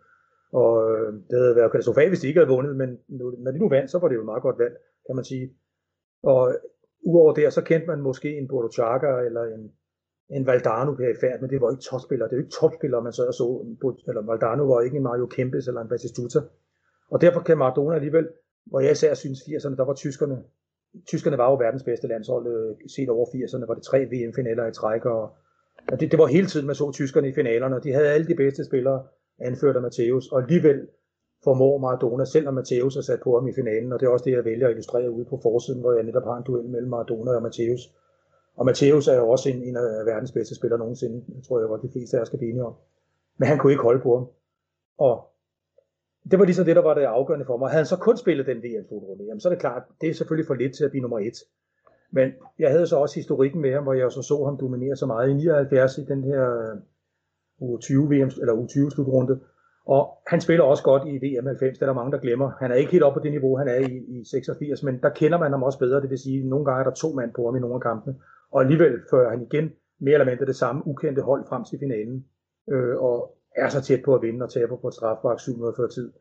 Og 0.52 0.90
øh, 0.90 1.12
det 1.30 1.38
havde 1.38 1.56
været 1.56 1.72
katastrofalt, 1.72 2.10
hvis 2.10 2.20
de 2.20 2.28
ikke 2.28 2.40
havde 2.40 2.54
vundet, 2.56 2.76
men 2.76 2.98
når 3.08 3.50
de 3.50 3.58
nu 3.58 3.68
vandt, 3.68 3.90
så 3.90 3.98
var 3.98 4.08
det 4.08 4.14
jo 4.14 4.20
et 4.20 4.30
meget 4.32 4.42
godt 4.42 4.58
valg, 4.58 4.76
kan 5.06 5.16
man 5.16 5.24
sige. 5.24 5.50
Og 6.22 6.54
udover 7.06 7.34
det, 7.34 7.52
så 7.52 7.62
kendte 7.62 7.86
man 7.86 8.00
måske 8.00 8.38
en 8.38 8.48
Bodo 8.48 8.70
Chaka 8.72 9.10
eller 9.26 9.42
en, 9.44 9.72
en 10.30 10.46
Valdano 10.46 10.96
færd, 11.20 11.40
men 11.40 11.50
det 11.50 11.60
var 11.60 11.70
ikke 11.70 11.82
topspiller. 11.82 12.26
Det 12.26 12.32
er 12.32 12.36
jo 12.36 12.42
ikke 12.44 12.56
topspiller, 12.60 13.00
man 13.00 13.12
så 13.12 13.26
og 13.26 13.34
så. 13.34 13.46
Eller 14.08 14.22
Valdano 14.26 14.64
var 14.64 14.80
ikke 14.80 14.96
en 14.96 15.02
Mario 15.02 15.26
Kempes 15.26 15.68
eller 15.68 15.80
en 15.80 15.88
Batistuta. 15.88 16.40
Og 17.10 17.20
derfor 17.20 17.40
kan 17.40 17.58
Maradona 17.58 17.94
alligevel, 17.94 18.28
hvor 18.66 18.80
jeg 18.80 18.92
især 18.92 19.14
synes 19.14 19.38
80'erne, 19.40 19.76
der 19.76 19.84
var 19.84 19.94
tyskerne. 19.94 20.42
Tyskerne 21.06 21.38
var 21.38 21.50
jo 21.50 21.56
verdens 21.56 21.84
bedste 21.84 22.06
landshold, 22.08 22.46
øh, 22.46 22.76
set 22.96 23.08
over 23.08 23.26
80'erne, 23.26 23.66
var 23.66 23.74
det 23.74 23.82
tre 23.82 23.98
VM-finaler 24.04 24.66
i 24.66 24.72
træk, 24.72 25.04
og 25.04 25.34
det, 26.00 26.10
det 26.10 26.18
var 26.18 26.26
hele 26.26 26.46
tiden, 26.46 26.66
man 26.66 26.74
så 26.74 26.90
tyskerne 26.92 27.28
i 27.28 27.32
finalerne, 27.32 27.76
og 27.76 27.84
de 27.84 27.92
havde 27.92 28.08
alle 28.08 28.26
de 28.26 28.34
bedste 28.34 28.64
spillere, 28.64 29.06
anført 29.40 29.76
af 29.76 29.82
Matthäus, 29.82 30.32
og 30.32 30.42
alligevel 30.42 30.88
formår 31.44 31.78
Maradona, 31.78 32.24
selv 32.24 32.44
når 32.44 32.60
Matthäus 32.60 32.98
er 32.98 33.02
sat 33.02 33.20
på 33.20 33.38
ham 33.38 33.48
i 33.48 33.52
finalen, 33.52 33.92
og 33.92 34.00
det 34.00 34.06
er 34.06 34.10
også 34.10 34.24
det, 34.24 34.32
jeg 34.32 34.44
vælger 34.44 34.66
at 34.66 34.70
illustrere 34.70 35.10
ude 35.10 35.24
på 35.24 35.38
forsiden, 35.42 35.80
hvor 35.80 35.92
jeg 35.92 36.02
netop 36.02 36.24
har 36.24 36.36
en 36.36 36.42
duel 36.42 36.68
mellem 36.68 36.90
Maradona 36.90 37.30
og 37.30 37.42
Matthäus. 37.46 37.82
Og 38.56 38.70
Matthäus 38.70 39.10
er 39.10 39.16
jo 39.16 39.28
også 39.28 39.48
en, 39.48 39.62
en 39.62 39.76
af 39.76 40.06
verdens 40.06 40.32
bedste 40.32 40.54
spillere 40.54 40.78
nogensinde. 40.78 41.24
jeg 41.34 41.42
tror 41.44 41.60
jeg 41.60 41.68
godt, 41.68 41.82
de 41.82 41.92
fleste 41.92 42.16
af 42.16 42.20
os 42.20 42.26
skal 42.26 42.38
blive 42.38 42.50
enige 42.50 42.64
om. 42.64 42.74
Men 43.38 43.48
han 43.48 43.58
kunne 43.58 43.72
ikke 43.72 43.82
holde 43.82 44.00
på 44.00 44.16
ham. 44.18 44.26
Og 44.98 45.30
det 46.30 46.38
var 46.38 46.44
ligesom 46.44 46.64
det, 46.64 46.76
der 46.76 46.82
var 46.82 46.94
det 46.94 47.02
afgørende 47.02 47.46
for 47.46 47.56
mig. 47.56 47.70
Havde 47.70 47.80
han 47.80 47.86
så 47.86 47.96
kun 47.96 48.16
spillet 48.16 48.46
den 48.46 48.62
VM-slutrunde, 48.62 49.24
jamen 49.24 49.40
så 49.40 49.48
er 49.48 49.52
det 49.52 49.60
klart, 49.60 49.82
det 50.00 50.08
er 50.08 50.14
selvfølgelig 50.14 50.46
for 50.46 50.54
lidt 50.54 50.74
til 50.74 50.84
at 50.84 50.90
blive 50.90 51.02
nummer 51.02 51.18
et. 51.18 51.38
Men 52.10 52.32
jeg 52.58 52.70
havde 52.70 52.86
så 52.86 52.96
også 52.96 53.14
historikken 53.14 53.60
med 53.60 53.72
ham, 53.72 53.82
hvor 53.82 53.92
jeg 53.92 54.12
så 54.12 54.22
så 54.22 54.44
ham 54.44 54.58
dominere 54.58 54.96
så 54.96 55.06
meget 55.06 55.30
i 55.30 55.34
79 55.34 55.98
i 55.98 56.04
den 56.04 56.24
her 56.24 56.76
U20 57.62 57.94
VM, 58.12 58.30
eller 58.40 58.54
U20 58.62 58.90
slutrunde. 58.90 59.40
Og 59.86 60.08
han 60.26 60.40
spiller 60.40 60.64
også 60.64 60.82
godt 60.82 61.02
i 61.08 61.14
VM 61.24 61.46
90, 61.46 61.78
det 61.78 61.82
er 61.82 61.86
der 61.86 61.94
mange, 62.00 62.12
der 62.12 62.18
glemmer. 62.18 62.50
Han 62.60 62.70
er 62.70 62.74
ikke 62.74 62.92
helt 62.92 63.04
oppe 63.04 63.20
på 63.20 63.24
det 63.24 63.32
niveau, 63.32 63.56
han 63.56 63.68
er 63.68 63.74
i, 63.74 63.94
i 64.08 64.24
86, 64.24 64.82
men 64.82 65.00
der 65.02 65.08
kender 65.08 65.38
man 65.38 65.50
ham 65.50 65.62
også 65.62 65.78
bedre. 65.78 66.00
Det 66.00 66.10
vil 66.10 66.18
sige, 66.18 66.40
at 66.40 66.46
nogle 66.46 66.64
gange 66.64 66.80
er 66.80 66.84
der 66.84 66.94
to 66.94 67.12
mand 67.12 67.30
på 67.36 67.44
ham 67.44 67.56
i 67.56 67.60
nogle 67.60 67.74
af 67.74 67.80
kampene 67.80 68.14
og 68.50 68.60
alligevel 68.62 69.00
fører 69.10 69.30
han 69.30 69.42
igen 69.42 69.72
mere 69.98 70.14
eller 70.14 70.24
mindre 70.24 70.46
det 70.46 70.56
samme 70.56 70.86
ukendte 70.86 71.22
hold 71.22 71.44
frem 71.48 71.64
til 71.64 71.78
finalen, 71.78 72.26
øh, 72.70 72.96
og 72.96 73.36
er 73.56 73.68
så 73.68 73.80
tæt 73.82 74.02
på 74.04 74.14
at 74.14 74.22
vinde 74.22 74.42
og 74.44 74.52
taber 74.52 74.76
på 74.76 74.88
et 74.88 74.94
strafbak 74.94 75.40
700 75.40 75.74
før 75.76 75.86
tid. 75.86 76.12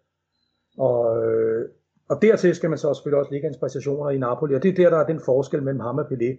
Og, 0.78 1.26
øh, 1.26 1.70
og 2.10 2.22
dertil 2.22 2.56
skal 2.56 2.70
man 2.70 2.80
så 2.80 2.94
selvfølgelig 2.94 3.20
også 3.20 3.32
ligge 3.32 3.48
hans 3.48 3.58
præstationer 3.58 4.10
i 4.10 4.18
Napoli, 4.18 4.56
og 4.56 4.64
det 4.64 4.70
er 4.70 4.76
der, 4.76 4.90
der 4.90 4.98
er 4.98 5.08
den 5.08 5.22
forskel 5.26 5.64
mellem 5.64 5.80
ham 5.80 5.98
og 5.98 6.06
Pelé. 6.06 6.32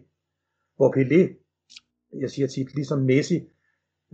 Hvor 0.76 0.96
Pelé, 0.96 1.20
jeg 2.20 2.30
siger 2.30 2.48
tit, 2.48 2.74
ligesom 2.74 2.98
Messi, 2.98 3.50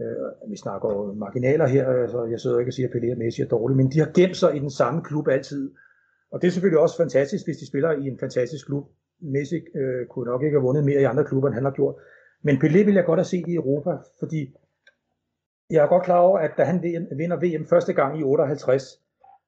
øh, 0.01 0.51
vi 0.51 0.57
snakker 0.57 0.89
jo 0.95 1.13
marginaler 1.13 1.67
her, 1.67 1.87
altså 1.89 2.25
jeg 2.25 2.41
sidder 2.41 2.59
ikke 2.59 2.69
og 2.69 2.73
siger, 2.73 2.89
at 2.89 2.95
Pelé 2.95 3.13
og 3.13 3.19
Messi 3.19 3.43
er 3.43 3.49
dårlige, 3.49 3.77
men 3.77 3.91
de 3.93 3.99
har 3.99 4.11
gemt 4.15 4.37
sig 4.37 4.57
i 4.57 4.59
den 4.59 4.71
samme 4.71 5.03
klub 5.03 5.29
altid. 5.29 5.71
Og 6.33 6.43
det 6.43 6.47
er 6.47 6.53
selvfølgelig 6.53 6.81
også 6.81 6.97
fantastisk, 6.97 7.47
hvis 7.47 7.57
de 7.57 7.69
spiller 7.69 7.91
i 7.91 8.07
en 8.09 8.19
fantastisk 8.19 8.67
klub. 8.67 8.85
Messi 9.21 9.57
øh, 9.75 10.07
kunne 10.07 10.31
nok 10.31 10.43
ikke 10.43 10.55
have 10.55 10.63
vundet 10.63 10.85
mere 10.85 11.01
i 11.01 11.05
andre 11.05 11.25
klubber, 11.25 11.49
end 11.49 11.55
han 11.55 11.65
har 11.65 11.71
gjort. 11.71 11.95
Men 12.43 12.57
Pelé 12.57 12.85
vil 12.85 12.95
jeg 12.95 13.05
godt 13.05 13.19
have 13.19 13.33
set 13.35 13.49
i 13.49 13.55
Europa, 13.55 13.91
fordi 14.19 14.55
jeg 15.71 15.85
er 15.85 15.89
godt 15.89 16.05
klar 16.05 16.19
over, 16.19 16.39
at 16.39 16.51
da 16.59 16.65
han 16.65 16.83
vinder 17.17 17.37
VM 17.37 17.67
første 17.67 17.93
gang 17.93 18.21
i 18.21 18.23
58, 18.23 19.03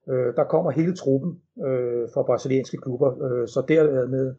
øh, 0.09 0.35
der 0.35 0.43
kommer 0.43 0.71
hele 0.71 0.95
truppen 0.95 1.41
øh, 1.67 2.07
fra 2.13 2.23
brasilianske 2.23 2.77
klubber, 2.77 3.23
øh, 3.23 3.47
så 3.47 3.65
dermed 3.67 4.35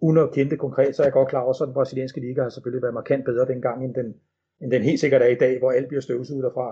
uden 0.00 0.18
at 0.18 0.32
kende 0.32 0.50
det 0.50 0.58
konkret, 0.58 0.96
så 0.96 1.02
er 1.02 1.06
jeg 1.06 1.12
godt 1.12 1.28
klar 1.28 1.40
over, 1.40 1.62
at 1.62 1.66
den 1.66 1.74
brasilianske 1.74 2.20
liga 2.20 2.42
har 2.42 2.48
selvfølgelig 2.48 2.82
været 2.82 2.94
markant 2.94 3.24
bedre 3.24 3.46
dengang, 3.46 3.84
end 3.84 3.94
den, 3.94 4.14
end 4.60 4.70
den 4.70 4.82
helt 4.82 5.00
sikkert 5.00 5.22
er 5.22 5.26
i 5.26 5.42
dag, 5.44 5.58
hvor 5.58 5.70
alt 5.70 5.88
bliver 5.88 6.00
støvsuget 6.00 6.44
derfra. 6.44 6.68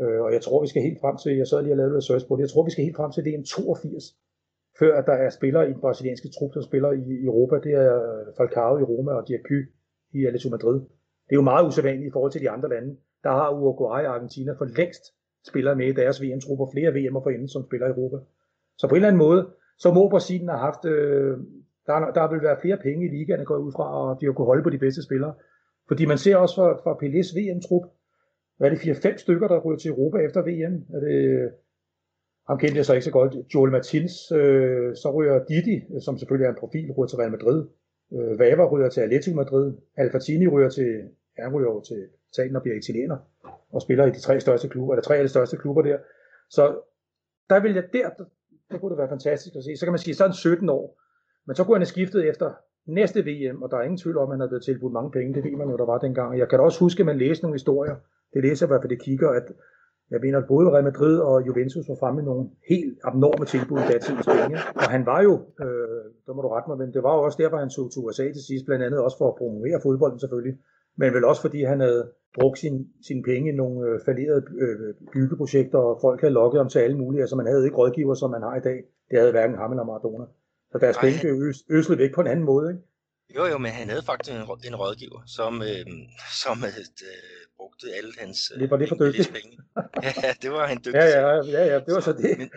Øh, 0.00 0.20
og 0.24 0.32
jeg 0.32 0.42
tror, 0.42 0.60
vi 0.60 0.68
skal 0.68 0.82
helt 0.82 1.00
frem 1.00 1.16
til, 1.22 1.36
jeg 1.36 1.46
sad 1.46 1.62
lige 1.62 1.72
og 1.72 1.76
lavede 1.76 1.96
research 1.96 2.24
på 2.26 2.36
det, 2.36 2.42
jeg 2.42 2.50
tror, 2.50 2.64
vi 2.64 2.70
skal 2.70 2.84
helt 2.84 2.96
frem 2.96 3.12
til 3.12 3.24
VM 3.26 3.44
82, 3.44 4.04
før 4.80 4.92
at 4.98 5.06
der 5.06 5.16
er 5.24 5.30
spillere 5.30 5.64
i 5.68 5.72
den 5.72 5.80
brasilianske 5.80 6.28
trup, 6.36 6.52
som 6.54 6.62
spiller 6.62 6.90
i 6.92 7.24
Europa. 7.30 7.56
Det 7.66 7.72
er 7.84 7.94
øh, 8.08 8.26
Falcao 8.36 8.78
i 8.78 8.82
Roma 8.90 9.12
og 9.12 9.28
Diaky 9.28 9.60
i 10.16 10.18
Atletico 10.26 10.50
Madrid. 10.50 10.78
Det 11.26 11.32
er 11.34 11.40
jo 11.42 11.50
meget 11.52 11.66
usædvanligt 11.66 12.08
i 12.08 12.14
forhold 12.14 12.32
til 12.32 12.40
de 12.40 12.50
andre 12.50 12.68
lande. 12.68 12.96
Der 13.24 13.30
har 13.30 13.50
Uruguay 13.50 14.02
og 14.06 14.14
Argentina 14.14 14.52
for 14.52 14.64
længst 14.64 15.04
spillere 15.50 15.76
med 15.76 15.86
i 15.86 15.92
deres 15.92 16.22
VM-trupper, 16.22 16.66
flere 16.74 16.90
VM'er 16.96 17.22
for 17.24 17.30
inden, 17.30 17.48
som 17.48 17.62
spiller 17.68 17.86
i 17.86 17.90
Europa. 17.90 18.16
Så 18.78 18.88
på 18.88 18.94
en 18.94 18.96
eller 18.96 19.08
anden 19.08 19.24
måde, 19.26 19.42
så 19.78 19.92
må 19.92 20.08
Brasilien 20.08 20.48
have 20.48 20.64
haft, 20.68 20.84
øh, 20.84 21.38
der, 21.86 21.96
der 22.18 22.30
vil 22.32 22.42
være 22.42 22.60
flere 22.62 22.78
penge 22.86 23.06
i 23.06 23.08
ligaen, 23.16 23.44
går 23.44 23.56
ud 23.56 23.72
fra, 23.76 23.86
og 24.00 24.20
de 24.20 24.26
har 24.26 24.32
kunne 24.32 24.50
holde 24.52 24.62
på 24.62 24.70
de 24.70 24.78
bedste 24.78 25.02
spillere. 25.02 25.34
Fordi 25.88 26.06
man 26.06 26.18
ser 26.18 26.36
også 26.36 26.54
fra, 26.54 26.72
fra 26.82 26.92
Pelés 27.00 27.30
VM-trup, 27.38 27.84
hvad 28.56 28.70
er 28.70 28.74
det, 28.74 28.80
4-5 28.80 29.16
stykker, 29.16 29.48
der 29.48 29.60
ryger 29.60 29.78
til 29.78 29.90
Europa 29.90 30.18
efter 30.18 30.40
VM? 30.42 30.76
Er 30.94 31.00
det 31.00 31.14
øh, 31.14 31.50
ham 32.48 32.58
kendte 32.58 32.76
jeg 32.76 32.86
så 32.86 32.94
ikke 32.94 33.04
så 33.04 33.10
godt. 33.10 33.34
Joel 33.54 33.72
Martins, 33.72 34.32
øh, 34.32 34.96
så 34.96 35.10
ryger 35.16 35.44
Didi, 35.44 36.00
som 36.00 36.18
selvfølgelig 36.18 36.46
er 36.46 36.50
en 36.50 36.60
profil, 36.60 36.92
ryger 36.92 37.08
til 37.08 37.18
Real 37.18 37.30
Madrid. 37.30 37.66
Øh, 38.12 38.38
Vava 38.38 38.64
ryger 38.72 38.88
til 38.88 39.00
Atletico 39.00 39.36
Madrid. 39.36 39.74
Alfatini 39.96 40.46
ryger 40.46 40.70
til, 40.70 40.90
han 41.38 41.54
ryger 41.54 41.68
over 41.68 41.82
til 41.82 42.08
Italien 42.32 42.56
og 42.56 42.62
bliver 42.62 42.76
italiener. 42.76 43.16
Og 43.72 43.82
spiller 43.82 44.06
i 44.06 44.10
de 44.10 44.20
tre 44.20 44.40
største 44.40 44.68
klubber, 44.68 44.94
eller 44.94 45.02
tre 45.02 45.16
af 45.16 45.24
de 45.24 45.28
største 45.28 45.56
klubber 45.56 45.82
der. 45.82 45.98
Så 46.50 46.80
der 47.50 47.60
vil 47.60 47.74
jeg 47.74 47.84
der, 47.92 48.08
der, 48.18 48.24
der 48.70 48.78
kunne 48.78 48.90
det 48.90 48.98
være 48.98 49.08
fantastisk 49.08 49.56
at 49.56 49.64
se. 49.64 49.76
Så 49.76 49.86
kan 49.86 49.92
man 49.92 49.98
sige, 49.98 50.14
så 50.14 50.24
er 50.24 50.28
han 50.28 50.34
17 50.34 50.68
år. 50.68 51.00
Men 51.46 51.56
så 51.56 51.64
kunne 51.64 51.74
han 51.74 51.80
have 51.80 51.94
skiftet 51.96 52.28
efter 52.28 52.54
næste 52.88 53.20
VM, 53.28 53.62
og 53.62 53.70
der 53.70 53.76
er 53.76 53.82
ingen 53.82 53.98
tvivl 53.98 54.18
om, 54.18 54.30
at 54.30 54.34
han 54.36 54.40
er 54.40 54.48
blevet 54.48 54.64
tilbudt 54.64 54.92
mange 54.92 55.10
penge. 55.10 55.34
Det 55.34 55.44
ved 55.44 55.56
man 55.56 55.70
jo, 55.70 55.76
der 55.76 55.86
var 55.86 55.98
dengang. 55.98 56.38
Jeg 56.38 56.48
kan 56.48 56.58
da 56.58 56.64
også 56.64 56.80
huske, 56.80 57.00
at 57.00 57.06
man 57.06 57.18
læste 57.18 57.42
nogle 57.44 57.54
historier. 57.54 57.96
Det 58.34 58.42
læser 58.44 58.66
jeg 58.66 58.68
i 58.68 58.70
hvert 58.70 58.82
fald, 58.82 58.94
det 58.96 59.02
kigger, 59.02 59.30
at 59.30 59.46
jeg 60.10 60.20
mener, 60.22 60.38
at 60.38 60.48
både 60.48 60.70
Real 60.72 60.84
Madrid 60.84 61.16
og 61.18 61.46
Juventus 61.46 61.88
var 61.88 61.98
fremme 62.00 62.16
med 62.16 62.26
nogle 62.30 62.44
helt 62.68 62.98
abnorme 63.04 63.44
tilbud 63.44 63.78
i 63.78 63.86
datidens 63.92 64.26
penge. 64.36 64.56
Og 64.82 64.88
han 64.94 65.06
var 65.10 65.20
jo, 65.28 65.34
øh, 65.64 66.04
der 66.26 66.32
må 66.34 66.40
du 66.42 66.48
rette 66.48 66.68
mig, 66.70 66.78
men 66.82 66.92
det 66.94 67.02
var 67.02 67.14
jo 67.16 67.22
også 67.26 67.38
derfor, 67.42 67.56
han 67.56 67.70
tog 67.76 67.86
til 67.90 68.02
USA 68.04 68.26
til 68.32 68.44
sidst, 68.50 68.64
blandt 68.66 68.84
andet 68.84 69.00
også 69.06 69.18
for 69.18 69.28
at 69.28 69.38
promovere 69.40 69.80
fodbolden 69.82 70.18
selvfølgelig. 70.18 70.56
men 71.00 71.14
vel 71.14 71.24
også 71.24 71.42
fordi 71.46 71.60
han 71.72 71.80
havde 71.80 72.02
brugt 72.38 72.58
sin, 72.58 72.76
sine 73.08 73.22
penge 73.22 73.52
i 73.52 73.56
nogle 73.56 73.88
øh, 73.88 74.00
falderede 74.06 74.42
øh, 74.64 74.94
byggeprojekter, 75.14 75.78
og 75.78 75.98
folk 76.00 76.20
havde 76.20 76.34
lukket 76.34 76.60
om 76.60 76.68
til 76.68 76.78
alle 76.78 76.98
mulige. 76.98 77.20
Altså 77.20 77.36
man 77.36 77.46
havde 77.46 77.64
ikke 77.64 77.76
rådgiver, 77.76 78.14
som 78.14 78.30
man 78.30 78.42
har 78.42 78.56
i 78.56 78.60
dag. 78.60 78.78
Det 79.10 79.18
havde 79.18 79.32
hverken 79.32 79.56
ham 79.56 79.70
eller 79.72 79.84
Maradona. 79.84 80.24
Så 80.72 80.78
deres 80.78 80.98
penge 80.98 81.20
blev 81.20 81.52
øslet 81.70 81.98
væk 81.98 82.14
på 82.14 82.20
en 82.20 82.26
anden 82.26 82.44
måde, 82.44 82.70
ikke? 82.70 82.82
Jo, 83.36 83.46
jo, 83.46 83.58
men 83.58 83.72
han 83.72 83.88
havde 83.88 84.02
faktisk 84.02 84.34
en, 84.34 84.40
en 84.40 84.76
rådgiver, 84.76 85.22
som, 85.26 85.62
øh, 85.62 85.86
som 86.42 86.64
øh, 86.64 86.72
brugte 87.56 87.86
alle 87.94 88.12
hans 88.18 88.52
øh, 88.54 88.60
det 88.60 88.70
var 88.70 88.76
det 88.76 88.88
for 88.88 88.96
dygtigt. 88.96 89.32
penge. 89.32 89.58
ja, 90.24 90.34
det 90.42 90.50
var 90.50 90.66
han 90.66 90.76
dygtig 90.76 90.94
ja, 90.94 91.06
ja, 91.06 91.34
ja, 91.36 91.64
ja, 91.72 91.78
det 91.80 91.94
var 91.94 92.00
så, 92.00 92.04
så 92.04 92.12
det. 92.12 92.38
Men, 92.38 92.50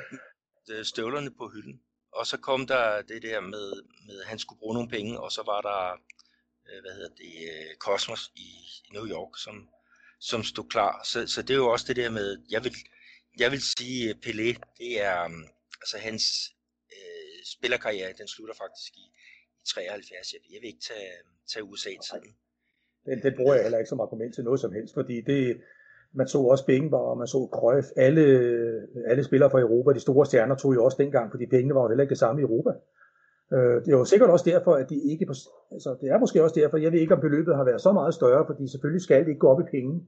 øh, 0.72 0.86
støvlerne 0.86 1.32
på 1.32 1.50
hylden. 1.54 1.82
Og 2.14 2.28
så 2.28 2.38
kom 2.38 2.68
der 2.68 3.02
det 3.02 3.22
der 3.24 3.42
med, 3.42 3.68
med 4.08 4.22
at 4.22 4.28
han 4.28 4.40
skulle 4.40 4.60
bruge 4.60 4.74
nogle 4.74 4.90
penge, 4.90 5.20
og 5.20 5.32
så 5.32 5.44
var 5.46 5.62
der, 5.62 5.92
øh, 6.70 6.82
hvad 6.82 6.92
hedder 6.92 7.16
det, 7.18 7.34
øh, 7.52 7.76
Cosmos 7.80 8.32
i, 8.36 8.50
i 8.86 8.90
New 8.94 9.08
York, 9.08 9.34
som, 9.38 9.70
som 10.20 10.44
stod 10.44 10.70
klar. 10.70 11.02
Så, 11.04 11.28
så 11.28 11.42
det 11.42 11.50
er 11.50 11.58
jo 11.58 11.70
også 11.70 11.86
det 11.88 11.96
der 11.96 12.10
med, 12.10 12.38
jeg 12.52 12.64
vil, 12.64 12.76
jeg 13.40 13.52
vil 13.52 13.62
sige, 13.62 14.16
Pelé, 14.26 14.60
det 14.78 15.02
er, 15.02 15.30
altså 15.82 15.98
hans 15.98 16.24
spillerkarriere, 17.56 18.14
den 18.22 18.28
slutter 18.28 18.56
faktisk 18.64 18.94
i, 19.04 19.06
i 19.62 19.64
73. 19.74 20.34
Jeg, 20.34 20.42
jeg 20.54 20.60
vil 20.62 20.68
ikke 20.68 20.86
tage, 20.90 21.10
tage 21.52 21.64
USA-tiden. 21.64 22.32
Den, 23.06 23.18
den 23.26 23.34
bruger 23.38 23.54
jeg 23.54 23.64
heller 23.64 23.78
ikke 23.78 23.90
som 23.90 24.00
argument 24.00 24.36
til 24.36 24.44
noget 24.44 24.60
som 24.60 24.74
helst, 24.74 24.94
fordi 24.94 25.22
det, 25.22 25.62
man 26.14 26.28
så 26.28 26.38
også 26.38 26.66
Bengenbar, 26.66 26.98
og 26.98 27.18
man 27.18 27.28
så 27.28 27.50
Cruyff, 27.54 27.88
alle, 27.96 28.26
alle 29.08 29.24
spillere 29.24 29.52
fra 29.52 29.60
Europa, 29.60 29.94
de 29.94 30.00
store 30.00 30.26
stjerner 30.26 30.56
tog 30.56 30.76
jo 30.76 30.86
også 30.86 30.98
dengang, 31.04 31.32
fordi 31.32 31.46
pengene 31.46 31.76
var 31.76 31.82
jo 31.82 31.88
heller 31.88 32.04
ikke 32.04 32.16
det 32.16 32.24
samme 32.26 32.42
i 32.42 32.44
Europa. 32.44 32.72
Øh, 33.54 33.78
det 33.84 33.88
er 33.88 33.98
jo 33.98 34.06
sikkert 34.06 34.30
også 34.30 34.50
derfor, 34.50 34.74
at 34.76 34.90
de 34.90 34.98
ikke, 35.12 35.26
altså 35.72 35.98
det 36.02 36.10
er 36.10 36.20
måske 36.20 36.44
også 36.44 36.60
derfor, 36.60 36.78
jeg 36.78 36.92
ved 36.92 37.00
ikke 37.00 37.14
om 37.14 37.22
beløbet 37.22 37.56
har 37.56 37.64
været 37.64 37.82
så 37.82 37.92
meget 37.92 38.14
større, 38.14 38.46
fordi 38.46 38.72
selvfølgelig 38.72 39.02
skal 39.02 39.20
det 39.20 39.28
ikke 39.28 39.40
gå 39.40 39.48
op 39.48 39.62
i 39.62 39.72
penge, 39.72 40.06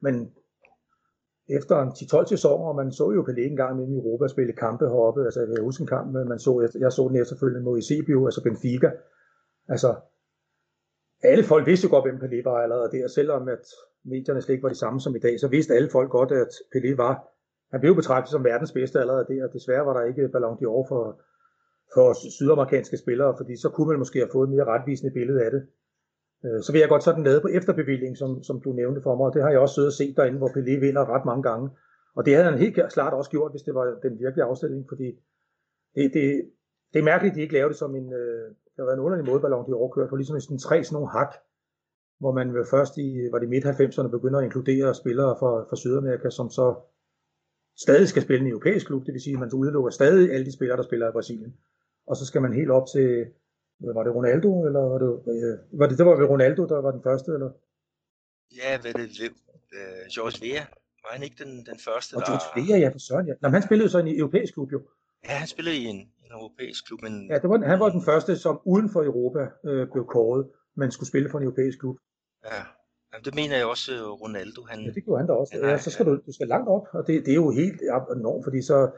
men 0.00 0.14
efter 1.48 1.82
en 1.82 1.88
10-12 1.88 2.26
sæsoner, 2.26 2.68
og 2.68 2.76
man 2.76 2.92
så 2.92 3.10
jo 3.10 3.22
Pelé 3.22 3.40
en 3.40 3.56
gang 3.56 3.92
i 3.92 3.96
Europa 3.96 4.28
spille 4.28 4.52
kampe 4.52 4.84
heroppe, 4.84 5.24
altså 5.24 5.40
jeg 5.40 5.62
husker 5.62 5.82
en 5.82 5.88
kamp, 5.88 6.12
man 6.12 6.38
så, 6.38 6.78
jeg 6.80 6.92
så 6.92 7.08
den 7.08 7.16
efterfølgende 7.16 7.64
mod 7.64 7.76
Eusebio, 7.76 8.26
altså 8.26 8.42
Benfica, 8.42 8.90
altså 9.68 9.94
alle 11.22 11.44
folk 11.44 11.66
vidste 11.66 11.84
jo 11.84 11.90
godt, 11.94 12.04
hvem 12.04 12.20
Pelé 12.22 12.42
var 12.44 12.56
allerede 12.58 12.90
der, 12.92 13.08
selvom 13.08 13.48
at 13.48 13.64
medierne 14.04 14.42
slet 14.42 14.54
ikke 14.54 14.62
var 14.62 14.68
de 14.68 14.84
samme 14.84 15.00
som 15.00 15.16
i 15.16 15.18
dag, 15.18 15.40
så 15.40 15.48
vidste 15.48 15.74
alle 15.74 15.90
folk 15.90 16.10
godt, 16.10 16.32
at 16.32 16.52
Pelé 16.74 16.96
var, 16.96 17.28
han 17.70 17.80
blev 17.80 17.94
betragtet 17.94 18.30
som 18.30 18.44
verdens 18.44 18.72
bedste 18.72 19.00
allerede 19.00 19.26
der, 19.28 19.44
og 19.46 19.52
desværre 19.52 19.86
var 19.86 19.98
der 19.98 20.04
ikke 20.06 20.28
Ballon 20.28 20.56
d'Or 20.56 20.88
for, 20.88 21.20
for 21.94 22.30
sydamerikanske 22.30 22.96
spillere, 22.96 23.34
fordi 23.36 23.56
så 23.56 23.68
kunne 23.68 23.88
man 23.88 23.98
måske 23.98 24.18
have 24.18 24.32
fået 24.32 24.46
et 24.46 24.54
mere 24.54 24.64
retvisende 24.64 25.12
billede 25.12 25.44
af 25.44 25.50
det. 25.50 25.66
Øh, 26.46 26.62
så 26.62 26.72
vil 26.72 26.78
jeg 26.78 26.88
godt 26.88 27.02
sådan 27.02 27.24
lade 27.24 27.40
på 27.40 27.48
efterbevilling, 27.48 28.16
som, 28.16 28.42
som 28.42 28.60
du 28.60 28.72
nævnte 28.72 29.02
for 29.02 29.16
mig, 29.16 29.26
og 29.26 29.34
det 29.34 29.42
har 29.42 29.50
jeg 29.50 29.60
også 29.60 29.74
siddet 29.74 29.92
og 29.92 29.98
set 30.00 30.16
derinde, 30.16 30.38
hvor 30.38 30.48
Pelé 30.48 30.74
vinder 30.80 31.14
ret 31.14 31.24
mange 31.24 31.42
gange. 31.42 31.70
Og 32.16 32.26
det 32.26 32.34
havde 32.34 32.50
han 32.50 32.58
helt 32.58 32.74
klart 32.92 33.14
også 33.14 33.30
gjort, 33.30 33.52
hvis 33.52 33.62
det 33.62 33.74
var 33.74 33.84
den 34.02 34.18
virkelige 34.18 34.44
afstilling, 34.44 34.84
fordi 34.88 35.08
det, 35.94 36.04
det, 36.14 36.24
det 36.92 36.98
er 36.98 37.10
mærkeligt, 37.10 37.32
at 37.32 37.36
de 37.36 37.42
ikke 37.42 37.54
lavede 37.54 37.68
det 37.68 37.78
som 37.78 37.96
en, 37.96 38.12
øh, 38.12 38.46
det 38.48 38.78
har 38.78 38.84
været 38.84 38.98
en 38.98 39.06
underlig 39.06 39.26
modballon, 39.26 39.64
Ballon 39.64 39.82
d'Or 39.82 39.94
kørt 39.94 40.08
på, 40.08 40.16
ligesom 40.16 40.40
sådan 40.40 40.58
tre 40.58 40.84
sådan 40.84 40.94
nogle 40.96 41.10
hak, 41.16 41.32
hvor 42.20 42.32
man 42.32 42.66
først 42.70 42.98
i, 42.98 43.08
var 43.32 43.38
det 43.38 43.48
midt-90'erne 43.48 44.08
begynder 44.16 44.38
at 44.38 44.44
inkludere 44.44 44.94
spillere 44.94 45.36
fra, 45.40 45.50
fra 45.68 45.76
Sydamerika, 45.76 46.30
som 46.30 46.50
så 46.50 46.66
stadig 47.84 48.08
skal 48.08 48.22
spille 48.22 48.42
en 48.44 48.52
europæisk 48.52 48.86
klub, 48.86 49.06
det 49.06 49.12
vil 49.12 49.20
sige, 49.20 49.34
at 49.34 49.40
man 49.40 49.50
udelukker 49.52 49.90
stadig 49.90 50.32
alle 50.32 50.46
de 50.46 50.52
spillere, 50.52 50.76
der 50.76 50.82
spiller 50.82 51.08
i 51.08 51.12
Brasilien. 51.12 51.56
Og 52.06 52.16
så 52.16 52.26
skal 52.26 52.42
man 52.42 52.52
helt 52.52 52.70
op 52.70 52.86
til, 52.94 53.26
var 53.78 54.02
det 54.04 54.14
Ronaldo, 54.14 54.66
eller 54.66 54.80
var 54.80 54.98
det, 54.98 55.10
øh, 55.34 55.80
var 55.80 55.86
det, 55.86 55.98
det 55.98 56.06
var 56.06 56.16
ved 56.16 56.26
Ronaldo, 56.26 56.66
der 56.66 56.80
var 56.80 56.90
den 56.90 57.02
første, 57.02 57.32
eller? 57.32 57.50
Ja, 58.60 58.80
hvad 58.80 58.92
det, 58.92 59.08
uh, 59.78 60.02
George 60.14 60.38
Vea, 60.44 60.64
var 61.04 61.10
han 61.12 61.22
ikke 61.22 61.44
den, 61.44 61.52
den 61.70 61.78
første, 61.88 62.14
og 62.14 62.20
der... 62.20 62.26
George 62.26 62.48
Vea, 62.56 62.78
ja, 62.78 62.88
for 62.88 62.98
søren, 62.98 63.26
ja. 63.28 63.34
Nå, 63.42 63.48
han 63.48 63.62
spillede 63.62 63.88
så 63.88 63.98
i 63.98 64.00
en 64.00 64.18
europæisk 64.20 64.54
klub, 64.54 64.72
jo. 64.72 64.80
Ja, 65.28 65.34
han 65.42 65.48
spillede 65.48 65.76
i 65.76 65.84
en, 65.84 66.00
en 66.24 66.32
europæisk 66.32 66.86
klub, 66.86 67.02
men... 67.02 67.30
Ja, 67.30 67.38
det 67.38 67.48
var, 67.50 67.58
han 67.72 67.80
var 67.80 67.88
den 67.88 68.04
første, 68.04 68.36
som 68.36 68.60
uden 68.64 68.88
for 68.90 69.02
Europa 69.02 69.42
øh, 69.68 69.88
blev 69.92 70.06
kåret, 70.06 70.46
men 70.74 70.90
skulle 70.90 71.08
spille 71.08 71.30
for 71.30 71.38
en 71.38 71.44
europæisk 71.44 71.78
klub. 71.78 71.96
Ja, 72.44 72.62
Jamen, 73.12 73.24
det 73.24 73.34
mener 73.34 73.56
jeg 73.56 73.66
også, 73.66 73.92
øh, 73.94 74.08
Ronaldo. 74.22 74.60
Han, 74.70 74.80
ja, 74.80 74.90
det 74.90 75.04
gjorde 75.04 75.18
han 75.20 75.26
da 75.26 75.32
også. 75.32 75.56
ja, 75.62 75.78
så 75.78 75.90
skal 75.90 76.06
du, 76.06 76.12
du 76.26 76.32
skal 76.32 76.48
langt 76.48 76.68
op, 76.68 76.86
og 76.92 77.06
det, 77.06 77.26
det 77.26 77.30
er 77.30 77.34
jo 77.34 77.50
helt 77.50 77.80
enormt, 78.16 78.44
fordi 78.44 78.62
så... 78.62 78.90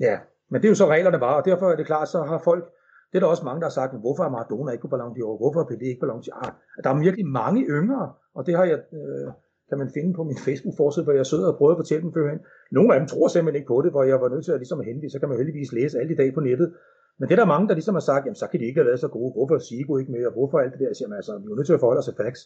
Ja, 0.00 0.18
men 0.50 0.62
det 0.62 0.68
er 0.68 0.70
jo 0.70 0.74
så 0.74 0.86
reglerne 0.86 1.20
var, 1.20 1.34
og 1.34 1.44
derfor 1.44 1.70
er 1.72 1.76
det 1.76 1.86
klart, 1.86 2.08
så 2.08 2.22
har 2.22 2.40
folk... 2.44 2.64
Det 3.08 3.16
er 3.16 3.22
der 3.22 3.34
også 3.34 3.44
mange, 3.48 3.60
der 3.60 3.68
har 3.70 3.78
sagt, 3.80 4.00
hvorfor 4.04 4.22
er 4.24 4.30
Maradona 4.36 4.70
ikke 4.72 4.86
på 4.86 4.92
Ballon 4.94 5.12
d'Or? 5.16 5.34
Hvorfor 5.42 5.60
er 5.60 5.68
Pelé 5.70 5.84
ikke 5.88 6.00
på 6.00 6.06
Ballon 6.06 6.22
d'Or? 6.24 6.34
Ah, 6.44 6.52
der 6.82 6.88
er 6.90 7.04
virkelig 7.06 7.26
mange 7.40 7.60
yngre, 7.78 8.12
og 8.36 8.46
det 8.46 8.54
har 8.58 8.64
jeg, 8.72 8.78
øh, 8.98 9.28
kan 9.68 9.78
man 9.82 9.90
finde 9.96 10.12
på 10.18 10.22
min 10.30 10.38
Facebook-forside, 10.46 11.04
hvor 11.04 11.16
jeg 11.20 11.26
sidder 11.32 11.48
og 11.52 11.56
prøver 11.58 11.72
at 11.74 11.80
fortælle 11.82 12.02
dem 12.06 12.12
førhen. 12.16 12.40
Nogle 12.76 12.94
af 12.94 13.00
dem 13.00 13.06
tror 13.12 13.28
simpelthen 13.28 13.58
ikke 13.60 13.72
på 13.74 13.78
det, 13.84 13.90
hvor 13.94 14.02
jeg 14.10 14.18
var 14.22 14.28
nødt 14.28 14.44
til 14.44 14.52
at, 14.54 14.60
ligesom 14.62 14.80
at 14.80 14.86
henvise, 14.90 15.12
så 15.14 15.18
kan 15.20 15.28
man 15.28 15.38
heldigvis 15.38 15.72
læse 15.78 15.98
alle 16.00 16.12
i 16.14 16.20
dag 16.22 16.28
på 16.34 16.40
nettet. 16.48 16.68
Men 17.18 17.24
det 17.28 17.34
er 17.34 17.40
der 17.42 17.54
mange, 17.54 17.68
der 17.68 17.74
ligesom 17.74 17.94
har 17.94 18.06
sagt, 18.10 18.24
jamen 18.24 18.40
så 18.42 18.46
kan 18.50 18.60
de 18.60 18.66
ikke 18.68 18.80
have 18.80 18.90
været 18.90 19.00
så 19.00 19.10
gode. 19.16 19.32
Hvorfor 19.36 19.58
Sigo 19.58 19.92
ikke 20.00 20.12
med, 20.12 20.22
og 20.28 20.32
hvorfor 20.32 20.58
alt 20.58 20.72
det 20.72 20.80
der? 20.80 20.90
Jeg 20.92 20.96
siger, 20.96 21.08
altså, 21.20 21.32
vi 21.38 21.50
er 21.52 21.56
nødt 21.58 21.66
til 21.66 21.78
at 21.78 21.80
forholde 21.80 22.02
os 22.02 22.08
til 22.10 22.18
facts. 22.22 22.42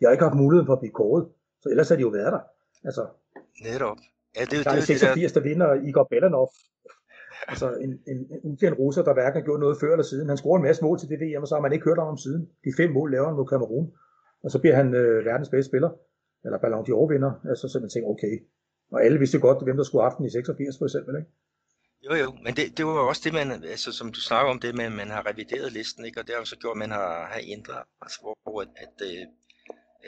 Jeg 0.00 0.06
har 0.08 0.12
ikke 0.12 0.26
haft 0.28 0.42
muligheden 0.42 0.66
for 0.68 0.76
at 0.76 0.82
blive 0.82 0.96
kåret, 1.00 1.24
så 1.62 1.66
ellers 1.72 1.88
har 1.88 1.96
de 1.96 2.02
jo 2.08 2.12
været 2.18 2.32
der. 2.36 2.42
Altså, 2.88 3.02
Netop. 3.68 3.98
Ja, 4.36 4.42
det, 4.50 4.64
der 4.64 4.70
er 4.70 4.74
det, 4.74 4.84
86, 4.84 5.32
der... 5.32 5.40
der 5.40 5.48
vinder 5.48 5.68
Igor 5.88 6.06
Belanov. 6.10 6.48
Altså 7.48 7.68
en, 7.84 7.90
en, 8.06 8.18
en 8.34 8.40
ukendt 8.42 8.78
russer, 8.78 9.02
der 9.02 9.12
hverken 9.12 9.40
har 9.40 9.44
gjort 9.44 9.60
noget 9.60 9.76
før 9.80 9.92
eller 9.92 10.04
siden. 10.04 10.28
Han 10.28 10.36
scorer 10.36 10.56
en 10.56 10.62
masse 10.68 10.84
mål 10.84 10.98
til 10.98 11.08
det 11.08 11.20
VM, 11.20 11.42
og 11.42 11.48
så 11.48 11.54
har 11.54 11.62
man 11.62 11.72
ikke 11.72 11.84
hørt 11.84 11.98
om 11.98 12.06
ham 12.06 12.16
siden. 12.16 12.48
De 12.64 12.70
fem 12.76 12.90
mål 12.90 13.12
laver 13.12 13.26
han 13.26 13.36
mod 13.36 13.46
Kamerun. 13.46 13.92
Og 14.44 14.50
så 14.50 14.58
bliver 14.58 14.76
han 14.76 14.94
øh, 14.94 15.24
verdens 15.24 15.48
bedste 15.48 15.68
spiller 15.70 15.90
eller 16.44 16.58
Ballon 16.58 16.84
d'Or 16.88 17.12
vinder, 17.12 17.32
altså 17.50 17.68
så 17.68 17.80
man 17.80 17.90
tænker, 17.90 18.08
okay. 18.08 18.34
Og 18.92 19.04
alle 19.04 19.18
vidste 19.18 19.38
godt, 19.38 19.64
hvem 19.64 19.76
der 19.76 19.84
skulle 19.84 20.04
aften 20.04 20.24
i 20.24 20.30
86 20.30 20.78
for 20.78 20.86
eksempel, 20.86 21.16
ikke? 21.16 21.30
Jo, 22.06 22.14
jo, 22.22 22.28
men 22.44 22.56
det, 22.56 22.64
det 22.76 22.86
var 22.86 22.92
jo 22.92 23.08
også 23.08 23.22
det, 23.24 23.32
man, 23.32 23.48
altså, 23.74 23.92
som 23.92 24.12
du 24.12 24.20
snakker 24.20 24.50
om, 24.50 24.60
det 24.60 24.74
med, 24.74 24.84
at 24.84 24.92
man 24.92 25.10
har 25.10 25.26
revideret 25.30 25.72
listen, 25.72 26.04
ikke? 26.04 26.20
og 26.20 26.26
det 26.26 26.34
har 26.34 26.40
jo 26.40 26.44
så 26.44 26.56
gjort, 26.56 26.76
at 26.76 26.78
man 26.78 26.90
har, 26.90 27.26
har 27.32 27.40
ændret, 27.42 27.82
altså, 28.02 28.18
hvor 28.22 28.60
at, 28.60 28.68
at, 28.84 28.96
øh, 29.08 29.22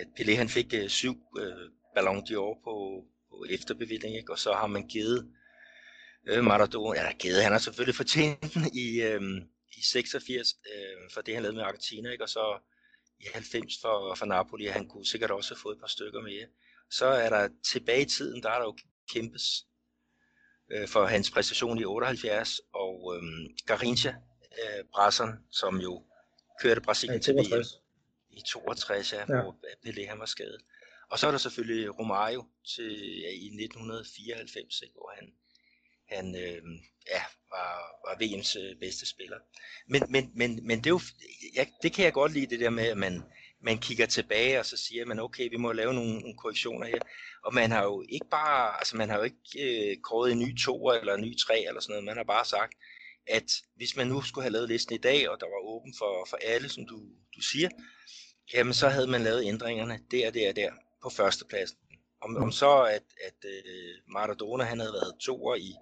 at 0.01 0.09
Pelé 0.17 0.37
han 0.37 0.49
fik 0.49 0.75
øh, 0.81 0.89
syv 0.89 1.17
øh, 1.41 1.65
Ballon 1.95 2.19
d'Or 2.29 2.51
på, 2.65 2.75
på 3.31 3.45
efterbevilling, 3.51 4.17
ikke? 4.17 4.33
og 4.33 4.39
så 4.39 4.53
har 4.53 4.67
man 4.67 4.87
givet 4.87 5.19
uh, 6.33 6.45
Maradona, 6.45 7.01
ja, 7.01 7.13
givet, 7.13 7.43
han 7.43 7.53
har 7.53 7.59
selvfølgelig 7.59 7.95
fortjent 7.95 8.55
den 8.55 8.65
i, 8.75 8.87
uh, 9.17 9.23
i 9.79 9.83
86, 9.83 10.55
uh, 10.55 11.13
for 11.15 11.21
det 11.21 11.35
han 11.35 11.43
lavede 11.43 11.57
med 11.57 11.65
Argentina, 11.65 12.11
ikke? 12.11 12.25
og 12.25 12.29
så 12.29 12.59
i 13.21 13.25
90 13.35 13.75
for, 13.83 14.15
for 14.15 14.27
Napoli, 14.27 14.67
han 14.67 14.89
kunne 14.89 15.07
sikkert 15.07 15.31
også 15.31 15.55
have 15.55 15.61
fået 15.61 15.75
et 15.75 15.81
par 15.81 15.89
stykker 15.89 16.21
mere. 16.21 16.47
Så 16.91 17.07
er 17.07 17.29
der 17.29 17.49
tilbage 17.73 18.03
i 18.03 18.05
tiden, 18.05 18.43
der 18.43 18.51
er 18.51 18.59
der 18.59 18.65
jo 18.65 18.77
kæmpes 19.13 19.67
øh, 20.73 20.89
for 20.89 21.07
hans 21.07 21.31
præstation 21.31 21.79
i 21.79 21.85
78, 21.85 22.61
og 22.75 23.15
øh, 23.17 23.23
Garincha, 23.67 24.13
øh, 24.63 24.85
brasseren, 24.93 25.33
som 25.51 25.81
jo 25.81 26.05
kørte 26.63 26.81
Brasilien 26.81 27.21
ja, 27.21 27.23
til 27.23 27.35
VM 27.35 27.65
i 28.31 28.41
62, 28.47 29.13
ja, 29.13 29.19
ja. 29.19 29.25
hvor 29.25 29.57
Pelé 29.87 30.09
han 30.09 30.19
var 30.19 30.27
skadet. 30.27 30.61
Og 31.11 31.19
så 31.19 31.27
er 31.27 31.31
der 31.31 31.39
selvfølgelig 31.39 31.99
Romario 31.99 32.47
til, 32.75 33.21
ja, 33.21 33.29
i 33.29 33.47
1994, 33.47 34.81
ikke, 34.81 34.95
hvor 34.95 35.13
han, 35.17 35.33
han 36.09 36.35
øh, 36.37 36.63
ja, 37.11 37.23
var, 37.51 37.75
var 38.05 38.15
VM's 38.23 38.59
øh, 38.61 38.77
bedste 38.81 39.07
spiller. 39.07 39.39
Men, 39.89 40.03
men, 40.09 40.31
men, 40.35 40.67
men 40.67 40.79
det, 40.79 40.87
er 40.87 40.91
jo, 40.91 41.01
ja, 41.55 41.65
det 41.83 41.93
kan 41.93 42.05
jeg 42.05 42.13
godt 42.13 42.33
lide, 42.33 42.47
det 42.47 42.61
der 42.61 42.71
med, 42.71 42.89
at 42.89 42.97
man, 42.97 43.23
man 43.63 43.79
kigger 43.79 44.07
tilbage, 44.07 44.59
og 44.61 44.67
så 44.67 44.77
siger 44.77 45.07
man, 45.07 45.21
okay, 45.21 45.51
vi 45.51 45.57
må 45.57 45.73
lave 45.73 45.95
nogle, 45.95 46.21
nogle 46.21 46.37
korrektioner 46.39 46.87
her. 46.87 46.99
Og 47.45 47.55
man 47.55 47.71
har 47.71 47.83
jo 47.83 48.05
ikke 48.09 48.27
bare, 48.31 48.79
altså 48.79 48.97
man 48.97 49.09
har 49.09 49.17
jo 49.17 49.23
ikke 49.23 49.37
øh, 49.61 49.97
kåret 50.03 50.33
en 50.33 50.39
ny 50.39 50.59
to 50.59 50.91
eller 50.91 51.15
en 51.15 51.23
ny 51.23 51.37
tre 51.37 51.65
eller 51.69 51.81
sådan 51.81 51.93
noget, 51.93 52.05
man 52.05 52.17
har 52.17 52.25
bare 52.25 52.45
sagt, 52.45 52.75
at 53.27 53.53
hvis 53.77 53.97
man 53.97 54.07
nu 54.07 54.23
skulle 54.23 54.43
have 54.43 54.53
lavet 54.53 54.69
listen 54.69 54.95
i 54.95 54.99
dag, 54.99 55.31
og 55.31 55.41
der 55.41 55.47
var 55.47 55.69
åben 55.69 55.95
for, 55.99 56.27
for 56.31 56.37
alle, 56.37 56.69
som 56.69 56.87
du, 56.87 56.97
du 57.37 57.41
siger, 57.41 57.69
jamen 58.55 58.75
så 58.75 58.89
havde 58.89 59.07
man 59.07 59.23
lavet 59.23 59.47
ændringerne 59.47 59.99
der, 60.11 60.31
der, 60.31 60.53
der 60.53 60.71
på 61.03 61.11
førstepladsen. 61.11 61.79
Om, 62.25 62.37
om 62.37 62.53
så, 62.53 62.83
at, 62.83 63.07
at 63.27 63.39
uh, 63.45 64.13
Maradona 64.13 64.65
han 64.65 64.81
havde 64.81 64.93
været 64.93 65.15
toer 65.21 65.55
i, 65.55 65.75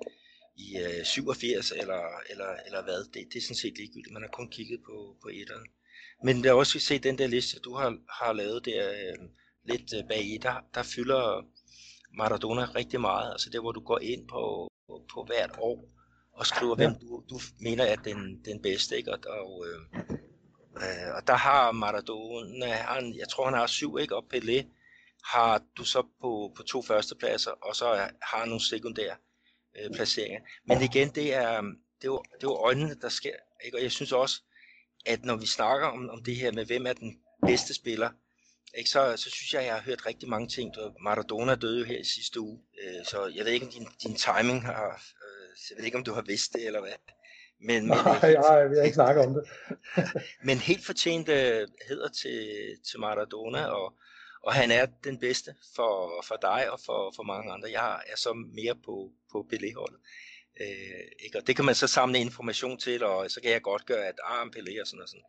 i 0.57 0.67
uh, 1.01 1.05
87 1.05 1.71
eller, 1.71 2.03
eller, 2.31 2.51
eller 2.67 2.83
hvad, 2.83 3.05
det, 3.05 3.29
det 3.33 3.37
er 3.37 3.43
sådan 3.43 3.57
set 3.57 3.79
ligegyldigt. 3.79 4.13
Man 4.13 4.23
har 4.23 4.29
kun 4.29 4.49
kigget 4.51 4.81
på, 4.87 5.17
på 5.23 5.29
etteren. 5.29 5.67
Men 6.25 6.45
der 6.45 6.51
er 6.51 6.55
også 6.55 6.81
se 6.81 6.99
den 6.99 7.19
der 7.19 7.27
liste, 7.27 7.61
du 7.61 7.75
har, 7.75 7.97
har 8.23 8.33
lavet 8.33 8.65
der 8.65 8.91
uh, 8.91 9.25
lidt 9.65 9.93
uh, 10.03 10.09
bag 10.09 10.25
i, 10.25 10.39
der, 10.43 10.55
der 10.75 10.83
fylder 10.83 11.45
Maradona 12.19 12.65
rigtig 12.75 13.01
meget. 13.01 13.33
Altså 13.33 13.51
der, 13.51 13.61
hvor 13.61 13.73
du 13.73 13.81
går 13.81 13.99
ind 13.99 14.29
på, 14.29 14.71
på, 14.87 15.03
på 15.15 15.25
hvert 15.25 15.57
år 15.59 15.89
og 16.33 16.47
skriver, 16.47 16.75
ja. 16.79 16.89
hvem 16.89 17.01
du, 17.01 17.23
du 17.31 17.41
mener 17.61 17.85
er 17.85 17.97
den, 17.97 18.45
den 18.45 18.63
bedste. 18.63 18.97
Ikke? 18.97 19.13
Og, 19.13 19.19
og, 19.29 19.67
øh, 19.67 19.81
øh, 20.77 21.15
og 21.17 21.27
der 21.27 21.37
har 21.37 21.73
Maradona, 21.73 22.67
han, 22.67 23.15
jeg 23.19 23.29
tror 23.29 23.45
han 23.45 23.55
har 23.55 23.67
syv, 23.67 23.99
ikke? 23.99 24.17
og 24.17 24.25
Pelé 24.35 24.65
har 25.25 25.63
du 25.77 25.85
så 25.85 26.03
på, 26.21 26.53
på 26.57 26.63
to 26.63 26.83
førstepladser, 26.83 27.51
og 27.51 27.77
så 27.77 28.11
har 28.23 28.45
nogle 28.45 28.65
sekundære 28.65 29.17
øh, 29.79 29.91
placeringer. 29.95 30.41
Men 30.65 30.83
igen, 30.83 31.09
det 31.09 31.35
er, 31.35 31.61
det, 31.61 32.05
er 32.05 32.13
jo, 32.15 32.23
det 32.23 32.45
er 32.45 32.51
jo 32.51 32.55
øjnene, 32.55 32.95
der 32.95 33.09
sker. 33.09 33.37
Ikke? 33.65 33.77
Og 33.77 33.83
jeg 33.83 33.93
synes 33.93 34.13
også, 34.13 34.43
at 35.07 35.25
når 35.25 35.37
vi 35.37 35.47
snakker 35.47 35.87
om, 35.87 36.11
om 36.11 36.25
det 36.25 36.37
her 36.37 36.53
med, 36.53 36.67
hvem 36.67 36.87
er 36.87 36.93
den 36.93 37.21
bedste 37.47 37.75
spiller, 37.75 38.11
ikke, 38.79 38.91
så, 38.91 39.17
så 39.17 39.31
synes 39.31 39.55
jeg, 39.55 39.65
jeg 39.65 39.75
har 39.75 39.83
hørt 39.83 40.07
rigtig 40.07 40.29
mange 40.29 40.49
ting. 40.49 40.75
Maradona 41.01 41.55
døde 41.55 41.79
jo 41.79 41.85
her 41.85 41.99
i 41.99 42.05
sidste 42.05 42.41
uge, 42.41 42.61
øh, 42.83 43.05
så 43.07 43.33
jeg 43.35 43.45
ved 43.45 43.53
ikke, 43.53 43.67
om 43.67 43.73
din, 43.73 43.89
din 44.03 44.17
timing 44.17 44.67
har... 44.67 45.03
Øh, 45.25 45.49
jeg 45.71 45.77
ved 45.79 45.85
ikke, 45.85 45.99
om 45.99 46.05
du 46.05 46.13
har 46.13 46.23
vidst 46.23 46.53
det, 46.53 46.67
eller 46.67 46.81
hvad. 46.81 46.93
Men, 47.61 47.89
men, 47.89 47.99
nej, 47.99 48.19
helt, 48.27 48.39
nej, 48.39 48.67
vi 48.67 48.77
har 48.77 48.83
ikke 48.83 48.95
snakket 48.95 49.25
om 49.27 49.35
det. 49.35 49.45
men 50.47 50.59
helt 50.59 50.87
fortjent 50.87 51.29
øh, 51.29 51.69
hedder 51.89 52.09
til, 52.09 52.49
til 52.91 53.01
Maradona, 53.01 53.65
og, 53.65 53.95
og 54.43 54.55
han 54.55 54.71
er 54.71 54.87
den 55.05 55.19
bedste 55.19 55.55
for, 55.77 56.25
for 56.29 56.37
dig 56.43 56.71
og 56.71 56.81
for, 56.87 57.13
for 57.17 57.23
mange 57.23 57.53
andre. 57.53 57.71
Jeg 57.71 58.03
er 58.07 58.17
så 58.17 58.33
mere 58.33 58.75
på, 58.75 59.13
på 59.33 59.49
Pelé-holdet. 59.53 60.01
Øh, 60.61 61.25
ikke? 61.25 61.39
Og 61.39 61.47
det 61.47 61.57
kan 61.57 61.65
man 61.65 61.75
så 61.75 61.87
samle 61.87 62.19
information 62.19 62.79
til, 62.79 63.05
og 63.05 63.31
så 63.31 63.41
kan 63.41 63.51
jeg 63.51 63.63
godt 63.63 63.87
gøre, 63.87 64.07
at 64.07 64.21
ah, 64.25 64.47
Pelé 64.47 64.81
og 64.81 64.87
sådan 64.87 65.03
og 65.03 65.09
sådan. 65.09 65.25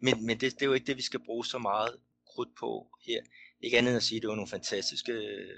Men, 0.00 0.26
men 0.26 0.40
det, 0.40 0.52
det 0.52 0.62
er 0.62 0.66
jo 0.66 0.72
ikke 0.72 0.86
det, 0.86 0.96
vi 0.96 1.02
skal 1.02 1.24
bruge 1.24 1.46
så 1.46 1.58
meget 1.58 1.96
krudt 2.34 2.48
på 2.60 2.88
her. 3.06 3.20
Ikke 3.60 3.78
andet 3.78 3.90
end 3.90 3.96
at 3.96 4.02
sige, 4.02 4.16
at 4.16 4.22
det 4.22 4.28
var 4.28 4.34
nogle 4.34 4.50
fantastiske 4.50 5.12
øh, 5.12 5.56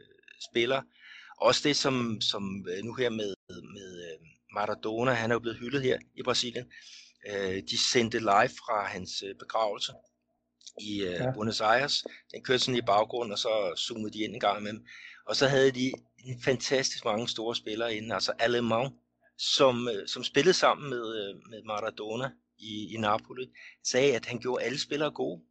spillere. 0.50 0.84
Også 1.40 1.60
det, 1.68 1.76
som, 1.76 2.20
som 2.20 2.66
øh, 2.68 2.84
nu 2.84 2.94
her 2.94 3.10
med, 3.10 3.34
med 3.48 4.12
øh, 4.12 4.18
Maradona, 4.54 5.12
han 5.12 5.30
er 5.30 5.34
jo 5.34 5.38
blevet 5.38 5.58
hyldet 5.58 5.82
her 5.82 5.98
i 6.14 6.22
Brasilien. 6.22 6.72
Øh, 7.28 7.62
de 7.70 7.78
sendte 7.78 8.18
live 8.18 8.54
fra 8.60 8.86
hans 8.86 9.22
øh, 9.22 9.34
begravelse 9.38 9.92
i 10.78 11.02
ja. 11.02 11.32
Buenos 11.34 11.60
Aires. 11.60 12.04
Den 12.32 12.42
kørte 12.42 12.58
sådan 12.58 12.78
i 12.78 12.82
baggrunden, 12.82 13.32
og 13.32 13.38
så 13.38 13.74
zoomede 13.76 14.12
de 14.12 14.18
ind 14.18 14.34
en 14.34 14.40
gang 14.40 14.60
imellem. 14.60 14.84
Og 15.26 15.36
så 15.36 15.48
havde 15.48 15.70
de 15.70 15.92
en 16.24 16.42
fantastisk 16.42 17.04
mange 17.04 17.28
store 17.28 17.56
spillere 17.56 17.94
inde, 17.94 18.14
altså 18.14 18.32
Alemão, 18.42 19.06
som, 19.38 19.88
som 20.06 20.24
spillede 20.24 20.54
sammen 20.54 20.90
med, 20.90 21.34
med 21.50 21.62
Maradona 21.62 22.30
i, 22.58 22.94
i 22.94 22.96
Napoli, 22.96 23.50
sagde, 23.84 24.16
at 24.16 24.26
han 24.26 24.38
gjorde 24.38 24.64
alle 24.64 24.80
spillere 24.80 25.10
gode. 25.10 25.42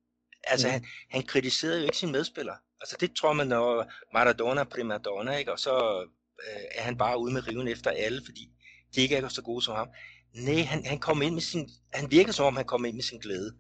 Altså, 0.43 0.67
mm. 0.67 0.71
han, 0.71 0.85
han 1.11 1.23
kritiserede 1.23 1.77
jo 1.77 1.83
ikke 1.83 1.97
sine 1.97 2.11
medspillere. 2.11 2.57
Altså, 2.81 2.97
det 2.99 3.15
tror 3.15 3.33
man, 3.33 3.47
når 3.47 3.91
Maradona 4.13 4.63
prima 4.63 4.97
donna, 4.97 5.35
ikke? 5.35 5.51
Og 5.51 5.59
så 5.59 6.05
øh, 6.47 6.61
er 6.75 6.81
han 6.81 6.97
bare 6.97 7.19
ude 7.19 7.33
med 7.33 7.47
riven 7.47 7.67
efter 7.67 7.91
alle, 7.91 8.21
fordi 8.25 8.49
de 8.95 9.01
ikke 9.01 9.15
er 9.15 9.27
så 9.27 9.41
gode 9.41 9.61
som 9.61 9.75
ham. 9.75 9.87
Nej, 10.33 10.61
han, 10.61 10.85
han 10.85 10.99
kom 10.99 11.21
ind 11.21 11.33
med 11.33 11.41
sin, 11.41 11.69
han 11.93 12.11
virkede 12.11 12.33
som 12.33 12.45
om, 12.45 12.55
han 12.55 12.65
kom 12.65 12.85
ind 12.85 12.95
med 12.95 13.03
sin 13.03 13.19
glæde 13.19 13.55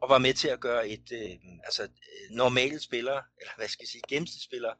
og 0.00 0.08
var 0.14 0.18
med 0.18 0.34
til 0.34 0.48
at 0.48 0.60
gøre 0.60 0.88
et 0.88 1.06
øh, 1.20 1.34
altså 1.68 1.82
øh, 1.82 2.36
normale 2.42 2.78
spiller, 2.88 3.18
eller 3.40 3.54
hvad 3.56 3.68
skal 3.68 3.84
jeg 3.84 3.88
sige, 3.88 4.02
gennemsnitsspiller, 4.08 4.72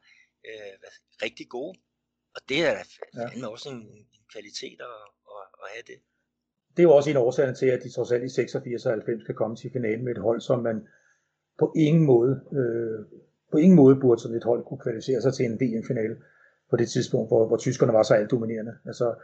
øh, 0.47 0.73
rigtig 1.25 1.47
gode. 1.49 1.73
Og 2.35 2.41
det 2.49 2.59
er 2.65 2.73
da 2.73 2.83
ja. 3.17 3.47
også 3.47 3.69
en, 3.69 3.81
en 4.17 4.25
kvalitet 4.33 4.79
at, 4.91 4.97
at, 5.35 5.45
at 5.63 5.67
have 5.73 5.85
det. 5.91 5.97
Det 6.73 6.79
er 6.79 6.87
jo 6.89 6.95
også 6.95 7.09
en 7.09 7.17
af 7.17 7.21
årsagerne 7.21 7.55
til, 7.55 7.65
at 7.65 7.83
de 7.83 7.91
trods 7.91 8.11
alt 8.11 8.23
i 8.23 8.29
86 8.29 8.85
og 8.85 8.91
90 8.91 9.23
kan 9.23 9.35
komme 9.35 9.55
til 9.55 9.71
finalen 9.73 10.05
med 10.05 10.11
et 10.15 10.21
hold, 10.27 10.41
som 10.41 10.59
man 10.63 10.87
på 11.59 11.73
ingen 11.75 12.05
måde, 12.05 12.33
øh, 12.59 12.99
på 13.51 13.57
ingen 13.57 13.75
måde 13.75 13.95
burde 14.01 14.21
sådan 14.21 14.37
et 14.37 14.43
hold 14.43 14.65
kunne 14.65 14.83
kvalificere 14.85 15.21
sig 15.21 15.33
til 15.33 15.45
en 15.45 15.59
VM-finale 15.61 16.15
på 16.69 16.75
det 16.77 16.89
tidspunkt, 16.89 17.29
hvor, 17.29 17.47
hvor 17.47 17.57
tyskerne 17.57 17.93
var 17.93 18.03
så 18.03 18.13
alt 18.13 18.31
dominerende. 18.31 18.73
Altså, 18.85 19.15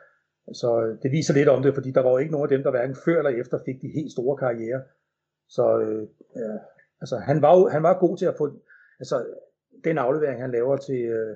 så 0.54 0.98
det 1.04 1.12
viser 1.12 1.34
lidt 1.34 1.50
om 1.50 1.64
det, 1.64 1.74
fordi 1.74 1.92
der 1.92 2.02
var 2.02 2.12
jo 2.12 2.18
ikke 2.18 2.32
nogen 2.32 2.46
af 2.46 2.54
dem, 2.56 2.64
der 2.64 2.72
hverken 2.72 2.96
før 3.06 3.18
eller 3.18 3.42
efter 3.42 3.60
fik 3.66 3.82
de 3.82 3.96
helt 3.98 4.12
store 4.12 4.38
karriere. 4.38 4.82
Så 5.56 5.80
øh, 5.80 6.08
ja, 6.36 6.54
altså, 7.02 7.18
han, 7.18 7.42
var 7.42 7.70
han 7.70 7.84
var 7.84 8.00
god 8.00 8.18
til 8.18 8.26
at 8.26 8.36
få, 8.38 8.46
altså 9.00 9.26
den 9.84 9.98
aflevering, 9.98 10.42
han 10.42 10.52
laver 10.52 10.78
til, 10.78 11.02
øh, 11.18 11.36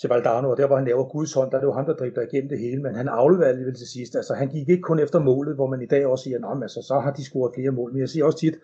til 0.00 0.08
Valdano, 0.08 0.50
og 0.50 0.56
der 0.56 0.66
hvor 0.66 0.76
han 0.76 0.84
laver 0.84 1.08
Guds 1.08 1.34
hånd, 1.34 1.50
der 1.50 1.56
er 1.56 1.60
det 1.60 1.66
jo 1.66 1.72
ham, 1.72 1.86
der 1.86 1.94
dribler 1.94 2.22
igennem 2.22 2.48
det 2.48 2.58
hele, 2.58 2.82
men 2.82 2.94
han 2.94 3.08
afleverede 3.08 3.48
alligevel 3.48 3.74
til 3.74 3.86
sidst. 3.86 4.16
Altså 4.16 4.34
han 4.34 4.48
gik 4.48 4.68
ikke 4.68 4.82
kun 4.82 4.98
efter 4.98 5.18
målet, 5.18 5.54
hvor 5.54 5.66
man 5.66 5.82
i 5.82 5.86
dag 5.86 6.06
også 6.06 6.24
siger, 6.24 6.38
at 6.48 6.62
altså, 6.62 6.82
så 6.82 7.00
har 7.00 7.12
de 7.12 7.24
scoret 7.24 7.54
flere 7.54 7.70
mål, 7.70 7.92
men 7.92 8.00
jeg 8.00 8.08
siger 8.08 8.24
også 8.24 8.38
tit, 8.38 8.58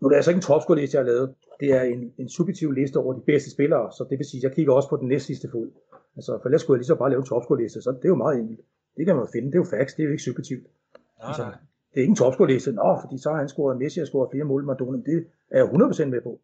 nu 0.00 0.06
er 0.06 0.08
det 0.08 0.16
altså 0.16 0.30
ikke 0.30 0.38
en 0.38 0.42
topscore-liste, 0.50 0.96
jeg 0.96 1.04
har 1.04 1.12
lavet. 1.12 1.34
Det 1.60 1.72
er 1.72 1.82
en, 1.82 2.12
en 2.18 2.28
subjektiv 2.28 2.72
liste 2.72 2.96
over 2.96 3.12
de 3.12 3.20
bedste 3.26 3.50
spillere, 3.50 3.92
så 3.92 4.06
det 4.10 4.18
vil 4.18 4.26
sige, 4.26 4.38
at 4.38 4.42
jeg 4.42 4.52
kigger 4.52 4.72
også 4.72 4.88
på 4.88 4.96
den 4.96 5.08
næst 5.08 5.26
sidste 5.26 5.48
fod. 5.50 5.68
Altså, 6.16 6.38
for 6.42 6.48
ellers 6.48 6.60
skulle 6.60 6.76
jeg 6.76 6.80
lige 6.80 6.86
så 6.86 6.94
bare 6.94 7.10
lave 7.10 7.20
en 7.20 7.26
topscore-liste, 7.26 7.82
så 7.82 7.90
det 7.90 8.04
er 8.04 8.08
jo 8.08 8.14
meget 8.24 8.38
enkelt. 8.38 8.60
Det 8.96 9.06
kan 9.06 9.14
man 9.16 9.24
jo 9.24 9.30
finde, 9.32 9.46
det 9.46 9.54
er 9.54 9.64
jo 9.64 9.70
facts, 9.76 9.94
det 9.94 10.02
er 10.02 10.06
jo 10.06 10.10
ikke 10.10 10.22
subjektivt. 10.22 10.62
Nej, 10.62 11.28
altså, 11.28 11.42
nej. 11.42 11.54
Det 11.90 11.96
er 11.96 12.00
ikke 12.00 12.10
en 12.10 12.16
topscore-liste, 12.16 12.72
nå, 12.72 12.98
fordi 13.00 13.18
så 13.22 13.30
har 13.30 13.38
han 13.38 13.48
scoret, 13.48 13.78
Messi 13.78 14.00
har 14.00 14.06
scoret 14.06 14.30
flere 14.30 14.44
mål, 14.44 14.64
Maradona, 14.64 14.98
det 14.98 15.26
er 15.50 15.58
jeg 15.58 15.66
100% 15.66 16.04
med 16.04 16.20
på. 16.20 16.40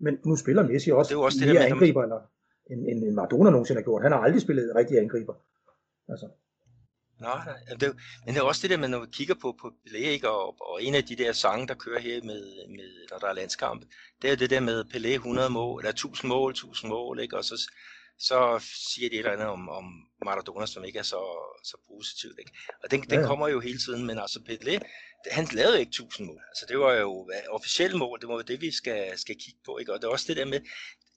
Men 0.00 0.18
nu 0.24 0.36
spiller 0.36 0.62
Messi 0.62 0.90
også, 0.90 1.08
det 1.08 1.20
er 1.20 1.24
også 1.24 1.38
mere 1.40 1.54
det, 1.54 1.70
angriber, 1.70 2.02
eller 2.02 2.20
end, 2.70 2.88
end 2.88 3.14
Maradona 3.14 3.50
nogensinde 3.50 3.80
har 3.80 3.84
gjort. 3.84 4.02
Han 4.02 4.12
har 4.12 4.18
aldrig 4.18 4.42
spillet 4.42 4.72
rigtig 4.76 4.98
angriber. 4.98 5.34
Altså, 6.08 6.26
Nå, 7.20 7.28
det, 7.80 7.96
men 8.24 8.34
det 8.34 8.40
er 8.40 8.44
også 8.44 8.62
det 8.62 8.70
der, 8.70 8.76
med, 8.76 8.88
når 8.88 9.00
vi 9.00 9.06
kigger 9.12 9.34
på, 9.34 9.54
på 9.60 9.72
Pelé, 9.86 9.96
ikke? 9.96 10.30
Og, 10.30 10.46
og 10.70 10.82
en 10.82 10.94
af 10.94 11.04
de 11.04 11.16
der 11.16 11.32
sange, 11.32 11.68
der 11.68 11.74
kører 11.74 12.00
her, 12.00 12.22
med, 12.22 12.42
med, 12.68 12.88
når 13.10 13.18
der 13.18 13.26
er 13.26 13.32
landskamp, 13.32 13.84
det 14.22 14.32
er 14.32 14.36
det 14.36 14.50
der 14.50 14.60
med 14.60 14.84
Pelé 14.84 15.08
100 15.08 15.50
mål, 15.50 15.80
eller 15.80 15.90
1000 15.90 16.28
mål, 16.28 16.50
1000 16.50 16.88
mål, 16.88 17.20
ikke? 17.20 17.36
og 17.36 17.44
så, 17.44 17.70
så 18.18 18.64
siger 18.94 19.08
de 19.08 19.14
et 19.14 19.18
eller 19.18 19.32
andet 19.32 19.46
om, 19.46 19.68
om 19.68 19.84
Maradona, 20.24 20.66
som 20.66 20.84
ikke 20.84 20.98
er 20.98 21.02
så, 21.02 21.22
så 21.64 21.76
positivt. 21.88 22.38
Ikke? 22.38 22.52
Og 22.82 22.90
den, 22.90 23.02
den 23.02 23.24
kommer 23.24 23.48
jo 23.48 23.60
hele 23.60 23.78
tiden, 23.78 24.06
men 24.06 24.18
altså 24.18 24.38
Pelé, 24.48 24.78
han 25.30 25.48
lavede 25.52 25.80
ikke 25.80 25.90
1000 25.90 26.26
mål. 26.26 26.42
Altså 26.48 26.66
det 26.68 26.78
var 26.78 26.92
jo 26.92 27.30
officielle 27.50 27.98
mål, 27.98 28.20
det 28.20 28.28
var 28.28 28.34
jo 28.34 28.40
det, 28.40 28.60
vi 28.60 28.70
skal, 28.70 29.18
skal 29.18 29.34
kigge 29.34 29.60
på. 29.64 29.78
Ikke? 29.78 29.92
Og 29.92 30.00
det 30.00 30.06
er 30.06 30.10
også 30.10 30.24
det 30.28 30.36
der 30.36 30.44
med, 30.44 30.60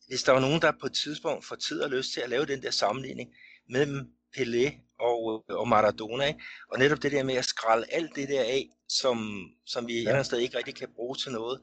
hvis 0.07 0.23
der 0.23 0.31
var 0.31 0.39
nogen, 0.39 0.61
der 0.61 0.71
på 0.81 0.85
et 0.85 0.93
tidspunkt 0.93 1.45
får 1.45 1.55
tid 1.55 1.81
og 1.81 1.89
lyst 1.89 2.13
til 2.13 2.21
at 2.21 2.29
lave 2.29 2.45
den 2.45 2.61
der 2.63 2.71
sammenligning 2.71 3.33
mellem 3.69 4.11
Pelé 4.37 4.73
og, 4.99 5.45
og 5.49 5.67
Maradona. 5.67 6.25
Ikke? 6.25 6.39
Og 6.71 6.79
netop 6.79 7.03
det 7.03 7.11
der 7.11 7.23
med 7.23 7.35
at 7.35 7.45
skralde 7.45 7.85
alt 7.91 8.15
det 8.15 8.29
der 8.29 8.41
af, 8.41 8.69
som, 8.89 9.49
som 9.65 9.87
vi 9.87 9.93
ja. 9.93 9.97
et 9.97 10.01
eller 10.01 10.13
andet 10.13 10.25
sted 10.25 10.37
ikke 10.37 10.57
rigtig 10.57 10.75
kan 10.75 10.89
bruge 10.95 11.15
til 11.15 11.31
noget. 11.31 11.61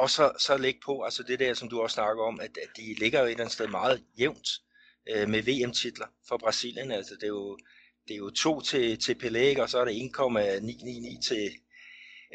Og 0.00 0.10
så, 0.10 0.32
så 0.38 0.56
lægge 0.56 0.80
på, 0.84 1.02
altså 1.02 1.22
det 1.22 1.38
der, 1.38 1.54
som 1.54 1.68
du 1.68 1.80
også 1.80 1.94
snakker 1.94 2.24
om, 2.24 2.40
at, 2.40 2.58
at 2.64 2.70
de 2.76 2.94
ligger 2.94 3.20
jo 3.20 3.26
et 3.26 3.30
eller 3.30 3.40
andet 3.40 3.52
sted 3.52 3.68
meget 3.68 4.04
jævnt 4.18 4.48
øh, 5.10 5.28
med 5.28 5.42
VM-titler 5.42 6.06
for 6.28 6.36
Brasilien. 6.38 6.90
Altså 6.90 7.14
det 7.14 7.22
er 7.22 7.28
jo, 7.28 7.58
det 8.08 8.14
er 8.14 8.18
jo 8.18 8.30
to 8.30 8.60
til, 8.60 8.98
til 8.98 9.14
Pelé, 9.22 9.62
og 9.62 9.70
så 9.70 9.78
er 9.78 9.84
det 9.84 9.96
1,999 9.96 11.26
til, 11.26 11.50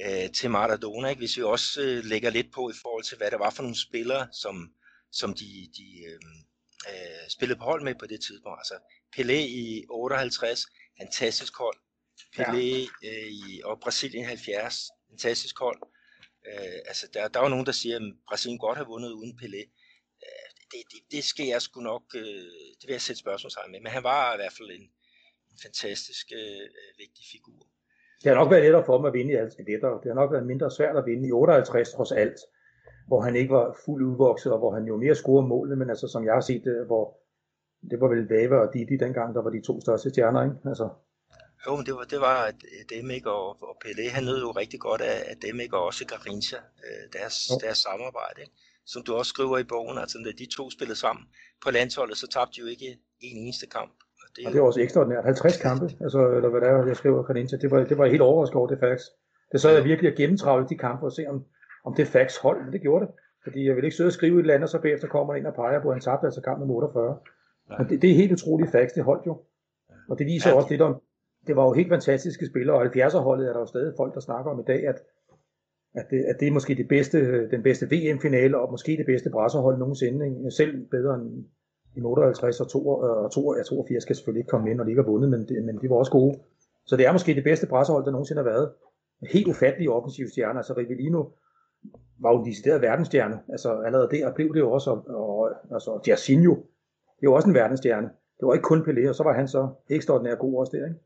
øh, 0.05 0.31
til 0.31 0.49
Maradona. 0.49 1.09
Ikke? 1.09 1.19
Hvis 1.19 1.37
vi 1.37 1.43
også 1.43 1.81
øh, 1.81 2.03
lægger 2.03 2.29
lidt 2.29 2.53
på 2.53 2.69
i 2.69 2.73
forhold 2.81 3.03
til, 3.03 3.17
hvad 3.17 3.31
der 3.31 3.37
var 3.37 3.49
for 3.49 3.63
nogle 3.63 3.79
spillere, 3.79 4.27
som, 4.41 4.73
som 5.11 5.33
de, 5.33 5.69
de 5.77 5.87
øh, 6.07 6.19
øh, 6.89 7.29
spillede 7.29 7.59
på 7.59 7.65
hold 7.65 7.83
med 7.83 7.95
på 7.99 8.05
det 8.05 8.19
tidspunkt. 8.27 8.59
Altså 8.59 8.77
Pelé 9.15 9.39
i 9.63 9.85
58, 9.89 10.65
fantastisk 11.01 11.57
hold. 11.57 11.77
Pelé 12.35 12.67
ja. 13.03 13.09
øh, 13.09 13.27
i, 13.27 13.61
og 13.63 13.79
Brasilien 13.79 14.25
70, 14.25 14.89
fantastisk 15.09 15.59
hold. 15.59 15.79
Øh, 16.49 16.79
altså 16.89 17.05
der, 17.13 17.27
der 17.27 17.39
er 17.39 17.43
jo 17.43 17.49
nogen, 17.55 17.65
der 17.65 17.71
siger, 17.81 17.95
at 17.95 18.07
Brasilien 18.27 18.59
godt 18.59 18.77
har 18.77 18.87
vundet 18.93 19.11
uden 19.19 19.33
Pelé. 19.41 19.63
Øh, 20.25 20.47
det, 20.71 20.81
det, 20.91 20.99
det 21.13 21.23
skal 21.31 21.45
jeg 21.53 21.61
sgu 21.61 21.81
nok, 21.81 22.03
øh, 22.15 22.49
det 22.77 22.85
vil 22.87 22.97
jeg 22.97 23.05
sætte 23.07 23.19
spørgsmålstegn 23.25 23.71
med. 23.71 23.79
Men 23.79 23.91
han 23.91 24.03
var 24.03 24.33
i 24.33 24.37
hvert 24.37 24.55
fald 24.57 24.69
en, 24.79 24.85
en 25.51 25.57
fantastisk 25.65 26.25
øh, 26.41 26.65
øh, 26.79 26.91
vigtig 27.03 27.25
figur. 27.33 27.61
Det 28.21 28.27
har 28.31 28.35
nok 28.41 28.51
været 28.51 28.63
lettere 28.63 28.85
for 28.85 28.97
ham 28.97 29.05
at 29.05 29.13
vinde 29.13 29.31
i 29.33 29.35
alt 29.35 29.57
det 29.57 29.65
Det 30.03 30.09
har 30.11 30.21
nok 30.21 30.31
været 30.31 30.47
mindre 30.51 30.71
svært 30.71 30.95
at 30.97 31.05
vinde 31.05 31.27
i 31.27 31.31
58 31.31 31.91
trods 31.91 32.11
alt 32.11 32.39
hvor 33.07 33.21
han 33.21 33.35
ikke 33.35 33.53
var 33.53 33.77
fuldt 33.85 34.07
udvokset, 34.07 34.51
og 34.53 34.59
hvor 34.59 34.71
han 34.73 34.85
jo 34.85 34.97
mere 34.97 35.15
scorede 35.15 35.47
målene, 35.47 35.75
men 35.75 35.89
altså 35.89 36.07
som 36.07 36.25
jeg 36.25 36.33
har 36.33 36.41
set 36.41 36.67
øh, 36.67 36.85
hvor 36.85 37.19
det 37.89 38.01
var 38.01 38.07
vel 38.07 38.29
Vava 38.29 38.55
og 38.55 38.73
Didi 38.73 38.97
dengang, 38.97 39.35
der 39.35 39.41
var 39.41 39.49
de 39.49 39.61
to 39.61 39.81
største 39.81 40.09
stjerner, 40.09 40.43
ikke? 40.43 40.55
Altså. 40.65 40.89
Jo, 41.65 41.71
men 41.77 41.85
det 41.85 41.93
var, 41.97 42.05
det 42.13 42.19
var 42.27 42.37
dem 42.93 43.09
ikke, 43.17 43.31
og, 43.31 43.47
og 43.69 43.75
Pelé, 43.83 44.05
han 44.15 44.23
nød 44.23 44.39
jo 44.47 44.51
rigtig 44.51 44.79
godt 44.79 45.01
af, 45.01 45.17
af 45.31 45.37
dem 45.45 45.59
ikke, 45.59 45.77
og 45.77 45.83
også 45.85 46.05
Garincha, 46.11 46.59
øh, 46.85 47.03
deres, 47.17 47.35
deres 47.63 47.77
samarbejde, 47.77 48.39
ikke? 48.45 48.55
som 48.85 49.03
du 49.03 49.11
også 49.19 49.29
skriver 49.29 49.57
i 49.57 49.63
bogen, 49.73 49.97
altså 49.97 50.17
da 50.25 50.31
de 50.41 50.47
to 50.57 50.63
spillede 50.75 50.99
sammen 51.05 51.25
på 51.63 51.69
landsholdet, 51.77 52.17
så 52.17 52.27
tabte 52.27 52.53
de 52.55 52.61
jo 52.63 52.67
ikke 52.75 52.89
en 53.27 53.37
eneste 53.43 53.67
kamp. 53.77 53.91
Og 54.21 54.27
det, 54.35 54.45
og 54.45 54.51
det 54.53 54.61
var 54.61 54.67
også 54.67 54.81
ekstraordinært. 54.81 55.25
50 55.25 55.57
kampe, 55.67 55.85
altså, 56.05 56.19
eller 56.37 56.49
hvad 56.49 56.61
der 56.61 56.67
er, 56.67 56.87
jeg 56.87 56.97
skriver 57.01 57.23
Garincha, 57.23 57.57
det 57.57 57.71
var, 57.71 57.79
det 57.91 57.97
var 57.97 58.05
helt 58.05 58.21
overrasket 58.21 58.55
over 58.55 58.67
det 58.67 58.79
faktisk. 58.79 59.07
Det 59.51 59.61
så 59.61 59.69
jeg 59.69 59.83
virkelig 59.83 60.11
at 60.11 60.17
gennemtravle 60.17 60.65
de 60.69 60.77
kampe 60.77 61.05
og 61.05 61.11
se, 61.11 61.23
om, 61.29 61.37
om 61.85 61.93
det 61.93 62.07
facts 62.07 62.37
hold, 62.37 62.63
men 62.63 62.73
det 62.73 62.81
gjorde 62.81 63.05
det. 63.05 63.13
Fordi 63.43 63.67
jeg 63.67 63.75
vil 63.75 63.83
ikke 63.83 63.97
sidde 63.97 64.07
og 64.07 64.17
skrive 64.19 64.35
et 64.35 64.39
eller 64.39 64.53
andet, 64.53 64.67
og 64.67 64.69
så 64.69 64.79
bagefter 64.81 65.07
kommer 65.07 65.33
der 65.33 65.39
ind 65.39 65.47
og 65.47 65.53
peger 65.53 65.81
på, 65.81 65.87
at 65.89 65.95
han 65.95 66.01
tabte 66.01 66.25
altså 66.27 66.41
kampen 66.41 66.67
med 66.67 66.75
48. 66.75 67.17
Nej. 67.69 67.77
Men 67.77 67.89
det, 67.89 68.01
det, 68.01 68.11
er 68.11 68.15
helt 68.15 68.31
utroligt 68.31 68.71
facts, 68.71 68.93
det 68.93 69.03
holdt 69.03 69.25
jo. 69.25 69.41
Og 70.09 70.19
det 70.19 70.25
viser 70.25 70.49
ja. 70.49 70.55
også 70.55 70.69
lidt 70.69 70.81
om, 70.81 71.01
det 71.47 71.55
var 71.55 71.63
jo 71.65 71.73
helt 71.73 71.89
fantastiske 71.89 72.45
spillere, 72.45 72.77
og 72.77 72.85
70'er-holdet 72.85 73.47
er 73.47 73.53
der 73.53 73.59
jo 73.59 73.65
stadig 73.65 73.93
folk, 73.97 74.13
der 74.13 74.19
snakker 74.19 74.51
om 74.51 74.59
i 74.59 74.63
dag, 74.67 74.87
at, 74.87 74.95
at, 75.93 76.05
det, 76.09 76.23
at 76.23 76.35
det 76.39 76.47
er 76.47 76.51
måske 76.51 76.75
det 76.75 76.87
bedste, 76.87 77.17
øh, 77.17 77.51
den 77.51 77.63
bedste 77.63 77.85
VM-finale, 77.91 78.57
og 78.57 78.71
måske 78.71 78.97
det 78.97 79.05
bedste 79.05 79.29
brasserhold 79.29 79.77
nogensinde. 79.77 80.25
Ikke? 80.25 80.51
Selv 80.51 80.87
bedre 80.91 81.15
end 81.15 81.45
i 81.95 82.01
58 82.01 82.61
og 82.61 82.67
2, 82.69 82.79
øh, 82.79 83.23
og 83.23 83.31
2, 83.31 83.55
ja, 83.55 83.63
82 83.63 84.03
skal 84.03 84.15
selvfølgelig 84.15 84.39
ikke 84.39 84.49
komme 84.49 84.69
ind, 84.69 84.77
når 84.77 84.83
de 84.83 84.91
ikke 84.91 85.01
har 85.01 85.11
vundet, 85.11 85.29
men, 85.29 85.47
det, 85.47 85.63
men 85.63 85.77
de 85.81 85.89
var 85.89 85.95
også 85.95 86.11
gode. 86.11 86.39
Så 86.85 86.97
det 86.97 87.05
er 87.05 87.11
måske 87.11 87.35
det 87.35 87.43
bedste 87.43 87.67
pressehold, 87.67 88.05
der 88.05 88.11
nogensinde 88.11 88.43
har 88.43 88.49
været. 88.49 88.71
Helt 89.31 89.47
ufattelige 89.47 89.91
offensive 89.91 90.29
stjerner. 90.29 90.59
Altså 90.59 90.73
Rivellino 90.77 91.23
var 92.19 92.31
jo 92.31 92.39
en 92.39 92.45
decideret 92.45 92.81
verdensstjerne. 92.81 93.39
Altså 93.49 93.81
allerede 93.85 94.09
der 94.11 94.33
blev 94.33 94.53
det 94.53 94.59
jo 94.59 94.71
også, 94.71 94.89
og, 94.91 95.03
og 95.07 95.51
altså 95.71 95.99
Giacinio, 96.05 96.55
det 97.21 97.29
var 97.29 97.35
også 97.35 97.49
en 97.49 97.55
verdensstjerne. 97.55 98.09
Det 98.39 98.47
var 98.47 98.53
ikke 98.53 98.63
kun 98.63 98.81
Pelé, 98.81 99.09
og 99.09 99.15
så 99.15 99.23
var 99.23 99.33
han 99.33 99.47
så 99.47 99.69
ekstraordinært 99.89 100.39
god 100.39 100.59
også 100.59 100.77
der, 100.77 100.85
ikke? 100.85 100.99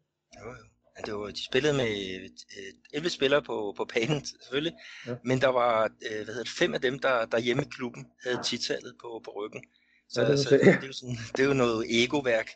Jo. 1.00 1.06
det 1.06 1.20
var, 1.20 1.32
de 1.32 1.46
spillede 1.46 1.74
med 1.74 2.22
øh, 2.58 2.74
11 2.94 3.10
spillere 3.10 3.42
på, 3.42 3.74
på 3.78 3.86
banen, 3.86 4.26
selvfølgelig, 4.42 4.74
ja. 5.08 5.16
men 5.24 5.42
der 5.42 5.48
var 5.48 5.84
øh, 5.84 6.24
hvad 6.24 6.34
hedder 6.36 6.52
fem 6.58 6.74
af 6.74 6.82
dem, 6.82 7.00
der, 7.00 7.26
der 7.26 7.40
hjemme 7.40 7.64
i 7.64 7.70
klubben 7.72 8.08
havde 8.24 8.40
titallet 8.44 8.96
på, 9.02 9.22
på 9.26 9.32
ryggen. 9.36 9.64
Så, 10.10 10.22
ja, 10.22 10.32
det, 10.32 10.40
så 10.40 10.50
det, 10.50 10.62
det, 10.62 10.84
er 10.84 10.88
jo 10.88 10.94
sådan, 10.94 11.18
det 11.36 11.44
er 11.44 11.48
jo 11.48 11.54
noget 11.54 12.04
egoværk, 12.04 12.50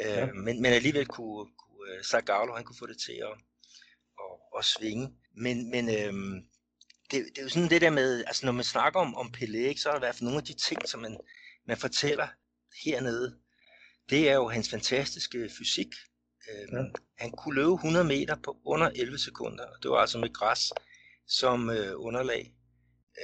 øh, 0.00 0.06
ja. 0.06 0.26
men, 0.26 0.62
men 0.62 0.72
alligevel 0.72 1.06
kunne, 1.06 1.46
kunne 1.58 1.98
uh, 1.98 2.04
Zagallo, 2.04 2.54
han 2.54 2.64
kunne 2.64 2.78
få 2.78 2.86
det 2.86 2.98
til 3.06 3.12
at, 3.12 3.34
at, 4.24 4.58
at 4.58 4.64
svinge. 4.64 5.08
Men, 5.36 5.70
men 5.70 5.88
øh, 5.88 6.42
det, 7.10 7.26
det 7.34 7.38
er 7.38 7.42
jo 7.42 7.48
sådan 7.48 7.70
det 7.70 7.80
der 7.80 7.90
med, 7.90 8.24
altså 8.26 8.46
når 8.46 8.52
man 8.52 8.64
snakker 8.64 9.00
om, 9.00 9.14
om 9.14 9.34
Pelé, 9.36 9.56
ikke, 9.56 9.80
så 9.80 9.88
er 9.88 9.92
der 9.92 10.00
i 10.00 10.04
hvert 10.04 10.14
fald 10.14 10.24
nogle 10.24 10.38
af 10.38 10.44
de 10.44 10.54
ting, 10.54 10.88
som 10.88 11.00
man, 11.00 11.16
man 11.66 11.76
fortæller 11.76 12.28
hernede, 12.84 13.38
det 14.10 14.30
er 14.30 14.34
jo 14.34 14.48
hans 14.48 14.70
fantastiske 14.70 15.50
fysik. 15.58 15.88
Øhm, 16.50 16.76
ja. 16.76 16.84
Han 17.18 17.30
kunne 17.30 17.54
løbe 17.54 17.74
100 17.74 18.04
meter 18.04 18.36
på 18.44 18.56
under 18.64 18.90
11 18.94 19.18
sekunder, 19.18 19.64
og 19.64 19.82
det 19.82 19.90
var 19.90 19.96
altså 19.96 20.18
med 20.18 20.32
græs 20.32 20.72
som 21.26 21.70
øh, 21.70 21.92
underlag. 21.96 22.54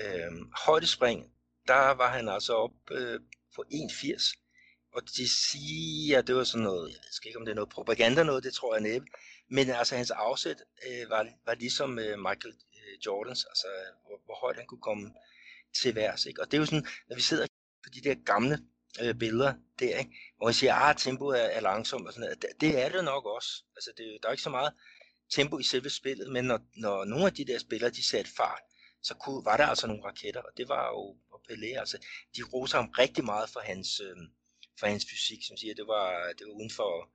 Øhm, 0.00 0.52
højdespring, 0.66 1.32
der 1.66 1.90
var 1.94 2.10
han 2.16 2.28
altså 2.28 2.52
op 2.54 2.90
øh, 2.90 3.20
på 3.54 3.64
1,80. 3.72 4.44
Og 4.92 5.02
de 5.16 5.28
siger, 5.28 6.18
at 6.18 6.26
det 6.26 6.34
var 6.34 6.44
sådan 6.44 6.64
noget, 6.64 6.88
jeg 6.90 6.98
ved 6.98 7.26
ikke 7.26 7.38
om 7.38 7.44
det 7.44 7.52
er 7.52 7.54
noget 7.54 7.70
propaganda 7.70 8.22
noget, 8.22 8.44
det 8.44 8.54
tror 8.54 8.74
jeg 8.74 8.82
næppe. 8.82 9.06
Men 9.50 9.70
altså 9.70 9.96
hans 9.96 10.10
afsæt 10.10 10.56
øh, 10.86 11.10
var, 11.10 11.28
var 11.46 11.54
ligesom 11.54 11.98
øh, 11.98 12.18
Michael 12.18 12.54
øh, 12.78 13.06
Jordans, 13.06 13.44
altså 13.44 13.66
hvor, 14.06 14.20
hvor 14.24 14.34
højt 14.34 14.56
han 14.56 14.66
kunne 14.66 14.80
komme 14.80 15.14
til 15.82 15.94
værs. 15.94 16.26
Ikke? 16.26 16.40
Og 16.42 16.46
det 16.46 16.56
er 16.56 16.60
jo 16.60 16.66
sådan, 16.66 16.86
når 17.08 17.16
vi 17.16 17.22
sidder 17.22 17.46
på 17.84 17.88
de 17.94 18.00
der 18.00 18.14
gamle 18.24 18.58
øh, 19.02 19.14
billeder 19.14 19.54
der, 19.78 19.98
ikke? 19.98 20.10
hvor 20.36 20.46
man 20.46 20.54
siger, 20.54 20.74
at 20.74 20.90
ah, 20.90 20.96
tempoet 20.96 21.40
er, 21.44 21.44
er 21.44 21.60
langsomt 21.60 22.06
og 22.06 22.12
sådan 22.12 22.20
noget. 22.20 22.42
Det, 22.42 22.50
det 22.60 22.82
er 22.84 22.88
det 22.88 23.04
nok 23.04 23.26
også. 23.26 23.64
Altså, 23.76 23.90
det, 23.96 24.18
der 24.22 24.28
er 24.28 24.32
ikke 24.32 24.42
så 24.42 24.50
meget 24.50 24.72
tempo 25.34 25.58
i 25.58 25.62
selve 25.62 25.90
spillet, 25.90 26.32
men 26.32 26.44
når, 26.44 26.60
når 26.76 27.04
nogle 27.04 27.26
af 27.26 27.34
de 27.34 27.44
der 27.44 27.58
spillere, 27.58 27.90
de 27.90 28.06
satte 28.06 28.30
fart, 28.36 28.62
så 29.02 29.14
kunne, 29.14 29.44
var 29.44 29.56
der 29.56 29.66
altså 29.66 29.86
nogle 29.86 30.04
raketter, 30.04 30.40
og 30.40 30.52
det 30.56 30.68
var 30.68 30.86
jo 30.88 31.16
og 31.32 31.40
Pelé, 31.50 31.78
altså, 31.78 31.98
de 32.36 32.42
roser 32.52 32.78
ham 32.78 32.90
rigtig 32.98 33.24
meget 33.24 33.50
for 33.50 33.60
hans, 33.60 34.00
øh, 34.00 34.16
for 34.78 34.86
hans 34.86 35.06
fysik, 35.10 35.38
som 35.46 35.56
siger, 35.56 35.74
det 35.74 35.86
var, 35.86 36.32
det 36.38 36.46
var 36.46 36.52
uden 36.52 36.70
for, 36.70 37.10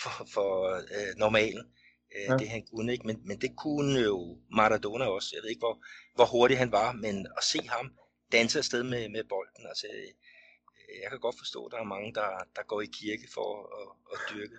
for, 0.00 0.26
for 0.34 0.50
øh, 0.96 1.12
normalen, 1.16 1.64
øh, 2.16 2.28
ja. 2.28 2.36
det 2.36 2.48
han 2.48 2.66
kunne, 2.66 2.92
ikke? 2.92 3.06
Men, 3.06 3.20
men 3.28 3.40
det 3.40 3.56
kunne 3.56 4.00
jo 4.00 4.38
Maradona 4.50 5.04
også, 5.06 5.30
jeg 5.32 5.42
ved 5.42 5.50
ikke, 5.50 5.66
hvor, 5.66 5.84
hvor 6.14 6.26
hurtig 6.26 6.58
han 6.58 6.72
var, 6.72 6.92
men 6.92 7.26
at 7.36 7.44
se 7.44 7.58
ham 7.68 7.92
danse 8.32 8.58
afsted 8.58 8.82
med, 8.82 9.08
med 9.08 9.24
bolden, 9.24 9.66
altså, 9.68 9.86
jeg 11.02 11.10
kan 11.10 11.20
godt 11.26 11.38
forstå, 11.38 11.60
at 11.66 11.72
der 11.72 11.80
er 11.84 11.92
mange, 11.94 12.08
der, 12.14 12.30
der 12.56 12.62
går 12.70 12.80
i 12.80 12.88
kirke 12.98 13.26
for 13.36 13.48
at, 13.78 13.88
at 14.12 14.18
dyrke, 14.30 14.54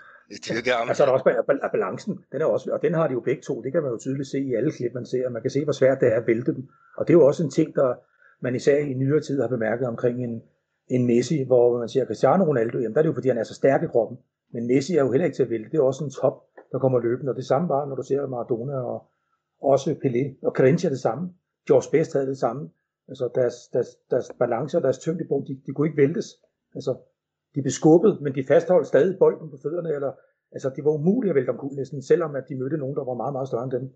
dyrke 0.50 0.74
armen. 0.74 0.90
Altså 0.90 1.04
er 1.04 1.08
der 1.08 1.14
også 1.14 1.30
at 1.64 1.72
balancen, 1.72 2.14
den 2.32 2.42
er 2.42 2.46
også, 2.46 2.72
og 2.76 2.82
den 2.82 2.94
har 2.94 3.08
de 3.08 3.14
jo 3.14 3.20
begge 3.20 3.42
to, 3.42 3.62
det 3.64 3.72
kan 3.72 3.82
man 3.84 3.92
jo 3.92 3.98
tydeligt 3.98 4.30
se 4.30 4.40
i 4.40 4.54
alle 4.54 4.72
klip, 4.72 4.94
man 4.94 5.06
ser, 5.06 5.30
man 5.30 5.42
kan 5.42 5.52
se, 5.52 5.64
hvor 5.64 5.74
svært 5.74 6.00
det 6.02 6.08
er 6.14 6.18
at 6.22 6.28
vælte 6.28 6.54
dem. 6.58 6.64
Og 6.98 7.08
det 7.08 7.14
er 7.14 7.18
jo 7.20 7.26
også 7.26 7.44
en 7.44 7.52
ting, 7.52 7.76
der 7.76 7.90
man 8.42 8.56
især 8.56 8.78
i 8.78 8.94
nyere 8.94 9.22
tid 9.22 9.42
har 9.42 9.48
bemærket 9.48 9.88
omkring 9.88 10.24
en, 10.24 10.42
en 10.88 11.08
Messi, 11.08 11.44
hvor 11.44 11.80
man 11.80 11.90
siger 11.90 12.06
Cristiano 12.06 12.44
Ronaldo, 12.44 12.78
jamen 12.78 12.94
der 12.94 13.00
er 13.00 13.04
det 13.04 13.10
jo 13.10 13.14
fordi, 13.14 13.28
han 13.28 13.38
er 13.38 13.44
så 13.44 13.54
stærk 13.54 13.84
i 13.84 13.88
kroppen. 13.88 14.18
Men 14.54 14.68
Messi 14.68 14.96
er 14.96 15.04
jo 15.04 15.12
heller 15.12 15.26
ikke 15.26 15.36
til 15.36 15.44
at 15.44 15.50
vælte. 15.50 15.72
Det 15.72 15.78
er 15.78 15.82
også 15.82 16.04
en 16.04 16.12
top, 16.12 16.36
der 16.72 16.80
kommer 16.80 17.00
løbende. 17.00 17.32
Og 17.32 17.36
det 17.36 17.46
samme 17.46 17.68
bare, 17.68 17.88
når 17.88 17.96
du 17.96 18.04
ser 18.04 18.28
Maradona 18.28 18.74
og 18.74 19.08
også 19.62 19.92
Pelé. 19.92 20.46
Og 20.48 20.52
Carinci 20.58 20.88
det 20.90 21.00
samme. 21.00 21.34
George 21.68 21.92
Best 21.92 22.14
havde 22.14 22.28
det 22.28 22.38
samme. 22.38 22.70
Altså 23.08 23.30
deres, 23.36 23.56
deres, 23.74 23.90
deres 24.12 24.32
balance 24.40 24.78
og 24.78 24.84
deres 24.84 24.98
tyngdepunkt, 24.98 25.48
de, 25.48 25.62
de 25.66 25.74
kunne 25.74 25.88
ikke 25.88 26.02
væltes. 26.04 26.28
Altså, 26.76 26.92
de 27.56 27.62
blev 27.62 27.72
skubbet, 27.72 28.22
men 28.22 28.36
de 28.36 28.44
fastholdt 28.48 28.88
stadig 28.88 29.20
bolden 29.20 29.50
på 29.50 29.58
fødderne, 29.64 29.90
eller, 29.96 30.12
altså, 30.52 30.70
det 30.76 30.86
var 30.86 30.92
umuligt 30.92 31.32
at 31.32 31.36
vælte 31.36 31.50
omkuld 31.50 31.76
næsten, 31.76 32.02
selvom 32.02 32.36
at 32.36 32.44
de 32.50 32.56
mødte 32.56 32.78
nogen, 32.78 32.96
der 32.96 33.06
var 33.06 33.14
meget, 33.14 33.34
meget 33.34 33.48
større 33.48 33.64
end 33.64 33.72
dem. 33.72 33.94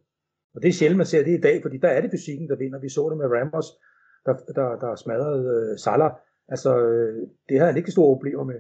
Og 0.56 0.62
det 0.62 0.70
er 0.70 0.74
sjældent, 0.74 0.98
man 0.98 1.06
ser 1.06 1.24
det 1.24 1.38
i 1.38 1.42
dag, 1.42 1.62
fordi 1.62 1.78
der 1.78 1.88
er 1.88 2.02
det 2.02 2.12
fysikken, 2.12 2.50
der 2.50 2.56
vinder. 2.56 2.80
Vi 2.80 2.90
så 2.90 3.10
det 3.10 3.18
med 3.18 3.28
Ramos, 3.36 3.68
der, 4.26 4.34
der, 4.58 4.68
der 4.84 4.96
smadrede 4.96 5.42
øh, 5.56 5.78
Salah. 5.78 6.12
Altså, 6.48 6.72
øh, 6.86 7.28
det 7.50 7.58
havde 7.58 7.72
han 7.72 7.78
ikke 7.78 7.92
store 7.92 8.16
problemer 8.16 8.44
med. 8.44 8.60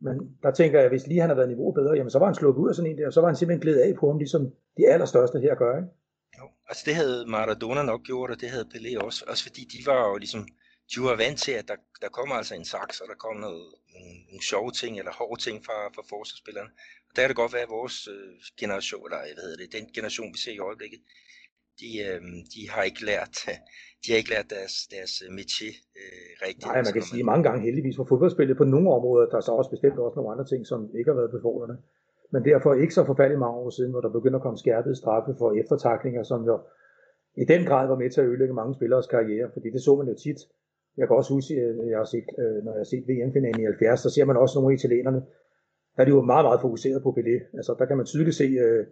Men 0.00 0.36
der 0.42 0.50
tænker 0.50 0.78
jeg, 0.78 0.84
at 0.84 0.92
hvis 0.92 1.06
lige 1.06 1.20
han 1.20 1.28
havde 1.30 1.36
været 1.36 1.48
niveau 1.48 1.72
bedre, 1.72 1.96
jamen 1.96 2.10
så 2.10 2.18
var 2.18 2.26
han 2.26 2.34
slået 2.34 2.56
ud 2.56 2.68
af 2.68 2.74
sådan 2.74 2.90
en 2.90 2.98
der, 2.98 3.06
og 3.06 3.12
så 3.12 3.20
var 3.20 3.28
han 3.28 3.36
simpelthen 3.36 3.62
glædet 3.62 3.80
af 3.80 3.94
på 4.00 4.06
ham, 4.06 4.18
ligesom 4.18 4.52
de 4.76 4.88
allerstørste 4.88 5.40
her 5.40 5.54
gør. 5.54 5.76
Ikke? 5.76 5.88
Jo, 6.38 6.46
altså 6.68 6.82
det 6.86 6.94
havde 6.94 7.26
Maradona 7.26 7.82
nok 7.82 8.02
gjort, 8.02 8.30
og 8.30 8.40
det 8.40 8.50
havde 8.50 8.70
Pelé 8.74 9.04
også, 9.04 9.24
også 9.28 9.42
fordi 9.42 9.62
de 9.72 9.86
var 9.86 10.08
jo 10.08 10.16
ligesom, 10.16 10.42
de 10.90 10.96
var 11.08 11.16
vant 11.16 11.38
til, 11.38 11.52
at 11.52 11.68
der, 11.68 11.76
der 12.02 12.08
kommer 12.08 12.34
altså 12.34 12.54
en 12.54 12.64
saks, 12.64 13.00
og 13.00 13.08
der 13.08 13.14
kommer 13.14 13.40
noget, 13.40 13.66
nogle, 13.94 14.14
nogle 14.28 14.42
sjove 14.50 14.70
ting, 14.70 14.98
eller 14.98 15.12
hårde 15.12 15.42
ting 15.42 15.64
fra, 15.66 15.78
fra 15.94 16.02
forsvarsspillerne. 16.12 16.70
Og 17.08 17.12
der 17.14 17.22
kan 17.22 17.30
det 17.32 17.42
godt 17.42 17.52
være, 17.52 17.68
at 17.68 17.76
vores 17.80 18.08
øh, 18.14 18.32
generation, 18.62 19.04
eller 19.06 19.20
hvad 19.34 19.44
hedder 19.46 19.60
det, 19.62 19.72
den 19.78 19.86
generation, 19.96 20.32
vi 20.34 20.38
ser 20.38 20.52
i 20.52 20.64
øjeblikket, 20.68 21.00
de, 21.80 21.90
øh, 22.08 22.20
de 22.54 22.60
har 22.72 22.82
ikke 22.90 23.04
lært, 23.10 23.34
de 24.02 24.06
har 24.10 24.18
ikke 24.20 24.34
lært 24.34 24.48
deres, 24.56 24.74
deres 24.94 25.12
øh, 25.24 25.30
métier 25.38 25.74
øh, 26.00 26.30
rigtigt. 26.46 26.66
Nej, 26.66 26.82
man 26.88 26.92
kan 26.96 27.02
sige 27.10 27.22
man... 27.22 27.30
mange 27.32 27.44
gange 27.48 27.60
heldigvis 27.66 27.96
for 27.96 28.06
fodboldspillet 28.12 28.56
på 28.56 28.66
nogle 28.74 28.88
områder, 28.98 29.26
der 29.30 29.36
er 29.40 29.46
så 29.48 29.52
også 29.60 29.70
bestemt 29.74 29.98
også 29.98 30.16
nogle 30.18 30.32
andre 30.34 30.46
ting, 30.52 30.60
som 30.72 30.80
ikke 30.98 31.10
har 31.10 31.18
været 31.20 31.36
befordrende 31.38 31.76
men 32.30 32.44
derfor 32.44 32.74
ikke 32.74 32.94
så 32.94 33.04
forfærdeligt 33.04 33.40
mange 33.40 33.58
år 33.58 33.70
siden, 33.70 33.90
hvor 33.90 34.00
der 34.00 34.08
begynder 34.08 34.38
at 34.38 34.42
komme 34.42 34.58
skærpede 34.58 34.96
straffe 34.96 35.34
for 35.38 35.52
eftertaklinger, 35.52 36.22
som 36.22 36.44
jo 36.44 36.60
i 37.36 37.44
den 37.44 37.64
grad 37.66 37.88
var 37.88 37.98
med 37.98 38.10
til 38.10 38.20
at 38.20 38.26
ødelægge 38.26 38.54
mange 38.54 38.74
spillers 38.74 39.06
karriere, 39.06 39.50
fordi 39.52 39.70
det 39.70 39.82
så 39.82 39.96
man 39.96 40.08
jo 40.08 40.14
tit. 40.14 40.40
Jeg 40.96 41.06
kan 41.06 41.16
også 41.16 41.34
huske, 41.34 41.54
at 41.54 41.88
jeg 41.90 41.98
har 41.98 42.04
set, 42.04 42.28
øh, 42.38 42.64
når 42.64 42.72
jeg 42.72 42.80
har 42.80 42.90
set 42.92 43.04
VM-finalen 43.08 43.60
i 43.60 43.64
70, 43.64 44.00
så 44.00 44.10
ser 44.10 44.24
man 44.24 44.36
også 44.36 44.58
nogle 44.58 44.72
af 44.72 44.76
italienerne, 44.78 45.22
der 45.96 46.00
er 46.02 46.04
de 46.04 46.10
jo 46.10 46.22
meget, 46.22 46.44
meget 46.44 46.60
fokuseret 46.60 47.02
på 47.02 47.10
Pelé. 47.18 47.36
Altså, 47.58 47.74
der 47.78 47.86
kan 47.86 47.96
man 47.96 48.06
tydeligt 48.06 48.36
se, 48.36 48.44
øh, 48.44 48.86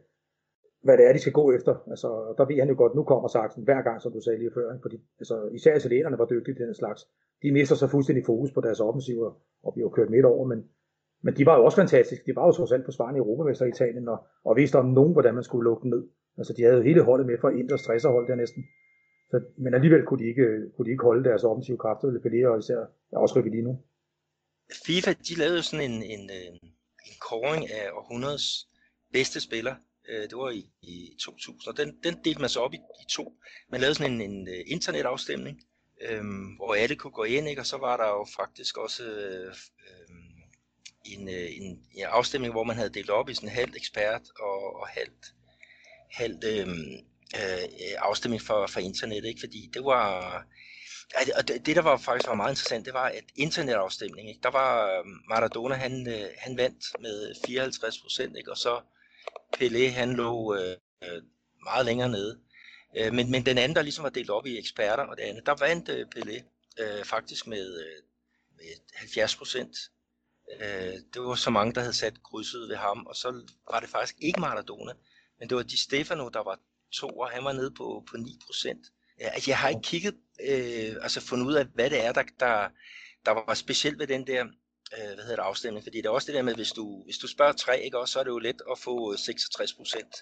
hvad 0.82 0.96
det 0.98 1.06
er, 1.06 1.12
de 1.12 1.18
skal 1.18 1.32
gå 1.32 1.52
efter. 1.52 1.74
Altså, 1.92 2.34
der 2.38 2.44
ved 2.46 2.58
han 2.58 2.68
jo 2.68 2.76
godt, 2.76 2.94
nu 2.94 3.02
kommer 3.02 3.28
saksen 3.28 3.64
hver 3.64 3.82
gang, 3.82 4.00
som 4.02 4.12
du 4.12 4.20
sagde 4.20 4.38
lige 4.38 4.50
før. 4.54 4.78
Fordi, 4.82 4.96
altså, 5.18 5.48
især 5.52 5.76
italienerne 5.76 6.18
var 6.18 6.24
dygtige 6.24 6.54
til 6.54 6.66
den 6.66 6.74
slags. 6.74 7.08
De 7.42 7.52
mister 7.52 7.76
så 7.76 7.86
fuldstændig 7.86 8.24
fokus 8.26 8.52
på 8.52 8.60
deres 8.60 8.80
offensiver 8.80 9.30
og 9.62 9.74
bliver 9.74 9.88
kørt 9.88 10.10
midt 10.10 10.24
over, 10.24 10.44
men 10.46 10.64
men 11.22 11.36
de 11.36 11.46
var 11.46 11.56
jo 11.56 11.64
også 11.64 11.76
fantastiske. 11.76 12.26
De 12.26 12.36
var 12.36 12.46
jo 12.46 12.52
trods 12.52 12.72
alt 12.72 12.84
forsvarende 12.84 13.18
i 13.18 13.24
Europamester 13.24 13.66
i 13.66 13.68
Italien, 13.68 14.08
og, 14.08 14.18
og 14.44 14.56
vidste 14.56 14.76
om 14.76 14.86
nogen, 14.86 15.12
hvordan 15.12 15.34
man 15.34 15.44
skulle 15.44 15.64
lukke 15.64 15.82
dem 15.82 15.90
ned. 15.90 16.02
Altså, 16.38 16.52
de 16.56 16.62
havde 16.62 16.76
jo 16.76 16.82
hele 16.82 17.02
holdet 17.02 17.26
med 17.26 17.38
for 17.40 17.50
ind 17.50 17.70
og 17.70 17.78
stresserhold 17.78 18.28
der 18.28 18.34
næsten. 18.34 18.64
Så, 19.30 19.36
men 19.56 19.74
alligevel 19.74 20.06
kunne 20.06 20.22
de, 20.22 20.28
ikke, 20.28 20.46
kunne 20.76 20.86
de 20.86 20.90
ikke 20.90 21.04
holde 21.04 21.24
deres 21.28 21.44
offensive 21.44 21.78
kræfter, 21.78 22.08
eller 22.08 22.20
Pelé 22.20 22.40
og 22.52 22.58
især 22.58 22.78
også 23.12 23.40
lige 23.40 23.62
nu. 23.62 23.82
FIFA, 24.86 25.12
de 25.12 25.34
lavede 25.38 25.62
sådan 25.62 25.90
en, 25.90 26.02
en, 26.02 26.30
øh, 26.38 26.50
en 27.08 27.16
kåring 27.28 27.62
af 27.70 27.84
århundredes 27.98 28.68
bedste 29.12 29.40
spiller. 29.40 29.74
Øh, 30.08 30.22
det 30.30 30.36
var 30.36 30.50
i, 30.50 30.62
i 30.82 31.16
2000, 31.24 31.68
og 31.68 31.76
den, 31.76 31.88
den 32.04 32.14
delte 32.24 32.40
man 32.40 32.48
så 32.48 32.60
op 32.60 32.74
i, 32.74 32.76
i 32.76 33.06
to. 33.10 33.24
Man 33.70 33.80
lavede 33.80 33.94
sådan 33.94 34.12
en, 34.12 34.20
en 34.30 34.48
øh, 34.48 34.60
internetafstemning, 34.66 35.56
øhm, 36.08 36.46
hvor 36.56 36.74
alle 36.74 36.96
kunne 36.96 37.18
gå 37.20 37.24
ind, 37.24 37.48
ikke? 37.48 37.62
og 37.62 37.66
så 37.66 37.76
var 37.78 37.96
der 37.96 38.08
jo 38.16 38.26
faktisk 38.40 38.78
også 38.78 39.04
øh, 39.04 39.54
en, 41.14 41.28
øh, 41.28 41.56
en, 41.56 41.82
en 41.94 42.04
afstemning, 42.04 42.52
hvor 42.52 42.64
man 42.64 42.76
havde 42.76 42.94
delt 42.94 43.10
op 43.10 43.28
i 43.28 43.34
sådan 43.34 43.48
halvt 43.48 43.76
ekspert 43.76 44.22
og, 44.40 44.80
og 44.80 44.88
halvt, 44.88 45.34
halvt 46.10 46.44
øhm, 46.44 46.92
øh, 47.36 47.68
afstemning 47.98 48.42
for, 48.42 48.66
for 48.66 48.80
internet, 48.80 49.24
ikke? 49.24 49.40
fordi 49.40 49.70
det 49.74 49.84
var, 49.84 50.34
og 51.38 51.48
det, 51.48 51.66
det, 51.66 51.76
der 51.76 51.82
var 51.82 51.96
faktisk 51.96 52.28
var 52.28 52.34
meget 52.34 52.52
interessant, 52.52 52.86
det 52.86 52.94
var, 52.94 53.06
at 53.06 53.24
internetafstemning, 53.36 54.28
ikke? 54.28 54.40
der 54.42 54.50
var 54.50 54.98
øhm, 54.98 55.20
Maradona, 55.28 55.74
han, 55.74 56.08
øh, 56.08 56.28
han 56.38 56.56
vandt 56.56 56.84
med 57.00 57.34
54 57.46 57.98
procent, 57.98 58.48
og 58.48 58.56
så 58.56 58.80
Pelé, 59.56 59.90
han 59.90 60.12
lå 60.12 60.54
øh, 60.54 60.76
øh, 61.02 61.22
meget 61.64 61.86
længere 61.86 62.08
nede. 62.08 62.38
Øh, 62.96 63.14
men, 63.14 63.30
men 63.30 63.46
den 63.46 63.58
anden, 63.58 63.76
der 63.76 63.82
ligesom 63.82 64.04
var 64.04 64.10
delt 64.10 64.30
op 64.30 64.46
i 64.46 64.58
eksperter 64.58 65.04
og 65.04 65.16
det 65.16 65.22
andet, 65.22 65.46
der 65.46 65.54
vandt 65.54 65.88
øh, 65.88 66.06
Pelé 66.16 66.42
øh, 66.82 67.04
faktisk 67.04 67.46
med, 67.46 67.80
øh, 67.80 68.02
med 68.56 68.64
70 68.94 69.36
procent 69.36 69.76
Øh, 70.60 70.94
det 71.14 71.22
var 71.22 71.34
så 71.34 71.50
mange, 71.50 71.74
der 71.74 71.80
havde 71.80 71.96
sat 71.96 72.22
krydset 72.22 72.68
ved 72.68 72.76
ham, 72.76 73.06
og 73.06 73.16
så 73.16 73.42
var 73.70 73.80
det 73.80 73.88
faktisk 73.88 74.16
ikke 74.20 74.40
Maradona, 74.40 74.92
men 75.38 75.48
det 75.48 75.56
var 75.56 75.62
Di 75.62 75.76
Stefano, 75.76 76.28
der 76.28 76.42
var 76.42 76.58
to, 76.92 77.08
og 77.08 77.30
han 77.30 77.44
var 77.44 77.52
nede 77.52 77.70
på, 77.70 78.04
på 78.10 78.16
9%. 78.16 79.14
Ja, 79.20 79.28
altså, 79.28 79.50
jeg 79.50 79.58
har 79.58 79.68
ikke 79.68 79.82
kigget, 79.82 80.14
øh, 80.48 80.96
altså 81.02 81.20
fundet 81.20 81.46
ud 81.46 81.54
af, 81.54 81.66
hvad 81.74 81.90
det 81.90 82.04
er, 82.04 82.12
der, 82.12 82.22
der, 82.40 82.68
der 83.24 83.30
var 83.30 83.54
specielt 83.54 83.98
ved 83.98 84.06
den 84.06 84.26
der 84.26 84.44
øh, 84.98 85.14
hvad 85.14 85.24
hedder 85.24 85.36
det, 85.36 85.42
afstemning, 85.42 85.84
fordi 85.84 85.96
det 85.96 86.06
er 86.06 86.10
også 86.10 86.26
det 86.26 86.34
der 86.34 86.42
med, 86.42 86.54
hvis 86.54 86.70
du, 86.70 87.04
hvis 87.04 87.18
du 87.18 87.26
spørger 87.26 87.52
tre, 87.52 87.82
ikke, 87.82 87.98
også, 87.98 88.12
så 88.12 88.18
er 88.18 88.24
det 88.24 88.30
jo 88.30 88.38
let 88.38 88.62
at 88.70 88.78
få 88.78 89.16
66 89.16 89.74
procent 89.74 90.14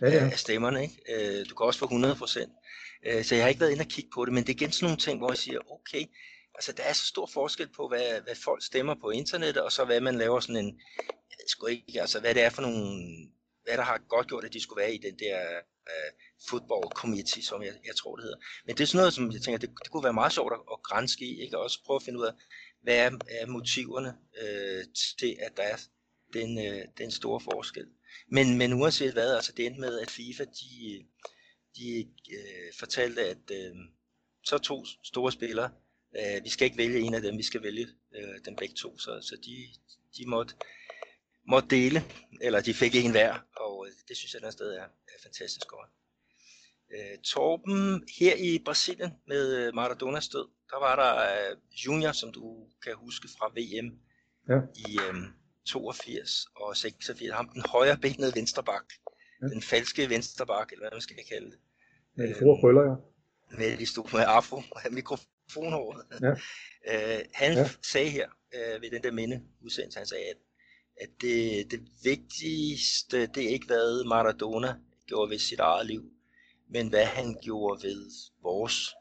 ja, 0.00 0.08
ja. 0.08 0.30
af 0.32 0.38
stemmerne. 0.38 0.82
Ikke? 0.82 1.38
Øh, 1.40 1.46
du 1.50 1.54
kan 1.54 1.66
også 1.66 1.78
få 1.78 1.84
100 1.84 2.14
procent. 2.14 2.52
Øh, 3.06 3.24
så 3.24 3.34
jeg 3.34 3.44
har 3.44 3.48
ikke 3.48 3.60
været 3.60 3.72
inde 3.72 3.82
og 3.82 3.88
kigge 3.88 4.10
på 4.14 4.24
det, 4.24 4.32
men 4.34 4.42
det 4.42 4.48
er 4.52 4.56
igen 4.56 4.72
sådan 4.72 4.84
nogle 4.86 4.98
ting, 4.98 5.18
hvor 5.18 5.30
jeg 5.30 5.38
siger, 5.38 5.58
okay, 5.70 6.04
altså 6.60 6.72
der 6.72 6.82
er 6.82 6.92
så 6.92 7.06
stor 7.06 7.26
forskel 7.26 7.68
på, 7.68 7.88
hvad, 7.88 8.20
hvad 8.20 8.34
folk 8.34 8.64
stemmer 8.64 8.94
på 8.94 9.10
internettet, 9.10 9.62
og 9.62 9.72
så 9.72 9.84
hvad 9.84 10.00
man 10.00 10.18
laver 10.18 10.40
sådan 10.40 10.64
en, 10.64 10.80
jeg 11.30 11.36
ved 11.38 11.48
sgu 11.48 11.66
ikke, 11.66 12.00
altså 12.00 12.20
hvad 12.20 12.34
det 12.34 12.42
er 12.42 12.50
for 12.50 12.62
nogle, 12.62 12.80
hvad 13.64 13.76
der 13.76 13.82
har 13.82 14.02
godt 14.08 14.28
gjort, 14.28 14.44
at 14.44 14.52
de 14.52 14.62
skulle 14.62 14.82
være 14.82 14.94
i 14.94 14.98
den 14.98 15.18
der 15.18 15.36
øh, 15.40 15.62
uh, 15.92 16.10
football 16.48 16.84
committee, 16.94 17.42
som 17.42 17.62
jeg, 17.62 17.74
jeg 17.86 17.96
tror 17.96 18.16
det 18.16 18.22
hedder. 18.22 18.38
Men 18.66 18.76
det 18.76 18.82
er 18.82 18.86
sådan 18.86 18.98
noget, 18.98 19.14
som 19.14 19.32
jeg 19.32 19.42
tænker, 19.42 19.58
det, 19.58 19.70
det 19.82 19.90
kunne 19.90 20.04
være 20.04 20.20
meget 20.20 20.32
sjovt 20.32 20.52
at, 20.52 20.60
at 20.72 20.82
grænske 20.82 21.24
i, 21.24 21.42
ikke? 21.42 21.58
og 21.58 21.62
også 21.64 21.78
prøve 21.86 21.96
at 21.96 22.02
finde 22.02 22.18
ud 22.20 22.26
af, 22.26 22.34
hvad 22.82 22.96
er, 23.06 23.10
er 23.40 23.46
motiverne 23.46 24.12
uh, 24.42 24.82
til, 25.20 25.36
at 25.46 25.52
der 25.56 25.62
er 25.62 25.76
den, 26.32 26.50
uh, 26.58 26.82
den 26.98 27.10
store 27.10 27.40
forskel. 27.40 27.86
Men, 28.28 28.58
men 28.58 28.72
uanset 28.72 29.12
hvad, 29.12 29.34
altså 29.36 29.52
det 29.56 29.66
endte 29.66 29.80
med, 29.80 30.00
at 30.00 30.10
FIFA, 30.10 30.44
de, 30.44 30.74
de 31.76 32.08
øh, 32.36 32.72
fortalte, 32.78 33.20
at 33.26 33.44
øh, 33.50 33.74
så 34.44 34.58
to 34.58 34.84
store 35.04 35.32
spillere, 35.32 35.70
øh, 36.18 36.44
vi 36.44 36.48
skal 36.48 36.64
ikke 36.64 36.78
vælge 36.78 37.00
en 37.00 37.14
af 37.14 37.22
dem, 37.22 37.38
vi 37.38 37.42
skal 37.42 37.62
vælge 37.62 37.86
øh, 38.14 38.44
dem 38.44 38.56
begge 38.56 38.74
to, 38.74 38.98
så, 38.98 39.20
så 39.22 39.36
de, 39.44 39.56
de 40.18 40.30
måtte, 40.30 40.54
måtte 41.48 41.68
dele, 41.68 42.04
eller 42.40 42.60
de 42.60 42.74
fik 42.74 42.94
en 42.94 43.10
hver, 43.10 43.38
og 43.56 43.86
øh, 43.86 43.92
det 44.08 44.16
synes 44.16 44.34
jeg 44.34 44.42
der 44.42 44.50
sted 44.50 44.72
er, 44.72 44.82
er 44.84 45.18
fantastisk 45.22 45.66
godt. 45.66 45.90
Øh, 46.94 47.18
Torben, 47.24 48.04
her 48.20 48.34
i 48.36 48.62
Brasilien 48.64 49.10
med 49.26 49.56
øh, 49.56 49.74
Maradonas 49.74 50.28
død, 50.28 50.48
der 50.70 50.78
var 50.78 50.96
der 50.96 51.12
øh, 51.50 51.56
Junior, 51.86 52.12
som 52.12 52.32
du 52.32 52.66
kan 52.84 52.94
huske 52.94 53.28
fra 53.38 53.46
VM 53.48 53.88
ja. 54.48 54.58
i 54.76 54.98
øh, 55.08 55.14
82 55.64 56.46
og 56.56 56.76
86. 56.76 57.34
Ham 57.34 57.48
den 57.48 57.62
højre 57.68 57.96
benede 57.96 58.32
vensterbak. 58.34 58.84
Ja. 59.42 59.46
Den 59.46 59.62
falske 59.62 60.08
vensterbak, 60.08 60.72
eller 60.72 60.82
hvad 60.82 60.90
man 60.92 61.00
skal 61.00 61.16
kalde 61.28 61.50
det. 61.50 61.58
Med 62.16 62.28
de 62.28 62.34
store 62.34 62.60
krøller, 62.60 62.82
ja. 62.82 62.94
Med 63.58 63.76
de 63.76 63.86
store 63.86 64.08
med 64.12 64.24
afro 64.26 64.56
og 64.74 64.80
mikrofonhåret. 65.56 66.04
Ja. 66.22 66.30
øh, 66.90 67.24
han 67.34 67.52
ja. 67.52 67.68
sagde 67.82 68.10
her 68.10 68.28
øh, 68.54 68.82
ved 68.82 68.90
den 68.90 69.02
der 69.02 69.12
minde 69.12 69.42
udsendelse, 69.64 69.98
han 69.98 70.06
sagde, 70.06 70.24
at, 70.24 70.36
at 71.00 71.08
det, 71.20 71.70
det 71.70 71.80
vigtigste, 72.04 73.26
det 73.26 73.44
er 73.44 73.48
ikke 73.48 73.66
hvad 73.66 74.08
Maradona 74.08 74.74
gjorde 75.06 75.30
ved 75.30 75.38
sit 75.38 75.60
eget 75.60 75.86
liv, 75.86 76.02
men 76.68 76.88
hvad 76.88 77.04
han 77.04 77.36
gjorde 77.42 77.82
ved 77.82 78.10
vores. 78.42 78.94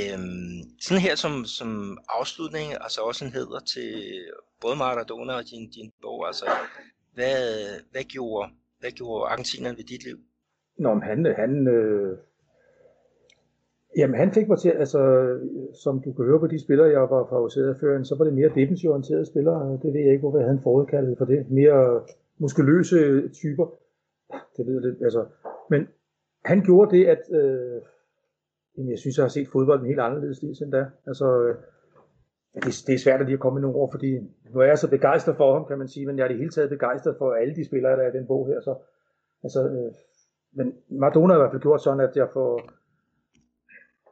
Øhm, 0.00 0.80
sådan 0.80 1.02
her 1.02 1.14
som, 1.14 1.44
som 1.44 1.98
afslutning, 2.08 2.72
altså 2.80 3.00
også 3.00 3.24
en 3.24 3.32
hedder 3.32 3.60
til 3.60 4.24
både 4.60 4.76
Maradona 4.76 5.32
og 5.32 5.44
din, 5.44 5.70
din 5.70 5.92
bog, 6.02 6.26
altså 6.26 6.46
hvad, 7.14 7.66
hvad, 7.90 8.04
gjorde, 8.04 8.50
hvad 8.80 8.90
gjorde 8.90 9.28
argentinerne 9.28 9.76
ved 9.76 9.84
dit 9.84 10.04
liv? 10.04 10.18
Nå, 10.78 10.94
men 10.94 11.02
han, 11.02 11.34
han, 11.36 11.68
øh, 11.68 12.18
jamen 13.96 14.16
han 14.16 14.32
fik 14.32 14.48
mig 14.48 14.58
til, 14.58 14.70
altså 14.70 15.00
som 15.82 16.00
du 16.00 16.12
kan 16.12 16.24
høre 16.24 16.40
på 16.40 16.46
de 16.46 16.58
spillere, 16.58 16.88
jeg 16.88 17.00
var 17.00 17.26
favoriseret 17.28 17.76
før, 17.80 18.02
så 18.02 18.14
var 18.18 18.24
det 18.24 18.34
mere 18.34 18.48
defensivt 18.54 18.90
orienterede 18.90 19.26
spillere, 19.26 19.78
det 19.82 19.92
ved 19.94 20.00
jeg 20.00 20.12
ikke, 20.12 20.20
hvorfor 20.20 20.38
jeg 20.38 20.46
havde 20.46 20.56
en 20.56 20.62
forudkaldet 20.62 21.18
for 21.18 21.24
det, 21.24 21.50
mere 21.50 22.02
muskuløse 22.38 23.28
typer, 23.28 23.66
det 24.56 24.66
ved 24.66 24.74
jeg 24.74 24.82
lidt, 24.82 25.02
altså, 25.02 25.24
men 25.70 25.88
han 26.44 26.62
gjorde 26.62 26.96
det, 26.96 27.06
at 27.06 27.22
øh, 27.40 27.80
jeg 28.90 28.98
synes, 28.98 29.16
jeg 29.16 29.24
har 29.24 29.28
set 29.28 29.48
fodbold 29.48 29.86
helt 29.86 30.00
anderledes 30.00 30.42
lige 30.42 30.54
siden 30.54 30.72
da. 30.72 30.86
Altså, 31.06 31.26
øh, 31.42 31.54
det, 32.54 32.72
det 32.86 32.94
er 32.94 32.98
svært 32.98 33.20
at 33.20 33.26
lige 33.26 33.34
at 33.34 33.40
komme 33.40 33.54
med 33.54 33.62
nogle 33.62 33.76
ord, 33.76 33.90
fordi 33.90 34.10
nu 34.54 34.60
er 34.60 34.64
jeg 34.64 34.78
så 34.78 34.90
begejstret 34.90 35.36
for 35.36 35.52
ham, 35.52 35.64
kan 35.68 35.78
man 35.78 35.88
sige, 35.88 36.06
men 36.06 36.18
jeg 36.18 36.24
er 36.24 36.28
det 36.28 36.36
hele 36.36 36.50
taget 36.50 36.70
begejstret 36.70 37.16
for 37.18 37.32
alle 37.32 37.54
de 37.54 37.64
spillere, 37.64 37.96
der 37.96 38.02
er 38.02 38.12
i 38.12 38.18
den 38.18 38.26
bog 38.26 38.46
her. 38.46 38.60
Så, 38.60 38.74
altså, 39.42 39.68
øh, 39.68 39.92
men 40.52 40.74
Maradona 40.88 41.32
har 41.32 41.40
i 41.40 41.42
hvert 41.42 41.52
fald 41.52 41.62
gjort 41.62 41.82
sådan, 41.82 42.00
at 42.00 42.16
jeg 42.16 42.28
får... 42.32 42.70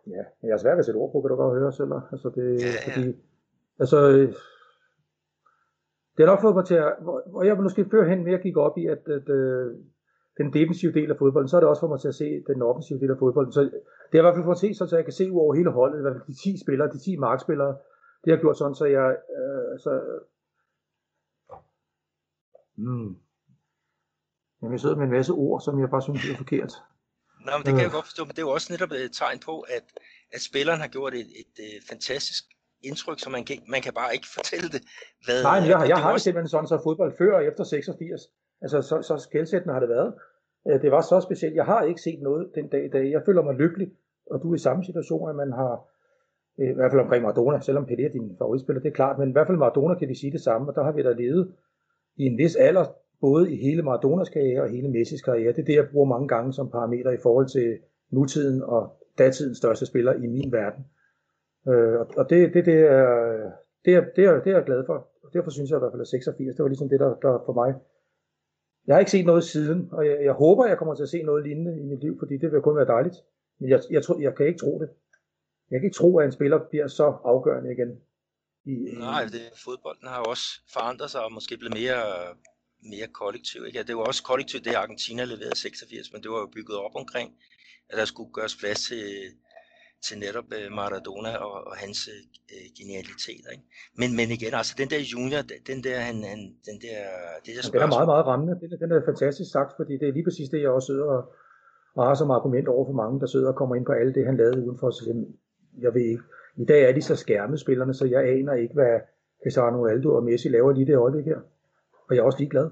Ja, 0.06 0.22
jeg 0.42 0.52
er 0.52 0.56
svært 0.56 0.76
ved 0.76 0.78
at 0.78 0.84
sætte 0.84 0.98
ord 0.98 1.12
på, 1.12 1.20
kan 1.20 1.30
du 1.30 1.36
godt 1.36 1.58
høre 1.58 1.72
selv. 1.72 1.92
Altså, 2.12 2.28
det, 2.36 2.46
ja, 2.62 2.66
ja. 2.66 2.80
fordi, 2.86 3.06
altså, 3.82 3.98
det 6.14 6.20
har 6.22 6.32
nok 6.32 6.40
fået 6.40 6.54
mig 6.54 6.66
til 6.66 6.74
at, 6.74 6.92
hvor, 7.04 7.22
hvor 7.30 7.42
jeg 7.42 7.56
måske 7.56 7.90
førhen 7.90 8.24
mere 8.24 8.38
gik 8.46 8.56
op 8.56 8.78
i, 8.78 8.86
at, 8.86 9.02
at, 9.06 9.12
at 9.12 9.28
øh, 9.28 9.66
den 10.38 10.52
defensive 10.52 10.92
del 10.92 11.10
af 11.10 11.18
fodbolden, 11.18 11.48
så 11.48 11.56
er 11.56 11.60
det 11.60 11.68
også 11.68 11.80
for 11.80 11.92
mig 11.92 12.00
til 12.00 12.08
at 12.08 12.14
se 12.14 12.44
den 12.50 12.62
offensive 12.62 13.00
del 13.00 13.10
af 13.10 13.18
fodbolden. 13.18 13.52
Så 13.52 13.60
det 14.08 14.16
er 14.16 14.22
i 14.22 14.26
hvert 14.26 14.34
fald 14.34 14.44
for 14.44 14.56
at 14.56 14.64
se, 14.64 14.74
så 14.74 14.96
jeg 14.96 15.04
kan 15.04 15.12
se 15.12 15.30
over 15.32 15.54
hele 15.54 15.70
holdet, 15.70 15.98
i 15.98 16.02
hvert 16.02 16.16
fald 16.16 16.26
de 16.26 16.42
10 16.42 16.64
spillere, 16.64 16.92
de 16.94 16.98
10 16.98 17.16
markspillere, 17.16 17.76
det 18.24 18.32
har 18.32 18.40
gjort 18.40 18.58
sådan, 18.58 18.74
så 18.74 18.84
jeg, 18.84 19.08
øh, 19.38 19.78
så, 19.84 19.92
mm, 22.76 23.10
jeg 24.62 24.80
sidder 24.80 24.96
med 24.96 25.04
en 25.04 25.16
masse 25.18 25.32
ord, 25.32 25.60
som 25.60 25.80
jeg 25.80 25.90
bare 25.90 26.02
synes 26.02 26.30
er 26.30 26.36
forkert. 26.36 26.72
Nå, 27.46 27.52
men 27.58 27.64
det 27.66 27.72
kan 27.74 27.84
jeg 27.86 27.92
øh. 27.92 27.98
godt 27.98 28.06
forstå, 28.10 28.22
men 28.24 28.32
det 28.34 28.42
er 28.42 28.48
jo 28.48 28.54
også 28.58 28.68
netop 28.74 28.92
et 28.92 29.12
tegn 29.20 29.38
på, 29.48 29.54
at, 29.76 29.86
at 30.34 30.40
spilleren 30.48 30.80
har 30.84 30.90
gjort 30.96 31.14
et, 31.14 31.28
et, 31.42 31.54
et 31.76 31.82
fantastisk 31.90 32.44
indtryk, 32.88 33.18
så 33.24 33.28
man 33.36 33.44
kan, 33.48 33.56
man 33.74 33.80
kan 33.86 33.92
bare 34.00 34.10
ikke 34.16 34.28
fortælle 34.38 34.68
det. 34.74 34.82
Hvad, 35.24 35.42
Nej, 35.42 35.60
men 35.60 35.68
jeg, 35.70 35.80
jeg, 35.80 35.88
jeg 35.88 35.98
har 36.02 36.12
også... 36.12 36.24
simpelthen 36.24 36.48
sådan, 36.48 36.68
så 36.72 36.78
fodbold 36.86 37.12
før 37.20 37.32
og 37.38 37.44
efter 37.44 37.64
86, 37.64 38.20
Altså, 38.64 38.82
så, 38.82 39.02
så 39.02 39.14
skældsættende 39.18 39.74
har 39.74 39.80
det 39.80 39.88
været. 39.88 40.14
Øh, 40.68 40.82
det 40.82 40.90
var 40.90 41.00
så 41.00 41.20
specielt. 41.20 41.56
Jeg 41.56 41.64
har 41.64 41.82
ikke 41.82 42.00
set 42.00 42.20
noget 42.22 42.50
den 42.54 42.68
dag 42.68 42.84
i 42.84 42.88
dag. 42.88 43.10
Jeg 43.10 43.22
føler 43.26 43.42
mig 43.42 43.54
lykkelig, 43.54 43.88
og 44.30 44.42
du 44.42 44.50
er 44.50 44.54
i 44.54 44.58
samme 44.58 44.84
situation, 44.84 45.30
at 45.30 45.36
man 45.36 45.52
har, 45.52 45.72
øh, 46.60 46.70
i 46.70 46.74
hvert 46.74 46.90
fald 46.92 47.00
omkring 47.00 47.22
Maradona, 47.22 47.60
selvom 47.60 47.84
Pelé 47.84 48.04
er 48.04 48.12
din 48.12 48.36
favoritspiller, 48.38 48.82
det 48.82 48.88
er 48.88 48.94
klart, 49.00 49.18
men 49.18 49.28
i 49.28 49.32
hvert 49.32 49.46
fald 49.46 49.58
Maradona 49.58 49.94
kan 49.94 50.08
vi 50.08 50.14
sige 50.14 50.32
det 50.32 50.40
samme, 50.40 50.68
og 50.70 50.74
der 50.74 50.84
har 50.84 50.92
vi 50.92 51.02
da 51.02 51.12
levet 51.12 51.54
i 52.16 52.24
en 52.24 52.38
vis 52.38 52.56
alder, 52.56 52.86
både 53.26 53.42
i 53.54 53.56
hele 53.66 53.82
Maradonas 53.82 54.28
karriere 54.28 54.62
og 54.62 54.68
hele 54.74 54.88
Messis 54.96 55.22
karriere. 55.22 55.52
Det 55.52 55.62
er 55.62 55.70
det, 55.70 55.80
jeg 55.80 55.88
bruger 55.92 56.08
mange 56.14 56.28
gange 56.34 56.52
som 56.52 56.70
parameter 56.70 57.10
i 57.10 57.22
forhold 57.22 57.48
til 57.56 57.68
nutiden 58.16 58.62
og 58.62 58.82
datidens 59.18 59.58
største 59.58 59.86
spiller 59.86 60.12
i 60.24 60.26
min 60.36 60.52
verden. 60.52 60.82
Øh, 61.70 61.98
og 62.18 62.24
det, 62.30 62.54
det, 62.54 62.62
det, 62.70 62.78
er, 62.98 63.06
det, 63.84 63.92
er, 63.98 64.02
det, 64.16 64.24
er, 64.24 64.32
det 64.44 64.50
er 64.52 64.56
jeg 64.56 64.64
glad 64.70 64.82
for. 64.86 64.98
Og 65.24 65.28
derfor 65.34 65.50
synes 65.50 65.70
jeg 65.70 65.76
i 65.78 65.82
hvert 65.82 65.92
fald, 65.92 66.06
at 66.06 66.08
86, 66.08 66.56
det 66.56 66.62
var 66.62 66.72
ligesom 66.74 66.88
det, 66.88 67.00
der, 67.00 67.10
der 67.24 67.32
for 67.46 67.54
mig 67.60 67.70
jeg 68.86 68.94
har 68.94 69.00
ikke 69.00 69.10
set 69.10 69.26
noget 69.26 69.44
siden, 69.44 69.88
og 69.92 70.06
jeg, 70.06 70.18
jeg 70.24 70.32
håber, 70.32 70.66
jeg 70.66 70.78
kommer 70.78 70.94
til 70.94 71.02
at 71.02 71.08
se 71.08 71.22
noget 71.22 71.46
lignende 71.46 71.80
i 71.80 71.84
mit 71.84 72.00
liv, 72.00 72.18
fordi 72.18 72.34
det 72.38 72.52
vil 72.52 72.60
kun 72.60 72.76
være 72.76 72.92
dejligt. 72.96 73.16
Men 73.60 73.70
jeg, 73.70 73.80
jeg, 73.90 74.02
tror, 74.04 74.20
jeg 74.20 74.34
kan 74.36 74.46
ikke 74.46 74.58
tro 74.58 74.78
det. 74.82 74.88
Jeg 75.70 75.80
kan 75.80 75.86
ikke 75.86 75.96
tro, 75.96 76.18
at 76.18 76.26
en 76.26 76.32
spiller 76.32 76.58
bliver 76.70 76.86
så 76.86 77.06
afgørende 77.24 77.72
igen. 77.72 77.90
I, 78.72 78.74
Nej, 78.98 79.22
det, 79.34 79.44
fodbolden 79.64 80.08
har 80.08 80.18
jo 80.18 80.26
også 80.34 80.46
forandret 80.72 81.10
sig 81.10 81.20
og 81.24 81.32
måske 81.32 81.56
blevet 81.56 81.74
mere, 81.80 82.00
mere 82.92 83.08
kollektiv. 83.20 83.60
Ikke? 83.68 83.82
Det 83.88 83.96
var 83.96 84.04
også 84.10 84.22
kollektivt, 84.30 84.64
det 84.64 84.82
Argentina 84.84 85.22
leverede 85.24 85.56
86, 85.56 86.12
men 86.12 86.22
det 86.22 86.30
var 86.30 86.40
jo 86.44 86.48
bygget 86.56 86.76
op 86.86 86.94
omkring, 87.02 87.28
at 87.90 87.96
der 88.00 88.06
skulle 88.12 88.30
gøres 88.38 88.56
plads 88.60 88.80
til, 88.88 89.04
til 90.06 90.16
netop 90.24 90.48
uh, 90.58 90.66
Maradona 90.78 91.32
og, 91.46 91.54
og 91.70 91.74
hans 91.84 91.98
uh, 92.12 92.64
genialitet. 92.78 93.44
Ikke? 93.54 93.64
Men, 94.00 94.08
men 94.18 94.26
igen, 94.36 94.52
altså 94.60 94.74
den 94.80 94.88
der 94.92 95.00
junior, 95.12 95.40
den 95.70 95.78
der, 95.86 95.96
han, 96.08 96.16
han, 96.32 96.40
den 96.68 96.76
der, 96.84 97.00
det 97.44 97.52
der 97.56 97.62
spørgsmål. 97.62 97.80
Den 97.80 97.88
er 97.90 97.94
meget, 97.96 98.10
meget 98.12 98.26
rammende. 98.30 98.52
Den, 98.60 98.68
den 98.82 98.90
er 98.96 99.08
fantastisk 99.10 99.50
sagt, 99.56 99.70
fordi 99.78 99.92
det 100.00 100.06
er 100.08 100.14
lige 100.16 100.26
præcis 100.28 100.48
det, 100.52 100.60
jeg 100.64 100.70
også 100.76 100.88
sidder 100.90 101.06
og, 101.16 101.22
og 101.98 102.02
har 102.06 102.14
som 102.20 102.30
argument 102.38 102.68
over 102.74 102.84
for 102.88 102.96
mange, 103.02 103.20
der 103.22 103.28
sidder 103.34 103.48
og 103.52 103.58
kommer 103.60 103.74
ind 103.76 103.86
på 103.86 103.94
alt 104.00 104.14
det, 104.16 104.28
han 104.30 104.36
lavede 104.40 104.64
udenfor. 104.66 104.90
Så 104.90 105.02
jeg 105.84 105.94
ved 105.94 106.06
ikke. 106.14 106.26
I 106.56 106.64
dag 106.64 106.80
er 106.88 106.92
de 106.92 107.02
så 107.02 107.16
skærmet 107.16 107.60
spillerne, 107.60 107.94
så 107.94 108.04
jeg 108.06 108.22
aner 108.34 108.54
ikke, 108.62 108.74
hvad 108.74 108.94
Cristiano 109.42 109.76
Ronaldo 109.78 110.14
og 110.16 110.24
Messi 110.24 110.48
laver 110.48 110.72
lige 110.72 110.86
det 110.86 110.96
øjeblik 110.96 111.24
her. 111.24 111.40
Og 112.06 112.10
jeg 112.14 112.20
er 112.20 112.24
også 112.24 112.38
ligeglad. 112.38 112.70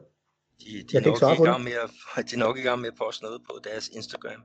De, 0.61 0.71
de, 0.89 0.97
er 0.97 1.03
nok 1.29 1.39
i 1.39 1.49
gang 1.51 1.63
med 1.69 1.77
at, 2.17 2.25
de 2.29 2.35
er 2.39 2.43
nok 2.47 2.57
i 2.59 2.65
gang 2.69 2.79
med 2.81 2.89
at 2.93 2.99
poste 3.03 3.25
noget 3.27 3.41
på 3.49 3.55
deres 3.69 3.87
Instagram. 3.99 4.41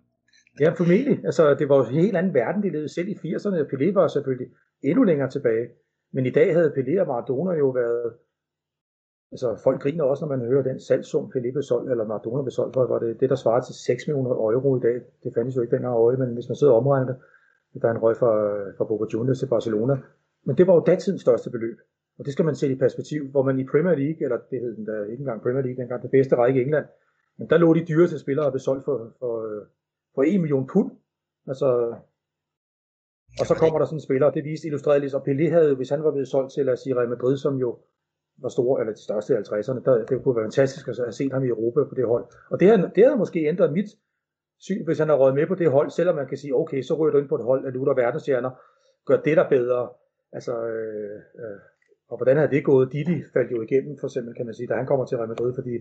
Ja, 0.59 0.69
formentlig. 0.69 1.17
Altså, 1.25 1.43
det 1.59 1.69
var 1.69 1.77
jo 1.77 1.83
en 1.85 1.99
helt 2.03 2.17
anden 2.17 2.33
verden, 2.33 2.63
de 2.63 2.69
levede 2.69 2.93
selv 2.93 3.07
i 3.07 3.15
80'erne. 3.23 3.57
Pelé 3.71 3.93
var 3.93 4.07
selvfølgelig 4.07 4.49
endnu 4.81 5.03
længere 5.03 5.29
tilbage. 5.29 5.65
Men 6.13 6.25
i 6.25 6.29
dag 6.29 6.53
havde 6.53 6.73
Pelé 6.77 7.01
og 7.01 7.07
Maradona 7.07 7.53
jo 7.63 7.69
været... 7.69 8.13
Altså, 9.31 9.59
folk 9.63 9.81
griner 9.81 10.03
også, 10.03 10.25
når 10.25 10.37
man 10.37 10.47
hører 10.47 10.63
den 10.63 10.79
salgssum, 10.79 11.31
Pelé 11.35 11.51
blev 11.51 11.63
solgt, 11.63 11.91
eller 11.91 12.05
Maradona 12.05 12.41
blev 12.41 12.51
solgt 12.51 12.73
for, 12.73 12.87
var 12.87 12.99
det 12.99 13.19
det, 13.19 13.29
der 13.29 13.35
svarer 13.35 13.61
til 13.61 13.75
6 13.75 14.07
millioner 14.07 14.31
euro 14.31 14.77
i 14.77 14.79
dag. 14.79 14.97
Det 15.23 15.33
fandtes 15.35 15.55
jo 15.55 15.61
ikke 15.61 15.75
dengang 15.75 15.95
øje, 15.95 16.17
men 16.17 16.33
hvis 16.33 16.49
man 16.49 16.55
sidder 16.55 16.73
og 16.73 16.79
omregner 16.79 17.07
det, 17.07 17.81
der 17.81 17.87
er 17.87 17.91
en 17.91 18.03
røg 18.05 18.17
fra, 18.17 18.31
fra 18.77 18.85
Boca 18.85 19.05
Juniors 19.13 19.39
til 19.39 19.47
Barcelona. 19.47 19.95
Men 20.45 20.57
det 20.57 20.67
var 20.67 20.73
jo 20.73 20.79
datidens 20.79 21.21
største 21.21 21.49
beløb. 21.49 21.77
Og 22.19 22.25
det 22.25 22.33
skal 22.33 22.45
man 22.45 22.55
sætte 22.55 22.75
i 22.75 22.79
perspektiv, 22.79 23.27
hvor 23.27 23.43
man 23.43 23.59
i 23.59 23.65
Premier 23.65 23.95
League, 23.95 24.23
eller 24.23 24.37
det 24.51 24.59
hed 24.61 24.75
den 24.75 24.85
der 24.85 25.05
ikke 25.05 25.21
engang 25.21 25.41
Premier 25.41 25.61
League, 25.61 25.81
dengang 25.81 26.01
det 26.01 26.11
bedste 26.11 26.35
række 26.35 26.59
i 26.59 26.63
England, 26.63 26.85
men 27.37 27.49
der 27.49 27.57
lå 27.57 27.73
de 27.73 27.85
dyreste 27.85 28.19
spillere 28.19 28.45
og 28.45 28.51
blev 28.51 28.59
solgt 28.59 28.85
for, 28.85 29.13
for, 29.19 29.33
for 30.15 30.23
1 30.23 30.41
million 30.41 30.67
pund. 30.67 30.91
Altså, 31.47 31.95
og 33.39 33.45
så 33.45 33.55
kommer 33.55 33.79
der 33.79 33.85
sådan 33.85 33.97
en 33.97 34.01
spiller, 34.01 34.27
og 34.27 34.33
det 34.33 34.43
viste 34.43 34.67
illustreret 34.67 35.01
lidt, 35.01 35.13
og 35.13 35.23
Pelé 35.27 35.49
havde, 35.49 35.75
hvis 35.75 35.89
han 35.89 36.03
var 36.03 36.11
blevet 36.11 36.27
solgt 36.27 36.53
til, 36.53 36.65
lad 36.65 36.73
os 36.73 36.79
sige, 36.79 36.95
Real 36.95 37.09
Madrid, 37.09 37.37
som 37.37 37.55
jo 37.57 37.79
var 38.37 38.49
store, 38.49 38.79
eller 38.79 38.93
de 38.93 39.03
største 39.03 39.33
i 39.33 39.37
50'erne, 39.37 39.83
der, 39.85 40.05
det 40.05 40.23
kunne 40.23 40.35
være 40.35 40.45
fantastisk 40.45 40.87
at 40.87 40.97
have 40.97 41.11
set 41.11 41.33
ham 41.33 41.43
i 41.43 41.47
Europa 41.47 41.83
på 41.83 41.95
det 41.95 42.07
hold. 42.07 42.25
Og 42.51 42.59
det, 42.59 42.67
har, 42.67 42.77
det 42.95 43.03
havde 43.05 43.17
måske 43.17 43.39
ændret 43.47 43.73
mit 43.73 43.89
syn, 44.59 44.85
hvis 44.85 44.99
han 44.99 45.09
har 45.09 45.15
røget 45.15 45.35
med 45.35 45.47
på 45.47 45.55
det 45.55 45.71
hold, 45.71 45.89
selvom 45.89 46.15
man 46.15 46.27
kan 46.27 46.37
sige, 46.37 46.55
okay, 46.55 46.81
så 46.81 46.93
ryger 46.93 47.11
du 47.11 47.17
ind 47.17 47.29
på 47.29 47.35
et 47.35 47.43
hold, 47.43 47.65
at 47.67 47.73
du 47.73 47.83
er 47.83 47.93
verdensstjerner, 47.93 48.51
gør 49.05 49.21
det 49.21 49.37
der 49.37 49.49
bedre. 49.49 49.89
Altså, 50.31 50.67
øh, 50.67 51.21
øh, 51.41 51.59
og 52.09 52.17
hvordan 52.17 52.37
er 52.37 52.47
det 52.47 52.65
gået? 52.65 52.91
Didi 52.91 53.23
faldt 53.33 53.51
jo 53.51 53.61
igennem, 53.61 53.97
for 53.97 54.07
eksempel, 54.07 54.35
kan 54.35 54.45
man 54.45 54.55
sige, 54.55 54.67
da 54.67 54.73
han 54.73 54.85
kommer 54.85 55.05
til 55.05 55.17
Real 55.17 55.29
Madrid, 55.29 55.53
fordi 55.55 55.77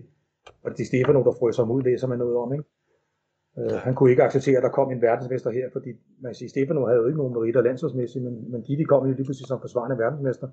og 0.63 0.71
det 0.71 0.79
er 0.79 0.85
Stefano, 0.85 1.23
der 1.23 1.31
frøs 1.39 1.57
ham 1.57 1.71
ud, 1.71 1.81
læser 1.81 2.07
man 2.07 2.17
noget 2.17 2.37
om, 2.37 2.53
ikke? 2.53 2.65
Øh, 3.59 3.77
han 3.85 3.95
kunne 3.95 4.09
ikke 4.09 4.23
acceptere, 4.23 4.57
at 4.57 4.63
der 4.63 4.69
kom 4.69 4.91
en 4.91 5.01
verdensmester 5.01 5.49
her, 5.51 5.69
fordi 5.71 5.89
man 6.21 6.35
siger, 6.35 6.49
Stefano 6.49 6.85
havde 6.85 6.99
jo 6.99 7.05
ikke 7.05 7.17
nogen 7.17 7.33
meritter 7.33 7.61
landsholdsmæssigt, 7.61 8.23
men, 8.23 8.51
men 8.51 8.61
Didi 8.61 8.83
kom 8.83 9.05
jo 9.07 9.13
lige 9.13 9.25
pludselig 9.25 9.47
som 9.47 9.61
forsvarende 9.61 9.97
verdensmester. 9.97 10.47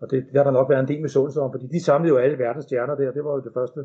Og 0.00 0.10
det, 0.10 0.26
der 0.32 0.38
har 0.38 0.44
der 0.44 0.58
nok 0.58 0.70
været 0.70 0.80
en 0.80 0.88
del 0.88 1.00
med 1.00 1.08
sundhed 1.08 1.42
om, 1.42 1.52
fordi 1.52 1.66
de 1.66 1.84
samlede 1.84 2.12
jo 2.14 2.18
alle 2.18 2.38
verdens 2.38 2.64
stjerner 2.64 2.94
der. 2.94 3.12
Det 3.12 3.24
var 3.24 3.32
jo 3.32 3.40
det 3.40 3.52
første, 3.54 3.84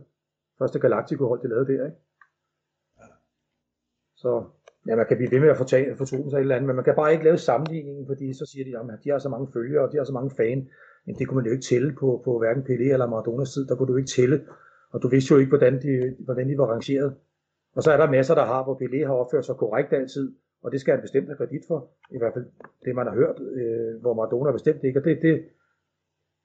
første 0.60 0.80
Galactico-hold, 0.80 1.42
de 1.42 1.48
lavede 1.48 1.74
der, 1.74 1.86
ikke? 1.86 1.98
Så 4.16 4.44
ja, 4.88 4.96
man 4.96 5.06
kan 5.08 5.18
blive 5.18 5.32
ved 5.32 5.40
med 5.40 5.50
at 5.50 5.58
fortælle, 5.58 5.96
fortone 5.96 6.30
sig 6.30 6.38
et 6.38 6.42
eller 6.42 6.56
andet, 6.56 6.68
men 6.68 6.76
man 6.76 6.86
kan 6.86 6.96
bare 6.96 7.12
ikke 7.12 7.24
lave 7.24 7.38
sammenligningen, 7.38 8.08
fordi 8.08 8.34
så 8.34 8.46
siger 8.46 8.64
de, 8.66 8.94
at 8.94 9.00
de 9.04 9.10
har 9.10 9.20
så 9.20 9.30
mange 9.30 9.48
følgere, 9.54 9.84
og 9.86 9.92
de 9.92 9.98
har 9.98 10.04
så 10.04 10.14
mange 10.14 10.32
fan. 10.38 10.70
Men 11.06 11.16
det 11.16 11.28
kunne 11.28 11.36
man 11.36 11.46
jo 11.46 11.52
ikke 11.52 11.64
tælle 11.64 11.96
på, 12.00 12.22
på 12.26 12.40
hverken 12.40 12.64
Pelé 12.64 12.88
eller 12.94 13.08
Maradonas 13.08 13.54
tid. 13.54 13.68
Der 13.68 13.76
kunne 13.76 13.92
du 13.94 13.98
ikke 13.98 14.10
tælle 14.10 14.42
Og 14.92 15.02
du 15.02 15.08
vidste 15.08 15.34
jo 15.34 15.40
ikke, 15.40 15.50
hvordan 15.50 15.82
de, 15.82 16.16
hvordan 16.20 16.50
de 16.50 16.58
var 16.58 16.66
rangeret. 16.66 17.16
Og 17.76 17.84
så 17.84 17.92
er 17.92 17.98
der 17.98 18.12
masser, 18.12 18.36
der 18.36 18.46
har, 18.46 18.64
hvor 18.64 18.76
Pelé 18.82 19.06
har 19.08 19.14
opført 19.14 19.46
sig 19.46 19.56
korrekt 19.56 19.94
altid, 19.94 20.34
og 20.64 20.72
det 20.72 20.82
skal 20.82 20.94
han 20.94 21.02
bestemt 21.02 21.28
have 21.28 21.38
kredit 21.38 21.64
for. 21.68 21.90
I 22.10 22.18
hvert 22.18 22.34
fald 22.34 22.46
det, 22.86 22.96
man 22.96 23.08
har 23.08 23.16
hørt, 23.16 23.38
øh, 23.40 24.02
hvor 24.02 24.14
Maradona 24.14 24.52
bestemt 24.52 24.84
ikke. 24.84 25.00
Og 25.00 25.06
det, 25.06 25.22
det, 25.22 25.46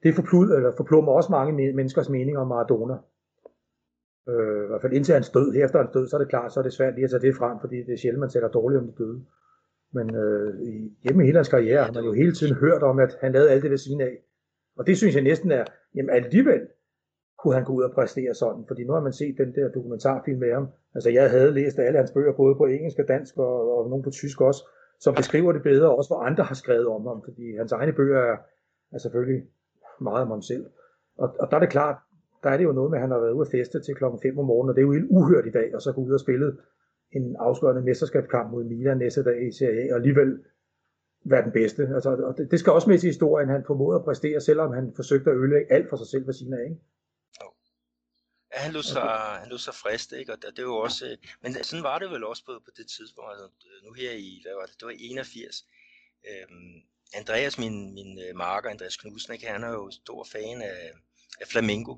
det 0.02 0.14
forplud, 0.14 0.50
eller 0.50 0.72
forplummer 0.76 1.12
også 1.12 1.32
mange 1.32 1.72
menneskers 1.72 2.08
mening 2.08 2.38
om 2.38 2.46
Maradona. 2.46 2.96
Øh, 4.28 4.64
I 4.64 4.66
hvert 4.66 4.82
fald 4.82 4.92
indtil 4.92 5.14
hans 5.14 5.30
død. 5.30 5.54
Efter 5.54 5.78
hans 5.78 5.90
død, 5.94 6.08
så 6.08 6.16
er 6.16 6.20
det 6.20 6.28
klart, 6.28 6.52
så 6.52 6.60
er 6.60 6.64
det 6.64 6.72
svært 6.72 6.94
lige 6.94 7.04
at 7.04 7.10
tage 7.10 7.26
det 7.26 7.36
frem, 7.36 7.60
fordi 7.60 7.76
det 7.76 7.92
er 7.92 7.96
sjældent, 7.96 8.20
man 8.20 8.30
taler 8.30 8.48
dårligt 8.48 8.80
om 8.80 8.86
de 8.86 8.94
døde. 8.98 9.24
Men 9.92 10.14
øh, 10.14 10.54
gennem 11.02 11.24
hele 11.24 11.38
hans 11.38 11.48
karriere 11.48 11.84
har 11.84 11.92
man 11.92 12.04
jo 12.04 12.12
hele 12.12 12.32
tiden 12.32 12.54
hørt 12.54 12.82
om, 12.82 12.98
at 12.98 13.18
han 13.20 13.32
lavede 13.32 13.50
alt 13.50 13.62
det 13.62 13.70
ved 13.70 13.78
siden 13.78 14.00
af. 14.00 14.14
Og 14.76 14.86
det 14.86 14.96
synes 14.96 15.14
jeg 15.14 15.22
næsten 15.22 15.50
er, 15.50 15.64
jamen 15.94 16.10
alligevel 16.10 16.68
kunne 17.38 17.54
han 17.54 17.64
gå 17.64 17.72
ud 17.72 17.82
og 17.82 17.92
præstere 17.94 18.34
sådan, 18.34 18.64
fordi 18.68 18.84
nu 18.84 18.92
har 18.92 19.00
man 19.00 19.12
set 19.12 19.38
den 19.38 19.54
der 19.54 19.68
dokumentarfilm 19.68 20.38
med 20.40 20.52
ham. 20.52 20.68
Altså 20.94 21.10
jeg 21.10 21.30
havde 21.30 21.52
læst 21.52 21.78
alle 21.78 21.98
hans 21.98 22.10
bøger, 22.10 22.32
både 22.32 22.54
på 22.54 22.64
engelsk 22.64 22.98
og 22.98 23.08
dansk, 23.08 23.36
og, 23.36 23.78
og 23.78 23.90
nogle 23.90 24.04
på 24.04 24.10
tysk 24.10 24.40
også, 24.40 24.68
som 25.00 25.14
beskriver 25.14 25.52
det 25.52 25.62
bedre, 25.62 25.96
også 25.96 26.08
hvor 26.08 26.22
andre 26.22 26.44
har 26.44 26.54
skrevet 26.54 26.86
om 26.86 27.06
ham, 27.06 27.22
fordi 27.24 27.56
hans 27.56 27.72
egne 27.72 27.92
bøger 27.92 28.18
er, 28.18 28.36
er 28.92 28.98
selvfølgelig 28.98 29.46
meget 30.00 30.22
om 30.22 30.30
ham 30.30 30.42
selv. 30.42 30.66
Og, 31.18 31.36
og 31.40 31.50
der 31.50 31.56
er 31.56 31.60
det 31.60 31.70
klart, 31.70 31.96
der 32.42 32.50
er 32.50 32.56
det 32.56 32.64
jo 32.64 32.72
noget 32.72 32.90
med, 32.90 32.98
at 32.98 33.02
han 33.02 33.10
har 33.10 33.20
været 33.20 33.32
ude 33.32 33.46
at 33.46 33.50
feste 33.50 33.80
til 33.80 33.94
klokken 33.94 34.20
5 34.22 34.38
om 34.38 34.44
morgenen, 34.44 34.70
og 34.70 34.74
det 34.76 34.82
er 34.82 34.86
jo 34.86 34.92
helt 34.92 35.10
uhørt 35.10 35.46
i 35.46 35.50
dag, 35.50 35.74
og 35.74 35.82
så 35.82 35.92
gå 35.92 36.00
ud 36.00 36.12
og 36.12 36.20
spille 36.20 36.56
en 37.12 37.36
afskørende 37.38 37.82
mesterskabskamp 37.82 38.50
mod 38.52 38.64
Milan 38.64 38.98
næste 38.98 39.24
dag 39.24 39.46
i 39.48 39.52
Serie 39.52 39.82
A, 39.82 39.92
og 39.92 39.96
alligevel 39.96 40.38
være 41.30 41.44
den 41.44 41.52
bedste. 41.52 41.82
Altså, 41.96 42.10
og 42.28 42.34
det, 42.38 42.50
det 42.50 42.58
skal 42.60 42.72
også 42.72 42.88
med 42.90 42.98
til 42.98 43.06
historien, 43.14 43.48
han 43.48 43.64
formåede 43.66 43.98
at 43.98 44.04
præstere, 44.04 44.40
selvom 44.40 44.72
han 44.72 44.92
forsøgte 44.96 45.30
at 45.30 45.36
ødelægge 45.36 45.72
alt 45.72 45.88
for 45.90 45.96
sig 45.96 46.08
selv 46.12 46.26
ved 46.26 46.34
af. 46.60 46.64
Ikke? 46.70 46.80
Ja, 48.52 48.58
han 48.60 48.72
lå 48.72 48.82
sig, 48.82 49.02
okay. 49.02 49.40
han 49.40 49.48
lå 49.48 49.58
sig 49.58 49.74
frist, 49.74 50.12
ikke? 50.12 50.32
Og 50.32 50.38
det, 50.42 50.56
det 50.56 50.64
var 50.64 50.70
jo 50.70 50.76
også, 50.76 51.06
øh, 51.06 51.16
men 51.42 51.54
sådan 51.64 51.82
var 51.82 51.98
det 51.98 52.10
vel 52.10 52.24
også 52.24 52.42
på, 52.44 52.52
på 52.64 52.70
det 52.76 52.86
tidspunkt, 52.96 53.30
altså, 53.30 53.48
nu 53.84 53.92
her 53.92 54.12
i, 54.12 54.40
hvad 54.44 54.54
var 54.54 54.66
det, 54.66 54.74
det 54.80 54.86
var 54.86 54.94
81. 54.98 55.66
Øhm, 56.30 56.76
Andreas, 57.14 57.58
min, 57.58 57.94
min 57.94 58.18
øh, 58.18 58.36
marker, 58.36 58.70
Andreas 58.70 58.96
Knudsen, 58.96 59.32
ikke? 59.32 59.46
han 59.46 59.64
er 59.64 59.72
jo 59.80 59.90
stor 59.90 60.26
fan 60.32 60.62
af, 60.62 60.92
af 61.40 61.46
Flamengo. 61.48 61.94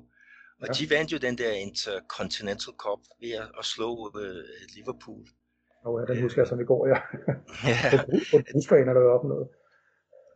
Og 0.61 0.67
ja. 0.67 0.73
de 0.73 0.89
vandt 0.89 1.11
jo 1.11 1.17
den 1.17 1.37
der 1.37 1.51
Intercontinental 1.51 2.73
Cup 2.73 2.99
ved 3.21 3.31
at, 3.31 3.51
at 3.59 3.65
slå 3.65 3.89
uh, 4.07 4.21
Liverpool. 4.75 5.27
Og 5.83 5.99
ja, 5.99 6.13
den 6.13 6.21
husker 6.21 6.41
jeg 6.41 6.47
som 6.47 6.61
i 6.61 6.63
går, 6.63 6.87
ja. 6.87 6.99
ja. 7.69 8.03
på, 8.31 8.37
på 8.69 8.75
er 8.75 8.93
der 8.93 9.01
jo 9.01 9.11
op 9.13 9.23
noget. 9.23 9.47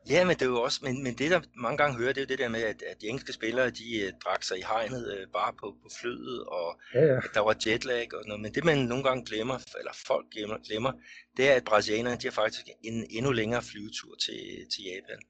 Ja, 0.09 0.25
men 0.25 0.35
det 0.35 0.41
er 0.41 0.49
jo 0.49 0.61
også, 0.61 0.79
men, 0.83 1.03
men 1.03 1.13
det 1.13 1.31
der 1.31 1.41
mange 1.55 1.77
gange 1.77 1.97
hører, 1.97 2.13
det 2.13 2.17
er 2.17 2.25
jo 2.25 2.27
det 2.27 2.39
der 2.39 2.49
med, 2.49 2.61
at, 2.61 2.81
at 2.81 3.01
de 3.01 3.07
engelske 3.07 3.33
spillere, 3.33 3.69
de 3.69 3.85
uh, 4.03 4.19
drak 4.23 4.43
sig 4.43 4.57
i 4.57 4.63
hegnet 4.71 5.03
uh, 5.13 5.31
bare 5.33 5.53
på, 5.53 5.67
på 5.83 5.89
flyet, 5.99 6.43
og 6.43 6.79
ja, 6.93 7.05
ja. 7.05 7.19
der 7.33 7.39
var 7.39 7.55
jetlag 7.65 8.13
og 8.13 8.23
noget. 8.27 8.41
Men 8.41 8.53
det 8.53 8.63
man 8.63 8.77
nogle 8.77 9.03
gange 9.03 9.25
glemmer, 9.25 9.57
eller 9.79 9.91
folk 10.07 10.25
glemmer, 10.31 10.57
glemmer 10.67 10.91
det 11.37 11.49
er, 11.49 11.55
at 11.55 11.63
brasilianerne, 11.63 12.17
de 12.17 12.27
har 12.27 12.31
faktisk 12.31 12.65
en 12.83 13.07
endnu 13.09 13.31
længere 13.31 13.61
flyvetur 13.61 14.15
til, 14.15 14.41
til 14.71 14.83
Japan. 14.83 15.21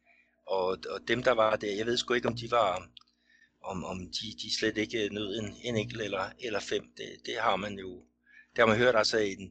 Og, 0.47 0.67
og 0.93 0.99
dem, 1.07 1.23
der 1.23 1.31
var 1.31 1.55
der, 1.55 1.75
jeg 1.77 1.85
ved 1.85 1.97
sgu 1.97 2.13
ikke, 2.13 2.27
om 2.27 2.35
de 2.35 2.51
var, 2.51 2.89
om, 3.63 3.83
om 3.85 3.99
de, 3.99 4.25
de 4.41 4.57
slet 4.59 4.77
ikke 4.77 5.09
nød 5.11 5.39
en, 5.39 5.55
en 5.63 5.75
enkelt 5.77 6.01
eller, 6.01 6.25
eller 6.39 6.59
fem. 6.59 6.83
Det, 6.97 7.07
det 7.25 7.35
har 7.39 7.55
man 7.55 7.73
jo, 7.73 8.03
det 8.51 8.59
har 8.59 8.65
man 8.65 8.77
hørt 8.77 8.95
altså 8.95 9.17
i 9.17 9.35
den, 9.35 9.49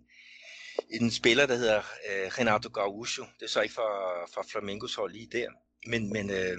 en 0.90 1.10
spiller, 1.10 1.46
der 1.46 1.54
hedder 1.54 1.78
øh, 1.78 2.26
Renato 2.38 2.68
Gaúcho. 2.68 3.26
Det 3.40 3.44
er 3.44 3.50
så 3.50 3.60
ikke 3.60 3.74
fra, 3.74 4.24
fra 4.34 4.44
Flamengos 4.50 4.94
hold 4.94 5.12
lige 5.12 5.28
der. 5.32 5.48
Men, 5.86 6.12
men 6.12 6.30
øh, 6.30 6.58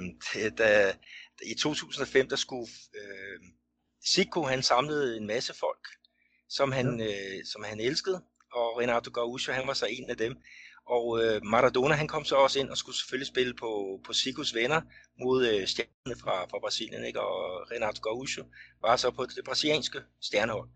da, 0.57 0.93
i 1.43 1.55
2005, 1.55 2.29
der 2.29 2.35
skulle 2.35 2.71
øh, 2.95 3.39
Zico, 4.07 4.43
han 4.43 4.63
samlede 4.63 5.17
en 5.17 5.27
masse 5.27 5.53
folk, 5.53 5.87
som 6.49 6.71
han, 6.71 6.99
ja. 6.99 7.05
øh, 7.05 7.45
som 7.45 7.63
han 7.63 7.79
elskede. 7.79 8.23
Og 8.53 8.79
Renato 8.79 9.11
Gaúcho, 9.17 9.51
han 9.51 9.67
var 9.67 9.73
så 9.73 9.85
en 9.85 10.09
af 10.09 10.17
dem. 10.17 10.35
Og 10.87 11.23
øh, 11.23 11.43
Maradona, 11.43 11.93
han 11.95 12.07
kom 12.07 12.25
så 12.25 12.35
også 12.35 12.59
ind 12.59 12.69
og 12.69 12.77
skulle 12.77 12.97
selvfølgelig 12.97 13.27
spille 13.27 13.53
på, 13.53 13.99
på 14.05 14.13
Zicos 14.13 14.53
venner 14.53 14.81
mod 15.19 15.47
øh, 15.47 15.67
stjernerne 15.67 16.21
fra, 16.21 16.45
fra 16.45 16.59
Brasilien. 16.59 17.05
Ikke? 17.05 17.21
Og 17.21 17.71
Renato 17.71 18.09
Gaúcho 18.09 18.43
var 18.81 18.95
så 18.95 19.11
på 19.11 19.25
det 19.25 19.45
brasilianske 19.45 19.99
stjernehold. 20.21 20.69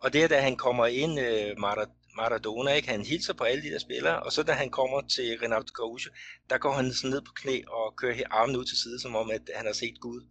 Og 0.00 0.12
det 0.12 0.22
er 0.22 0.28
da 0.28 0.40
han 0.40 0.56
kommer 0.56 0.86
ind, 0.86 1.20
øh, 1.20 1.58
Maradona, 2.16 2.72
ikke? 2.72 2.88
han 2.88 3.06
hilser 3.06 3.34
på 3.34 3.44
alle 3.44 3.62
de 3.62 3.70
der 3.70 3.78
spillere, 3.78 4.22
og 4.22 4.32
så 4.32 4.42
da 4.42 4.52
han 4.52 4.70
kommer 4.70 5.00
til 5.00 5.38
Renato 5.42 5.72
Gaúcho, 5.78 6.10
der 6.50 6.58
går 6.58 6.72
han 6.72 6.92
sådan 6.92 7.10
ned 7.10 7.22
på 7.22 7.32
knæ 7.36 7.62
og 7.68 7.96
kører 7.96 8.22
armen 8.30 8.56
ud 8.56 8.64
til 8.64 8.78
side, 8.78 9.00
som 9.00 9.16
om 9.16 9.30
at 9.30 9.50
han 9.54 9.66
har 9.66 9.72
set 9.72 10.00
Gud, 10.00 10.26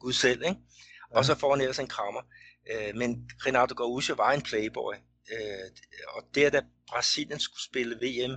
Gud 0.00 0.12
selv. 0.12 0.42
Ikke? 0.42 0.60
Og 1.10 1.24
så 1.24 1.34
får 1.34 1.50
han 1.50 1.60
ellers 1.60 1.78
en 1.78 1.88
krammer. 1.88 2.22
Øh, 2.72 2.96
men 2.96 3.30
Renato 3.46 3.74
Gaúcho 3.80 4.14
var 4.16 4.32
en 4.32 4.42
playboy, 4.42 4.94
øh, 5.32 5.70
og 6.08 6.22
der 6.34 6.50
da 6.50 6.62
Brasilien 6.88 7.40
skulle 7.40 7.64
spille 7.64 7.96
VM, 7.96 8.34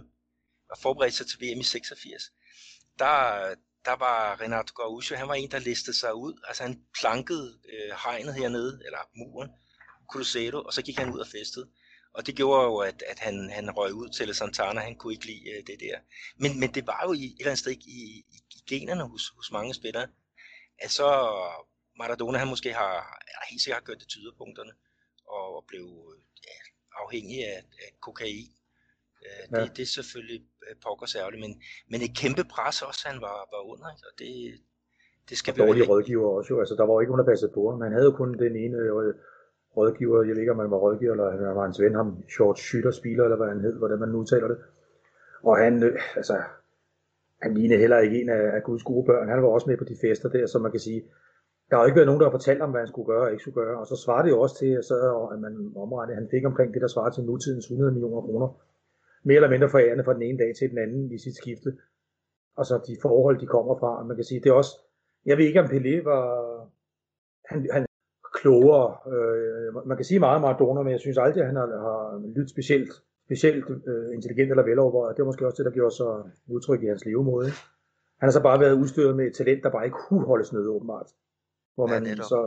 og 0.71 0.77
forberedte 0.77 1.17
sig 1.17 1.27
til 1.27 1.39
VM 1.41 1.59
i 1.59 1.63
86, 1.63 2.23
der, 2.99 3.55
der 3.85 3.95
var 3.95 4.41
Renato 4.41 4.73
Gaúcho, 4.79 5.15
han 5.15 5.27
var 5.27 5.33
en, 5.33 5.51
der 5.51 5.59
listede 5.59 5.97
sig 5.97 6.15
ud. 6.15 6.33
Altså 6.47 6.63
han 6.63 6.81
plankede 6.99 7.59
øh, 7.73 7.97
hegnet 8.03 8.33
hernede, 8.35 8.81
eller 8.85 8.99
muren, 9.15 9.49
Cruzeiro, 10.11 10.61
og 10.61 10.73
så 10.73 10.81
gik 10.81 10.97
han 10.97 11.13
ud 11.13 11.19
og 11.19 11.27
festede. 11.27 11.69
Og 12.13 12.27
det 12.27 12.35
gjorde 12.35 12.63
jo, 12.63 12.77
at, 12.77 13.03
at 13.07 13.19
han, 13.19 13.49
han 13.49 13.71
røg 13.77 13.93
ud 13.93 14.09
til 14.09 14.35
Santana, 14.35 14.79
han 14.79 14.95
kunne 14.95 15.13
ikke 15.13 15.25
lide 15.25 15.49
uh, 15.49 15.67
det 15.67 15.79
der. 15.79 15.97
Men, 16.37 16.59
men 16.59 16.69
det 16.75 16.87
var 16.87 17.01
jo 17.07 17.13
i, 17.13 17.25
et 17.25 17.39
eller 17.39 17.51
andet 17.51 17.59
sted 17.59 17.71
i, 17.71 17.75
i, 17.77 18.37
i 18.55 18.59
generne 18.69 19.03
hos, 19.03 19.23
hos 19.37 19.51
mange 19.51 19.73
spillere, 19.73 20.07
at 20.79 20.91
så 20.91 21.07
Maradona, 21.97 22.37
han 22.37 22.47
måske 22.47 22.73
har, 22.73 22.93
eller 23.29 23.43
helt 23.49 23.61
sikkert 23.61 23.81
har 23.81 23.85
gjort 23.85 23.99
det 23.99 24.07
tyderpunkterne, 24.07 24.73
og, 25.27 25.55
og 25.55 25.63
blev 25.67 25.85
ja, 26.47 26.57
afhængig 27.03 27.39
af, 27.45 27.57
af 27.83 27.89
kokain. 28.01 28.51
Uh, 29.21 29.53
ja. 29.53 29.63
det, 29.63 29.77
det 29.77 29.83
er 29.83 29.93
selvfølgelig 29.99 30.41
pokker 30.83 31.05
særligt, 31.05 31.41
men, 31.41 31.61
men 31.91 32.01
et 32.01 32.17
kæmpe 32.21 32.43
pres 32.43 32.81
også, 32.81 33.01
han 33.09 33.21
var, 33.21 33.37
var 33.53 33.61
under, 33.71 33.87
ikke? 33.93 34.07
og 34.09 34.13
det, 34.19 34.31
det 35.29 35.37
skal 35.37 35.51
og 35.53 35.57
dårlige 35.57 35.87
rådgiver 35.87 36.29
også 36.37 36.49
jo, 36.53 36.59
altså 36.59 36.75
der 36.75 36.85
var 36.85 36.93
jo 36.93 36.99
ikke 36.99 37.11
nogen, 37.11 37.25
der 37.25 37.31
passede 37.31 37.51
på 37.57 37.61
ham. 37.69 37.81
Han 37.81 37.93
havde 37.95 38.09
jo 38.09 38.15
kun 38.21 38.31
den 38.45 38.55
ene 38.63 38.77
øh, 38.77 39.13
rådgiver, 39.79 40.23
jeg 40.23 40.33
ved 40.35 40.41
ikke, 40.43 40.55
om 40.55 40.59
han 40.59 40.71
var 40.71 40.77
rådgiver, 40.77 41.11
eller 41.11 41.29
han 41.31 41.55
var 41.55 41.65
hans 41.67 41.81
ven, 41.81 41.95
ham 41.95 42.09
Short 42.33 42.59
Shooter 42.59 42.91
Spiller, 42.91 43.23
eller 43.23 43.37
hvad 43.37 43.47
han 43.47 43.61
hed, 43.65 43.75
hvordan 43.77 43.99
man 43.99 44.09
nu 44.09 44.23
taler 44.23 44.47
det. 44.47 44.57
Og 45.43 45.57
han, 45.57 45.83
øh, 45.83 45.99
altså, 46.19 46.35
han 47.41 47.53
lignede 47.53 47.79
heller 47.79 47.99
ikke 47.99 48.21
en 48.21 48.29
af, 48.29 48.43
af 48.55 48.63
Guds 48.63 48.83
gode 48.83 49.05
børn. 49.05 49.29
Han 49.29 49.41
var 49.43 49.49
også 49.49 49.69
med 49.69 49.77
på 49.77 49.83
de 49.83 49.95
fester 50.01 50.29
der, 50.29 50.45
så 50.47 50.59
man 50.59 50.71
kan 50.71 50.79
sige, 50.79 51.01
der 51.69 51.75
har 51.75 51.83
jo 51.83 51.87
ikke 51.87 51.99
været 51.99 52.09
nogen, 52.09 52.21
der 52.21 52.27
har 52.27 52.37
fortalt 52.39 52.61
ham, 52.61 52.71
hvad 52.71 52.81
han 52.81 52.87
skulle 52.87 53.05
gøre 53.05 53.25
og 53.25 53.31
ikke 53.31 53.41
skulle 53.41 53.59
gøre. 53.61 53.79
Og 53.79 53.87
så 53.87 53.95
svarede 53.95 54.25
det 54.25 54.33
jo 54.35 54.41
også 54.41 54.55
til, 54.59 54.83
så, 54.83 54.95
at 55.33 55.39
man 55.39 55.53
omregnede, 55.75 56.15
han 56.15 56.27
fik 56.31 56.45
omkring 56.45 56.73
det, 56.73 56.81
der 56.81 56.87
svarer 56.87 57.11
til 57.11 57.23
nutidens 57.23 57.65
100 57.65 57.91
millioner 57.91 58.21
kroner. 58.21 58.47
Mere 59.23 59.35
eller 59.35 59.49
mindre 59.49 59.69
forærende 59.69 60.03
fra 60.03 60.13
den 60.13 60.21
ene 60.21 60.37
dag 60.37 60.55
til 60.55 60.69
den 60.69 60.77
anden 60.77 61.11
i 61.11 61.17
sit 61.17 61.35
skifte. 61.35 61.77
Og 62.55 62.65
så 62.65 62.75
de 62.87 62.97
forhold, 63.01 63.39
de 63.39 63.45
kommer 63.45 63.79
fra. 63.79 64.03
Man 64.03 64.15
kan 64.15 64.25
sige, 64.25 64.41
det 64.43 64.49
er 64.49 64.53
også, 64.53 64.73
jeg 65.25 65.37
ved 65.37 65.45
ikke, 65.45 65.59
om 65.59 65.65
Pelé 65.65 66.03
var, 66.03 66.25
han, 67.45 67.67
han 67.71 67.85
klogere. 68.41 68.87
Øh, 69.13 69.87
man 69.87 69.97
kan 69.97 70.05
sige 70.05 70.19
meget 70.19 70.35
om 70.35 70.41
Maradona, 70.41 70.81
men 70.81 70.91
jeg 70.91 70.99
synes 70.99 71.17
aldrig, 71.17 71.41
at 71.41 71.49
han 71.51 71.55
har, 71.55 71.67
har 71.87 72.21
lyttet 72.35 72.49
specielt, 72.49 72.91
specielt 73.27 73.65
øh, 73.91 74.07
intelligent 74.17 74.49
eller 74.51 74.63
velovervejet. 74.63 75.15
Det 75.15 75.21
var 75.23 75.29
måske 75.29 75.45
også 75.47 75.59
det, 75.59 75.65
der 75.69 75.77
gjorde 75.79 75.95
sig 75.95 76.11
udtryk 76.47 76.83
i 76.83 76.87
hans 76.87 77.05
levemåde. 77.05 77.49
Han 78.19 78.27
har 78.27 78.31
så 78.31 78.43
bare 78.43 78.59
været 78.59 78.79
udstyret 78.81 79.15
med 79.15 79.25
et 79.25 79.35
talent, 79.35 79.63
der 79.63 79.69
bare 79.69 79.85
ikke 79.85 79.97
kunne 80.07 80.25
holdes 80.25 80.53
nede, 80.53 80.69
åbenbart. 80.69 81.09
Hvor 81.75 81.87
man 81.87 82.05
ja, 82.05 82.15
så, 82.15 82.39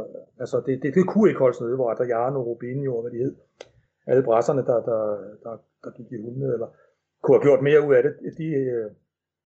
altså 0.42 0.62
det, 0.66 0.82
det, 0.82 0.94
det, 0.94 1.08
kunne 1.08 1.28
ikke 1.30 1.44
holdes 1.44 1.60
nede, 1.60 1.76
hvor 1.76 1.90
Adriano, 1.90 2.42
Rubinho 2.42 2.96
og 2.96 3.02
hvad 3.02 3.10
de 3.10 3.24
hed, 3.24 3.34
alle 4.06 4.22
brasserne, 4.22 4.62
der, 4.70 4.78
der, 4.90 5.00
der, 5.44 5.54
der 5.84 5.90
gik 5.96 6.12
i 6.12 6.22
hundene, 6.22 6.52
eller 6.52 6.68
kunne 7.22 7.36
have 7.36 7.46
gjort 7.48 7.62
mere 7.62 7.86
ud 7.88 7.94
af 7.94 8.02
det, 8.02 8.12
de, 8.38 8.44
øh, 8.44 8.90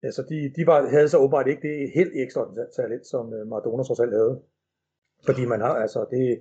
altså 0.03 0.23
de, 0.29 0.53
de 0.57 0.67
var, 0.67 0.89
havde 0.89 1.09
så 1.09 1.19
åbenbart 1.19 1.47
ikke 1.47 1.69
det 1.69 1.91
helt 1.95 2.13
ekstra 2.15 2.43
talent, 2.77 3.07
som 3.07 3.33
Maradona 3.47 3.83
trods 3.83 4.01
alt 4.01 4.13
havde. 4.13 4.41
Fordi 5.27 5.47
man 5.47 5.61
har, 5.61 5.75
altså, 5.85 6.07
det, 6.11 6.39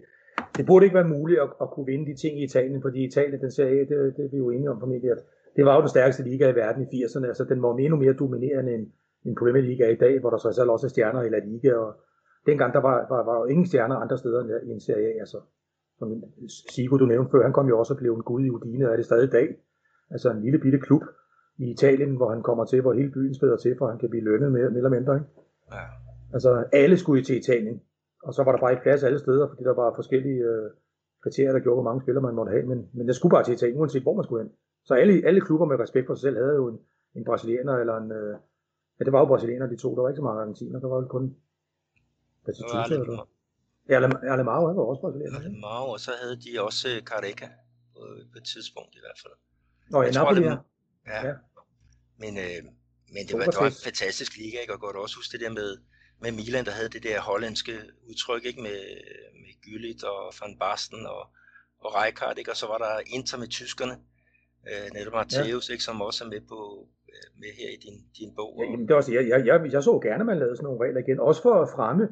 det 0.57 0.65
burde 0.65 0.85
ikke 0.85 0.95
være 0.95 1.07
muligt 1.07 1.39
at, 1.39 1.49
at 1.61 1.69
kunne 1.69 1.85
vinde 1.85 2.05
de 2.11 2.15
ting 2.15 2.39
i 2.39 2.43
Italien, 2.43 2.81
fordi 2.81 3.03
Italien, 3.03 3.41
den 3.41 3.51
serie, 3.51 3.79
det, 3.79 4.17
det 4.17 4.25
er 4.25 4.29
vi 4.31 4.37
jo 4.37 4.49
enige 4.49 4.69
om 4.69 4.79
formentlig, 4.79 5.11
at 5.11 5.21
det 5.55 5.65
var 5.65 5.75
jo 5.75 5.81
den 5.81 5.89
stærkeste 5.89 6.23
liga 6.23 6.49
i 6.49 6.55
verden 6.55 6.87
i 6.91 7.03
80'erne, 7.03 7.27
altså 7.27 7.43
den 7.43 7.61
var 7.61 7.75
endnu 7.77 7.97
mere 7.97 8.13
dominerende 8.13 8.73
end, 8.73 8.87
end 9.25 9.35
Premier 9.35 9.63
League 9.63 9.85
er 9.85 9.89
i 9.89 9.95
dag, 9.95 10.19
hvor 10.19 10.29
der 10.29 10.37
så 10.37 10.47
altså 10.47 10.71
også 10.71 10.87
er 10.87 10.89
stjerner 10.89 11.21
i 11.21 11.29
La 11.29 11.39
Liga, 11.39 11.73
og 11.73 11.95
dengang 12.45 12.73
der 12.73 12.79
var, 12.79 13.05
var, 13.09 13.25
var 13.25 13.37
jo 13.39 13.45
ingen 13.45 13.65
stjerner 13.65 13.95
andre 13.95 14.17
steder 14.17 14.39
end 14.41 14.69
i 14.69 14.71
en 14.71 14.79
serie 14.79 15.07
A, 15.07 15.19
altså 15.19 15.37
som 16.01 16.23
Sigo, 16.69 16.97
du 16.97 17.05
nævnte 17.05 17.31
før, 17.31 17.43
han 17.43 17.53
kom 17.53 17.67
jo 17.67 17.79
også 17.79 17.93
og 17.93 17.99
blev 17.99 18.13
en 18.13 18.23
gud 18.23 18.45
i 18.45 18.49
Udine, 18.49 18.87
og 18.87 18.91
er 18.91 18.95
det 18.95 19.05
stadig 19.05 19.27
i 19.27 19.35
dag. 19.37 19.47
Altså 20.09 20.31
en 20.31 20.41
lille 20.41 20.59
bitte 20.59 20.79
klub 20.79 21.03
i 21.57 21.71
Italien, 21.71 22.15
hvor 22.15 22.29
han 22.29 22.43
kommer 22.43 22.65
til, 22.65 22.81
hvor 22.81 22.93
hele 22.93 23.11
byen 23.11 23.35
spiller 23.35 23.57
til, 23.57 23.75
for 23.77 23.87
han 23.87 23.99
kan 23.99 24.09
blive 24.09 24.23
lønnet 24.23 24.51
mere, 24.51 24.69
mere 24.69 24.77
eller 24.77 24.89
mindre. 24.89 25.15
Ikke? 25.15 25.27
Ja. 25.71 25.83
Altså 26.33 26.65
alle 26.73 26.97
skulle 26.97 27.23
til 27.23 27.37
Italien. 27.37 27.81
Og 28.23 28.33
så 28.33 28.43
var 28.43 28.51
der 28.51 28.59
bare 28.59 28.71
ikke 28.71 28.83
plads 28.83 29.03
alle 29.03 29.19
steder, 29.19 29.47
fordi 29.49 29.63
der 29.63 29.73
var 29.73 29.95
forskellige 29.95 30.41
øh, 30.51 30.69
kriterier, 31.23 31.53
der 31.53 31.59
gjorde, 31.59 31.77
hvor 31.79 31.89
mange 31.89 32.01
spillere 32.01 32.23
man 32.27 32.35
måtte 32.35 32.51
have. 32.51 32.65
Men, 32.71 32.89
men 32.93 33.07
det 33.07 33.15
skulle 33.15 33.33
bare 33.35 33.43
til 33.43 33.53
Italien, 33.53 33.79
uanset 33.79 34.03
hvor 34.03 34.15
man 34.15 34.23
skulle 34.23 34.43
hen. 34.43 34.51
Så 34.87 34.93
alle, 34.93 35.13
alle 35.27 35.41
klubber 35.41 35.65
med 35.65 35.79
respekt 35.79 36.07
for 36.07 36.15
sig 36.15 36.21
selv 36.21 36.37
havde 36.37 36.55
jo 36.61 36.67
en, 36.67 36.79
en 37.15 37.23
brasilianer 37.23 37.75
eller 37.81 37.95
en... 37.97 38.11
Øh, 38.11 38.35
ja, 38.99 39.03
det 39.05 39.13
var 39.13 39.19
jo 39.19 39.25
brasilianer, 39.25 39.67
de 39.67 39.77
to. 39.77 39.95
Der 39.95 40.01
var 40.01 40.09
ikke 40.09 40.21
så 40.21 40.27
mange 40.29 40.41
argentiner. 40.41 40.79
Der 40.79 40.87
var 40.87 40.95
jo 41.01 41.07
kun... 41.07 41.35
Batistuta, 42.45 42.93
eller? 42.93 43.29
Ja, 43.89 43.95
Alemao, 44.33 44.67
han 44.67 44.77
var 44.77 44.83
også 44.83 45.01
brasilianer. 45.01 45.39
Alemao, 45.39 45.85
og 45.95 45.99
så 45.99 46.11
havde 46.21 46.35
de 46.43 46.61
også 46.67 46.87
øh, 46.93 47.01
Careca 47.09 47.49
på, 47.93 48.37
et 48.39 48.45
tidspunkt 48.53 48.95
i 48.95 49.01
hvert 49.03 49.19
fald. 49.23 49.33
Nå, 49.93 49.97
i 50.01 50.11
Napoli, 50.17 50.41
ja. 50.41 50.57
ja. 51.13 51.27
ja. 51.27 51.33
Men, 52.21 52.33
øh, 52.45 52.59
men 53.13 53.21
det 53.27 53.33
var, 53.37 53.45
det 53.53 53.59
var 53.63 53.71
en 53.75 53.83
fantastisk 53.89 54.31
liga, 54.41 54.57
ikke? 54.63 54.73
og 54.73 54.79
godt 54.85 54.95
også 54.95 55.15
huske 55.19 55.31
det 55.33 55.41
der 55.45 55.53
med, 55.61 55.69
med 56.23 56.31
Milan, 56.39 56.65
der 56.69 56.75
havde 56.77 56.91
det 56.95 57.03
der 57.07 57.17
hollandske 57.29 57.73
udtryk, 58.09 58.43
ikke? 58.49 58.61
Med, 58.67 58.79
med 59.43 59.53
Gyllit 59.63 60.01
og 60.11 60.21
Van 60.39 60.53
Basten 60.61 61.01
og, 61.15 61.21
og 61.83 61.89
Rijkaard, 61.97 62.37
ikke? 62.37 62.51
og 62.53 62.57
så 62.61 62.67
var 62.71 62.79
der 62.85 62.93
Inter 63.15 63.37
med 63.41 63.49
tyskerne, 63.59 63.95
øh, 64.69 64.87
netop 64.95 65.13
Matthäus, 65.19 65.65
ja. 65.67 65.73
ikke? 65.73 65.87
som 65.87 66.01
også 66.07 66.19
er 66.25 66.29
med, 66.33 66.41
på, 66.53 66.59
øh, 67.13 67.27
med 67.41 67.51
her 67.59 67.69
i 67.75 67.79
din, 67.85 67.97
din 68.19 68.31
bog. 68.37 68.51
Ja, 68.59 68.63
jamen, 68.71 68.85
det 68.87 68.95
også, 68.99 69.11
jeg, 69.17 69.23
jeg, 69.31 69.39
jeg, 69.49 69.57
jeg 69.75 69.83
så 69.89 69.93
gerne, 70.07 70.21
at 70.23 70.29
man 70.31 70.39
lavede 70.41 70.55
sådan 70.55 70.67
nogle 70.69 70.83
regler 70.83 71.01
igen, 71.05 71.19
også 71.29 71.41
for 71.47 71.55
at 71.63 71.69
fremme 71.75 72.05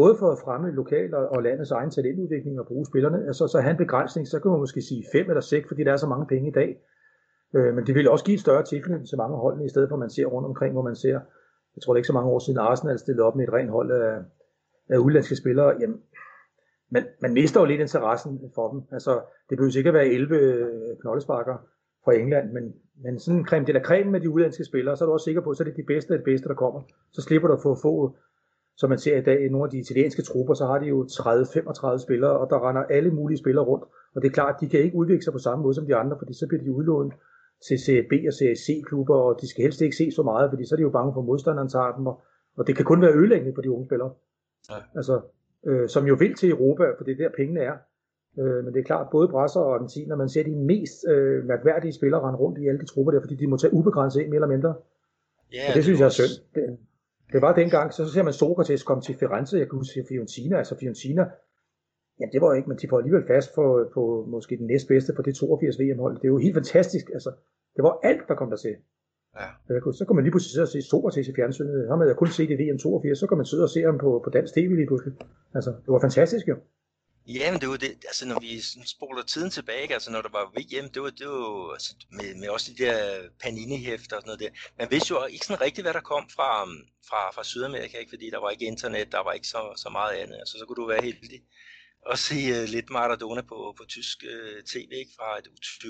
både 0.00 0.14
for 0.20 0.28
at 0.32 0.38
fremme 0.44 0.70
lokal 0.80 1.14
og, 1.14 1.24
og 1.34 1.42
landets 1.42 1.70
egen 1.70 1.90
talentudvikling 1.90 2.60
og 2.60 2.66
bruge 2.66 2.86
spillerne, 2.86 3.18
altså 3.26 3.48
så 3.48 3.58
have 3.60 3.70
en 3.70 3.84
begrænsning, 3.84 4.28
så 4.28 4.40
kan 4.40 4.50
man 4.50 4.60
måske 4.60 4.82
sige 4.82 5.04
fem 5.14 5.26
eller 5.32 5.40
seks, 5.40 5.68
fordi 5.68 5.84
der 5.84 5.92
er 5.92 5.96
så 5.96 6.06
mange 6.06 6.26
penge 6.26 6.48
i 6.48 6.56
dag. 6.60 6.70
Øh, 7.56 7.74
men 7.74 7.86
det 7.86 7.94
vil 7.94 8.10
også 8.10 8.24
give 8.24 8.34
et 8.34 8.40
større 8.46 8.64
tilknytning 8.64 9.08
til 9.08 9.18
mange 9.18 9.36
holdene, 9.36 9.64
i 9.66 9.68
stedet 9.68 9.88
for 9.88 9.96
at 9.96 10.04
man 10.04 10.10
ser 10.10 10.26
rundt 10.26 10.46
omkring, 10.46 10.72
hvor 10.72 10.82
man 10.82 10.96
ser, 10.96 11.20
jeg 11.76 11.82
tror 11.82 11.92
det 11.92 11.98
er 11.98 12.02
ikke 12.02 12.06
så 12.06 12.12
mange 12.12 12.30
år 12.30 12.38
siden 12.38 12.58
Arsenal 12.58 12.98
stillede 12.98 13.26
op 13.26 13.36
med 13.36 13.48
et 13.48 13.52
rent 13.52 13.70
hold 13.70 13.90
af, 13.90 14.18
af 14.88 14.98
udlandske 14.98 15.36
spillere, 15.36 15.76
jamen, 15.80 16.00
man, 16.90 17.04
man 17.22 17.32
mister 17.32 17.60
jo 17.60 17.66
lidt 17.66 17.80
interessen 17.80 18.40
for 18.54 18.70
dem. 18.72 18.82
Altså, 18.92 19.20
det 19.50 19.58
behøver 19.58 19.76
ikke 19.76 19.88
at 19.88 19.94
være 19.94 20.06
11 20.06 20.36
øh, 20.36 20.96
knoldesparker 21.00 21.56
fra 22.04 22.14
England, 22.14 22.52
men, 22.52 22.74
men 23.04 23.18
sådan 23.18 23.38
en 23.40 23.46
creme 23.46 23.66
de 23.66 23.80
creme 23.84 24.10
med 24.10 24.20
de 24.20 24.30
udlandske 24.30 24.64
spillere, 24.64 24.96
så 24.96 25.04
er 25.04 25.06
du 25.06 25.12
også 25.12 25.24
sikker 25.24 25.40
på, 25.40 25.50
at 25.50 25.56
så 25.56 25.62
er 25.62 25.68
det 25.68 25.76
de 25.76 25.82
bedste 25.82 26.12
af 26.12 26.18
det 26.18 26.24
bedste, 26.24 26.48
der 26.48 26.54
kommer. 26.54 26.82
Så 27.12 27.22
slipper 27.22 27.48
du 27.48 27.54
at 27.54 27.62
få, 27.62 27.74
få 27.82 28.16
som 28.76 28.90
man 28.90 28.98
ser 28.98 29.16
i 29.16 29.20
dag 29.20 29.44
i 29.44 29.48
nogle 29.48 29.64
af 29.64 29.70
de 29.70 29.78
italienske 29.78 30.22
trupper, 30.22 30.54
så 30.54 30.66
har 30.66 30.78
de 30.78 30.86
jo 30.86 31.02
30-35 31.04 32.02
spillere, 32.02 32.38
og 32.38 32.50
der 32.50 32.68
render 32.68 32.82
alle 32.82 33.10
mulige 33.10 33.38
spillere 33.38 33.64
rundt. 33.64 33.84
Og 34.14 34.22
det 34.22 34.28
er 34.28 34.32
klart, 34.32 34.54
at 34.54 34.60
de 34.60 34.68
kan 34.68 34.80
ikke 34.80 34.96
udvikle 34.96 35.24
sig 35.24 35.32
på 35.32 35.38
samme 35.38 35.62
måde 35.62 35.74
som 35.74 35.86
de 35.86 35.96
andre, 35.96 36.16
fordi 36.18 36.34
så 36.34 36.46
bliver 36.46 36.62
de 36.62 36.72
udlånt 36.72 37.14
til 37.68 37.78
Serie 37.78 38.02
B 38.02 38.12
og 38.26 38.32
Serie 38.32 38.56
C-klubber, 38.56 39.16
og 39.16 39.40
de 39.40 39.48
skal 39.48 39.62
helst 39.62 39.80
ikke 39.80 39.96
se 39.96 40.10
så 40.10 40.22
meget, 40.22 40.50
fordi 40.50 40.66
så 40.66 40.74
er 40.74 40.76
de 40.76 40.82
jo 40.82 40.90
bange 40.90 41.12
for, 41.12 41.20
at 41.20 41.26
modstanderen 41.26 41.68
tager 41.68 41.96
dem, 41.96 42.06
og, 42.06 42.20
og 42.56 42.66
det 42.66 42.76
kan 42.76 42.84
kun 42.84 43.02
være 43.02 43.14
ødelæggende 43.14 43.54
for 43.54 43.62
de 43.62 43.70
unge 43.70 43.86
spillere. 43.86 44.12
Ja. 44.70 44.74
Altså, 44.94 45.20
øh, 45.66 45.88
som 45.88 46.06
jo 46.06 46.14
vil 46.14 46.34
til 46.34 46.50
Europa, 46.50 46.84
for 46.96 47.04
det 47.04 47.12
er 47.12 47.16
der 47.16 47.36
pengene 47.36 47.60
er. 47.60 47.76
Øh, 48.38 48.64
men 48.64 48.74
det 48.74 48.80
er 48.80 48.84
klart, 48.84 49.06
både 49.10 49.28
Brasser 49.28 49.60
og 49.60 49.74
Argentina, 49.74 50.16
man 50.16 50.28
ser 50.28 50.42
de 50.42 50.56
mest 50.56 51.08
øh, 51.08 51.44
mærkværdige 51.44 51.92
spillere 51.92 52.20
rende 52.20 52.38
rundt 52.38 52.58
i 52.58 52.68
alle 52.68 52.80
de 52.80 52.86
trupper 52.86 53.12
der, 53.12 53.20
fordi 53.20 53.34
de 53.34 53.46
må 53.46 53.56
tage 53.56 53.72
ubegrænset 53.72 54.20
ind, 54.20 54.28
mere 54.28 54.36
eller 54.36 54.54
mindre. 54.56 54.74
Ja, 55.52 55.62
og 55.62 55.66
det, 55.66 55.74
det 55.74 55.84
synes 55.84 56.00
jeg 56.00 56.06
er 56.06 56.10
synd. 56.10 56.44
Det, 56.54 56.78
det 57.32 57.42
var 57.42 57.54
dengang, 57.54 57.92
så, 57.92 58.06
så 58.06 58.12
ser 58.12 58.22
man 58.22 58.32
Sokrates 58.32 58.82
komme 58.82 59.02
til 59.02 59.14
Firenze, 59.14 59.58
jeg 59.58 59.68
kan 59.68 59.78
huske 59.78 60.04
Fiorentina, 60.08 60.58
altså 60.58 60.78
Fiorentina, 60.78 61.30
jamen 62.20 62.32
det 62.32 62.40
var 62.40 62.54
ikke, 62.54 62.68
men 62.68 62.78
de 62.78 62.88
får 62.88 62.98
alligevel 62.98 63.26
fast 63.26 63.54
på, 63.54 63.90
på 63.94 64.26
måske 64.28 64.56
den 64.56 64.66
næstbedste 64.66 65.12
på 65.12 65.22
det 65.22 65.34
82 65.34 65.80
VM-hold. 65.80 66.14
Det 66.16 66.24
er 66.24 66.28
jo 66.28 66.38
helt 66.38 66.54
fantastisk, 66.54 67.06
altså 67.16 67.30
det 67.76 67.82
var 67.82 67.98
alt, 68.02 68.28
der 68.28 68.34
kom 68.34 68.50
der 68.50 68.56
til. 68.56 68.74
Ja. 69.40 69.48
Så 69.92 70.04
kan 70.06 70.14
man 70.16 70.24
lige 70.24 70.32
pludselig 70.32 70.52
sidde 70.52 70.64
og 70.64 70.68
se 70.68 70.82
Sokrates 70.82 71.28
i 71.28 71.34
fjernsynet. 71.34 71.88
Har 71.88 71.96
man 71.96 72.16
kun 72.16 72.28
set 72.28 72.50
i 72.50 72.56
VM 72.62 72.78
82, 72.78 73.18
så 73.18 73.26
kan 73.26 73.36
man 73.36 73.46
sidde 73.46 73.62
og 73.62 73.70
se 73.70 73.80
ham 73.82 73.98
på, 73.98 74.20
på 74.24 74.30
dansk 74.30 74.54
tv 74.54 74.70
lige 74.80 74.86
pludselig. 74.86 75.14
Altså, 75.54 75.70
det 75.70 75.90
var 75.94 76.00
fantastisk 76.00 76.48
jo. 76.48 76.56
Ja, 77.28 77.52
men 77.52 77.60
det 77.60 77.68
var 77.68 77.76
det, 77.76 77.92
altså 78.10 78.24
når 78.28 78.40
vi 78.40 78.52
spoler 78.96 79.22
tiden 79.22 79.50
tilbage, 79.50 79.82
ikke? 79.82 79.94
altså 79.94 80.10
når 80.12 80.22
der 80.22 80.32
var 80.38 80.44
VM, 80.56 80.88
det 80.94 81.02
var, 81.02 81.10
det 81.20 81.26
var 81.28 81.72
altså, 81.72 81.92
med, 82.18 82.28
med 82.40 82.48
også 82.48 82.66
de 82.72 82.84
der 82.84 82.96
Panini-hæfter 83.42 84.16
og 84.16 84.22
sådan 84.22 84.28
noget 84.30 84.40
der. 84.44 84.52
Man 84.78 84.88
vidste 84.90 85.10
jo 85.12 85.16
ikke 85.34 85.46
sådan 85.46 85.64
rigtigt, 85.66 85.84
hvad 85.84 85.94
der 85.98 86.10
kom 86.12 86.24
fra, 86.36 86.50
fra, 87.08 87.20
fra 87.34 87.44
Sydamerika, 87.44 87.94
ikke? 87.98 88.12
fordi 88.14 88.26
der 88.30 88.40
var 88.40 88.50
ikke 88.50 88.66
internet, 88.72 89.12
der 89.12 89.22
var 89.26 89.32
ikke 89.32 89.48
så, 89.54 89.60
så 89.76 89.88
meget 89.98 90.14
andet. 90.22 90.38
Altså 90.42 90.54
så 90.58 90.64
kunne 90.66 90.80
du 90.82 90.88
være 90.92 91.02
heldig 91.02 91.40
at 92.12 92.18
se 92.18 92.34
uh, 92.34 92.68
lidt 92.68 92.90
Maradona 92.90 93.42
på, 93.42 93.74
på 93.78 93.84
tysk 93.88 94.18
uh, 94.32 94.64
tv 94.64 94.90
ikke? 94.92 95.10
fra 95.18 95.38
et 95.38 95.46
U20 95.46 95.86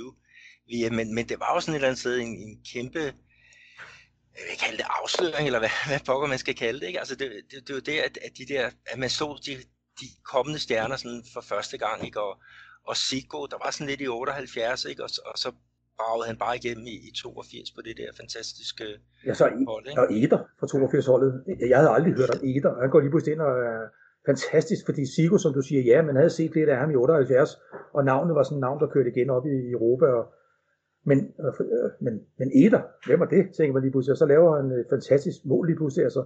VM, 0.71 0.95
men, 0.95 1.15
men 1.15 1.29
det 1.29 1.41
var 1.41 1.55
jo 1.55 1.61
sådan 1.61 1.75
et 1.75 1.77
eller 1.77 1.89
andet 1.89 2.01
sted 2.01 2.19
en, 2.19 2.29
en 2.47 2.59
kæmpe, 2.73 3.05
jeg 4.39 4.45
vil 4.51 4.59
kalde 4.65 4.77
det 4.77 4.87
afsløring, 5.01 5.47
eller 5.47 5.59
hvad, 5.59 5.75
hvad 5.91 6.01
pokker 6.07 6.29
man 6.29 6.39
skal 6.39 6.55
kalde 6.55 6.81
det. 6.81 6.87
Ikke? 6.87 6.99
Altså 6.99 7.15
det, 7.15 7.29
det, 7.51 7.69
det 7.69 7.75
var 7.75 7.81
det, 7.81 7.99
at, 7.99 8.19
at, 8.27 8.33
de 8.39 8.47
der, 8.55 8.71
at 8.87 8.99
man 8.99 9.11
så 9.11 9.39
de, 9.47 9.53
de 10.01 10.07
kommende 10.33 10.59
stjerner 10.59 10.97
sådan 10.97 11.23
for 11.35 11.41
første 11.41 11.79
gang, 11.79 12.05
ikke? 12.05 12.21
Og, 12.21 12.39
og 12.87 12.97
Sigo, 12.97 13.47
der 13.47 13.59
var 13.65 13.71
sådan 13.71 13.87
lidt 13.87 14.01
i 14.01 14.09
78, 14.09 14.85
ikke? 14.85 15.05
Og, 15.05 15.11
og 15.27 15.39
så 15.39 15.53
bragede 15.99 16.27
han 16.27 16.39
bare 16.45 16.57
igennem 16.57 16.87
i, 16.87 16.97
i 17.09 17.11
82 17.23 17.71
på 17.71 17.81
det 17.83 17.97
der 17.97 18.11
fantastiske 18.21 18.87
ja, 19.27 19.35
så 19.35 19.45
hold. 19.69 19.87
Ikke? 19.89 20.01
Og 20.03 20.07
Eder 20.23 20.41
fra 20.59 20.67
82-holdet. 20.67 21.31
Jeg 21.71 21.79
havde 21.79 21.91
aldrig 21.97 22.13
hørt 22.15 22.31
om 22.31 22.41
Eder, 22.51 22.81
han 22.81 22.91
går 22.91 23.01
lige 23.01 23.11
pludselig 23.11 23.33
ind 23.33 23.43
og 23.51 23.55
fantastisk, 24.27 24.85
fordi 24.85 25.03
Sigo, 25.15 25.39
som 25.39 25.53
du 25.55 25.61
siger, 25.61 25.83
ja, 25.83 26.03
man 26.03 26.17
havde 26.17 26.31
set 26.31 26.55
lidt 26.55 26.69
af 26.69 26.79
ham 26.79 26.91
i 26.91 26.95
78, 26.95 27.59
og 27.93 28.05
navnet 28.05 28.35
var 28.35 28.43
sådan 28.43 28.57
et 28.59 28.61
navn, 28.61 28.81
der 28.81 28.87
kørte 28.87 29.11
igen 29.11 29.31
op 29.31 29.47
i 29.47 29.71
Europa, 29.71 30.07
og, 30.07 30.25
men, 31.05 31.19
øh, 31.19 31.91
men, 32.01 32.15
men 32.39 32.51
Eder, 32.55 32.83
hvem 33.07 33.21
var 33.21 33.27
det, 33.27 33.43
tænker 33.57 33.73
man 33.73 33.83
lige 33.83 33.93
pludselig, 33.93 34.13
og 34.13 34.19
så 34.19 34.27
laver 34.27 34.57
han 34.57 34.67
et 34.71 34.87
fantastisk 34.91 35.39
mål 35.45 35.67
lige 35.67 35.77
pludselig, 35.77 36.05
altså 36.05 36.25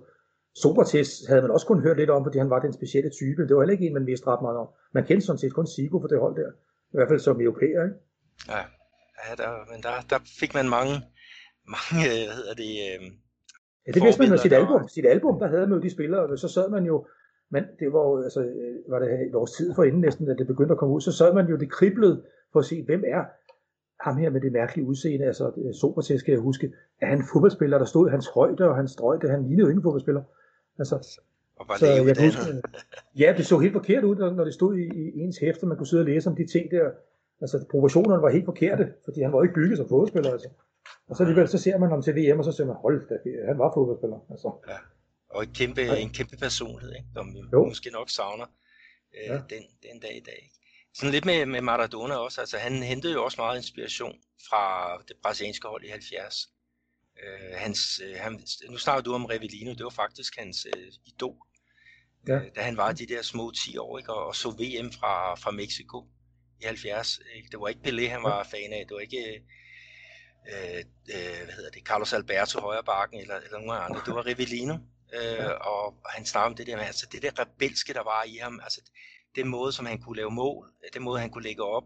Sokrates 0.55 1.27
havde 1.28 1.43
man 1.43 1.51
også 1.51 1.66
kun 1.66 1.82
hørt 1.82 1.97
lidt 1.97 2.10
om, 2.10 2.24
fordi 2.24 2.39
han 2.39 2.51
var 2.51 2.60
den 2.60 2.72
specielle 2.72 3.10
type. 3.10 3.43
Det 3.43 3.56
var 3.56 3.62
heller 3.62 3.72
ikke 3.72 3.86
en, 3.86 3.94
man 3.94 4.06
vidste 4.06 4.27
ret 4.27 4.43
meget 4.43 4.59
om. 4.59 4.68
Man 4.93 5.05
kendte 5.05 5.27
sådan 5.27 5.39
set 5.39 5.52
kun 5.55 5.66
Sigo 5.66 6.01
for 6.01 6.09
det 6.09 6.20
hold 6.20 6.36
der. 6.36 6.51
I 6.93 6.97
hvert 6.97 7.09
fald 7.09 7.18
som 7.18 7.40
europæer, 7.40 7.82
ikke? 7.86 7.97
Ja, 8.48 8.62
ja 9.22 9.32
der, 9.40 9.51
men 9.72 9.82
der, 9.82 9.94
der 10.10 10.18
fik 10.40 10.55
man 10.55 10.68
mange, 10.68 10.94
mange 11.77 12.01
hvad 12.27 12.36
hedder 12.40 12.55
det... 12.62 12.70
Øh, 12.89 13.01
ja, 13.86 13.90
det 13.94 14.02
vidste 14.02 14.20
man 14.22 14.31
med 14.31 14.39
sit 14.39 14.52
album. 14.52 14.89
Sit 14.89 15.06
album, 15.06 15.39
der 15.39 15.48
havde 15.48 15.66
man 15.66 15.78
jo 15.78 15.82
de 15.82 15.90
spillere, 15.90 16.39
så 16.39 16.48
sad 16.48 16.70
man 16.70 16.85
jo, 16.85 17.06
men 17.51 17.64
det 17.78 17.93
var 17.93 18.01
jo, 18.09 18.22
altså, 18.22 18.40
var 18.89 18.98
det 18.98 19.27
et 19.28 19.35
års 19.35 19.52
tid 19.52 19.74
for 19.74 19.85
inden 19.85 20.01
næsten, 20.01 20.27
da 20.27 20.35
det 20.35 20.47
begyndte 20.47 20.72
at 20.72 20.78
komme 20.78 20.94
ud, 20.94 21.01
så 21.01 21.12
sad 21.12 21.35
man 21.35 21.47
jo 21.47 21.56
det 21.56 21.70
kriblede 21.70 22.22
for 22.52 22.60
at 22.60 22.66
se, 22.66 22.82
hvem 22.82 23.05
er 23.06 23.24
ham 24.01 24.16
her 24.16 24.31
med 24.31 24.40
det 24.40 24.52
mærkelige 24.52 24.86
udseende, 24.86 25.27
altså 25.27 25.72
Sokrates 25.81 26.20
skal 26.20 26.32
jeg 26.32 26.40
huske, 26.40 26.72
er 27.01 27.06
han 27.06 27.22
fodboldspiller, 27.32 27.78
der 27.78 27.85
stod 27.85 28.10
hans 28.10 28.28
højde 28.35 28.68
og 28.68 28.77
hans 28.77 28.90
strøjde, 28.90 29.31
han 29.31 29.43
lignede 29.43 29.60
jo 29.60 29.68
ingen 29.68 29.82
fodboldspiller. 29.82 30.22
Altså, 30.78 31.20
og 31.56 31.66
var 31.68 31.77
så 31.77 31.86
jeg 31.86 32.16
kan 32.16 32.24
huske, 32.24 32.62
ja, 33.18 33.35
det 33.36 33.47
så 33.47 33.59
helt 33.59 33.72
forkert 33.72 34.05
ud, 34.05 34.16
når 34.16 34.44
det 34.44 34.55
stod 34.55 34.77
i, 34.77 34.82
i 34.82 35.20
ens 35.20 35.39
hæfte, 35.39 35.66
man 35.66 35.77
kunne 35.77 35.86
sidde 35.86 36.01
og 36.01 36.06
læse 36.06 36.31
om 36.31 36.36
de 36.36 36.47
ting 36.47 36.70
der. 36.70 36.90
Altså, 37.40 37.64
proportionerne 37.70 38.22
var 38.22 38.31
helt 38.31 38.44
forkerte, 38.44 38.93
fordi 39.05 39.22
han 39.22 39.32
var 39.32 39.43
ikke 39.43 39.55
bygget 39.55 39.78
som 39.78 39.89
fodboldspiller. 39.89 40.32
Altså. 40.32 40.48
Og 41.09 41.16
så 41.16 41.22
alligevel, 41.22 41.48
så 41.48 41.59
ser 41.59 41.78
man 41.78 41.90
ham 41.90 42.02
til 42.02 42.14
VM, 42.16 42.39
og 42.39 42.44
så 42.44 42.52
ser 42.52 42.66
man, 42.66 42.77
hold 42.77 43.09
da, 43.09 43.18
han 43.47 43.59
var 43.59 43.72
fodboldspiller. 43.74 44.18
Altså. 44.31 44.51
Ja. 44.68 44.74
Og 45.31 45.43
en 45.43 45.55
kæmpe, 45.55 45.81
ja. 45.81 45.97
en 45.97 46.12
kæmpe 46.12 46.36
personlighed, 46.36 46.94
ikke? 46.94 47.09
som 47.15 47.35
vi 47.35 47.39
jo. 47.52 47.65
måske 47.69 47.90
nok 47.90 48.11
savner 48.11 48.47
øh, 49.15 49.27
ja. 49.27 49.35
den, 49.35 49.62
den 49.82 50.01
dag 50.01 50.16
i 50.16 50.20
dag. 50.20 50.40
Ikke? 50.43 50.61
Sådan 50.94 51.12
lidt 51.12 51.24
med, 51.24 51.47
med 51.47 51.61
Maradona 51.61 52.15
også, 52.15 52.40
altså 52.40 52.59
han 52.59 52.82
hentede 52.82 53.12
jo 53.12 53.24
også 53.24 53.40
meget 53.40 53.57
inspiration 53.57 54.19
fra 54.48 54.97
det 55.09 55.16
brasilianske 55.23 55.69
hold 55.69 55.85
i 55.85 55.89
70. 55.89 56.48
Øh, 57.23 57.57
hans, 57.57 58.01
øh, 58.05 58.16
han, 58.16 58.43
nu 58.70 58.77
snakker 58.77 59.02
du 59.02 59.15
om 59.15 59.24
Revellino, 59.24 59.74
det 59.74 59.85
var 59.85 59.90
faktisk 59.90 60.39
hans 60.39 60.66
øh, 60.77 60.93
idol, 61.07 61.36
ja. 62.28 62.35
øh, 62.35 62.51
da 62.57 62.61
han 62.62 62.77
var 62.77 62.93
de 62.93 63.07
der 63.07 63.23
små 63.23 63.51
10 63.51 63.78
år, 63.78 63.98
ikke, 63.98 64.12
og, 64.12 64.27
og 64.27 64.36
så 64.36 64.51
VM 64.51 64.93
fra, 64.93 65.35
fra 65.35 65.51
Mexico 65.51 66.07
i 66.61 66.65
70. 66.65 67.20
Ikke? 67.36 67.48
Det 67.51 67.61
var 67.61 67.69
ikke 67.69 67.81
Pelé, 67.85 68.09
han 68.09 68.23
var 68.23 68.44
fan 68.44 68.73
af, 68.73 68.85
det 68.89 68.94
var 68.94 69.01
ikke 69.01 69.43
øh, 70.52 70.85
øh, 71.15 71.44
hvad 71.44 71.55
hedder 71.55 71.70
det, 71.70 71.82
Carlos 71.82 72.12
Alberto 72.12 72.61
Højrebakken 72.61 73.20
eller, 73.20 73.36
eller 73.36 73.59
nogen 73.59 73.82
andre, 73.82 74.01
det 74.07 74.15
var 74.15 74.27
Revellino. 74.27 74.78
Øh, 75.15 75.51
og, 75.61 75.85
og 75.87 76.11
han 76.11 76.27
snakker 76.27 76.51
om 76.51 76.57
det 76.57 76.66
der 76.66 76.77
med, 76.77 76.85
altså 76.85 77.07
det 77.12 77.23
der 77.23 77.39
rebelske, 77.39 77.95
der 77.95 78.03
var 78.03 78.23
i 78.23 78.37
ham, 78.37 78.61
altså 78.62 78.81
den 79.37 79.49
måde, 79.49 79.73
som 79.73 79.87
han 79.87 80.03
kunne 80.03 80.16
lave 80.16 80.31
mål, 80.31 80.73
den 80.95 81.03
måde, 81.03 81.20
han 81.20 81.31
kunne 81.31 81.45
lægge 81.45 81.62
op, 81.62 81.85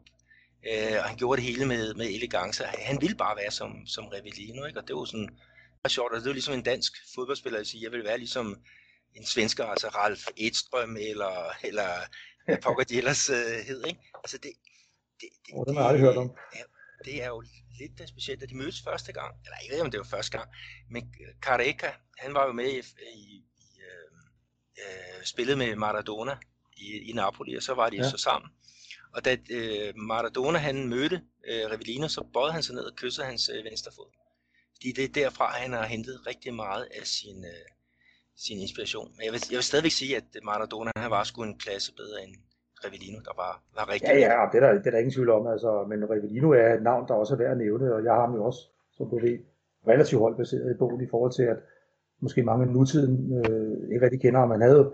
Øh, 0.73 0.99
og 0.99 1.05
han 1.05 1.17
gjorde 1.17 1.41
det 1.41 1.51
hele 1.51 1.67
med, 1.67 1.95
med 1.95 2.07
elegance. 2.07 2.65
Han 2.65 3.01
ville 3.01 3.17
bare 3.17 3.37
være 3.37 3.51
som, 3.51 3.87
som 3.87 4.05
Revellino, 4.07 4.65
ikke? 4.65 4.81
og 4.81 4.89
det 4.89 4.97
var 4.97 5.05
sådan 5.05 5.29
var 5.83 5.89
sjovt. 5.89 6.13
Altså, 6.13 6.25
det 6.25 6.31
var 6.31 6.39
ligesom 6.41 6.55
en 6.55 6.63
dansk 6.63 6.93
fodboldspiller, 7.15 7.59
jeg, 7.59 7.67
sige, 7.67 7.83
jeg 7.83 7.93
ville 7.93 8.05
være 8.05 8.19
ligesom 8.19 8.47
en 9.15 9.27
svensker, 9.27 9.65
altså 9.65 9.89
Ralf 9.89 10.23
Edstrøm, 10.37 10.97
eller, 10.97 11.35
eller 11.69 11.91
hvad 12.45 12.59
pokker 12.59 12.85
de 12.85 12.97
ellers 12.97 13.31
uh, 13.31 13.37
hed, 13.69 13.85
ikke? 13.87 14.01
Altså 14.25 14.39
det, 14.39 14.53
det, 15.21 15.29
det, 15.47 15.55
oh, 15.55 15.67
det 15.67 15.75
har 15.75 15.81
jeg 15.81 15.89
aldrig 15.89 16.07
hørt 16.07 16.17
om. 16.17 16.31
Ja, 16.55 16.63
det 17.05 17.23
er 17.23 17.27
jo 17.27 17.45
lidt 17.79 18.09
specielt, 18.09 18.41
da 18.41 18.47
de 18.47 18.57
mødtes 18.57 18.83
første 18.83 19.13
gang, 19.13 19.35
eller 19.45 19.57
jeg 19.63 19.69
ved 19.69 19.77
ikke, 19.77 19.85
om 19.85 19.91
det 19.91 19.99
var 19.99 20.17
første 20.17 20.39
gang, 20.39 20.51
men 20.91 21.15
Careca, 21.41 21.93
han 22.19 22.35
var 22.35 22.47
jo 22.47 22.53
med 22.53 22.71
i, 22.73 22.79
i, 22.79 23.45
i 23.59 23.81
øh, 23.81 24.11
øh, 24.79 25.25
spillet 25.25 25.59
med 25.59 25.77
Maradona 25.77 26.37
i, 26.77 27.11
i 27.11 27.13
Napoli, 27.13 27.57
og 27.57 27.63
så 27.63 27.75
var 27.75 27.91
de 27.91 27.97
ja. 27.97 28.11
så 28.11 28.17
sammen. 28.17 28.51
Og 29.15 29.25
da 29.25 29.37
øh, 29.51 29.93
Maradona 29.97 30.59
han 30.59 30.89
mødte 30.89 31.23
øh, 31.49 31.71
Revellino, 31.71 32.09
så 32.09 32.27
bøjede 32.33 32.53
han 32.53 32.63
sig 32.63 32.75
ned 32.75 32.85
og 32.85 32.97
kyssede 32.97 33.27
hans 33.27 33.51
øh, 33.55 33.65
venstre 33.65 33.93
fod. 33.97 34.11
Fordi 34.75 34.93
det 34.93 35.05
er 35.05 35.09
derfra, 35.09 35.59
han 35.59 35.73
har 35.73 35.87
hentet 35.87 36.27
rigtig 36.27 36.55
meget 36.55 36.89
af 36.95 37.07
sin, 37.07 37.45
øh, 37.45 37.67
sin 38.37 38.59
inspiration. 38.59 39.17
Men 39.17 39.25
jeg 39.25 39.33
vil, 39.33 39.43
jeg 39.51 39.57
vil 39.57 39.65
stadigvæk 39.65 39.93
sige, 39.93 40.17
at 40.17 40.25
Maradona 40.43 40.91
han 40.97 41.11
var 41.11 41.25
sgu 41.25 41.43
en 41.43 41.59
klasse 41.59 41.93
bedre 41.93 42.25
end 42.25 42.37
Revellino, 42.85 43.19
der 43.29 43.35
var, 43.43 43.53
var 43.79 43.87
rigtig 43.93 44.09
Ja, 44.09 44.17
ja, 44.27 44.41
det 44.53 44.57
er, 44.59 44.65
der, 44.65 44.73
det 44.83 44.87
er 44.87 44.91
der 44.91 45.03
ingen 45.03 45.17
tvivl 45.17 45.31
om. 45.39 45.47
Altså, 45.55 45.71
men 45.91 46.11
Revellino 46.11 46.49
er 46.51 46.75
et 46.75 46.83
navn, 46.83 47.09
der 47.09 47.15
også 47.15 47.35
er 47.35 47.39
værd 47.39 47.51
at 47.51 47.63
nævne, 47.65 47.95
og 47.95 48.05
jeg 48.05 48.13
har 48.13 48.21
ham 48.27 48.35
jo 48.39 48.45
også, 48.45 48.61
som 48.97 49.11
du 49.11 49.17
ved, 49.19 49.39
relativt 49.89 50.21
holdbaseret 50.21 50.75
i 50.75 50.79
bogen 50.79 51.01
i 51.01 51.11
forhold 51.11 51.33
til, 51.33 51.43
at 51.43 51.59
måske 52.21 52.43
mange 52.43 52.67
nutiden 52.67 53.15
øh, 53.39 53.93
ikke 53.93 54.05
rigtig 54.05 54.21
kender 54.21 54.41
ham. 54.41 54.51
Han 54.51 54.61
havde 54.61 54.85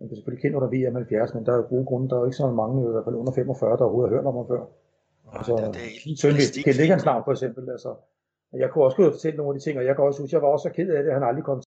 Man 0.00 0.08
kan 0.08 0.16
selvfølgelig 0.16 0.42
kende 0.42 0.56
under 0.58 0.70
VM 0.74 0.94
70, 0.94 1.34
men 1.34 1.46
der 1.46 1.52
er 1.52 1.62
gode 1.74 1.86
grunde. 1.86 2.08
Der 2.08 2.16
er 2.16 2.20
jo 2.20 2.28
ikke 2.30 2.42
så 2.42 2.50
mange, 2.62 2.88
i 2.88 2.92
hvert 2.92 3.06
fald 3.06 3.20
under 3.22 3.32
45, 3.32 3.76
der 3.76 3.84
overhovedet 3.84 4.10
har 4.10 4.16
hørt 4.16 4.26
om 4.30 4.36
ham 4.40 4.48
før. 4.52 4.62
Altså, 5.38 5.54
det, 5.56 5.74
det 6.04 6.12
er 6.12 6.20
søn, 6.22 6.34
vi 6.40 6.62
kendte 6.66 6.82
ikke 6.82 6.96
hans 6.96 7.08
navn, 7.10 7.22
for 7.26 7.32
eksempel. 7.36 7.70
Altså, 7.70 7.90
jeg 8.62 8.68
kunne 8.70 8.84
også 8.84 8.96
gå 8.96 9.04
og 9.06 9.12
fortælle 9.16 9.36
nogle 9.36 9.50
af 9.50 9.56
de 9.58 9.64
ting, 9.64 9.78
og 9.78 9.84
jeg 9.84 9.94
kan 9.94 10.04
også 10.04 10.20
huske, 10.20 10.34
jeg 10.34 10.42
var 10.42 10.48
også 10.48 10.68
så 10.68 10.72
ked 10.76 10.88
af 10.96 11.02
det, 11.02 11.10
at 11.10 11.16
han 11.18 11.28
aldrig 11.28 11.44
kom 11.44 11.62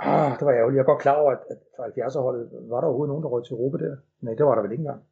Ah, 0.00 0.30
det 0.38 0.44
var 0.46 0.52
ærgerligt. 0.52 0.76
Jeg 0.76 0.82
er 0.84 0.90
godt 0.92 1.02
klar 1.02 1.16
over, 1.22 1.32
at, 1.36 1.42
at 1.52 1.58
fra 1.76 1.84
70'er-holdet, 1.88 2.42
var 2.72 2.80
der 2.80 2.88
overhovedet 2.88 3.12
nogen, 3.12 3.24
der 3.24 3.30
røg 3.34 3.44
til 3.44 3.54
Europa 3.56 3.76
der? 3.84 3.96
Nej, 4.24 4.34
det 4.38 4.44
var 4.46 4.54
der 4.54 4.62
vel 4.62 4.72
ikke 4.72 4.84
engang. 4.86 5.02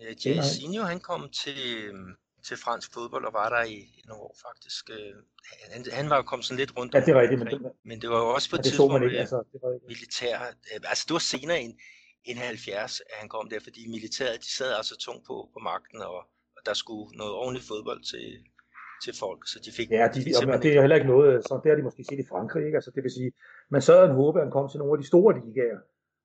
Ja, 0.00 0.08
Jairzinho, 0.24 0.82
han 0.92 1.00
kom 1.00 1.22
til, 1.42 1.58
øhm, 1.88 2.10
til 2.46 2.56
fransk 2.64 2.88
fodbold 2.94 3.24
og 3.28 3.32
var 3.40 3.48
der 3.54 3.62
i 3.76 3.78
nogle 4.08 4.22
år 4.22 4.34
faktisk. 4.46 4.90
Øh, 4.96 5.14
han, 5.72 5.80
han 5.98 6.06
var 6.10 6.22
kommet 6.22 6.44
sådan 6.46 6.60
lidt 6.62 6.72
rundt 6.78 6.94
Ja, 6.94 7.00
det 7.00 7.08
er 7.14 7.20
rigtigt, 7.20 7.38
men 7.40 7.48
det, 7.52 7.72
men 7.84 7.96
det 8.02 8.08
var 8.10 8.18
jo 8.24 8.28
også 8.36 8.50
på 8.50 8.56
et 8.56 8.62
tidspunkt 8.64 9.04
ikke, 9.04 9.18
altså, 9.18 9.38
det 9.52 9.58
var 9.62 9.70
ikke. 9.74 9.86
militær. 9.86 10.36
Øh, 10.70 10.90
altså 10.92 11.04
det 11.08 11.14
var 11.18 11.24
senere 11.34 11.60
end, 11.64 11.74
end 12.28 12.38
70, 12.38 13.00
at 13.00 13.16
han 13.20 13.28
kom 13.28 13.48
der, 13.52 13.60
fordi 13.68 13.80
militæret, 13.96 14.36
de 14.46 14.50
sad 14.58 14.70
altså 14.80 14.94
tungt 15.06 15.24
på, 15.28 15.36
på 15.54 15.58
magten, 15.70 16.00
og, 16.10 16.18
og 16.56 16.60
der 16.66 16.74
skulle 16.82 17.06
noget 17.20 17.32
ordentligt 17.42 17.66
fodbold 17.70 18.02
til, 18.12 18.26
til 19.04 19.14
folk, 19.22 19.40
så 19.52 19.56
de 19.64 19.70
fik... 19.78 19.90
Ja, 19.90 20.08
de, 20.14 20.20
de 20.24 20.52
og 20.54 20.62
det 20.62 20.70
er 20.76 20.80
heller 20.80 20.96
ikke 20.96 21.12
noget, 21.14 21.44
så 21.48 21.60
det 21.62 21.68
har 21.70 21.76
de 21.76 21.88
måske 21.88 22.04
set 22.04 22.20
i 22.24 22.30
Frankrig, 22.32 22.64
ikke? 22.66 22.76
Altså, 22.76 22.90
det 22.94 23.02
vil 23.02 23.10
sige, 23.18 23.32
man 23.74 23.82
sad 23.82 23.98
og 24.08 24.14
håbe, 24.14 24.38
at 24.38 24.44
han 24.46 24.52
kom 24.52 24.68
til 24.68 24.78
nogle 24.78 24.94
af 24.94 25.00
de 25.02 25.06
store 25.12 25.32
ligaer, 25.40 25.78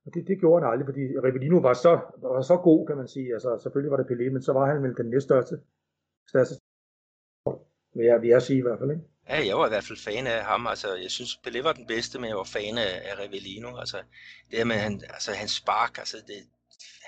og 0.06 0.14
det, 0.14 0.28
det 0.28 0.40
gjorde 0.40 0.64
han 0.64 0.72
aldrig, 0.72 0.88
fordi 0.92 1.04
Rivellino 1.26 1.58
var 1.58 1.74
så, 1.74 1.94
var 2.22 2.42
så 2.42 2.58
god, 2.58 2.88
kan 2.88 2.98
man 2.98 3.08
sige. 3.08 3.34
Altså, 3.34 3.60
selvfølgelig 3.64 3.92
var 3.92 3.98
det 3.98 4.10
Pelé, 4.12 4.26
men 4.34 4.42
så 4.42 4.54
var 4.54 4.66
han 4.72 4.84
vel 4.84 4.98
den 4.98 5.10
næststørste, 5.10 5.56
største, 6.32 6.56
vil 7.96 8.06
jeg, 8.06 8.22
vil 8.22 8.30
jeg 8.30 8.42
sige 8.42 8.60
i 8.60 8.62
hvert 8.62 8.80
fald, 8.80 8.92
ikke? 8.92 9.04
Ja, 9.30 9.38
jeg 9.50 9.56
var 9.58 9.66
i 9.68 9.74
hvert 9.74 9.88
fald 9.90 10.06
fan 10.08 10.28
af 10.28 10.40
ham. 10.52 10.68
Altså, 10.68 10.88
jeg 11.06 11.12
synes, 11.18 11.32
Pelé 11.48 11.60
var 11.64 11.74
den 11.74 11.88
bedste, 11.88 12.20
men 12.20 12.28
jeg 12.30 12.38
var 12.38 12.50
fan 12.58 12.78
af, 12.78 12.94
af 13.10 13.14
Rivellino. 13.24 13.70
Altså, 13.84 13.98
det 14.52 14.68
med 14.68 14.76
han, 14.76 14.94
altså, 15.16 15.32
hans 15.32 15.52
spark, 15.52 15.98
altså, 15.98 16.18
det, 16.28 16.38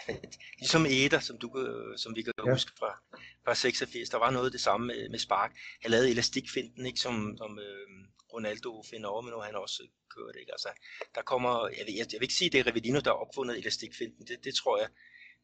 ligesom 0.59 0.85
Eder, 0.85 1.19
som, 1.19 1.37
du, 1.37 1.49
som 1.97 2.15
vi 2.15 2.21
kan 2.21 2.33
ja. 2.45 2.51
huske 2.51 2.71
fra, 2.79 2.99
fra 3.43 3.55
86, 3.55 4.09
der 4.09 4.17
var 4.17 4.31
noget 4.31 4.45
af 4.45 4.51
det 4.51 4.61
samme 4.61 4.87
med, 4.87 5.09
med 5.09 5.19
Spark. 5.19 5.51
Han 5.81 5.91
lavede 5.91 6.11
elastikfinden, 6.11 6.85
ikke, 6.85 6.99
som, 6.99 7.37
som 7.37 7.59
øh, 7.59 7.87
Ronaldo 8.33 8.83
finder 8.89 9.09
over, 9.09 9.21
men 9.21 9.31
nu 9.31 9.39
han 9.39 9.55
også 9.55 9.83
kørt. 10.15 10.35
Ikke? 10.39 10.51
Altså, 10.51 10.69
der 11.15 11.21
kommer, 11.21 11.67
jeg, 11.77 11.85
vil, 11.85 11.93
jeg, 11.93 12.05
jeg 12.11 12.19
vil 12.19 12.25
ikke 12.25 12.33
sige, 12.33 12.49
det 12.49 12.59
er 12.59 12.67
Revedino, 12.67 12.99
der 12.99 13.11
har 13.11 13.17
opfundet 13.25 13.57
elastikfinden. 13.57 14.27
Det, 14.27 14.43
det 14.43 14.55
tror 14.55 14.77
jeg, 14.79 14.87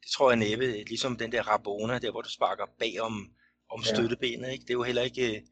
det 0.02 0.12
tror 0.12 0.32
jeg 0.32 0.40
næppe, 0.40 0.84
ligesom 0.84 1.18
den 1.18 1.32
der 1.32 1.44
Rabona, 1.48 1.99
der 1.99 2.12
hvor 2.12 2.22
du 2.22 2.30
sparker 2.30 2.66
bag 2.80 3.02
om, 3.02 3.34
om 3.70 3.82
ja. 3.82 3.94
støttebenet. 3.94 4.52
Ikke? 4.52 4.62
Det 4.62 4.70
er 4.70 4.74
jo 4.82 4.84
heller 4.84 5.02
ikke 5.02 5.44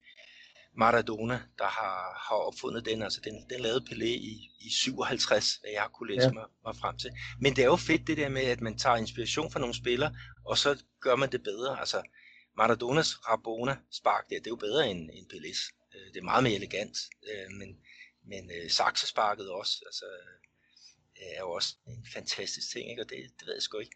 Maradona, 0.78 1.42
der 1.58 1.68
har, 1.68 2.26
har 2.28 2.36
opfundet 2.36 2.86
den. 2.86 3.02
Altså 3.02 3.22
den, 3.24 3.50
den 3.50 3.62
lavede 3.62 3.86
Pelé 3.90 4.06
i, 4.06 4.52
i 4.60 4.70
57, 4.70 5.56
hvad 5.56 5.72
jeg 5.72 5.82
har 5.82 5.90
kunne 5.90 6.14
læse 6.14 6.28
ja. 6.28 6.32
mig, 6.32 6.46
mig 6.66 6.76
frem 6.76 6.98
til. 6.98 7.12
Men 7.42 7.56
det 7.56 7.62
er 7.62 7.66
jo 7.66 7.76
fedt 7.76 8.08
det 8.08 8.18
der 8.18 8.30
med, 8.30 8.42
at 8.42 8.62
man 8.62 8.78
tager 8.78 8.96
inspiration 8.96 9.52
fra 9.52 9.60
nogle 9.60 9.76
spillere, 9.76 10.16
og 10.46 10.58
så 10.58 10.84
gør 11.02 11.16
man 11.16 11.32
det 11.32 11.44
bedre. 11.44 11.80
Altså 11.80 12.02
Maradonas 12.58 13.28
Rabona 13.28 13.78
spark 13.92 14.30
der, 14.30 14.40
det 14.40 14.48
er 14.48 14.52
jo 14.52 14.56
bedre 14.56 14.92
end, 14.92 15.10
end 15.14 15.28
Pelés. 15.34 15.62
Øh, 15.96 16.14
det 16.14 16.20
er 16.20 16.24
meget 16.24 16.44
mere 16.44 16.56
elegant, 16.56 16.98
øh, 17.30 17.52
men, 17.52 17.70
men 18.26 18.52
øh, 18.52 18.70
saksesparket 18.70 19.50
også, 19.50 19.84
altså, 19.86 20.06
er 21.22 21.40
jo 21.40 21.52
også 21.52 21.76
en 21.88 22.06
fantastisk 22.14 22.72
ting, 22.72 22.90
ikke? 22.90 23.02
og 23.02 23.10
det, 23.10 23.18
det 23.40 23.48
ved 23.48 23.54
jeg 23.54 23.62
sgu 23.62 23.78
ikke. 23.78 23.96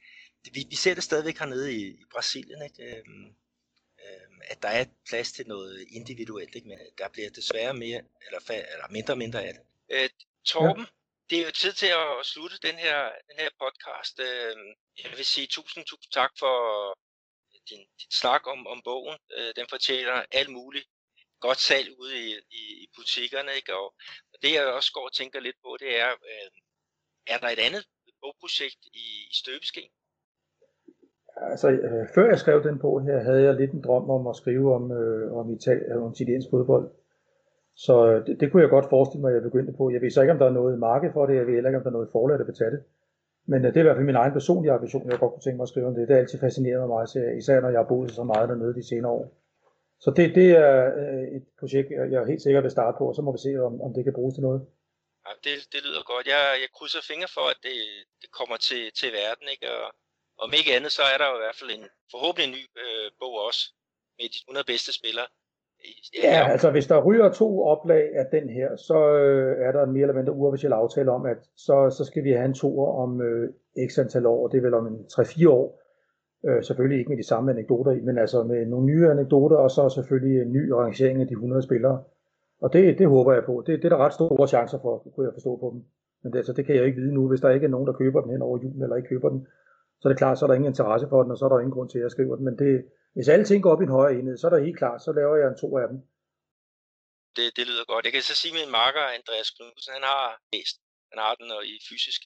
Vi, 0.54 0.66
vi 0.70 0.76
ser 0.76 0.94
det 0.94 1.04
stadigvæk 1.04 1.38
hernede 1.38 1.74
i, 1.74 1.88
i 1.88 2.04
Brasilien, 2.12 2.62
ikke? 2.64 3.04
Øh, 4.04 4.38
at 4.52 4.62
der 4.62 4.70
er 4.70 4.86
plads 5.10 5.32
til 5.32 5.48
noget 5.48 5.88
individuelt, 5.92 6.56
ikke? 6.56 6.68
men 6.68 6.80
øh, 6.80 6.88
der 6.98 7.10
bliver 7.10 7.30
desværre 7.30 7.74
mere, 7.74 8.02
eller, 8.26 8.40
eller 8.50 8.88
mindre 8.90 9.14
og 9.14 9.18
mindre 9.18 9.44
af 9.44 9.54
det. 9.54 9.64
Øh, 9.90 10.10
Torben, 10.46 10.82
ja. 10.82 10.92
det 11.30 11.42
er 11.42 11.46
jo 11.46 11.52
tid 11.52 11.74
til 11.74 11.88
at 11.88 12.26
slutte 12.26 12.58
den 12.68 12.76
her, 12.76 13.12
den 13.30 13.38
her 13.40 13.50
podcast. 13.60 14.20
Øh, 14.20 14.56
jeg 15.04 15.12
vil 15.18 15.26
sige 15.26 15.48
tusind, 15.48 15.86
tusind 15.86 16.12
tak 16.12 16.32
for 16.40 16.56
øh, 16.90 16.96
din, 17.70 17.80
din 17.80 18.12
snak 18.12 18.48
om, 18.48 18.68
om 18.68 18.82
bogen. 18.84 19.18
Øh, 19.38 19.54
den 19.56 19.66
fortjener 19.70 20.26
alt 20.32 20.50
muligt 20.50 20.88
godt 21.40 21.60
salg 21.60 22.00
ude 22.00 22.14
i, 22.26 22.36
i, 22.52 22.64
i 22.84 22.88
butikkerne. 22.96 23.56
Ikke? 23.56 23.76
Og, 23.76 23.96
og 24.34 24.38
det 24.42 24.52
jeg 24.54 24.66
også 24.66 24.92
går 24.92 25.06
og 25.06 25.14
tænker 25.14 25.40
lidt 25.40 25.56
på, 25.62 25.78
det 25.80 26.00
er, 26.00 26.12
øh, 26.12 26.50
er 27.28 27.38
der 27.38 27.50
et 27.50 27.60
andet 27.60 27.86
bogprojekt 28.22 28.82
i, 28.86 29.06
i 29.32 29.34
støbeskeen? 29.34 29.92
Altså, 31.36 31.70
øh, 31.70 32.08
før 32.16 32.30
jeg 32.30 32.40
skrev 32.40 32.64
den 32.64 32.80
på 32.80 33.00
her, 33.00 33.20
havde 33.20 33.44
jeg 33.44 33.54
lidt 33.54 33.72
en 33.72 33.82
drøm 33.82 34.10
om 34.10 34.28
at 34.28 34.36
skrive 34.36 34.76
om, 34.76 34.92
øh, 34.92 35.34
om, 35.38 35.54
Ital- 35.54 35.94
øh, 35.94 36.04
om 36.04 36.12
italiensk 36.12 36.48
fodbold. 36.50 36.90
Så 37.76 38.08
øh, 38.08 38.26
det, 38.26 38.40
det, 38.40 38.52
kunne 38.52 38.62
jeg 38.62 38.70
godt 38.70 38.90
forestille 38.90 39.22
mig, 39.22 39.30
at 39.30 39.36
jeg 39.36 39.44
begyndte 39.44 39.74
på. 39.78 39.92
Jeg 39.92 40.02
ved 40.02 40.10
så 40.10 40.22
ikke, 40.22 40.34
om 40.34 40.40
der 40.40 40.46
er 40.46 40.60
noget 40.62 40.80
marked 40.80 41.14
for 41.14 41.26
det, 41.26 41.36
jeg 41.36 41.48
ved 41.48 41.54
heller 41.54 41.70
ikke, 41.70 41.78
om 41.78 41.84
der 41.84 41.90
er 41.90 42.00
noget 42.00 42.10
forlag, 42.12 42.40
der 42.40 42.46
vil 42.46 42.56
tage 42.56 42.72
det. 42.72 42.84
Men 43.48 43.66
øh, 43.66 43.68
det 43.68 43.78
er 43.78 43.84
i 43.84 43.88
hvert 43.88 43.96
fald 43.96 44.06
min 44.06 44.22
egen 44.24 44.34
personlige 44.34 44.72
ambition, 44.72 45.10
jeg 45.10 45.20
godt 45.20 45.34
kunne 45.34 45.46
tænke 45.46 45.58
mig 45.58 45.68
at 45.68 45.70
skrive 45.74 45.88
om 45.88 45.96
det. 45.96 46.08
Det 46.08 46.16
har 46.16 46.22
altid 46.22 46.40
fascineret 46.40 46.88
mig, 46.94 47.02
især 47.38 47.62
når 47.62 47.70
jeg 47.70 47.80
har 47.80 47.92
boet 47.94 48.12
så 48.12 48.24
meget 48.24 48.50
dernede 48.50 48.74
de 48.76 48.88
senere 48.88 49.12
år. 49.12 49.26
Så 50.04 50.10
det, 50.18 50.36
det 50.40 50.50
er 50.68 50.76
øh, 51.02 51.26
et 51.38 51.46
projekt, 51.60 51.88
jeg 51.92 52.20
er 52.22 52.32
helt 52.32 52.42
sikker 52.42 52.62
vil 52.62 52.78
starte 52.78 52.96
på, 52.98 53.06
og 53.10 53.16
så 53.16 53.22
må 53.22 53.32
vi 53.36 53.42
se, 53.46 53.52
om, 53.68 53.82
om 53.86 53.94
det 53.94 54.04
kan 54.04 54.18
bruges 54.18 54.34
til 54.36 54.44
noget. 54.48 54.62
Ja, 55.26 55.32
det, 55.46 55.56
det 55.74 55.80
lyder 55.86 56.04
godt. 56.12 56.26
Jeg, 56.34 56.44
jeg 56.64 56.70
krydser 56.78 57.02
fingre 57.12 57.30
for, 57.38 57.46
at 57.54 57.60
det, 57.68 57.78
det 58.22 58.30
kommer 58.40 58.58
til, 58.68 58.84
til 59.00 59.10
verden, 59.22 59.48
ikke? 59.54 59.68
Og 59.78 59.86
om 60.44 60.52
ikke 60.60 60.76
andet, 60.78 60.92
så 60.98 61.04
er 61.14 61.18
der 61.22 61.28
jo 61.32 61.36
i 61.40 61.44
hvert 61.44 61.58
fald 61.60 61.72
en 61.78 61.86
forhåbentlig 62.14 62.46
en 62.50 62.56
ny 62.58 62.64
øh, 62.84 63.08
bog 63.22 63.34
også, 63.48 63.64
med 64.18 64.28
de 64.34 64.40
100 64.48 64.66
bedste 64.72 64.92
spillere. 65.00 65.30
Ja, 66.24 66.52
altså 66.54 66.72
hvis 66.72 66.88
der 66.88 67.06
ryger 67.08 67.30
to 67.32 67.50
oplag 67.74 68.06
af 68.22 68.26
den 68.36 68.50
her, 68.50 68.70
så 68.76 68.98
øh, 69.24 69.66
er 69.66 69.72
der 69.72 69.84
en 69.84 69.92
mere 69.92 70.02
eller 70.02 70.20
mindre 70.20 70.34
uofficiel 70.34 70.74
aftale 70.74 71.12
om, 71.12 71.26
at 71.26 71.38
så, 71.56 71.96
så 71.98 72.04
skal 72.06 72.24
vi 72.24 72.32
have 72.32 72.46
en 72.46 72.54
tour 72.54 73.02
om 73.04 73.22
øh, 73.22 73.50
x 73.90 74.00
antal 74.00 74.26
år, 74.26 74.48
det 74.48 74.58
er 74.58 74.62
vel 74.62 74.74
om 74.74 74.88
en 74.88 74.98
3-4 75.12 75.50
år. 75.50 75.68
Øh, 76.48 76.64
selvfølgelig 76.64 77.00
ikke 77.00 77.10
med 77.10 77.18
de 77.18 77.28
samme 77.28 77.52
anekdoter 77.52 77.92
i, 77.92 78.00
men 78.00 78.18
altså 78.18 78.44
med 78.44 78.66
nogle 78.66 78.86
nye 78.86 79.10
anekdoter, 79.10 79.58
og 79.58 79.72
så 79.72 79.90
selvfølgelig 79.90 80.42
en 80.42 80.52
ny 80.52 80.70
rangering 80.70 81.22
af 81.22 81.28
de 81.28 81.34
100 81.34 81.64
spillere. 81.64 82.04
Og 82.62 82.74
det, 82.74 83.00
det 83.00 83.08
håber 83.08 83.34
jeg 83.34 83.44
på. 83.44 83.64
Det, 83.68 83.78
det 83.78 83.86
er 83.86 83.90
der 83.90 84.06
ret 84.06 84.14
store 84.14 84.48
chancer 84.48 84.80
for, 84.82 85.08
kunne 85.16 85.26
jeg 85.26 85.34
forstå 85.34 85.56
på 85.56 85.70
dem. 85.74 85.84
Men 86.24 86.32
det, 86.32 86.38
altså, 86.38 86.54
det 86.54 86.66
kan 86.66 86.76
jeg 86.76 86.86
ikke 86.86 87.02
vide 87.02 87.14
nu, 87.14 87.28
hvis 87.30 87.42
der 87.42 87.50
ikke 87.50 87.66
er 87.66 87.70
nogen, 87.70 87.88
der 87.88 87.94
køber 87.94 88.22
den 88.22 88.32
hen 88.32 88.42
over 88.42 88.58
julen, 88.64 88.84
eller 88.84 88.96
ikke 88.96 89.10
køber 89.10 89.30
den 89.30 89.48
så 90.00 90.04
er 90.08 90.12
det 90.12 90.22
klart, 90.22 90.38
så 90.38 90.46
er 90.46 90.50
der 90.50 90.60
ingen 90.60 90.72
interesse 90.74 91.08
for 91.12 91.20
den, 91.24 91.32
og 91.32 91.38
så 91.38 91.46
er 91.46 91.50
der 91.50 91.60
ingen 91.60 91.78
grund 91.78 91.90
til, 91.90 91.98
at 92.00 92.06
jeg 92.06 92.12
skriver 92.16 92.36
den. 92.36 92.46
Men 92.46 92.58
det, 92.64 92.74
hvis 93.16 93.32
alle 93.34 93.46
ting 93.46 93.60
går 93.64 93.72
op 93.74 93.82
i 93.82 93.88
en 93.88 93.98
højere 93.98 94.16
enhed, 94.20 94.38
så 94.38 94.46
er 94.48 94.54
der 94.54 94.66
helt 94.68 94.80
klart, 94.82 95.04
så 95.06 95.12
laver 95.20 95.36
jeg 95.36 95.48
en 95.50 95.62
to 95.64 95.70
af 95.84 95.88
dem. 95.92 95.98
Det, 97.38 97.48
det 97.58 97.64
lyder 97.70 97.86
godt. 97.92 98.06
Jeg 98.06 98.14
kan 98.14 98.22
så 98.22 98.36
sige, 98.42 98.54
at 98.54 98.60
min 98.60 98.72
marker, 98.82 99.04
Andreas 99.18 99.50
Knudsen, 99.56 99.94
han 99.98 100.06
har 100.12 100.26
læst. 100.54 100.76
Han 101.12 101.20
har 101.26 101.36
den 101.36 101.52
og 101.58 101.64
i 101.74 101.76
fysisk 101.90 102.22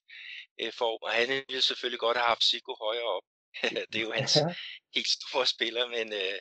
øh, 0.62 0.74
form, 0.82 1.00
og 1.08 1.12
han 1.20 1.28
ville 1.50 1.68
selvfølgelig 1.70 2.00
godt 2.06 2.18
have 2.18 2.32
haft 2.34 2.44
Sigo 2.44 2.74
højere 2.86 3.10
op. 3.18 3.26
det 3.92 3.98
er 4.00 4.08
jo 4.08 4.12
hans 4.20 4.36
ja. 4.36 4.56
helt 4.96 5.10
store 5.18 5.46
spiller, 5.56 5.86
men, 5.96 6.08
øh, 6.22 6.38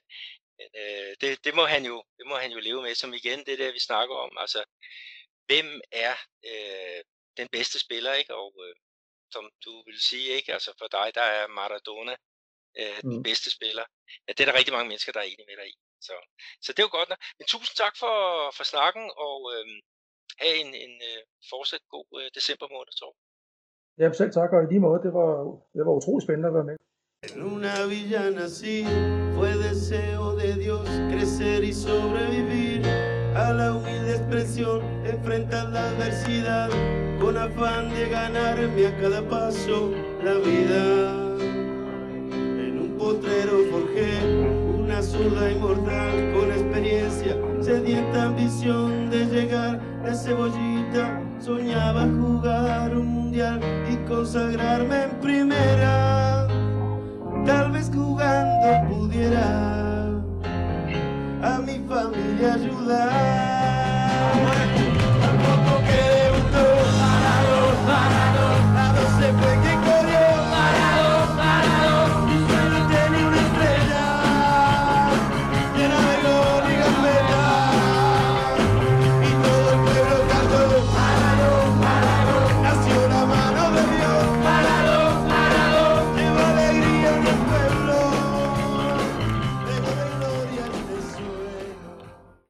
men 0.59 0.71
øh, 0.83 1.11
det, 1.21 1.31
det, 1.45 1.53
må 1.59 1.65
han 1.75 1.83
jo, 1.91 1.97
det 2.19 2.27
må 2.31 2.35
han 2.45 2.53
jo 2.57 2.61
leve 2.69 2.83
med. 2.83 2.95
Som 2.95 3.15
igen, 3.21 3.39
det 3.47 3.59
der, 3.59 3.73
vi 3.73 3.89
snakker 3.89 4.15
om. 4.15 4.33
Altså, 4.45 4.61
hvem 5.49 5.69
er 5.93 6.15
øh, 6.51 7.01
den 7.37 7.49
bedste 7.57 7.79
spiller, 7.85 8.13
ikke? 8.21 8.35
Og 8.35 8.53
øh, 8.65 8.75
som 9.35 9.45
du 9.65 9.73
vil 9.87 10.01
sige, 10.11 10.29
ikke? 10.39 10.53
Altså 10.57 10.71
for 10.81 10.89
dig, 10.99 11.09
der 11.19 11.27
er 11.39 11.47
Maradona 11.59 12.15
øh, 12.81 12.99
den 13.03 13.17
mm. 13.17 13.23
bedste 13.29 13.49
spiller. 13.57 13.85
Ja, 14.27 14.31
det 14.33 14.41
er 14.41 14.49
der 14.49 14.59
rigtig 14.59 14.75
mange 14.77 14.89
mennesker, 14.89 15.13
der 15.13 15.21
er 15.21 15.29
enige 15.33 15.49
med 15.51 15.57
dig 15.61 15.69
i. 15.73 15.75
Så, 16.07 16.15
så 16.65 16.69
det 16.73 16.79
er 16.79 16.89
jo 16.89 16.97
godt 16.99 17.09
nok. 17.09 17.21
Men 17.39 17.47
tusind 17.47 17.77
tak 17.83 17.95
for, 18.03 18.17
for 18.57 18.65
snakken, 18.73 19.05
og 19.27 19.39
øh, 19.55 19.67
have 20.43 20.57
en, 20.65 20.71
en 20.85 20.95
øh, 21.11 21.21
fortsat 21.51 21.85
god 21.95 22.09
øh, 22.21 22.29
december 22.39 22.69
måned, 22.77 22.93
tror 23.01 23.13
Jamen 23.99 24.15
selv 24.15 24.33
tak, 24.33 24.51
og 24.53 24.63
i 24.63 24.67
lige 24.73 24.85
måde, 24.87 25.01
det 25.07 25.13
var, 25.21 25.33
det 25.77 25.83
var 25.87 25.99
utrolig 26.01 26.23
spændende 26.27 26.49
at 26.49 26.55
være 26.59 26.69
med. 26.71 26.77
En 27.29 27.43
una 27.53 27.75
villa 27.87 28.31
nací, 28.31 28.77
fue 29.35 29.53
deseo 29.65 30.37
de 30.37 30.53
Dios 30.63 30.89
crecer 31.11 31.65
y 31.65 31.73
sobrevivir 31.73 32.87
a 33.35 33.53
la 33.59 33.73
humilde 33.73 34.13
expresión, 34.19 34.81
enfrentar 35.07 35.71
la 35.71 35.89
adversidad 35.89 37.06
con 37.27 37.37
afán 37.39 37.93
de 37.93 38.09
ganarme 38.09 38.87
a 38.87 38.97
cada 38.99 39.21
paso 39.29 39.91
la 40.23 40.35
vida. 40.35 41.13
En 42.31 42.79
un 42.83 42.95
potrero 42.97 43.65
forjé 43.69 44.21
una 44.79 45.03
zurda 45.03 45.51
inmortal 45.51 46.33
con 46.35 46.53
experiencia, 46.53 47.37
sedienta 47.61 48.27
ambición 48.27 49.11
de 49.11 49.27
llegar 49.27 49.81
de 50.05 50.15
cebollita. 50.15 51.21
Soñaba 51.41 52.03
jugar 52.03 52.97
un 52.97 53.09
mundial 53.09 53.59
y 53.93 53.97
consagrarme 54.09 55.03
en 55.03 55.11
primera. 55.21 56.47
Tal 57.45 57.73
vez 57.73 57.91
jugando 57.93 58.89
pudiera 58.89 60.13
a 61.43 61.59
mi 61.59 61.81
familia 61.89 62.55
ayudar. 62.55 64.56